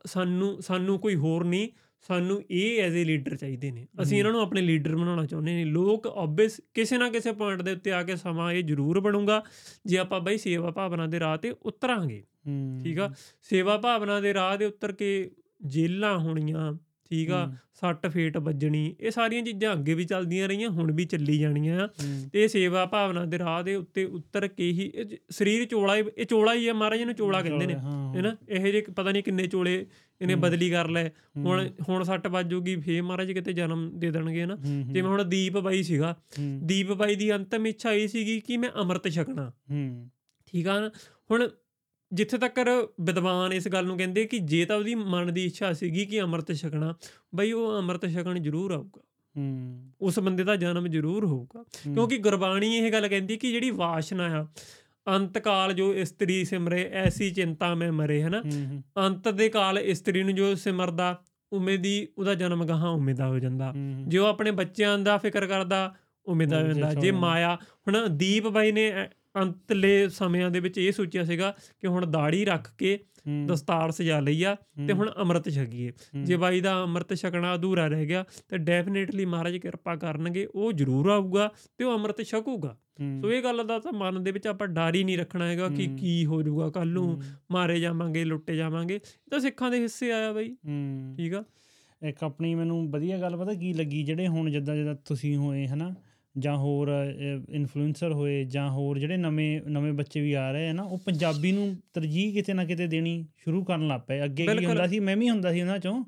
ਸਾਨੂੰ 0.06 0.62
ਸਾਨੂੰ 0.62 1.00
ਕੋਈ 1.00 1.16
ਹੋਰ 1.16 1.44
ਨਹੀਂ। 1.44 1.70
ਸਾਨੂੰ 2.02 2.42
ਇਹ 2.52 2.82
ਐਜ਼ 2.82 2.96
ਅ 2.96 3.06
ਲੀਡਰ 3.06 3.36
ਚਾਹੀਦੇ 3.36 3.72
ਨੇ। 3.72 3.88
ਅਸੀਂ 4.02 4.18
ਇਹਨਾਂ 4.20 4.32
ਨੂੰ 4.32 4.42
ਆਪਣੇ 4.42 4.62
ਲੀਡਰ 4.62 4.96
ਬਣਾਉਣਾ 4.96 5.26
ਚਾਹੁੰਦੇ 5.26 5.54
ਨੇ। 5.54 5.66
ਲੋਕ 5.66 6.08
ਆਬਵੀਅਸ 6.08 6.62
ਕਿਸੇ 6.74 6.98
ਨਾ 6.98 7.10
ਕਿਸੇ 7.10 7.32
ਪੁਆਇੰਟ 7.32 7.62
ਦੇ 7.62 7.72
ਉੱਤੇ 7.72 7.92
ਆ 7.92 8.04
ਕੇ 8.04 8.16
ਸਮਾਂ 8.16 8.52
ਇਹ 8.54 8.64
ਜ਼ਰੂਰ 8.64 9.00
ਬਣੂਗਾ। 9.00 9.44
ਜੇ 9.86 9.98
ਆਪਾਂ 9.98 10.20
ਬਈ 10.20 10.38
ਸੇਵਾ 10.38 10.72
ਭਾਵਨਾ 10.72 11.08
ਦੇ 11.08 11.20
ਰਾਹ 11.20 11.38
ਤੇ 11.38 11.54
ਉਤਰਾਂਗੇ 11.62 12.24
ਠੀਕ 12.84 13.00
ਆ? 13.00 13.14
ਸੇਵਾ 13.42 13.78
ਭਾਵਨਾ 13.78 14.20
ਦੇ 14.20 14.34
ਰਾਹ 14.34 14.58
ਦੇ 14.58 14.66
ਉੱਤਰ 14.66 14.92
ਕੇ 14.92 15.32
ਜੇਲਾਂ 15.66 16.18
ਹੋਣੀਆਂ 16.20 16.72
ਠੀਕ 17.12 17.32
ਆ। 17.32 17.46
ਸੱਟ 17.82 18.08
ਫੇਟ 18.08 18.38
ਵੱਜਣੀ 18.38 18.84
ਇਹ 19.00 19.12
ਸਾਰੀਆਂ 19.12 19.42
ਚੀਜ਼ਾਂ 19.44 19.74
ਅੱਗੇ 19.74 19.94
ਵੀ 19.94 20.04
ਚੱਲਦੀਆਂ 20.06 20.48
ਰਹੀਆਂ 20.48 20.70
ਹੁਣ 20.70 20.92
ਵੀ 20.92 21.06
ਚੱਲੀ 21.06 21.38
ਜਾਣੀਆਂ 21.40 21.80
ਆ। 21.80 21.88
ਤੇ 22.34 22.48
ਸੇਵਾ 22.48 22.86
ਭਾਵਨਾ 22.86 23.24
ਦੇ 23.26 23.40
ਰਾਹ 23.40 23.62
ਦੇ 23.64 23.76
ਉੱਤੇ 23.76 24.06
ਉਤਰ 24.06 24.48
ਕੇ 24.48 24.72
ਹੀ 24.72 24.92
ਸਰੀਰ 25.30 25.66
ਚੋਲਾ 25.66 25.96
ਇਹ 25.98 26.26
ਚੋਲਾ 26.26 26.54
ਹੀ 26.54 26.68
ਆ 26.68 26.74
ਮਹਾਰਾਜ 26.74 27.02
ਨੂੰ 27.02 27.16
ਚੋਲਾ 27.16 27.42
ਕਹਿੰਦੇ 27.42 27.66
ਨੇ 27.68 27.74
ਹੈਨਾ? 28.16 28.36
ਇਹ 28.50 28.72
ਜੇ 28.72 28.82
ਪਤਾ 28.96 29.12
ਨਹੀਂ 29.12 29.24
ਕਿੰਨੇ 29.24 29.48
ਚੋਲੇ 29.48 29.86
ਇਹਨੇ। 30.22 30.36
ਬਦਲੀ 30.36 30.70
ਕਰ 30.70 30.88
ਲਏ। 30.90 31.10
ਹੁਣ 31.38 31.70
ਹੁਣ 31.90 32.04
ਸੱਟ 32.04 32.28
ਵੱਜੂਗੀ 32.28 32.76
ਫੇਰ 32.76 33.02
ਮਹਾਰਾਜ 33.02 33.32
ਕਿਤੇ 33.32 33.54
ਜਨਮ 33.54 33.90
ਦੇ 34.00 34.12
ਦੇਣਗੇ 34.12 34.46
ਨਾ 34.46 34.56
ਜਿਵੇਂ 34.64 35.04
ਹੁਣ 35.04 35.24
ਦੀਪ 35.24 35.58
ਬਾਈ 35.58 35.84
ਸੀਗਾ 35.84 36.16
ਦੀਪ 36.64 36.92
ਬਾਈ 36.92 37.16
ਦੀ 37.16 37.32
ਅੰਤਮ 37.36 37.66
ਇੱਛਾ 37.68 37.92
ਇਹ 37.94 38.08
ਸੀਗੀ 38.08 38.40
ਕਿ 38.40 38.58
ਮੈਂ 38.58 38.70
ਅੰਮ੍ਰਿਤ 38.76 39.08
ਛਕਣਾ। 39.10 39.52
ਠੀਕ 40.48 40.68
ਆ 40.68 40.80
ਹੁਣ 41.32 41.48
ਜਿੱਥੇ 42.14 42.38
ਤੱਕ 42.38 42.90
ਵਿਦਵਾਨ 43.02 43.54
ਇਸ 43.54 43.68
ਗੱਲ 43.68 43.86
ਨੂੰ 43.86 43.98
ਕਹਿੰਦੇ 43.98 44.26
ਕਿ 44.26 44.40
ਜੇ 44.40 44.66
ਤਾਂ 44.66 44.76
ਉਹਦੀ 44.76 44.96
ਮਨ 44.96 45.34
ਦੀ 45.34 45.46
ਇੱਛਾ 45.46 45.74
ਸੀਗੀ 45.74 46.06
ਕਿ 46.06 46.22
ਅੰਮ੍ਰਿਤ 46.22 46.54
ਛਕਣਾ 46.54 46.96
ਬਈ 47.36 47.52
ਉਹ 47.52 47.78
ਅੰਮ੍ਰਿਤ 47.78 48.06
ਛਕਣ 48.06 48.40
ਜ਼ਰੂਰ 48.40 48.72
ਆਊਗਾ। 48.72 49.02
ਹੂੰ। 49.38 49.92
ਉਸ 50.02 50.20
ਬੰਦੇ 50.20 50.44
ਦਾ 50.44 50.56
ਜਨਮ 50.56 50.88
ਜ਼ਰੂਰ 50.88 51.26
ਹੋਊਗਾ। 51.26 51.64
ਕਿਉਂਕਿ 51.94 52.18
ਗੁਰਬਾਣੀ 52.18 52.76
ਇਹ 52.76 52.92
ਗੱਲ 52.92 53.08
ਕਹਿੰਦੀ 53.08 53.38
ਕਿ 53.38 53.52
ਜਿਹੜੀ 53.52 53.72
ਵਾਸ਼ਨਾ 53.72 54.42
ਆ 54.42 54.48
ਅੰਤਕਾਲ 55.16 55.74
ਜੋ 55.74 55.94
ਇਸਤਰੀ 55.94 56.46
ਸਿਮਰੇ 56.46 56.90
ਐਸੀ 56.94 57.32
ਚਿੰਤਾ 57.32 57.76
ਮੈਂ 57.76 57.92
ਮਰੇ 57.92 58.24
ਹਨਾ? 58.24 58.44
ਅੰਤ 58.98 59.30
ਦੇ 59.30 59.50
ਕਾਲ 59.50 59.80
ਇਸਤਰੀ 59.80 60.24
ਨੂੰ 60.24 60.36
ਜੋ 60.36 60.56
ਸਿਮਰਦਾ 60.56 61.22
ਉਵੇਂ 61.54 61.80
ਦੀ 61.80 62.08
ਉਹਦਾ 62.18 62.36
ਜਨਮ 62.36 62.66
ਗਾਹਾਂ 62.66 62.90
ਉਵੇਂ 62.90 63.16
ਦਾ 63.16 63.28
ਹੋ 63.28 63.40
ਜਾਂਦਾ। 63.40 63.74
ਜੇ 64.08 64.18
ਉਹ 64.18 64.26
ਆਪਣੇ 64.26 64.52
ਬੱਚਿਆਂ 64.52 65.00
ਦਾ 65.00 65.18
ਫਿਕਰ 65.18 65.46
ਕਰਦਾ 65.46 65.96
ਉਵੇਂ 66.26 66.48
ਦਾ 66.48 66.62
ਹੋ 66.62 66.68
ਜਾਂਦਾ। 66.68 66.94
ਜੇ 66.94 67.12
ਮਾਇਆ 67.12 67.56
ਹੁਣ 67.56 68.10
ਦੀਪ 68.10 68.48
ਬਾਈ 68.48 68.72
ਨੇ 68.72 69.10
ਅੰਤਲੇ 69.36 70.10
ਸਮਿਆਂ 70.10 70.50
ਦੇ 70.52 70.60
ਵਿੱਚ 70.60 70.78
ਇਹ 70.78 70.92
ਸੋਚਿਆ 70.92 71.24
ਸੀਗਾ 71.24 71.56
ਕਿ 71.80 71.88
ਹੁਣ 71.88 72.12
ਦਾੜੀ 72.12 72.46
ਰੱਖ 72.46 72.76
ਕੇ 72.78 73.00
ਦਸਤਾਰ 73.48 73.92
ਸਜਾ 73.92 74.20
ਲਈ 74.20 74.44
ਆ 74.44 74.56
ਤੇ 74.88 74.94
ਹੁਣ 74.94 75.12
ਅੰਮ੍ਰਿਤ 75.18 75.50
ਛਕੀਏ। 75.50 75.92
ਜੇ 76.24 76.38
ਬਾਈ 76.38 76.62
ਦਾ 76.62 76.84
ਅੰਮ੍ਰਿਤ 76.84 77.14
ਛਕਣਾ 77.14 77.56
ਅਧੂਰਾ 77.56 77.88
ਰਹਿ 77.88 78.06
ਗਿਆ 78.06 78.24
ਤੇ 78.50 78.58
ਡੈਫੀਨੇਟਲੀ 78.58 79.26
ਮਹਾਰਾਜ 79.26 79.58
ਕਿਰਪਾ 79.58 79.96
ਕਰਨਗੇ 79.96 80.48
ਉਹ 80.56 80.74
ਜ਼ਰੂਰ 80.74 81.10
ਆਊਗਾ 81.10 81.52
ਤੇ 81.78 81.84
ਉਹ 81.84 81.96
ਅੰਮ੍ਰਿਤ 81.96 82.22
ਛਕੂਗਾ। 82.22 82.78
ਸੋ 83.22 83.32
ਇਹ 83.32 83.44
ਗੱਲ 83.44 83.68
ਦਾ 83.68 83.80
ਤਾਂ 83.80 83.94
ਮਨ 83.94 84.24
ਦੇ 84.24 84.32
ਵਿੱਚ 84.32 84.48
ਆਪਾਂ 84.48 84.68
ਡਰ 84.68 84.96
ਹੀ 84.96 85.04
ਨਹੀਂ 85.04 85.18
ਰੱਖਣਾ 85.18 85.48
ਹੈਗਾ 85.48 85.70
ਕਿ। 85.70 85.88
ਕੀ 86.00 86.26
ਹੋ 86.26 86.42
ਜਾਊਗਾ 86.42 86.70
ਕੱਲ 86.70 86.88
ਨੂੰ 86.88 87.22
ਮਾਰੇ 87.52 87.80
ਜਾਵਾਂਗੇ 87.80 88.24
ਲੁੱਟੇ 88.24 88.56
ਜਾਵਾਂਗੇ। 88.56 88.96
ਇਹ 88.96 89.32
ਤਾਂ 89.32 89.40
ਸਿੱਖਾਂ 89.40 89.72
ਦੇ 89.72 89.80
ਹਿੱਸੇ 89.80 90.12
ਆਇਆ 90.12 90.34
ਬਾਈ। 90.34 90.56
ਠੀਕ 91.18 91.34
ਆ? 91.34 91.44
ਇੱਕ 92.02 92.24
ਆਪਣੀ 92.24 92.56
ਮੈਨੂੰ 92.56 92.92
ਵਧੀਆ 92.92 93.18
ਗੱਲ 93.18 93.38
ਪਤਾ 93.38 93.54
ਕੀ 93.54 93.74
ਲੱਗੀ 93.74 94.04
ਜਿਹੜੇ 94.04 94.28
ਹੁਣ 94.28 94.50
ਜਿੱਦਾਂ 94.50 94.76
ਜਿੱਦਾਂ 94.76 94.96
ਤੁਸੀਂ 94.96 95.38
ਹੋਏ 95.38 95.68
ਹਨਾ? 95.68 95.96
ਜਾਂ 96.38 96.58
ਹੋਰ 96.58 96.90
ਇਨਫਲੂਐਂਸਰ 97.50 98.12
ਹੋਏ 98.12 98.44
ਜਾਂ 98.46 98.70
ਹੋਰ 98.70 99.00
ਜਿਹੜੇ 99.00 99.18
ਨਵੇਂ 99.18 99.62
ਨਵੇਂ 99.62 99.94
ਬੱਚੇ 99.94 100.22
ਵੀ 100.22 100.34
ਆ 100.34 100.52
ਰਹੇ 100.52 100.70
ਆ 100.70 100.74
ਨਾ 100.74 100.84
ਉਹ 100.84 100.98
ਪੰਜਾਬੀ 100.98 101.52
ਨੂੰ 101.52 101.76
ਤਰਜੀਹ 101.94 102.34
ਕਿਤੇ 102.34 102.54
ਨਾ 102.54 102.66
ਕਿਤੇ 102.66 102.88
ਦੇਣੀ 102.88 103.26
ਸ਼ੁਰੂ 103.38 103.64
ਕਰਨ 103.64 103.88
ਲੱਗ 103.88 104.02
ਪਏ 104.02 104.24
ਅੱਗੇ 104.24 104.46
ਕੀ। 104.60 104.66
ਹੁੰਦਾ 104.66 104.88
ਸੀ 104.88 105.00
ਮੈਂ 105.00 105.18
ਵੀ 105.18 105.30
ਹੁੰਦਾ 105.30 105.52
ਸੀ 105.54 105.62
ਉਹਨਾਂ 105.62 105.80
ਚੋਂ 105.80 106.04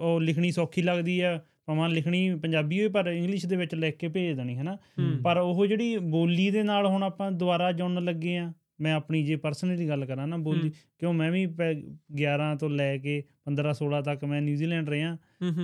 ਉਹ 0.00 0.20
ਲਿਖਣੀ 0.20 0.50
ਸੌਖੀ 0.52 0.82
ਲੱਗਦੀ 0.82 1.20
ਆ 1.20 1.40
ਭਾਵੇਂ 1.66 1.88
ਲਿਖਣੀ 1.88 2.34
ਪੰਜਾਬੀ 2.34 2.80
ਹੋਏ 2.80 2.88
ਪਰ 2.88 3.06
ਇੰਗਲਿਸ਼ 3.06 3.46
ਦੇ 3.46 3.56
ਵਿੱਚ 3.56 3.74
ਲਿਖ 3.74 3.96
ਕੇ 3.96 4.08
ਭੇਜ 4.08 4.36
ਦੇਣੀ 4.36 4.56
ਹੂੰ। 4.56 5.22
ਪਰ 5.24 5.36
ਉਹ 5.36 5.66
ਜਿਹੜੀ 5.66 5.96
ਬੋਲੀ 5.98 6.50
ਦੇ 6.50 6.62
ਨਾਲ 6.62 6.86
ਹੁਣ 6.86 7.02
ਆਪਾਂ 7.02 7.32
ਦੁਬਾਰਾ 7.32 7.72
ਜੁੜਨ 7.72 8.04
ਲੱਗੇ 8.04 8.38
ਆ 8.38 8.52
ਮੈਂ 8.82 8.94
ਆਪਣੀ 8.94 9.22
ਜੇ 9.22 9.36
ਪਰਸਨਲੀ 9.36 9.88
ਗੱਲ 9.88 10.04
ਕਰਾਂ 10.06 10.26
ਨਾ 10.26 10.36
ਬੋਲੀ। 10.36 10.70
ਕਿਉਂ 10.98 11.12
ਮੈਂ 11.14 11.32
ਵੀ 11.32 11.46
ਪੈ- 11.46 11.74
11 12.16 12.56
ਤੋਂ 12.56 12.70
ਲੈ 12.70 12.98
ਕੇ 12.98 13.22
15 13.44 13.72
16 13.74 14.02
ਤੱਕ 14.02 14.24
ਮੈਂ 14.24 14.42
ਨਿਊਜ਼ੀਲੈਂਡ 14.42 14.88
ਰਿਹਾ 14.88 15.16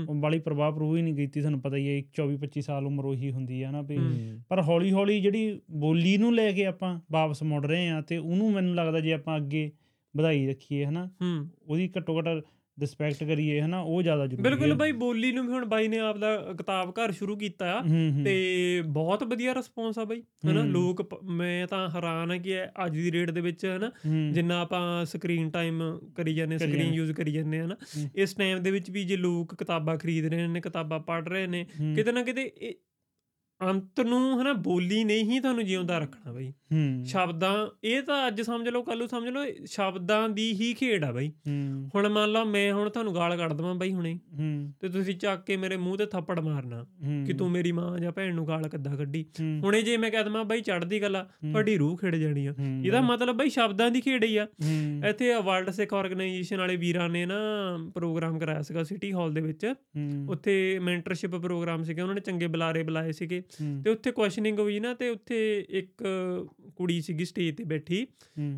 ਉਹ 0.08 0.14
ਬਾਲੀ 0.14 0.38
ਪ੍ਰਭਾਵ 0.38 0.74
ਪ੍ਰਭੂ 0.74 0.96
ਹੀ 0.96 1.02
ਨਹੀਂ 1.02 1.14
ਕੀਤੀ 1.14 1.40
ਤੁਹਾਨੂੰ 1.40 1.60
ਪਤਾ 1.60 1.76
ਹੀ 1.76 1.88
ਹੈ 1.88 2.02
24 2.12 2.36
25 2.36 2.60
ਸਾਲ 2.62 2.86
ਉਮਰ 2.86 3.04
ਉਹੀ 3.04 3.30
ਹੁੰਦੀ 3.30 3.62
ਹੈ 3.64 3.70
ਨਾ 3.70 3.82
ਵੀ। 3.82 3.96
ਪਰ 4.48 4.60
ਹੌਲੀ 4.62 4.92
ਹੌਲੀ 4.92 5.20
ਜਿਹੜੀ 5.20 5.60
ਬੋਲੀ 5.70 6.16
ਨੂੰ 6.16 6.34
ਲੈ 6.34 6.52
ਕੇ 6.52 6.66
ਆਪਾਂ 6.66 7.00
ਵਾਪਸ 7.12 7.42
ਮੁੜ 7.42 7.66
ਰਹੇ 7.66 7.88
ਆ 7.88 8.00
ਤੇ 8.00 8.16
ਉਹਨੂੰ 8.18 8.52
ਮੈਨੂੰ 8.52 8.74
ਲੱਗਦਾ 8.74 9.00
ਜੇ 9.00 9.12
ਆਪਾਂ 9.12 9.36
ਅੱਗੇ 9.36 9.70
ਵਧਾਈ 10.16 10.46
ਰੱਖੀਏ 10.46 10.84
ਹਨਾ 10.84 11.10
ਉਹਦੀ 11.68 11.90
ਘੱਟੋ 11.96 12.18
ਘੱਟ 12.18 12.44
ਰਿਸਪੈਕਟ 12.80 13.24
ਕਰੀਏ 13.24 13.60
ਹਨਾ 13.60 13.80
ਉਹ 13.80 14.02
ਜ਼ਿਆਦਾ 14.02 14.26
ਜ਼ਰੂਰੀ 14.26 14.42
ਬਿਲਕੁਲ 14.42 14.70
ਹੈ 14.70 14.76
ਬਾਈ 14.76 14.92
ਬੋਲੀ 14.92 15.32
ਨੂੰ 15.32 15.46
ਵੀ 15.46 15.52
ਹੁਣ 15.52 15.64
ਬਾਈ 15.64 15.88
ਨੇ 15.88 15.98
ਆਪਦਾ 15.98 16.36
ਕਿਤਾਬ 16.36 16.90
ਘਰ 16.90 17.12
ਸ਼ੁਰੂ 17.12 17.36
ਕੀਤਾ 17.36 17.72
ਆ 17.72 17.82
ਤੇ 18.24 18.82
ਬਹੁਤ 18.86 19.24
ਵਧੀਆ 19.24 19.54
ਰਿਸਪੌਂਸ 19.54 19.98
ਆ 19.98 20.04
ਬਾਈ 20.04 20.22
ਹਨਾ। 20.46 20.64
ਲੋਕ 20.64 21.20
ਮੈਂ 21.24 21.66
ਤਾਂ 21.66 21.90
ਹੈਰਾਨ 21.90 22.30
ਆ 22.30 22.36
ਕਿ 22.36 22.64
ਅੱਜ 22.64 22.92
ਦੀ 22.92 23.12
ਰੇਟ 23.12 23.30
ਦੇ 23.30 23.40
ਵਿੱਚ 23.40 23.66
ਹਨਾ 23.66 23.90
ਜਿੰਨਾ 24.32 24.60
ਆਪਾਂ 24.60 25.04
ਸਕਰੀਨ 25.04 25.50
ਟਾਈਮ 25.50 25.98
ਕਰੀ 26.14 26.34
ਜਾਂਦੇ 26.34 26.58
ਕਰੀ 26.58 26.72
ਸਕਰੀਨ। 26.72 26.94
ਯੂਜ਼ 26.94 27.12
ਕਰੀ 27.12 27.32
ਜਾਂਦੇ 27.32 27.60
ਹਨਾ। 27.60 27.76
ਇਸ 28.14 28.34
ਟਾਈਮ 28.34 28.62
ਦੇ 28.62 28.70
ਵਿੱਚ 28.70 28.90
ਵੀ 28.90 29.04
ਜੇ 29.04 29.16
ਲੋਕ 29.16 29.54
ਕਿਤਾਬਾਂ 29.54 29.96
ਖਰੀਦ 29.96 30.26
ਰਹੇ 30.26 30.46
ਨੇ 30.46 30.60
ਕਿਤਾਬਾਂ 30.60 31.00
ਪੜ੍ਹ 31.00 31.28
ਰਹੇ 31.28 31.46
ਨੇ 31.46 31.66
ਕਿਤੇ 31.96 32.12
ਨਾ 32.12 32.22
ਕਿਤੇ 32.22 32.74
ਅੰਤ 33.62 34.00
ਨੂੰ 34.00 34.42
ਹਨਾ 34.42 34.52
ਬੋਲੀ 34.52 35.04
ਨੇ 35.04 35.22
ਹੀ 35.22 35.40
ਤੁਹਾਨੂੰ 35.40 35.64
ਜਿਉਂਦਾ 35.64 35.98
ਰੱਖਣਾ 35.98 36.32
ਬਾਈ। 36.32 36.50
ਹੂੰ। 36.50 37.04
ਸ਼ਬਦਾਂ 37.06 37.66
ਇਹ 37.84 38.02
ਤਾਂ 38.02 38.28
ਅੱਜ 38.28 38.40
ਸਮਝ 38.40 38.68
ਲਓ 38.68 38.82
ਕੱਲ੍ਹ 38.82 38.98
ਨੂੰ 38.98 39.08
ਸਮਝ 39.08 39.28
ਲਓ 39.28 39.44
ਸ਼ਬਦਾਂ 39.64 40.28
ਦੀ 40.28 40.52
ਹੀ 40.52 40.74
ਖੇਡ 40.74 41.04
ਆ 41.04 41.12
ਬਾਈ। 41.12 41.32
ਹੁਣ 41.94 42.08
ਮੰਨ 42.08 42.32
ਲਓ 42.32 42.44
ਮੈਂ 42.44 42.72
ਹੁਣ 42.72 42.90
ਤੁਹਾਨੂੰ 42.90 43.14
ਗਾਲ 43.14 43.36
ਕੱਢ 43.36 43.52
ਦਵਾਂ 43.52 43.74
ਬਾਈ 43.74 43.92
ਹੁਣੇ। 43.92 44.20
ਹੂੰ। 44.38 44.72
ਤੇ 44.80 44.88
ਤੁਸੀਂ 44.88 45.14
ਚੱਕ 45.14 45.44
ਕੇ 45.44 45.56
ਮੇਰੇ 45.56 45.76
ਮੂੰਹ 45.76 45.96
ਤੇ 45.96 46.06
ਥੱਪੜ 46.06 46.40
ਮਾਰਨਾ 46.40 46.86
ਕਿ 47.26 47.32
ਤੂੰ 47.32 47.50
ਮੇਰੀ 47.50 47.72
ਮਾਂ 47.72 47.98
ਜਾਂ 47.98 48.12
ਭੈਣ 48.12 48.34
ਨੂੰ 48.34 48.46
ਗਾਲ 48.46 48.68
ਕਿੱਦਾਂ 48.68 48.96
ਕੱਢੀ? 48.96 49.22
ਹੂੰ, 49.40 49.60
ਹੁਣੇ 49.64 49.82
ਜੇ 49.82 49.96
ਮੈਂ 49.96 50.10
ਕਹਿ 50.10 50.24
ਦਵਾਂ 50.24 50.44
ਬਾਈ 50.44 50.60
ਚੜਦੀ 50.60 51.02
ਗੱਲ 51.02 51.26
ਤੁਹਾਡੀ 51.52 51.76
ਰੂਹ 51.76 51.96
ਖਿੜ 51.96 52.16
ਜਾਣੀ 52.16 52.46
ਆ। 52.46 52.54
ਇਹਦਾ 52.84 53.00
ਮਤਲਬ 53.00 53.36
ਬਾਈ 53.36 53.48
ਸ਼ਬਦਾਂ 53.48 53.90
ਦੀ 53.90 54.00
ਖੇਡ 54.00 54.24
ਹੀ 54.24 54.36
ਆ। 54.36 54.46
ਇੱਥੇ 55.08 55.34
ਵਰਲਡ 55.34 55.70
ਸਿੱਖ 55.70 55.94
ਆਰਗੇਨਾਈਜੇਸ਼ਨ 55.94 56.56
ਵਾਲੇ 56.56 56.76
ਵੀਰਾਂ 56.76 57.08
ਨੇ 57.08 57.26
ਨਾ 57.26 57.36
ਪ੍ਰੋਗਰਾਮ 57.94 58.38
ਕਰਾਇਆ 58.38 58.62
ਸੀਗਾ 58.62 58.82
ਸਿਟੀ 58.82 59.12
ਹਾਲ 59.12 59.32
ਦੇ 59.32 59.40
ਵਿੱਚ। 59.40 59.74
ਉੱਥੇ 60.28 60.78
ਮੈਂਟਰਸ਼ਿਪ 60.78 61.36
ਪ੍ਰੋਗਰਾਮ 61.36 61.82
ਸੀਗਾ 61.82 62.02
ਉਹਨਾਂ 62.02 62.14
ਨੇ 62.14 62.20
ਚੰਗੇ 62.20 62.46
ਬੁਲਾਰੇ 62.46 62.82
ਬੁਲਾਏ 62.82 63.12
ਸੀਗੇ। 63.12 63.42
ਤੇ 63.84 63.90
ਉੱਥੇ 63.90 64.10
ਕੁਐਸਚਨਿੰਗ 64.10 64.58
ਹੋਈ 64.58 64.80
ਨਾ 64.80 64.94
ਤੇ 64.94 65.08
ਉੱਥੇ 65.08 65.66
ਇੱਕ 65.70 66.04
ਕੁੜੀ 66.76 67.00
ਸੀਗੀ 67.00 67.24
ਸਟੇਜ 67.24 67.56
ਤੇ 67.56 67.64
ਬੈਠੀ। 67.64 68.06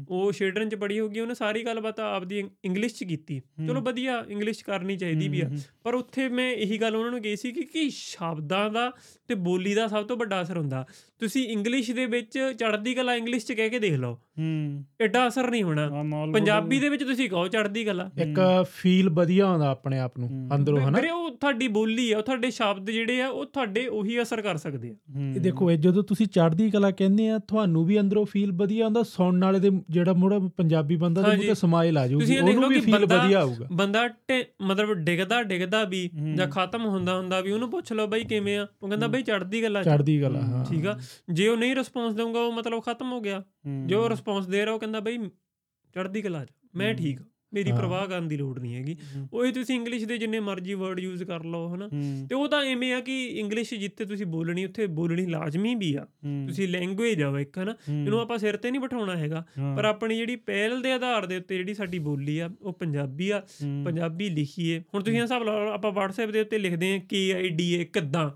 ਉਹ 0.08 0.32
ਸ਼ੇਡਰਨ 0.32 0.68
ਚ 0.68 0.74
ਪੜੀ 0.74 1.00
ਹੋਗੀ 1.00 1.20
ਉਹਨੇ 1.20 1.34
ਸਾਰੀ 1.34 1.64
ਗੱਲਬਾਤ 1.64 2.00
ਆਪਦੀ 2.00 2.44
ਇੰਗਲਿਸ਼ 2.64 2.94
ਚ 2.94 3.04
ਕੀਤੀ। 3.04 3.40
ਚਲੋ 3.40 3.80
ਵਧੀਆ 3.80 4.24
ਇੰਗਲਿਸ਼ 4.28 4.64
ਕਰਨੀ 4.64 4.96
ਚਾਹੀਦੀ 4.96 5.28
ਵੀ 5.28 5.40
ਆ। 5.40 5.50
ਪਰ 5.84 5.94
ਉੱਥੇ 5.94 6.28
ਮੈਂ 6.28 6.52
ਇਹੀ 6.52 6.78
ਗੱਲ 6.78 6.96
ਉਹਨਾਂ 6.96 7.10
ਨੂੰ 7.10 7.22
ਕਹੀ 7.22 7.36
ਸੀ 7.36 7.52
ਕਿ 7.52 7.62
ਕਿ 7.62 7.90
ਸ਼ਬਦਾਂ 7.90 8.70
ਦਾ 8.70 8.92
ਤੇ 9.28 9.34
ਬੋਲੀ 9.34 9.74
ਦਾ 9.74 9.88
ਸਭ 9.88 10.06
ਤੋਂ 10.06 10.16
ਵੱਡਾ 10.16 10.42
ਅਸਰ 10.42 10.58
ਹੁੰਦਾ। 10.58 10.86
ਤੁਸੀਂ 11.20 11.48
ਇੰਗਲਿਸ਼ 11.48 11.90
ਦੇ 11.90 12.06
ਵਿੱਚ 12.06 12.38
ਚੜ੍ਹਦੀ 12.58 12.94
ਕਲਾ 12.94 13.14
ਇੰਗਲਿਸ਼ 13.14 13.46
ਚ 13.46 13.52
ਕਹਿ 13.52 13.70
ਕੇ 13.70 13.78
ਦੇਖ 13.78 13.92
ਲਓ। 13.92 14.14
ਹੂੰ। 14.14 14.84
ਐਡਾ 15.00 15.28
ਅਸਰ 15.28 15.50
ਨਹੀਂ 15.50 15.62
ਹੋਣਾ। 15.62 15.90
ਪੰਜਾਬੀ 16.32 16.78
ਦੇ 16.78 16.88
ਵਿੱਚ 16.88 17.04
ਤੁਸੀਂ 17.04 17.30
ਕਹੋ 17.30 17.48
ਚੜ੍ਹਦੀ 17.48 17.84
ਕਲਾ। 17.84 18.10
ਇੱਕ 18.18 18.64
ਫੀਲ 18.70 19.10
ਵਧੀਆ 19.10 19.44
ਆਉਂਦਾ 19.44 19.68
ਆਪਣੇ 19.68 19.98
ਆਪ 19.98 20.18
ਨੂੰ। 20.18 20.48
ਅੰਦਰੋਂ 20.54 20.80
ਹਨਾ? 20.80 20.98
ਵੀਰੇ 20.98 21.10
ਉਹ 21.10 21.30
ਤੁਹਾਡੀ 21.30 21.68
ਬੋਲੀ 21.68 22.12
ਆ 22.12 22.18
ਉਹ 22.18 22.22
ਤੁਹਾਡੇ 22.22 22.50
ਸ਼ਬਦ 22.50 22.90
ਜਿਹੜੇ 22.90 23.22
ਆ 23.22 23.28
ਉਹ 23.28 23.44
ਤੁਹਾਡੇ 23.44 23.86
ਉਹੀ 23.86 24.22
ਅਸਰ 24.22 24.42
ਕਰ 24.42 24.56
ਸਕਦੇ 24.56 24.90
ਆ। 24.90 25.20
ਇਹ 25.36 25.40
ਦੇਖੋ 25.40 25.70
ਇਹ 25.70 25.78
ਜਦੋਂ 25.78 26.02
ਤੁਸੀਂ 26.02 26.26
ਚੜ੍ਹਦੀ 26.26 26.70
ਕਲਾ 26.70 26.90
ਕਹਿੰਦੇ 26.90 27.28
ਆ 27.28 27.38
ਤੁਹਾਨੂੰ 27.38 27.84
ਵੀ 27.84 28.00
ਅੰਦਰੋਂ 28.00 28.26
ਫੀਲ 28.26 28.52
ਵਧੀਆ 28.52 28.84
ਆਉਂਦਾ 28.84 29.02
ਸੁਣਨ 29.02 29.44
ਵਾਲੇ 29.44 29.58
ਦੇ 29.58 29.70
ਜਿਹੜਾ 29.90 30.12
ਮੁੜਾ 30.12 30.38
ਪੰਜਾਬੀ 30.38 30.96
ਬੰਦਾ 30.96 31.22
ਦੇ 31.22 31.36
ਮੂੰਹ। 31.36 31.46
ਤੇ 31.46 31.54
ਸਮਾਈਲ 31.54 31.98
ਆ 31.98 32.08
ਜਾਊਗੀ 32.08 32.38
ਉਹਨੂੰ 32.38 32.68
ਵੀ 32.68 32.80
ਫੀਲ 32.80 33.06
ਵਧੀਆ 33.06 33.40
ਆਊਗਾ। 33.40 33.66
ਬੰਦਾ 33.72 34.08
ਟੇ- 34.08 34.66
ਮਤਲਬ 34.66 34.92
ਡਿੱਗਦਾ 34.92 35.42
ਡਿੱਗਦਾ 35.42 35.84
ਵੀ। 35.84 36.10
ਜਾਂ 36.34 36.46
ਖਤਮ 36.46 36.86
ਹੁੰਦਾ 36.86 37.16
ਹੁੰਦਾ 37.16 37.40
ਵੀ 37.40 37.52
ਉਹਨੂੰ 37.52 37.70
ਪੁੱਛ 37.70 37.92
ਲਓ 37.92 38.06
ਬਈ 38.06 38.24
ਕਿਵੇਂ 38.24 38.58
ਆ? 38.58 38.66
ਉਹ 38.82 38.88
ਕਹਿੰਦਾ 38.88 39.06
ਬਈ 39.06 39.22
ਚੜ੍ਹਦੀ 39.22 39.60
ਕਲਾ 39.60 39.82
ਚੜ੍ਹਦੀ 39.82 40.20
ਕਲਾ 40.20 40.40
ਹਾਂ। 40.40 40.64
ਠੀਕ 40.64 40.86
ਆ? 40.86 40.98
ਜੇ 41.32 41.48
ਉਹ 41.48 41.56
ਨਹੀਂ 41.56 41.76
ਰਿਸਪੌਂਸ 41.76 42.14
ਦੇਊਗਾ 42.14 42.40
ਉਹ 42.40 42.52
ਮਤਲਬ 42.52 42.80
ਖਤਮ 42.80 43.12
ਹੋ 43.12 43.20
ਗਿਆ। 43.20 43.42
ਜੋ 43.86 44.10
ਰਿਸਪੌਂਸ 44.10 44.46
ਦੇ 44.46 44.64
ਰਿਹਾ 44.64 44.74
ਉਹ 44.74 44.80
ਕਹਿੰਦਾ 44.80 45.00
ਬਈ 45.00 45.18
ਚੜ੍ਹਦੀ 45.94 46.22
ਕਲਾ 46.22 46.44
ਚ 46.44 46.48
ਮੈਂ। 46.74 46.94
ਠੀਕ 46.94 47.20
ਆ, 47.20 47.24
ਮੇਰੀ। 47.54 47.72
ਪ੍ਰਵਾਹ 47.72 48.06
ਕਰਨ 48.06 48.28
ਦੀ 48.28 48.36
ਲੋੜ 48.36 48.58
ਨਹੀਂ 48.58 48.74
ਹੈਗੀ। 48.74 48.96
ਉਹੀ 49.32 49.52
ਤੁਸੀਂ 49.52 49.74
ਇੰਗਲਿਸ਼ 49.74 50.04
ਦੇ 50.04 50.18
ਜਿੰਨੇ 50.18 50.40
ਮਰਜ਼ੀ 50.40 50.74
ਵਰਡ 50.74 51.00
ਯੂਜ਼ 51.00 51.24
ਕਰ 51.24 51.44
ਲਓ 51.44 51.74
ਹਨਾ। 51.74 51.88
ਤੇ 52.28 52.34
ਉਹ 52.34 52.48
ਤਾਂ 52.48 52.62
ਐਵੇਂ 52.64 52.92
ਆ 52.94 53.00
ਕਿ 53.00 53.26
ਇੰਗਲਿਸ਼ 53.26 53.74
ਜਿੱਥੇ 53.74 54.04
ਤੁਸੀਂ 54.04 54.26
ਬੋਲਣੀ 54.26 54.64
ਉੱਥੇ 54.64 54.86
ਬੋਲਣੀ 54.86 55.26
ਲਾਜ਼ਮੀ 55.26 55.74
ਵੀ 55.74 55.94
ਆ। 55.94 56.06
ਤੁਸੀਂ 56.48 56.68
ਲੈਂਗੁਏਜ 56.68 57.22
ਆ 57.22 57.40
ਇੱਕ 57.40 57.58
ਹਨਾ। 57.58 57.70
ਇਹਨੂੰ 57.70 58.20
ਆਪਾਂ 58.20 58.38
ਸਿਰ 58.38 58.56
ਤੇ 58.56 58.70
ਨਹੀਂ 58.70 58.80
ਬਿਠਾਉਣਾ 58.80 59.16
ਹੈਗਾ। 59.16 59.44
ਪਰ 59.76 59.84
ਆਪਣੀ 59.84 60.16
ਜਿਹੜੀ 60.16 60.36
ਪਹਿਲ 60.36 60.82
ਦੇ 60.82 60.92
ਆਧਾਰ 60.92 61.26
ਦੇ 61.26 61.36
ਉੱਤੇ 61.36 61.56
ਜਿਹੜੀ 61.56 61.74
ਸਾਡੀ 61.74 61.98
ਬੋਲੀ 61.98 62.38
ਆ 62.38 62.50
ਉਹ 62.62 62.72
ਪੰਜਾਬੀ 62.72 63.30
ਆ। 63.30 63.42
ਪੰਜਾਬੀ 63.84 64.28
ਲਿਖੀਏ। 64.28 64.82
ਹੁਣ 64.94 65.02
ਤੁਸੀਂ 65.02 65.20
ਹਿਸਾਬ 65.20 65.42
ਲਓ 65.42 65.68
ਆਪਾਂ 65.68 65.92
WhatsApp 65.92 66.32
ਦੇ 66.32 66.40
ਉੱਤੇ 66.40 66.58
ਲਿਖਦੇ 66.58 67.02
ਡੀ 67.50 67.74
ਏ 67.74 67.84
ਕਿੱਦਾਂ 67.84 68.30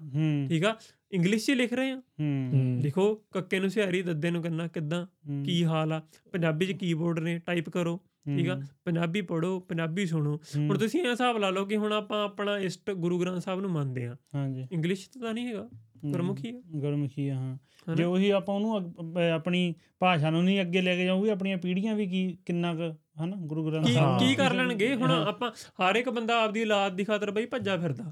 ਠੀਕ 0.49 0.65
ਆ? 0.65 0.77
ਇੰਗਲਿਸ਼ 1.15 1.47
'ਚ 1.47 1.51
ਲਿਖ 1.51 1.73
ਰਹੇ 1.73 1.91
ਆ। 1.91 1.97
ਹੂੰ, 1.97 2.51
ਹੂੰ। 2.53 2.81
ਲਿਖੋ 2.83 3.15
ਕੱਕੇ 3.15 3.61
ਨੂੰ 3.61 3.71
ਸਿਹਾਰੀ 3.71 4.03
ਦੱਦੇ 4.03 4.31
ਨੂੰ 4.31 4.43
ਕੰਨਾ 4.43 4.67
ਕਿੱਦਾਂ 4.67 5.07
ਕੀ 5.45 5.65
ਹਾਲ 5.65 5.93
ਆ। 5.93 6.03
ਪੰਜਾਬੀ 6.33 6.67
'ਚ 6.67 6.73
ਕੀਬੋਰਡ 6.73 7.19
ਨੇ 7.19 7.39
ਟਾਈਪ 7.39 7.71
ਕਰੋ 7.71 8.01
ਠੀਕ 8.37 8.49
ਆ। 8.49 8.63
ਪੰਜਾਬੀ 8.85 9.21
ਪੜੋ 9.21 9.61
ਪੰਜਾਬੀ 9.61 10.07
ਸੁਣੋ। 10.07 10.41
ਹੁਣ 10.57 10.79
ਤੁਸੀਂ 10.79 11.01
ਇਹ 11.01 11.11
ਹਿਸਾਬ 11.11 11.37
ਲਾ 11.37 11.51
ਲਓ 11.51 11.65
ਕਿ 11.65 11.77
ਹੁਣ 11.77 11.93
ਆਪਾਂ 11.93 12.25
ਆਪਣਾ 12.25 12.59
ਇਸ਼ਟ 12.59 12.91
ਗੁਰੂ 12.91 13.21
ਗ੍ਰੰਥ 13.21 13.43
ਸਾਹਿਬ 13.43 13.61
ਨੂੰ 13.61 13.71
ਮੰਨਦੇ 13.71 14.07
ਆ। 14.07 14.17
ਹਾਂਜੀ। 14.35 14.67
ਇੰਗਲਿਸ਼ 14.73 15.11
'ਚ 15.11 15.19
ਤਾਂ 15.19 15.35
ਨਹੀਂ 15.35 15.47
ਹੈਗਾ 15.47 15.69
ਗੁਰਮੁਖੀ 16.07 16.49
ਆ। 16.51 16.63
ਗੁਰਮੁਖੀ 16.77 17.29
ਆ, 17.29 17.35
ਹਾਂ? 17.35 17.59
ਜੇ 17.95 18.05
ਉਹੀ 18.05 18.31
ਆਪਾਂ 18.31 18.55
ਉਹਨੂੰ 18.55 18.95
ਆਪਣੀ 19.35 19.75
ਭਾਸ਼ਾ 19.99 20.31
ਨੂੰ 20.31 20.45
ਨਹੀਂ 20.45 20.61
ਅੱਗੇ 20.61 20.81
ਲੈ 20.81 20.97
ਕੇ 20.97 21.05
ਜਾਊਗੀ 21.05 21.29
ਆਪਣੀਆਂ 21.29 21.59
ਪੀੜ੍ਹੀਆਂ 21.59 21.95
ਵੀ 21.95 22.07
ਕੀ 22.07 22.39
ਕਿੰਨਾ 22.47 22.75
ਕੁ 22.75 22.95
ਹਨਾ 23.17 23.37
ਗੁਰੂ 23.47 23.65
ਗ੍ਰੰਥ 23.67 23.87
ਕੀ 23.87 23.97
ਹਾਂ। 23.97 24.19
ਕੀ 24.19 24.35
ਕਰ 24.35 24.55
ਲੈਣਗੇ? 24.55 24.95
ਹੁਣ। 24.95 25.11
ਆਪਾਂ 25.11 25.51
ਹਰ 25.81 25.97
ਇੱਕ 25.97 26.09
ਬੰਦਾ 26.11 26.41
ਆਪਦੀ 26.43 26.63
ਔਲਾਦ 26.63 26.95
ਦੀ 26.97 27.05
ਖਾਤਰ 27.05 27.31
ਬਈ 27.31 27.47
ਭੱਜਾ 27.47 27.77
ਫਿਰਦਾ 27.77 28.05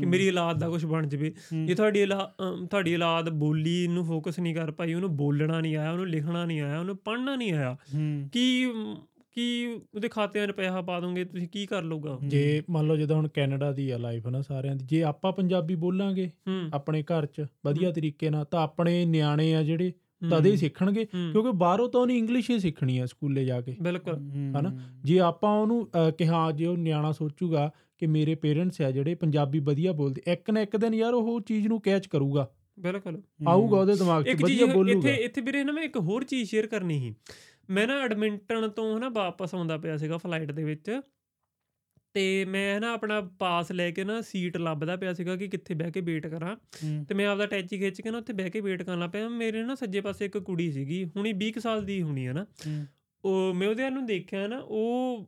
ਕਿ 0.00 0.06
ਮੇਰੀ 0.06 0.28
ਔਲਾਦ 0.28 0.58
ਦਾ 0.58 0.68
ਕੁਝ 0.68 0.84
ਬਣ 0.84 1.06
ਜਵੇ। 1.06 1.32
ਜੇ 1.66 1.74
ਤੁਹਾਡੀ 1.74 2.04
ਤੁਹਾਡੀ 2.06 2.94
ਔਲਾਦ 2.94 3.28
ਬੋਲੀ 3.36 3.86
ਨੂੰ 3.88 4.04
ਫੋਕਸ 4.06 4.38
ਨਹੀਂ 4.38 4.54
ਕਰ 4.54 4.70
ਪਾਈ 4.70 4.94
ਉਹਨੂੰ 4.94 5.16
ਬੋਲਣਾ 5.16 5.60
ਨਹੀਂ 5.60 5.76
ਆਇਆ 5.76 5.90
ਉਹਨੂੰ 5.92 6.08
ਲਿਖਣਾ 6.08 6.44
ਨਹੀਂ 6.44 6.60
ਆਇਆ 6.60 6.78
ਉਹਨੂੰ 6.80 6.96
ਪੜ੍ਹਨਾ 6.96 7.36
ਨਹੀਂ 7.36 7.52
ਆਇਆ 7.52 7.76
ਕੀ 8.32 8.46
ਕੀ 9.34 9.66
ਉਹਦੇ 9.94 10.08
ਖਾਤਿਆਂ 10.08 10.46
'ਚ 10.46 10.50
ਪੈਸਾ 10.50 10.80
ਪਾ 10.82 10.98
ਦੋਗੇ? 11.00 11.24
ਤੁਸੀਂ 11.24 11.48
ਕੀ 11.48 11.64
ਕਰ 11.66 11.82
ਲਊਗਾ 11.82 12.10
ਉਹ? 12.12 12.20
ਜੇ 12.22 12.62
ਮੰਨ 12.70 12.86
ਲਓ 12.86 12.96
ਜਦੋਂ 12.96 13.16
ਹੁਣ 13.16 13.28
ਕੈਨੇਡਾ 13.28 13.70
ਦੀ 13.72 13.88
ਆ 13.90 13.98
ਲਾਈਫ 13.98 14.26
ਨਾ 14.26 14.40
ਸਾਰਿਆਂ 14.42 14.74
ਦੀ 14.76 14.84
ਜੇ 14.86 15.02
ਆਪਾਂ 15.02 15.32
ਪੰਜਾਬੀ 15.32 15.74
ਬੋਲਾਂਗੇ 15.74 16.30
ਆਪਣੇ 16.74 17.02
ਘਰ 17.02 17.26
'ਚ 17.26 17.44
ਵਧੀਆ 17.64 17.90
ਤਰੀਕੇ 17.92 18.30
ਨਾਲ 18.30 18.44
ਤਾਂ 18.44 18.60
ਆਪਣੇ 18.60 19.04
ਨਿਆਣੇ 19.06 19.54
ਆ 19.54 19.62
ਜਿਹੜੇ 19.62 19.92
ਤਦੇ 20.30 20.50
ਹੀ 20.50 20.56
ਸਿੱਖਣਗੇ 20.56 21.06
ਹੂੰ, 21.14 21.32
ਕਿਉਂਕਿ 21.32 21.50
ਬਾਹਰੋਂ 21.52 21.88
ਤਾਂ 21.88 22.00
ਉਹਨੇ 22.00 22.18
ਇੰਗਲਿਸ਼ 22.18 22.50
ਹੀ 22.50 22.58
ਸਿੱਖਣੀ 22.58 22.98
ਆ 22.98 23.06
ਸਕੂਲੇ 23.06 23.44
ਜਾ 23.44 23.60
ਕੇ। 23.60 23.76
ਬਿਲਕੁਲ। 23.82 24.14
ਹੂੰ, 24.14 24.52
ਹਨਾ? 24.60 24.78
ਜੇ 25.04 25.20
ਆਪਾਂ 25.20 25.60
ਉਹਨੂੰ 25.60 25.88
ਅਹ, 25.88 26.10
ਕਿ 26.10 26.26
ਹਾਂ 26.26 26.52
ਜੇ 26.52 26.66
ਉਹ 26.66 26.76
ਨਿਆਣਾ 26.76 27.12
ਸੋਚੂਗਾ 27.12 27.70
ਕਿ 27.98 28.06
ਮੇਰੇ 28.06 28.34
ਪੇਰੈਂਟਸ 28.34 28.80
ਆ 28.80 28.90
ਜਿਹੜੇ 28.90 29.14
ਪੰਜਾਬੀ 29.14 29.58
ਵਧੀਆ 29.58 29.92
ਬੋਲਦੇ 29.92 30.22
ਇੱਕ 30.32 30.50
ਨਾ 30.50 30.60
ਇੱਕ 30.60 30.76
ਦਿਨ 30.76 30.94
ਯਾਰ 30.94 31.14
ਉਹ 31.14 31.40
ਚੀਜ਼ 31.40 31.68
ਨੂੰ 31.68 31.80
ਕੈਚ 31.80 32.06
ਕਰੂਗਾ। 32.06 32.50
ਬਿਲਕੁਲ। 32.80 33.14
ਹੂੰ, 33.14 33.48
ਆਊਗਾ 33.48 33.80
ਉਹਦੇ 33.80 33.96
ਦਿਮਾਗ 33.96 34.24
'ਚ 34.24 34.42
ਵਧੀਆ 34.42 34.66
ਬੋਲੂਗਾ। 34.66 35.10
ਇੱਥੇ 35.10 35.24
ਇੱਥੇ 35.24 35.40
ਵੀਰੇ 35.40 35.64
ਨਾ 35.64 35.72
ਮੈਂ 35.72 35.82
ਇੱਕ 35.82 35.96
ਹੋਰ 35.96 36.24
ਚੀਜ਼ 36.24 36.50
ਸ਼ੇਅਰ 36.50 36.66
ਕਰਨੀ 36.66 36.98
ਸੀ। 36.98 37.14
ਮੈਂ 37.70 37.86
ਨਾ 37.86 38.00
ਐਡਮਿੰਟਨ 38.00 38.68
ਤੋਂ 38.68 38.98
ਹਨਾ 38.98 39.08
ਵਾਪਸ 39.08 39.54
ਆਉਂਦਾ 39.54 39.76
ਪਿਆ 39.76 39.96
ਸੀਗਾ 39.96 40.16
ਫਲਾਈਟ 40.16 40.52
ਦੇ 40.52 40.64
ਵਿੱਚ। 40.64 41.00
ਤੇ 42.18 42.44
ਮੈਂ 42.44 42.80
ਨਾ 42.80 42.92
ਆਪਣਾ 42.92 43.20
ਪਾਸ 43.38 43.72
ਲੈ 43.72 43.90
ਕੇ 43.90 44.04
ਨਾ 44.04 44.20
ਸੀਟ 44.20 44.56
ਲੱਭਦਾ 44.56 44.96
ਪਿਆ 44.96 45.12
ਸੀਗਾ 45.12 45.36
ਕਿ 45.36 45.48
ਕਿੱਥੇ 45.48 45.74
ਬਹਿ 45.74 45.92
ਕੇ 45.92 46.00
ਵੇਟ 46.00 46.26
ਕਰਾਂ। 46.26 46.56
ਤੇ 47.04 47.14
ਮੈਂ 47.14 47.26
ਆਪਦਾ 47.26 47.46
ਟੈਚੀ 47.46 47.78
ਖਿੱਚ 47.78 48.00
ਕੇ 48.00 48.10
ਨਾ 48.10 48.18
ਉੱਥੇ 48.18 48.32
ਬਹਿ 48.32 48.50
ਕੇ 48.50 48.60
ਵੇਟ 48.60 48.82
ਕਰਨ 48.82 48.98
ਲੱਗ 48.98 49.10
ਪਿਆ। 49.10 49.28
ਮੇਰੇ 49.28 49.62
ਨਾ 49.62 49.74
ਸੱਜੇ 49.74 50.00
ਪਾਸੇ 50.00 50.24
ਇੱਕ 50.24 50.38
ਕੁੜੀ 50.38 50.72
ਸੀਗੀ 50.72 51.04
ਹੁਣੀ 51.04 51.32
20 51.32 51.50
ਕੁ 51.50 51.60
ਸਾਲ 51.60 51.84
ਦੀ 51.84 52.02
ਹੋਣੀ 52.02 52.26
ਹੈ 52.26 52.32
ਨਾ। 52.32 52.46
ਉਹ 53.24 53.54
ਮੈਂ 53.54 53.68
ਉਹਦੇ 53.68 53.90
ਨੂੰ 53.90 54.06
ਦੇਖਿਆ 54.06 54.46
ਨਾ 54.46 54.58
ਉਹ 54.58 55.26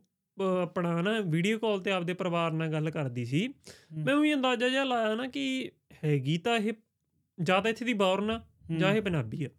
ਆਪਣਾ 0.61 1.01
ਨਾ 1.01 1.19
ਵੀਡੀਓ 1.19 1.59
ਕਾਲ 1.59 1.79
ਤੇ 1.79 1.91
ਆਪਦੇ 1.91 2.13
ਪਰਿਵਾਰ 2.13 2.51
ਨਾਲ 2.51 2.71
ਗੱਲ 2.71 2.89
ਕਰਦੀ 2.89 3.25
ਸੀ। 3.25 3.53
ਮੈਂ 3.97 4.13
ਉਹੀ 4.13 4.33
ਅੰਦਾਜ਼ਾ 4.33 4.69
ਜਿਹਾ 4.69 4.83
ਲਾਇਆ 4.83 5.15
ਨਾ 5.15 5.27
ਕਿ 5.27 5.71
ਹੈਗੀ 6.03 6.37
ਤਾਂ 6.37 6.57
ਇਹ 6.57 6.73
ਜਾਂ 7.41 7.61
ਤਾਂ 7.61 7.71
ਇੱਥੇ 7.71 7.85
ਦੀ 7.85 7.93
ਬੌਰਨ 7.93 8.31
ਆ 8.31 8.41
ਜਾਂ 8.77 8.93
ਇਹ 8.93 9.01
ਪੰਜਾਬੀ 9.01 9.43
ਆ। 9.43 9.49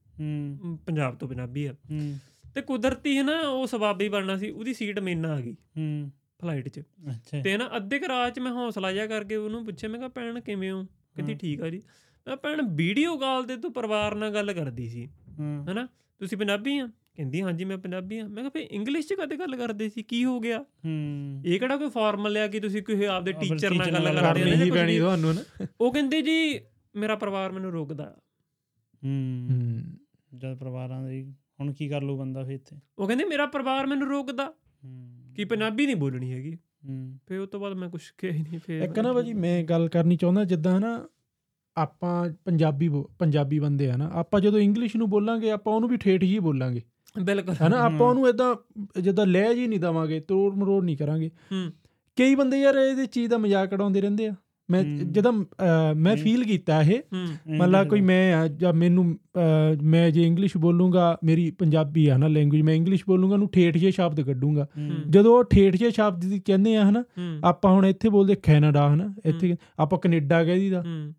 ਪੰਜਾਬ 0.86 1.16
ਤੋਂ 1.16 1.28
ਪੰਜਾਬੀ 1.28 1.66
ਆ। 1.66 1.72
ਹੂੰ। 1.72 2.18
ਤੇ 2.54 2.60
ਕੁਦਰਤੀ 2.60 3.18
ਹੈ 3.18 3.22
ਨਾ 3.22 3.40
ਉਹ 3.40 3.66
ਸਵਾਬੀ 3.66 4.08
ਬਣਨਾ 4.08 4.36
ਸੀ 4.36 4.50
ਉਹਦੀ 4.50 4.74
ਸੀਟ 4.74 4.98
ਮੇਨਾ 4.98 5.32
ਆ 5.32 5.40
ਗਈ। 5.40 5.52
ਹੂੰ। 5.52 6.10
ਫਲਾਈਟ 6.42 6.68
'ਚ। 6.68 6.80
ਅੱਛਾ। 6.80 7.42
ਤੇ 7.42 7.56
ਨਾ 7.56 7.70
ਅੱਧੇ 7.76 7.98
ਕੁ 7.98 8.08
ਰਾਹ 8.08 8.30
'ਚ 8.30 8.38
ਮੈਂ 8.38 8.52
ਹੌਸਲਾ 8.52 8.92
ਜਿਹਾ 8.92 9.06
ਕਰਕੇ 9.06 9.36
ਉਹਨੂੰ 9.36 9.64
ਪੁੱਛਿਆ 9.64 9.90
ਮੈਂ 9.90 9.98
ਕਿਹਾ 9.98 10.08
ਭੈਣ 10.08 10.40
ਕਿਵੇਂ 10.40 10.72
ਹੋ? 10.72 10.84
ਕਹਿੰਦੀ। 10.84 11.34
ਠੀਕ 11.34 11.62
ਆ 11.62 11.68
ਜੀ। 11.70 11.82
ਮੈਂ 12.28 12.36
ਭੈਣ 12.36 12.62
ਵੀਡੀਓ 12.62 13.16
ਕਾਲ 13.16 13.44
ਤੇ 13.44 13.56
ਤੂੰ 13.56 13.72
ਪਰਿਵਾਰ 13.72 14.14
ਨਾਲ 14.14 14.34
ਗੱਲ 14.34 14.52
ਕਰਦੀ 14.52 14.88
ਸੀ 14.88 15.08
ਹਾਂ। 15.40 15.66
ਹਨਾ? 15.72 15.88
ਤੁਸੀਂ 16.20 16.38
ਪੰਜਾਬੀ 16.38 16.78
ਆ? 16.78 16.86
ਕਹਿੰਦੀ 16.86 17.42
ਹਾਂਜੀ 17.42 17.64
ਮੈਂ 17.64 17.78
ਪੰਜਾਬੀ 17.78 18.18
ਆ। 18.18 18.28
ਮੈਂ 18.28 18.36
ਕਿਹਾ 18.36 18.48
ਫੇ 18.48 18.60
ਇੰਗਲਿਸ਼ 18.60 19.08
'ਚ 19.08 19.14
ਕਦੇ 19.14 19.36
ਗੱਲ 19.36 19.56
ਕਰਦੇ 19.56 19.88
ਸੀ? 19.88 20.02
ਕੀ 20.02 20.24
ਹੋ 20.24 20.40
ਗਿਆ? 20.40 20.58
ਹੂੰ। 20.58 21.42
ਇਹ 21.46 21.60
ਕਿਹੜਾ 21.60 21.76
ਕੋਈ 21.76 21.90
ਫਾਰਮਲ 21.90 22.36
ਆ 22.36 22.46
ਕਿ 22.46 22.60
ਤੁਸੀਂ 22.60 22.82
ਕੋਈ 22.82 23.04
ਆਪਦੇ 23.04 23.32
ਟੀਚਰ 23.32 23.74
ਨਾਲ 23.74 24.04
ਗੱਲ 24.04 24.20
ਕਰਦੇ 24.20 24.42
ਹੋ 24.42 24.48
ਜਾਂ 24.48 24.56
ਹੀ 24.56 24.70
ਕੁਛ 24.70 24.78
ਪੈਣੀ। 24.78 24.98
ਤੁਹਾਨੂੰ 24.98 25.34
ਨਾ। 25.34 25.66
ਉਹ 25.80 25.92
ਕਹਿੰਦੇ 25.92 26.22
ਜੀ 26.22 26.60
ਮੇਰਾ 26.96 27.14
ਪਰਿਵਾਰ 27.14 27.52
ਮੈਨੂੰ 27.52 27.72
ਰੋਕਦਾ। 27.72 28.16
ਹੂੰ। 29.04 29.48
ਜਦ 30.38 30.58
ਪਰਿਵਾਰਾਂ 30.58 31.04
ਦੇ 31.04 31.34
ਹੁਣ 31.60 31.72
ਕੀ 31.72 31.88
ਕਰ 31.88 32.02
ਲੂ 32.02 32.18
ਬੰਦਾ 32.18 32.44
ਫੇ 32.44 32.54
ਇੱਥੇ? 32.54 32.76
ਉਹ 32.98 33.06
ਕਹਿੰਦੇ 33.06 33.24
ਮੇਰਾ 33.24 33.46
ਪਰਿਵਾਰ 33.46 33.86
ਮੈਨੂੰ 33.86 34.08
ਰੋਕਦਾ। 34.08 34.52
ਕਿ 35.36 35.44
ਪੰਜਾਬੀ 35.44 35.86
ਨਹੀਂ 35.86 35.96
ਬੋਲਣੀ 35.96 36.32
ਹੈਗੀ। 36.32 36.58
ਹੂੰ। 36.88 37.18
ਫੇ 37.28 37.36
ਉਸ 37.36 37.48
ਤੋਂ 37.48 37.60
ਬਾਅਦ 37.60 37.72
ਮੈਂ 37.72 37.88
ਕੁਝ 37.88 38.00
ਕਿਹਾ 38.18 38.32
ਹੀ 38.32 38.42
ਨਹੀਂ 38.42 38.60
ਫੇ 38.66 38.78
ਇੱਕ 38.78 38.98
ਨਾ 38.98 39.12
ਭਾਜੀ 39.12 39.32
ਮੈਂ 39.32 39.64
ਗੱਲ 39.64 39.88
ਕਰਨੀ 39.88 40.16
ਚਾਹੁੰਦਾ 40.16 40.44
ਜਿੱਦਾਂ 40.44 40.80
ਨਾ 40.80 41.08
ਆਪਾਂ 41.76 42.30
ਪੰਜਾਬੀ 42.44 42.90
ਪੰਜਾਬੀ 43.18 43.58
ਬੰਦੇ 43.58 43.90
ਆ 43.90 43.96
ਨਾ 43.96 44.10
ਆਪਾਂ 44.12 44.40
ਜਦੋਂ 44.40 44.58
ਇੰਗਲਿਸ਼ 44.58 44.96
ਨੂੰ 44.96 45.10
ਬੋਲਾਂਗੇ 45.10 45.50
ਆਪਾਂ 45.50 45.74
ਉਹਨੂੰ 45.74 45.88
ਵੀ 45.88 45.96
ਠੇਠ 45.96 46.24
ਜੀ 46.24 46.38
ਬੋਲਾਂਗੇ। 46.38 46.82
ਬਿਲਕੁਲ। 47.22 47.54
ਹਨਾ। 47.54 47.76
ਆਪਾਂ 47.76 48.08
ਉਹਨੂੰ 48.08 48.28
ਇਦਾਂ 48.28 48.54
ਜਿੱਦਾਂ 49.00 49.26
ਲਹਿ 49.26 49.54
ਜੀ 49.54 49.66
ਨਹੀਂ 49.66 49.80
ਦਵਾਂਗੇ 49.80 50.20
ਤੋੜ 50.20 50.54
ਮਰੋੜ 50.54 50.84
ਨਹੀਂ 50.84 50.96
ਕਰਾਂਗੇ। 50.96 51.30
ਹੂੰ। 51.52 51.72
ਕਈ 52.16 52.34
ਬੰਦੇ 52.34 52.60
ਯਾਰ 52.60 52.74
ਇਹਦੇ 52.74 53.06
ਚੀਜ਼ 53.06 53.30
ਦਾ 53.30 53.38
ਮਜ਼ਾਕ 53.38 53.72
ਉਡਾਉਂਦੇ 53.72 54.00
ਰਹਿੰਦੇ 54.00 54.26
ਆ। 54.26 54.34
ਮੈਂ। 54.70 54.84
ਜਦੋਂ 54.84 55.32
ਮੈਂ। 55.96 56.16
ਫੀਲ 56.16 56.44
ਕੀਤਾ 56.44 56.82
ਇਹ। 56.82 56.98
ਹੂੰ। 56.98 57.56
ਮਤਲਬ 57.56 57.88
ਕੋਈ 57.88 58.00
ਮੈਂ 58.00 58.34
ਆ 58.34 58.48
ਜਾਂ 58.48 58.72
ਮੈਨੂੰ 58.72 59.18
ਮੈਂ 59.82 60.10
ਜੇ 60.10 60.22
ਇੰਗਲਿਸ਼ 60.22 60.56
ਬੋਲੂੰਗਾ 60.56 61.18
ਮੇਰੀ 61.24 61.50
ਪੰਜਾਬੀ 61.50 62.06
ਆ 62.08 62.16
ਨਾ 62.16 62.28
ਲੈਂਗੁਏਜ 62.28 62.62
ਮੈਂ 62.62 62.74
ਇੰਗਲਿਸ਼ 62.74 63.04
ਬੋਲੂੰਗਾ 63.08 63.34
ਉਹਨੂੰ 63.34 63.48
ਠੇਠ 63.48 63.78
ਜੇ 63.78 63.90
ਸ਼ਬਦ 63.90 64.20
ਕੱਢੂੰਗਾ। 64.20 64.68
ਹੂੰ। 64.78 64.90
ਜਦੋਂ 65.10 65.38
ਉਹ 65.38 65.44
ਠੇਠ 65.44 65.76
ਜੇ 65.76 65.90
ਸ਼ਬਦ 65.90 66.20
ਦੀ 66.24 66.42
ਕਹਿੰਦੇ 66.44 66.76
ਆ 66.76 66.90
ਹਨਾ 66.90 67.00
ਹੂੰ। 67.00 67.40
ਆਪਾਂ 67.44 67.72
ਹੁਣ 67.72 67.86
ਇੱਥੇ 67.86 68.08
ਬੋਲਦੇ 68.08 68.34
ਕੈਨੇਡਾ 68.34 68.94
ਹਨਾ 68.94 69.14
ਇੱਥੇ 69.24 69.56
ਆਪਾਂ 69.78 69.98
ਕੈਨੇਡਾ 69.98 70.44
ਕਹਿ 70.44 70.58
ਦੀਦਾ 70.58 70.82
ਹੂੰ। 70.82 71.12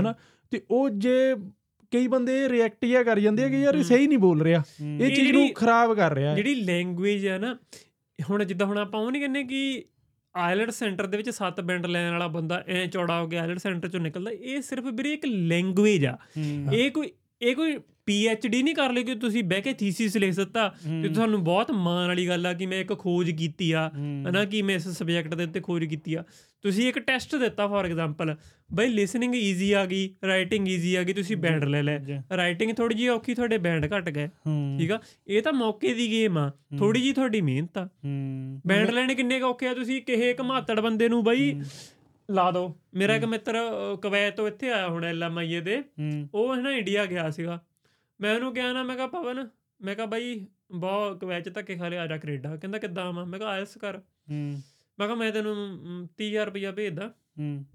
ਹਨਾ 0.00 0.14
ਤੇ 0.50 0.62
ਉਹ 0.70 0.90
ਜੇ 0.90 1.36
ਕਈ 1.90 2.06
ਬੰਦੇ 2.06 2.48
ਰਿਐਕਟ 2.48 2.84
ਜਿਹਾ 2.84 3.02
ਕਰ 3.02 3.18
ਜਾਂਦੇ 3.20 3.44
ਆ 3.44 3.48
ਕਿ 3.48 3.62
ਯਾਰ 3.62 3.74
ਇਹ। 3.74 3.84
ਸਹੀ 3.84 4.06
ਨਹੀਂ 4.06 4.18
ਬੋਲ 4.18 4.42
ਰਿਹਾ। 4.42 4.60
ਹੂੰ। 4.60 4.98
ਇਹ 5.00 5.16
ਚੀਜ਼ 5.16 5.32
ਨੂੰ 5.32 5.52
ਖਰਾਬ 5.54 5.94
ਕਰ 5.94 6.14
ਰਿਹਾ। 6.14 6.30
ਹੈ 6.30 6.36
ਜਿਹੜੀ 6.36 6.54
ਲੈਂਗੁਏਜ 6.54 7.26
ਹੈ 7.26 7.38
ਨਾ 7.38 7.56
ਹੁਣ 8.30 8.44
ਜਿੱਦਾਂ 8.44 8.66
ਹੁਣ 8.66 8.78
ਆਪਾਂ 8.78 9.00
ਉਹ 9.00 9.10
ਨਹੀਂ 9.10 9.22
ਕਹਿੰਦੇ 9.22 9.44
ਕਿ 9.44 9.84
ਆਇਲਟ 10.36 10.70
ਸੈਂਟਰ 10.70 11.06
ਦੇ 11.06 11.16
ਵਿੱਚ 11.16 11.30
ਸੱਤ 11.30 11.60
ਬੈਂਡ 11.60 11.86
ਲੈਣ 11.86 12.12
ਵਾਲਾ 12.12 12.28
ਬੰਦਾ 12.28 12.64
ਐ 12.68 12.86
ਚੌੜਾ 12.86 13.20
ਹੋ 13.20 13.28
ਕੇ 13.28 13.38
ਆਇਲਟ 13.38 13.58
ਸੈਂਟਰ 13.58 13.88
ਚੋਂ 13.88 14.00
ਨਿਕਲਦਾ 14.00 14.30
ਇਹ 14.30 14.62
ਸਿਰਫ 14.62 14.84
ਵੀਰੇ 14.84 15.12
ਇੱਕ 15.12 15.26
ਲੈਂਗੁਏਜ 15.26 16.06
ਆ। 16.06 16.18
ਇਹ 16.72 16.90
ਕੋਈ 16.90 17.10
ਇਹ 17.42 17.56
ਕੋਈ 17.56 17.78
ਪੀ 18.06 18.26
ਐਚ 18.26 18.46
ਡੀ 18.46 18.62
ਨਹੀਂ 18.62 18.74
ਕਰ 18.74 18.92
ਲਈ 18.92 19.04
ਕਿ 19.04 19.14
ਤੁਸੀਂ 19.14 19.44
ਬਹਿ 19.44 19.60
ਕੇ 19.62 19.72
ਥੀਸਿਸ 19.72 20.16
ਲਿਖ 20.16 20.36
ਦਿੱਤਾ 20.36 20.74
ਤੇ 21.02 21.08
ਤੁਹਾਨੂੰ 21.08 21.44
ਬਹੁਤ 21.44 21.70
ਮਾਣ 21.70 22.06
ਵਾਲੀ 22.06 22.28
ਗੱਲ 22.28 22.46
ਆ 22.46 22.52
ਕਿ 22.52 22.66
ਮੈਂ 22.66 22.80
ਇੱਕ 22.80 22.98
ਖੋਜ 22.98 23.30
ਕੀਤੀ 23.30 23.72
ਆ। 23.72 23.90
ਹਨਾ 24.28 24.44
ਕਿ 24.44 24.62
ਮੈਂ 24.62 24.74
ਇਸ 24.74 24.88
ਸਬਜੈਕਟ 24.88 25.34
ਦੇ 25.34 25.44
ਉੱਤੇ 25.44 25.60
ਖੋਜ 25.60 25.84
ਕੀਤੀ 25.84 26.14
ਆ 26.14 26.24
ਤੁਸੀਂ 26.66 26.88
ਇੱਕ 26.88 26.98
ਟੈਸਟ 26.98 27.36
ਦਿੱਤਾ 27.36 27.66
ਫੋਰ 27.66 27.84
ਐਗਜ਼ਾਮਪਲ 27.84 28.36
ਬਈ 28.72 28.86
ਲਿਸਨਿੰਗ 28.86 29.34
ਈਜ਼ੀ 29.34 29.72
ਆ 29.72 29.86
ਗਈ 29.86 30.14
ਰਾਈਟਿੰਗ 30.26 30.68
ਈਜ਼ੀ 30.68 30.94
ਆ 30.94 31.02
ਗਈ 31.02 31.12
ਤੁਸੀਂ 31.12 31.36
ਬੈਂਡ 31.36 31.64
ਲੈ 31.64 31.82
ਲੈ। 31.82 31.98
ਜੀ। 31.98 32.18
ਰਾਈਟਿੰਗ 32.36 32.72
ਥੋੜੀ 32.72 32.94
ਜਿਹੀ 32.94 33.08
ਔਖੀ 33.08 33.34
ਤੁਹਾਡੇ 33.34 33.58
ਬੈਂਡ 33.58 33.86
ਘਟ 33.86 34.10
ਗਏ। 34.10 34.28
ਠੀਕ 34.78 34.92
ਆ? 34.92 35.00
ਇਹ 35.26 35.42
ਤਾਂ 35.42 35.52
ਮੌਕੇ 35.52 35.94
ਦੀ 35.94 36.10
ਗੇਮ 36.10 36.38
ਆ। 36.38 36.50
ਥੋੜੀ 36.78 37.02
ਜੀ 37.02 37.12
ਤੁਹਾਡੀ 37.12 37.40
ਮਿਹਨਤ 37.40 37.78
ਆ। 37.78 37.88
ਬੈਂਡ 38.66 38.90
ਲੈਣੇ 38.90 39.14
ਕਿੰਨੇ 39.14 39.40
ਔਖੇ 39.40 39.68
ਆ? 39.68 39.74
ਤੁਸੀਂ 39.74 40.02
ਕਿਸੇ 40.02 40.30
ਇੱਕ 40.30 40.40
ਮਾਤੜ 40.40 40.80
ਬੰਦੇ 40.80 41.08
ਨੂੰ 41.08 41.24
ਬਈ 41.24 41.60
ਲਾ 42.30 42.50
ਦੋ। 42.50 42.76
ਮੇਰਾ 42.94 43.14
ਇੱਕ 43.14 43.24
ਮਿੱਤਰ 43.24 43.54
ਕੁਵੈਤ 44.02 44.36
ਤੋਂ 44.36 44.48
ਇੱਥੇ 44.48 44.72
ਆਇਆ 44.72 44.88
ਹੁਣ 44.88 45.04
ਐਲਐਮਆਈਏ 45.04 45.60
ਦੇ। 45.60 45.82
ਉਹ 46.34 46.56
ਹੈ 46.56 46.60
ਨਾ 46.60 46.70
ਇੰਡੀਆ 46.70 47.06
ਗਿਆ 47.06 47.30
ਸੀਗਾ। 47.30 47.62
ਮੈਂ 48.20 48.34
ਉਹਨੂੰ 48.34 48.54
ਕਿਹਾ 48.54 48.72
ਨਾ 48.72 48.82
ਮੈਂ 48.82 48.96
ਕਿਹਾ 48.96 49.06
ਪਵਨ 49.06 49.48
ਮੈਂ 49.82 49.94
ਕਿਹਾ 49.94 50.06
ਬਾਈ 50.06 50.46
ਬਹੁਤ 50.72 51.20
ਕੁਵੈਤ 51.20 51.48
ਚ 51.48 51.54
ਧੱਕੇ 51.54 51.74
ਖਾ 51.74 51.88
ਲਿਆ 51.88 52.02
ਆ 52.02 52.06
ਜਾ 52.06 52.16
ਕੈਨੇਡਾ। 52.16 52.56
ਕਹਿੰਦਾ 52.56 52.78
ਕਿੱਦਾਂ 52.78 53.04
ਆਵਾਂ 53.04 53.26
ਮੈਂ 53.26 53.38
ਕਿਹਾ 53.38 53.50
ਆਇਲਸ 53.50 53.76
ਕਰ। 53.76 53.98
ਹੂੰ। 53.98 54.62
ਮੈਂ 54.98 55.06
ਕਿਹਾ 55.06 55.16
ਮੈਂ 55.16 55.32
ਤੈਨੂੰ 55.32 55.56
ਮ, 55.56 56.06
30000 56.16 56.44
ਰੁਪਇਆ 56.46 56.72
ਭੇਜਦਾ 56.72 57.14
ਹੂੰ 57.38 57.66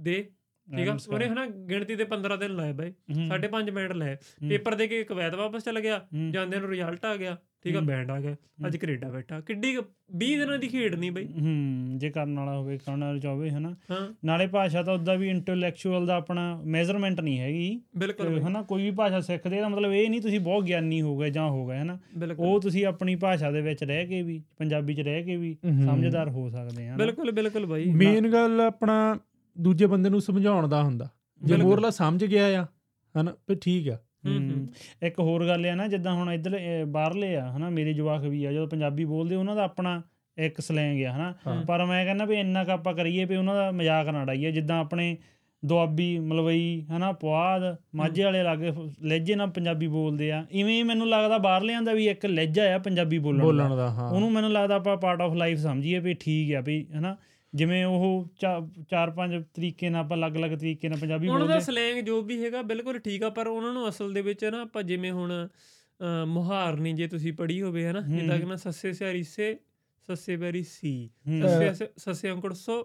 ਦੇ 0.00 0.30
ਠੀਕ 0.76 0.88
ਆ। 0.88 0.96
ਉਹਨੇ 1.08 1.28
ਹਨਾ 1.28 1.46
ਗਿਣਤੀ 1.46 1.94
ਦੇ 1.94 2.04
15 2.04 2.36
ਦਿਨ 2.36 2.56
ਲਾਏ 2.56 2.72
ਬਾਈ 2.72 2.90
ਹੂੰ। 2.90 3.26
ਸਾਢੇ 3.26 3.48
ਪੰਜ 3.48 3.70
ਮਿੰਟ 3.70 3.92
ਲਏ। 3.92 4.16
ਪੇਪਰ 4.48 4.74
ਦੇ 4.74 4.88
ਕੇ 4.88 5.04
ਕੁਵੈਤ 5.04 5.34
ਵਾਪਸ 5.34 5.64
ਚਲ 5.64 5.80
ਗਿਆ। 5.80 6.08
ਜਾਂਦੇ 6.30 6.60
ਨੂੰ 6.60 6.70
ਰਿਜ਼ਲਟ 6.70 7.04
ਆ 7.04 7.16
ਗਿਆ 7.16 7.38
ਠੀਕ 7.66 7.76
ਆ? 7.76 7.78
ਹੂੰ। 7.78 7.86
ਬੈਂਡ 7.86 8.10
ਆ 8.10 8.20
ਗਿਆ 8.20 8.36
ਅੱਜ 8.66 8.76
ਕੈਨੇਡਾ 8.76 9.08
ਬੈਠਾ। 9.08 9.40
ਕਿੱਡੀ 9.40 9.74
ਕੁ- 9.74 9.84
20 10.14 10.38
ਦਿਨਾਂ 10.38 10.58
ਦੀ 10.58 10.68
ਖੇਡ 10.68 10.94
ਨਹੀਂ 10.94 11.12
ਬਈ। 11.12 11.26
ਹੂੰ 11.26 11.98
ਜੇ 11.98 12.10
ਕਰਨ 12.10 12.38
ਵਾਲਾ 12.38 12.58
ਹੋਵੇ 12.58 12.78
ਕਰਨ 12.78 13.04
ਵਾਲਾ 13.04 13.18
ਚਾਹਵੇ 13.18 13.50
ਹਨਾ। 13.50 13.76
ਨਾਲੇ 14.24 14.46
ਭਾਸ਼ਾ 14.46 14.82
ਤਾਂ 14.82 14.94
ਉਦਾਂ 14.94 15.16
ਵੀ 15.16 15.28
ਇੰਟੈਲੈਕਚੁਅਲ 15.28 16.06
ਦਾ 16.06 16.14
ਆਪਣਾ 16.14 16.62
ਮੈਜ਼ਰਮੈਂਟ 16.64 17.20
ਨਹੀਂ 17.20 17.38
ਹੈਗੀ। 17.40 17.80
ਬਿਲਕੁਲ 17.96 18.26
ਤੇ 18.26 18.40
ਹਨਾ 18.40 18.62
ਕੋਈ 18.62 18.82
ਵੀ 18.82 18.90
ਭਾਸ਼ਾ 18.90 19.20
ਸਿੱਖਦੇ 19.20 19.60
ਦਾ 19.60 19.68
ਮਤਲਬ 19.68 19.92
ਇਹ 19.92 20.10
ਨਹੀਂ 20.10 20.20
ਤੁਸੀਂ 20.20 20.40
ਬਹੁਤ 20.40 20.64
ਗਿਆਨੀ 20.64 21.02
ਹੋ 21.02 21.18
ਗਏ 21.18 21.30
ਜਾਂ 21.30 21.48
ਹੋ 21.48 21.66
ਗਏ 21.66 21.78
ਹਨਾ। 21.78 21.98
ਉਹ 22.38 22.60
ਤੁਸੀਂ 22.60 22.86
ਆਪਣੀ 22.86 23.16
ਭਾਸ਼ਾ 23.16 23.50
ਦੇ 23.50 23.60
ਵਿੱਚ 23.60 23.84
ਰਹਿ 23.84 24.06
ਕੇ 24.06 24.22
ਵੀ 24.22 24.42
ਪੰਜਾਬੀ 24.58 24.94
'ਚ 24.94 25.00
ਰਹਿ 25.00 25.22
ਕੇ 25.22 25.36
ਵੀ। 25.36 25.56
ਸਮਝਦਾਰ 25.84 26.28
ਹੋ 26.28 26.50
ਸਕਦੇ 26.50 26.88
ਆ 26.88 26.96
ਬਿਲਕੁਲ 26.96 27.30
ਬਿਲਕੁਲ 27.30 27.66
ਬਾਈ। 27.66 27.86
ਮੇਨ 27.86 28.32
ਗੱਲ 28.32 28.60
ਆਪਣਾ 28.60 29.18
ਦੂਜੇ 29.58 29.86
ਬੰਦੇ 29.86 30.10
ਨੂੰ 30.10 30.20
ਸਮਝਾਉਣ 30.20 30.68
ਦਾ 30.68 30.82
ਹੁੰਦਾ। 30.82 31.08
ਜੇ। 31.44 31.56
ਮੋਰਲਾ 31.56 31.90
ਸਮਝ 31.90 32.24
ਗਿਆ 32.24 32.62
ਆ 32.62 32.66
ਹਨਾ 33.20 33.32
ਫਿਰ 33.32 33.56
ਠੀਕ 33.60 33.88
ਆ। 33.88 33.98
ਹੂੰ। 34.26 34.68
ਇੱਕ 35.02 35.18
ਹੋਰ 35.20 35.46
ਗੱਲ 35.46 35.66
ਆ 35.66 35.74
ਨਾ 35.74 35.88
ਜਿੱਦਾਂ 35.88 36.14
ਹੁਣ 36.14 36.32
ਇੱਧਰ 36.32 36.60
ਬਾਹਰਲੇ 36.86 37.36
ਆ 37.36 37.56
ਹਨਾ 37.56 37.70
ਮੇਰੇ 37.70 37.92
ਜਵਾਕ 37.92 38.22
ਵੀ 38.22 38.44
ਆ 38.44 38.52
ਜਦੋਂ 38.52 38.68
ਪੰਜਾਬੀ 38.68 39.04
ਬੋਲਦੇ 39.04 39.36
ਉਹਨਾਂ 39.36 39.56
ਦਾ 39.56 39.64
ਆਪਣਾ 39.64 40.02
ਇੱਕ 40.38 40.60
ਸਲੈਂਗ 40.60 41.04
ਆ 41.04 41.12
ਹਨਾ। 41.12 41.34
ਪਰ 41.66 41.84
ਮੈਂ 41.84 42.04
ਕਹਿੰਦਾ 42.04 42.24
ਵੀ 42.24 42.36
ਇੰਨਾ 42.36 42.64
ਕੁ 42.64 42.70
ਆਪਾਂ 42.70 42.94
ਕਰੀਏ 42.94 43.24
ਵੀ 43.24 43.36
ਉਹਨਾਂ 43.36 43.54
ਦਾ 43.54 43.70
ਮਜ਼ਾਕ 43.70 44.08
ਨਾ 44.08 44.22
ਉਡਾਈਏ 44.22 44.52
ਜਿੱਦਾਂ 44.52 44.80
ਆਪਣੇ 44.80 45.16
ਦੁਆਬੀ 45.64 46.18
ਮਲਵਈ 46.18 46.84
ਹਨਾ 46.96 47.12
ਪੁਆਧ 47.12 47.76
ਮਾਝੇ 47.94 48.24
ਵਾਲੇ 48.24 48.42
ਲਾਗੇ 48.42 48.72
ਲਹਿਜੇ 49.02 49.34
ਨਾਲ 49.34 49.50
ਪੰਜਾਬੀ 49.50 49.86
ਬੋਲਦੇ 49.86 50.32
ਆ। 50.32 50.46
ਇਵੇਂ 50.52 50.74
ਹੀ 50.74 50.82
ਮੈਨੂੰ 50.82 51.08
ਲੱਗਦਾ 51.08 51.38
ਬਾਹਰਲਿਆਂ 51.38 51.82
ਦਾ 51.82 51.92
ਵੀ 51.92 52.08
ਇੱਕ 52.08 52.26
ਲਹਿਜਾ 52.26 52.74
ਆ 52.74 52.78
ਪੰਜਾਬੀ 52.78 53.18
ਬੋਲਣ 53.18 53.38
ਦਾ। 53.38 53.68
ਉਹਨੂੰ 54.12 54.32
ਮੈਨੂੰ 54.32 54.52
ਲੱਗਦਾ 54.52 54.74
ਆਪਾਂ 54.74 54.96
ਪਾਰਟ 54.96 55.20
ਆਫ 55.20 55.34
ਲਾਈਫ 55.34 55.58
ਸਮਝੀਏ 55.58 55.98
ਵੀ 55.98 56.14
ਠੀਕ 56.14 56.54
ਆ 56.54 56.60
ਵੀ 56.60 56.86
ਹਨਾ। 56.98 57.16
ਜਿਵੇਂ 57.54 57.84
ਉਹ 57.84 58.28
ਚਾਰ 58.90 59.10
ਪੰਜ 59.10 59.34
ਤਰੀਕੇ 59.54 59.90
ਨਾਲ 59.90 60.04
ਆਪਾਂ 60.04 60.16
ਅਲੱਗ-ਅਲੱਗ 60.16 60.50
ਤਰੀਕੇ 60.50 60.88
ਨਾਲ 60.88 60.98
ਪੰਜਾਬੀ 60.98 61.28
ਉਹਨਾਂ 61.28 61.40
ਦਾ 61.40 61.46
ਬੋਲਦੇ। 61.46 61.64
ਸਲੈਂਗ 61.64 62.04
ਜੋ 62.04 62.20
ਵੀ 62.22 62.42
ਹੈਗਾ 62.44 62.62
ਬਿਲਕੁਲ 62.62 62.98
ਠੀਕ 62.98 63.22
ਆ 63.22 63.30
ਪਰ 63.30 63.46
ਉਹਨਾਂ 63.46 63.72
ਨੂੰ 63.72 63.88
ਅਸਲ 63.88 64.12
ਦੇ 64.12 64.22
ਵਿੱਚ 64.22 64.44
ਨਾ 64.44 64.60
ਆਪਾਂ 64.62 64.82
ਜਿਵੇਂ 64.82 65.12
ਹੁਣ 65.12 65.32
ਮੁਹਾਰਨੀ 66.26 66.92
ਜੇ 66.92 67.06
ਤੁਸੀਂ 67.06 67.32
ਪੜ੍ਹੀ 67.32 67.60
ਹੋਵੇ 67.62 67.86
ਹਨਾ। 67.86 68.00
ਜਿੱਦਾਂ 68.00 68.38
ਕਿ 68.38 68.44
ਨਾ 68.44 68.56
ਸੱਸੇ 68.56 68.92
ਸਿਆਰੀ 68.92 69.22
ਸੇ 69.22 69.56
ਸੱਸੇ 70.08 70.36
ਬੈਰੀ 70.36 70.62
ਸੀ। 70.62 71.10
ਸੱਸੇ 71.42 71.86
ਸੱਸੇ 71.98 72.30
ਅੰਕੜ 72.32 72.52
ਸੋ 72.52 72.78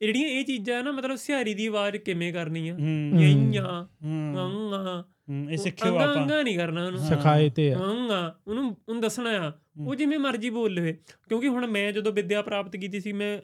ਇਹ 0.00 0.06
ਜਿਹੜੀਆਂ 0.06 0.28
ਇਹ 0.28 0.44
ਚੀਜ਼ਾਂ 0.44 0.82
ਨਾ 0.84 0.90
ਮਤਲਬ 0.92 1.16
ਸਿਆਰੀ 1.16 1.54
ਦੀ 1.54 1.66
ਆਵਾਜ਼ 1.66 1.96
ਕਿਵੇਂ 1.96 2.32
ਕਰਨੀ 2.32 2.68
ਆ 2.68 2.76
ਯਈਆਂ 2.78 3.82
ਹੂੰ, 4.04 5.48
ਇਹ 5.50 5.56
ਸਿੱਖਿਓ 5.56 5.96
ਆਪਾਂ। 5.96 6.14
ਅੰਗਾ 6.16 6.42
ਨਹੀਂ 6.42 6.56
ਕਰਨਾ 6.58 6.86
ਉਹਨੂੰ। 6.86 7.00
ਸਿਖਾਏ 7.00 7.48
ਤੇ 7.50 7.72
ਆ। 7.72 7.78
ਅੰਗਾ 7.78 8.20
ਉਹਨੂੰ 8.48 8.64
ਉਹਨੂੰ 8.88 9.00
ਦੱਸਣਾ 9.02 9.30
ਆ। 9.38 9.52
ਉਹ 9.86 9.94
ਜਿਵੇਂ 9.94 10.18
ਮਰਜ਼ੀ 10.18 10.50
ਬੋਲ 10.50 10.74
ਲਵੇ। 10.74 10.92
ਕਿਉਂਕਿ 11.28 11.48
ਹੁਣ 11.48 11.66
ਮੈਂ 11.66 11.92
ਜਦੋਂ 11.92 12.12
ਵਿੱਦਿਆ 12.12 12.42
ਪ੍ਰਾਪਤ 12.42 12.76
ਕੀਤੀ 12.76 13.00
ਸੀ 13.00 13.12
ਮੈਂ 13.12 13.38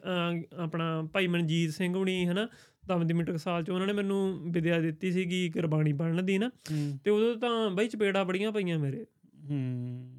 ਆਪਣਾ 0.55 1.07
ਭਾਈ 1.13 1.27
ਮਨਜੀਤ 1.27 1.71
ਸਿੰਘ 1.71 1.97
ਹੁਣੀ 1.97 2.27
ਹਨਾ 2.27 2.47
ਦਮ 2.87 3.07
ਦੀ 3.07 3.13
ਮਿੰਟਕ 3.13 3.37
ਸਾਲ 3.37 3.63
ਚ 3.63 3.69
ਉਹਨਾਂ 3.69 3.87
ਨੇ 3.87 3.93
ਮੈਨੂੰ 3.93 4.39
ਵਿੱਦਿਆ 4.51 4.79
ਦਿੱਤੀ 4.79 5.11
ਸੀਗੀ 5.11 5.49
ਗੁਰਬਾਣੀ 5.49 5.93
ਪੜ੍ਹਨ 5.93 6.25
ਦੀ 6.25 6.37
ਨਾ 6.37 6.51
ਤੇ 7.03 7.11
ਉਦੋਂ 7.11 7.35
ਤਾਂ 7.35 7.69
ਬਈ 7.69 7.87
ਚਪੇੜਾ 7.87 8.23
ਬੜੀਆਂ 8.23 8.51
ਪਈਆਂ 8.51 8.79
ਮੇਰੇ। 8.79 9.05
ਹੂੰ। 9.51 10.11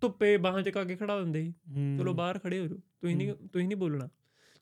ਧੁੱਪੇ 0.00 0.36
ਬਾਹਾਂ 0.36 0.62
ਚ 0.62 0.68
ਕਾ 0.68 0.84
ਕੇ 0.84 0.96
ਖੜਾ 0.96 1.20
ਦਿੰਦੇ। 1.20 1.52
ਚਲੋ 1.98 2.14
ਬਾਹਰ 2.14 2.38
ਖੜੇ 2.38 2.60
ਹੋ 2.60 2.66
ਜਾਓ 2.66 2.76
ਤੁਸੀਂ 2.76 3.16
ਨਹੀਂ 3.16 3.32
ਤੁਸੀਂ 3.32 3.68
ਨਹੀਂ 3.68 3.76
ਬੋਲਣਾ। 3.76 4.08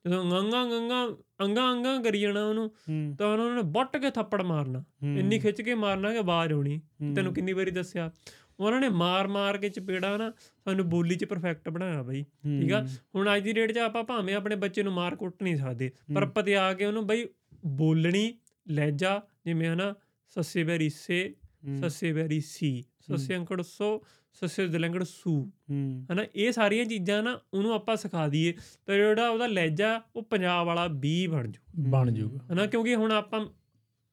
ਜਦੋਂ 0.06 0.40
ਅੰਗਾ 0.40 0.62
ਅੰਗਾ 0.62 1.16
ਅੰਗਾ 1.44 1.72
ਅੰਗਾ 1.72 2.02
ਕਰੀ 2.02 2.20
ਜਾਣਾ 2.20 2.44
ਉਹਨੂੰ 2.46 2.72
ਤਾਂ 3.16 3.26
ਉਹਨਾਂ 3.26 3.56
ਨੇ 3.56 3.62
ਵੱਟ 3.64 3.96
ਕੇ 3.96 4.10
ਥੱਪੜ 4.10 4.42
ਮਾਰਨਾ। 4.42 4.84
ਇੰਨੀ 5.02 5.38
ਖਿੱਚ 5.38 5.62
ਕੇ 5.62 5.74
ਮਾਰਨਾ 5.74 6.12
ਕਿ 6.12 6.18
ਆਵਾਜ਼ 6.18 6.52
ਆਉਣੀ। 6.52 6.80
ਤੈਨੂੰ 7.16 7.34
ਕਿੰਨੀ 7.34 7.52
ਵਾਰੀ 7.52 7.70
ਦੱਸਿਆ। 7.70 8.12
ਉਹਨਾਂ 8.60 8.80
ਨੇ 8.80 8.88
ਮਾਰ 8.88 9.28
ਮਾਰ 9.28 9.58
ਕੇ 9.58 9.68
ਚਪੇੜਾ 9.68 10.16
ਨਾ 10.16 10.32
ਸਾਨੂੰ 10.64 10.88
ਬੋਲੀ 10.88 11.14
'ਚ 11.14 11.24
ਪਰਫੈਕਟ 11.24 11.68
ਬਣਾਇਆ 11.68 12.02
ਬਈ 12.02 12.22
ਠੀਕ 12.22 12.72
ਆ? 12.72 12.86
ਹੁਣ 13.14 13.36
ਅੱਜ 13.36 13.42
ਦੀ 13.42 13.52
ਡੇਟ 13.52 13.72
'ਚ 13.72 13.78
ਆਪਾਂ 13.78 14.04
ਭਾਵੇਂ 14.04 14.34
ਆਪਣੇ 14.34 14.56
ਬੱਚੇ 14.56 14.82
ਨੂੰ 14.82 14.92
ਮਾਰ 14.92 15.16
ਕੁੱਟ 15.16 15.42
ਨਹੀਂ 15.42 15.56
ਸਕਦੇ 15.56 15.90
ਪਰ 16.14 16.26
ਪਤਿਆ 16.26 16.72
ਕੇ 16.74 16.86
ਉਹਨੂੰ 16.86 17.06
ਬਈ 17.06 17.26
ਬੋਲਣੀ 17.66 18.34
ਲਹਿਜਾ 18.68 19.20
ਜਿਵੇਂ 19.46 19.70
ਹਨਾ 19.70 19.94
ਸੱਸੇ 20.28 20.64
ਬੈਰੀ 20.64 20.88
ਸੇ 20.88 21.34
ਸੱਸੇ 21.80 22.12
ਬੈਰੀ 22.12 22.40
ਸੀ 22.40 22.84
ਸੱਸੇ 23.00 23.36
ਅੰਕੜ 23.36 23.62
ਸੋ 23.62 24.04
ਸੱਸੇ 24.32 24.66
ਦਲੰਗੜ 24.68 25.02
ਸੂ। 25.04 25.50
ਹਨਾ 26.12 26.24
ਇਹ 26.34 26.52
ਸਾਰੀਆਂ 26.52 26.84
ਚੀਜ਼ਾਂ 26.84 27.22
ਨਾ 27.22 27.40
ਉਹਨੂੰ 27.54 27.72
ਆਪਾਂ 27.74 27.96
ਸਿਖਾ 27.96 28.28
ਦਈਏ 28.28 28.52
ਤਾਂ 28.86 28.94
ਜਿਹੜਾ 28.94 29.28
ਉਹਦਾ 29.28 29.46
ਲਹਿਜਾ 29.46 30.02
ਉਹ 30.16 30.22
ਪੰਜਾਬ 30.22 30.66
ਵਾਲਾ 30.66 30.86
ਵੀ 30.86 31.26
ਬਣ 31.26 31.48
ਜੂ 31.48 31.60
ਬਣ 31.90 32.10
ਜਾਊਗਾ। 32.10 32.38
ਹਨਾ 32.52 32.66
ਕਿਉਂਕਿ 32.66 32.94
ਹੁਣ 32.94 33.12
ਆਪਾਂ 33.12 33.46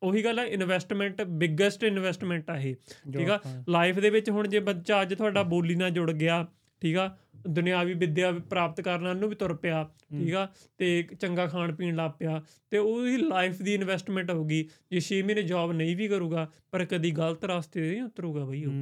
ਉਹੀ 0.02 0.24
ਗੱਲ 0.24 0.40
ਹੈ 0.40 0.46
ਇਨਵੈਸਟਮੈਂਟ 0.48 1.22
ਬਿਗੇਸਟ 1.40 1.84
ਇਨਵੈਸਟਮੈਂਟ 1.84 2.50
ਆ 2.50 2.58
ਇਹ 2.58 2.76
ਠੀਕ 3.14 3.30
ਆ? 3.30 3.40
ਲਾਈਫ 3.70 4.00
ਦੇ 4.00 4.10
ਵਿੱਚ 4.10 4.30
ਹੁਣ 4.30 4.48
ਜੇ 4.48 4.60
ਬੱਚਾ 4.62 5.02
ਅੱਜ 5.02 5.14
ਤੁਹਾਡਾ 5.14 5.44
ਬੋਲੀ 5.46 5.76
ਨਾਲ 5.76 5.90
ਜੁੜ 5.92 6.12
ਗਿਆ 6.12 6.46
ਠੀਕ 6.82 6.98
ਆ? 6.98 7.10
ਦੁਨਿਆਵੀ 7.48 7.94
ਵਿੱਦਿਆ 7.94 8.32
ਪ੍ਰਾਪਤ 8.50 8.80
ਕਰਨ 8.82 9.18
ਨੂੰ 9.18 9.28
ਵੀ 9.30 9.36
ਤੁਰ 9.36 9.54
ਪਿਆ 9.56 9.84
ਠੀਕ 10.12 10.34
ਆ? 10.36 10.48
ਤੇ 10.78 11.02
ਚੰਗਾ 11.20 11.46
ਖਾਣ 11.48 11.74
ਪੀਣ 11.76 11.96
ਲੱਗ 11.96 12.12
ਪਿਆ 12.20 12.42
ਤੇ 12.72 12.78
ਉਹਦੀ 12.78 13.18
ਲਾਈਫ 13.20 13.62
ਦੀ 13.62 13.74
ਇਨਵੈਸਟਮੈਂਟ 13.74 14.32
ਹੋਊਗੀ 14.32 14.62
ਜੇ 14.92 15.02
6 15.06 15.22
ਮਹੀਨੇ 15.26 15.44
ਜੌਬ 15.44 15.72
ਨਹੀਂ 15.74 15.96
ਵੀ 15.96 16.08
ਕਰੂਗਾ 16.08 16.48
ਪਰ 16.72 16.86
ਕਦੀ 16.86 17.12
ਗਲਤ 17.12 17.46
ਰਸਤੇ 17.46 17.82
ਤੇ 17.82 17.90
ਨਹੀਂ 17.90 18.02
ਉਤਰੂਗਾ 18.02 18.46
ਬਈ 18.46 18.64
ਉਹ 18.66 18.74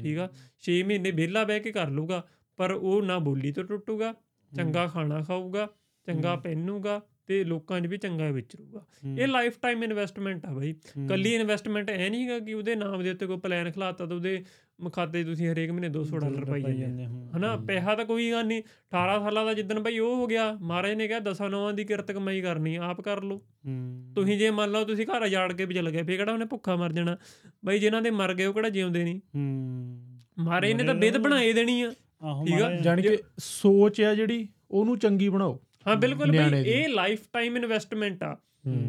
ਠੀਕ 0.00 0.18
ਆ? 0.18 0.28
6 0.64 0.78
ਮਹੀਨੇ 0.84 1.10
ਵਿਹਲਾ 1.12 1.44
ਬਹਿ 1.44 1.60
ਕੇ 1.60 1.72
ਕਰ 1.72 1.90
ਲੂਗਾ 1.92 2.22
ਪਰ 2.58 2.72
ਉਹ 2.72 3.02
ਨਾ 3.04 3.18
ਬੋਲੀ 3.22 3.52
ਤੋਂ 3.52 3.64
ਟੁੱਟੂਗਾ 3.64 4.12
ਚੰਗਾ 4.52 4.86
ਖਾਣਾ 4.88 5.22
ਖਾਊਗਾ 5.22 5.66
ਚੰਗਾ 6.08 6.34
ਪਹਿਨੂਗਾ 6.38 7.00
ਤੇ 7.26 7.44
ਲੋਕਾਂ 7.44 7.80
'ਚ 7.80 7.86
ਵੀ 7.86 7.96
ਚੰਗਾ 7.96 8.30
ਵਿਚਰੂਗਾ 8.30 8.84
ਇਹ 9.18 9.28
ਲਾਈਫ 9.28 9.58
ਟਾਈਮ 9.62 9.84
ਇਨਵੈਸਟਮੈਂਟ 9.84 10.46
ਆ 10.46 10.52
ਬਾਈ। 10.52 10.74
ਕੱਲੀ 11.08 11.34
ਇਨਵੈਸਟਮੈਂਟ 11.34 11.90
ਐ 11.90 12.08
ਨਹੀਂ 12.08 12.22
ਹੈਗਾ 12.24 12.38
ਕਿ 12.38 12.54
ਉਹਦੇ 12.54 12.74
ਨਾਮ 12.74 13.02
ਦੇ 13.02 13.10
ਉੱਤੇ 13.10 13.26
ਕੋਈ 13.26 13.36
ਪਲਾਨ 13.36 13.70
ਖਿਲਾਤਾ 13.70 14.06
ਤਾਂ 14.06 14.16
ਉਹਦੇ 14.16 14.44
ਖਾਤੇ 14.92 15.22
'ਚ 15.22 15.26
ਤੁਸੀਂ 15.26 15.48
ਹਰੇਕ 15.48 15.70
ਮਹੀਨੇ 15.70 15.88
200 15.88 16.18
ਡਾਲਰ 16.18 16.44
ਪਾਈ 16.44 16.62
ਜਾਂਦੇ 16.62 17.04
ਆ। 17.04 17.08
ਹਨਾ? 17.36 17.56
ਪੈਸਾ 17.56 17.94
ਤਾਂ 17.94 18.04
ਕੋਈ 18.04 18.30
ਗੱਲ 18.30 18.46
ਨਹੀਂ 18.46 18.62
18 18.92 19.18
ਸਾਲਾਂ 19.20 19.44
ਦਾ 19.44 19.54
ਜਿੱਦਣ 19.54 19.80
ਬਈ 19.80 19.98
ਉਹ 19.98 20.16
ਹੋ 20.16 20.26
ਗਿਆ 20.26 20.52
ਮਹਾਰਾਜ 20.60 20.94
ਨੇ 20.94 21.08
ਕਿਹਾ 21.08 21.18
ਦਸਾਂ 21.18 21.50
ਨੌਵਾਂ 21.50 21.72
ਦੀ 21.72 21.84
ਕਿਰਤ 21.84 22.12
ਕਮਾਈ 22.12 22.40
ਕਰਨੀ 22.40 22.76
ਆਪ 22.76 23.00
ਕਰ 23.00 23.22
ਲਓ। 23.22 23.40
ਤੁਸੀਂ 24.14 24.38
ਜੇ 24.38 24.50
ਮੰਨ 24.50 24.70
ਲਓ 24.70 24.84
ਤੁਸੀਂ 24.84 25.06
ਘਰ 25.06 25.22
ਉਜਾੜ 25.22 25.52
ਕੇ 25.52 25.64
ਵੀ 25.64 25.74
ਚਲ 25.74 25.90
ਗਏ 25.90 26.02
ਫੇਰ 26.02 26.16
ਕਿਹੜਾ 26.16 26.32
ਉਹਨੇ 26.32 26.44
ਭੁੱਖਾ 26.44 26.76
ਮਰ 26.76 26.92
ਜਾਣਾ? 26.92 27.16
ਬਈ 27.64 27.78
ਜਿਨ੍ਹਾਂ 27.78 28.02
ਦੇ 28.02 28.10
ਮਰ 28.10 28.34
ਗਏ 28.34 28.46
ਉਹ 28.46 28.54
ਕਿਹੜਾ 28.54 28.68
ਜਿਉਂਦੇ 28.68 29.04
ਨਹੀਂ 29.04 29.20
ਮਹਾਰਾਜ 30.38 30.72
ਨੇ 30.72 30.84
ਤਾਂ 30.84 30.94
ਬਿੱਦ 30.94 31.16
ਬਣਾਏ 31.16 31.52
ਦੇਣੀ 31.52 31.82
ਆ। 31.82 31.90
ਠੀਕ 32.46 32.62
ਆ? 32.62 32.70
ਜਾਣੀ 32.76 33.02
ਕਿ 33.02 33.18
ਸੋਚ 33.38 34.00
ਆ 34.00 34.14
ਜਿਹੜੀ 34.14 34.48
ਉਹਨੂੰ 34.70 34.98
ਚੰਗੀ 34.98 35.28
ਬਣਾਓ। 35.28 35.60
ਹਾਂ 35.86 35.96
ਬਿਲਕੁਲ 35.96 36.30
ਬਈ। 36.30 36.36
ਇਹ 36.66 36.88
ਲਾਈਫ 36.88 37.20
ਟਾਈਮ 37.32 37.56
ਇਨਵੈਸਟਮੈਂਟ 37.56 38.22
ਆ 38.22 38.36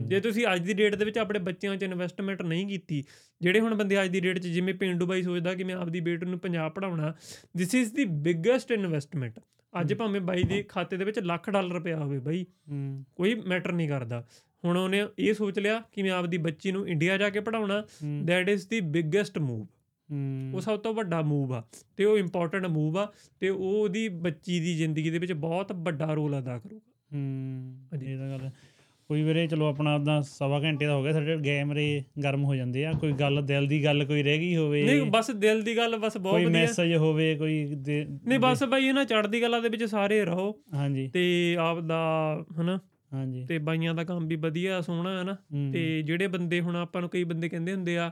ਜੇ 0.07 0.19
ਤੁਸੀਂ 0.19 0.45
ਅੱਜ 0.53 0.61
ਦੀ 0.61 0.73
ਡੇਟ 0.73 0.95
ਦੇ 0.95 1.05
ਵਿੱਚ 1.05 1.17
ਆਪਣੇ 1.17 1.39
ਬੱਚਿਆਂ 1.39 1.75
'ਚ 1.77 1.83
ਇਨਵੈਸਟਮੈਂਟ 1.83 2.41
ਨਹੀਂ 2.41 2.67
ਕੀਤੀ 2.67 3.03
ਜਿਹੜੇ 3.41 3.59
ਹੁਣ 3.59 3.75
ਬੰਦੇ 3.75 4.03
ਅੱਜ 4.03 4.09
ਦੀ 4.09 4.19
ਡੇਟ 4.19 4.39
'ਚ 4.39 4.47
ਜਿਵੇਂ 4.47 4.73
ਪਿੰਡੂ 4.73 5.05
ਬਾਈ 5.05 5.23
ਸੋਚਦਾ 5.23 5.53
ਕਿ 5.53 5.63
ਮੈਂ 5.63 5.75
ਆਪਦੀ 5.75 5.99
ਬੇਟੀ 5.99 6.25
ਨੂੰ 6.25 6.39
Punjab 6.39 6.71
ਪੜਾਉਣਾ 6.71 7.15
this 7.57 7.75
is 7.75 7.93
the 7.93 8.05
biggest 8.05 8.71
investment 8.71 9.39
ਅੱਜ 9.81 9.93
ਭਾਵੇਂ 9.93 10.21
ਬਾਈ 10.21 10.43
ਦੇ 10.43 10.63
ਖਾਤੇ 10.63 10.97
ਦੇ 10.97 11.05
ਵਿੱਚ 11.05 11.19
ਲੱਖ 11.19 11.49
ਡਾਲਰ 11.49 11.79
ਪਿਆ 11.79 11.97
ਹੋਵੇ 11.97 12.19
ਬਾਈ 12.19 12.45
ਕੋਈ 13.15 13.35
ਮੈਟਰ 13.35 13.71
ਨਹੀਂ 13.71 13.89
ਕਰਦਾ। 13.89 14.27
ਹੁਣ 14.65 14.77
ਉਹਨੇ 14.77 15.07
ਇਹ 15.19 15.33
ਸੋਚ 15.33 15.59
ਲਿਆ 15.59 15.83
ਕਿ 15.91 16.03
ਮੈਂ 16.03 16.11
ਆਪਦੀ 16.11 16.37
ਬੱਚੀ 16.37 16.71
ਨੂੰ 16.71 16.89
ਇੰਡੀਆ 16.89 17.17
ਜਾ 17.17 17.29
ਕੇ 17.29 17.39
ਪੜਾਉਣਾ 17.39 17.83
that 18.23 18.49
is 18.49 18.69
the 18.69 18.79
biggest 18.79 19.37
move 19.37 19.67
ਉਹ 20.53 20.61
ਸਭ 20.61 20.79
ਤੋਂ 20.79 20.93
ਵੱਡਾ 20.93 21.21
ਮੂਵ 21.21 21.53
ਆ 21.53 21.63
ਤੇ 21.97 22.05
ਉਹ 22.05 22.17
ਇੰਪੋਰਟੈਂਟ 22.17 22.65
ਮੂਵ 22.65 22.97
ਆ 22.97 23.13
ਤੇ 23.39 23.49
ਉਹ 23.49 23.81
ਉਹਦੀ 23.81 24.09
ਬੱਚੀ 24.09 24.59
ਦੀ 24.59 24.75
ਜ਼ਿੰਦਗੀ 24.75 25.09
ਦੇ 25.09 25.19
ਵਿੱਚ 25.19 25.33
ਬਹੁਤ 25.33 25.71
ਵੱਡਾ 25.71 26.13
ਰੋਲ 26.13 26.39
ਅਦਾ 26.39 26.57
ਕਰੂਗਾ। 26.57 26.91
ਹੂੰ। 27.13 27.77
ਇਹ 28.01 28.17
ਤਾਂ 28.17 28.29
ਗੱਲ। 28.29 28.49
ਕੋਈ 29.07 29.23
ਵੀਰੇ 29.23 29.47
ਚਲੋ 29.47 29.65
ਆਪਣਾ 29.65 29.93
ਆਪਦਾ 29.93 30.21
ਸਵਾ 30.21 30.59
ਘੰਟੇ 30.59 30.85
ਦਾ 30.85 30.95
ਹੋ 30.95 31.03
ਗਿਆ 31.03 31.11
ਸਾਡੇ 31.11 31.37
ਗੈਮਰੇ 31.45 32.03
ਗਰਮ 32.23 32.43
ਹੋ 32.43 32.55
ਜਾਂਦੇ 32.55 32.85
ਆ। 32.85 32.93
ਕੋਈ 32.93 33.11
ਗੱਲ 33.11 33.45
ਦਿਲ 33.45 33.67
ਦੀ 33.67 33.83
ਗੱਲ 33.83 34.05
ਕੋਈ 34.05 34.23
ਰਹਿ 34.23 34.37
ਗਈ 34.37 34.55
ਹੋਵੇ। 34.55 34.83
ਨਹੀਂ 34.83 35.01
ਬਸ 35.01 35.31
ਦਿਲ 35.31 35.61
ਦੀ 35.61 35.77
ਗੱਲ 35.77 35.97
ਬਸ 35.97 36.17
ਬਹੁਤ 36.17 36.35
ਕੋਈ 36.35 36.45
ਵਧੀਆ। 36.45 36.61
ਮੈਸੇਜ 36.61 36.95
ਹੋਵੇ 36.95 37.35
ਕੋਈ 37.35 37.75
ਨਹੀਂ 38.27 38.39
ਬਸ 38.39 38.63
ਬਾਈ 38.63 38.85
ਇਹਨਾਂ 38.85 39.05
ਚੜ੍ਹਦੀ 39.05 39.39
ਕਲਾ 39.39 39.59
ਦੇ 39.59 39.69
ਵਿੱਚ 39.69 39.83
ਸਾਰੇ 39.83 40.25
ਰਹੋ। 40.25 40.55
ਹਾਂਜੀ। 40.73 41.07
ਤੇ 41.07 41.55
ਆਪ 41.59 41.79
ਦਾ 41.79 41.99
ਹਨਾ? 42.61 42.79
ਹਾਂਜੀ। 43.13 43.45
ਤੇ 43.45 43.57
ਬਾਈਆਂ 43.57 43.93
ਦਾ 43.93 44.03
ਕੰਮ 44.03 44.27
ਵੀ 44.27 44.35
ਵਧੀਆ 44.35 44.81
ਸੋਹਣਾ 44.81 45.19
ਹੈ। 45.19 45.23
ਨਾ 45.23 45.37
ਤੇ 45.73 46.01
ਜਿਹੜੇ 46.01 46.27
ਬੰਦੇ 46.27 46.61
ਹੁਣ 46.61 46.75
ਆਪਾਂ 46.75 47.01
ਨੂੰ 47.01 47.09
ਕਈ 47.09 47.23
ਬੰਦੇ 47.23 47.49
ਕਹਿੰਦੇ 47.49 47.73
ਹੁੰਦੇ 47.73 47.97
ਆ 47.97 48.11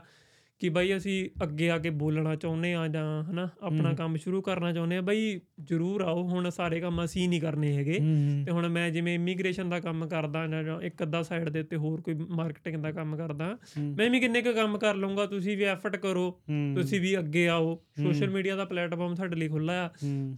ਕਿ 0.60 0.68
ਬਾਈ 0.68 0.96
ਅਸੀਂ 0.96 1.28
ਅੱਗੇ 1.42 1.70
ਆ 1.70 1.78
ਕੇ 1.78 1.90
ਬੋਲਣਾ 1.90 2.34
ਚਾਹੁੰਦੇ 2.34 2.72
ਆ 2.74 2.86
ਜਾਂ 2.88 3.22
ਹਨਾ 3.24 3.48
ਆਪਣਾ। 3.62 3.92
ਕੰਮ 3.92 4.16
ਸ਼ੁਰੂ 4.16 4.40
ਕਰਨਾ 4.42 4.72
ਚਾਹੁੰਦੇ 4.72 4.96
ਆ 4.96 5.00
ਬਾਈ 5.00 5.40
ਜਰੂਰ 5.60 6.02
ਆਓ 6.02 6.22
ਹੁਣ 6.22 6.48
ਸਾਰੇ 6.50 6.80
ਕੰਮ 6.80 7.04
ਅਸੀਂ 7.04 7.28
ਨਹੀਂ 7.28 7.40
ਕਰਨੇ 7.40 7.72
ਹੈਗੇ। 7.76 7.98
ਤੇ 8.46 8.50
ਹੁਣ 8.50 8.68
ਮੈਂ 8.68 8.90
ਜਿਵੇਂ 8.90 9.14
ਇਮੀਗ੍ਰੇਸ਼ਨ 9.14 9.68
ਦਾ 9.70 9.80
ਕੰਮ 9.80 10.06
ਕਰਦਾ 10.08 10.46
ਜਾਂ 10.46 10.80
ਇੱਕ 10.80 11.02
ਅੱਧਾ 11.02 11.22
ਸਾਈਡ 11.22 11.48
ਦੇ 11.48 11.60
ਉੱਤੇ 11.60 11.76
ਹੋਰ 11.76 12.00
ਕੋਈ 12.00 12.14
ਮਾਰਕੀਟਿੰਗ 12.14 12.82
ਦਾ 12.82 12.92
ਕੰਮ 12.92 13.16
ਕਰਦਾ 13.16 13.56
ਮੈਂ 13.78 14.10
ਵੀ 14.10 14.20
ਕਿੰਨੇ 14.20 14.42
ਕੁ 14.42 14.52
ਕੰਮ 14.52 14.78
ਕਰ 14.78 14.94
ਲਵਾਂਗਾ 14.94 15.26
ਤੁਸੀਂ 15.26 15.56
ਵੀ 15.56 15.64
ਐਫਰਟ 15.64 15.96
ਕਰੋ 15.96 16.30
ਤੁਸੀਂ 16.74 17.00
ਵੀ 17.00 17.18
ਅੱਗੇ 17.18 17.48
ਆਓ। 17.48 17.74
ਸੋਸ਼ਲ 18.02 18.30
ਮੀਡੀਆ 18.30 18.56
ਦਾ 18.56 18.64
ਪਲੇਟਫਾਰਮ 18.64 19.14
ਸਾਡੇ 19.14 19.36
ਲਈ 19.36 19.48
ਖੁੱਲਾ 19.48 19.84
ਆ। 19.84 19.90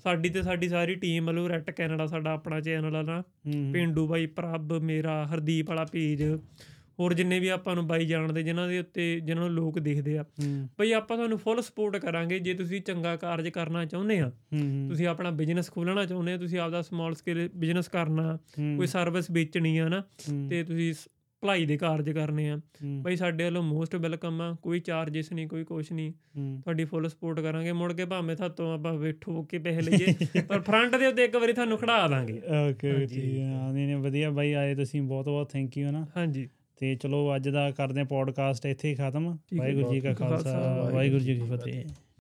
ਸਾਡੀ 0.02 0.28
ਤੇ 0.28 0.42
ਸਾਡੀ 0.42 0.68
ਸਾਰੀ 0.68 0.94
ਟੀਮ 0.94 1.26
ਵੱਲੋਂ 1.26 1.48
ਰੈਟ 1.48 1.70
ਕੈਨੇਡਾ 1.70 2.06
ਸਾਡਾ 2.06 2.32
ਆਪਣਾ 2.32 2.60
ਚੈਨਲ 2.60 2.96
ਆ 2.96 3.02
ਨਾ। 3.02 3.22
ਪਿੰਡੂ 3.72 4.06
ਬਾਈ 4.08 4.26
ਪ੍ਰਭ 4.26 4.72
ਮੇਰਾ 4.72 5.26
ਹਰਦੀਪ 5.26 5.68
ਵਾਲਾ 5.68 5.84
ਪੇਜ 5.84 6.22
ਹੋਰ 6.98 7.14
ਜਿੰਨੇ 7.14 7.38
ਵੀ 7.40 7.48
ਆਪਾਂ 7.48 7.74
ਨੂੰ 7.74 7.86
ਬਾਈ 7.86 8.06
ਜਾਣਦੇ 8.06 8.42
ਜਿਨ੍ਹਾਂ 8.42 8.68
ਦੇ 8.68 8.78
ਉੱਤੇ 8.78 9.08
ਜਿਨ੍ਹਾਂ 9.20 9.44
ਨੂੰ 9.46 9.54
ਲੋਕ 9.54 9.78
ਦੇਖਦੇ 9.78 10.16
ਆ 10.18 10.24
ਬਈ 10.78 10.92
ਆਪਾਂ 10.92 11.16
ਤੁਹਾਨੂੰ 11.16 11.38
ਫੁੱਲ 11.38 11.60
ਸਪੋਰਟ 11.62 11.96
ਕਰਾਂਗੇ 11.96 12.38
ਜੇ 12.38 12.54
ਤੁਸੀਂ 12.54 12.80
ਚੰਗਾ 12.80 13.16
ਕਾਰਜ 13.16 13.48
ਕਰਨਾ 13.48 13.84
ਚਾਹੁੰਦੇ 13.84 14.18
ਆ। 14.20 14.30
ਤੁਸੀਂ 14.88 15.06
ਆਪਣਾ 15.06 15.30
ਬਿਜ਼ਨਸ 15.30 15.70
ਖੋਲਣਾ 15.70 16.04
ਚਾਹੁੰਦੇ 16.04 16.32
ਆ 16.32 16.36
ਤੁਸੀਂ 16.36 16.58
ਆਪਦਾ 16.58 16.82
ਸਮਾਲ 16.82 17.14
ਸਕੇਲ 17.14 17.48
ਬਿਜ਼ਨਸ 17.56 17.88
ਕਰਨਾ 17.88 18.38
ਕੋਈ 18.56 18.86
ਸਰਵਿਸ 18.86 19.30
ਵੇਚਣੀ 19.30 19.76
ਆ 19.78 19.88
ਨਾ 19.88 20.02
ਤੇ 20.50 20.62
ਤੁਸੀਂ 20.64 20.92
ਭਲਾਈ 21.42 21.64
ਦੇ 21.66 21.76
ਕਾਰਜ 21.76 22.10
ਕਰਨੇ 22.10 22.48
ਆ। 22.50 22.58
ਬਈ 23.02 23.16
ਸਾਡੇ 23.16 23.44
ਵੱਲੋਂ 23.44 23.62
ਮੋਸਟ 23.62 23.94
ਵੈਲਕਮ 23.96 24.40
ਆ 24.42 24.50
ਕੋਈ 24.62 24.80
ਚਾਰजेस 24.80 25.34
ਨਹੀਂ 25.34 25.46
ਕੋਈ 25.48 25.64
ਕੁਛ 25.64 25.90
ਨਹੀਂ। 25.92 26.12
ਤੁਹਾਡੀ 26.62 26.84
ਫੁੱਲ 26.84 27.08
ਸਪੋਰਟ 27.08 27.40
ਕਰਾਂਗੇ 27.40 27.72
ਮੁੜ 27.72 27.92
ਕੇ 27.92 28.04
ਭਾਵੇਂ 28.04 28.36
ਤੁਹਾਤੋਂ 28.36 28.72
ਆਪਾਂ 28.74 28.92
ਵੇਠੋ 28.94 29.42
ਕੇ 29.42 29.58
ਪੈਸੇ 29.58 29.80
ਲਈਏ 29.80 30.40
ਪਰ 30.40 30.60
ਫਰੰਟ 30.60 30.96
ਦੇ 30.96 31.06
ਉੱਤੇ 31.06 31.24
ਇੱਕ 31.24 31.36
ਵਾਰੀ 31.36 31.52
ਤੁਹਾਨੂੰ 31.52 31.78
ਖੜਾ 31.78 32.06
ਦਾਂਗੇ 32.08 32.40
ਓਕੇ 32.70 32.90
ਹੈ 32.90 33.46
ਹਾਂ, 33.46 33.72
ਨਹੀਂ 33.72 33.86
ਨਹੀਂ 33.86 33.96
ਵਧੀਆ 33.96 34.30
ਬਾਈ 34.30 34.52
ਆਏ 34.52 34.74
ਤੁਸੀਂ 34.74 35.02
ਬਹੁਤ 35.02 35.24
ਬਹੁਤ 35.24 35.50
ਥੈਂਕ 35.52 35.78
ਯੂ 35.78 35.90
ਨਾ। 35.90 36.06
ਹਾਂਜੀ। 36.16 36.48
ਤੇ 36.76 36.94
ਚਲੋ 36.94 37.36
ਅੱਜ 37.36 37.48
ਦਾ 37.48 37.70
ਕਰਦੇ 37.70 38.00
ਹਾਂ 38.00 38.06
ਪੋਡਕਾਸਟ 38.06 38.66
ਇੱਥੇ 38.66 38.88
ਹੀ 38.88 38.94
ਖਤਮ। 38.94 39.38
ਵਾਹਿਗੁਰੂ 39.56 39.94
ਜੀ 39.94 40.00
ਕਾ 40.00 40.12
ਖਾਲਸਾ, 40.14 40.90
ਵਾਹਿਗੁਰੂ 40.92 41.20
ਜੀ 41.20 41.34
ਕੀ 41.34 41.40
ਫਤਿਹ। 41.40 41.84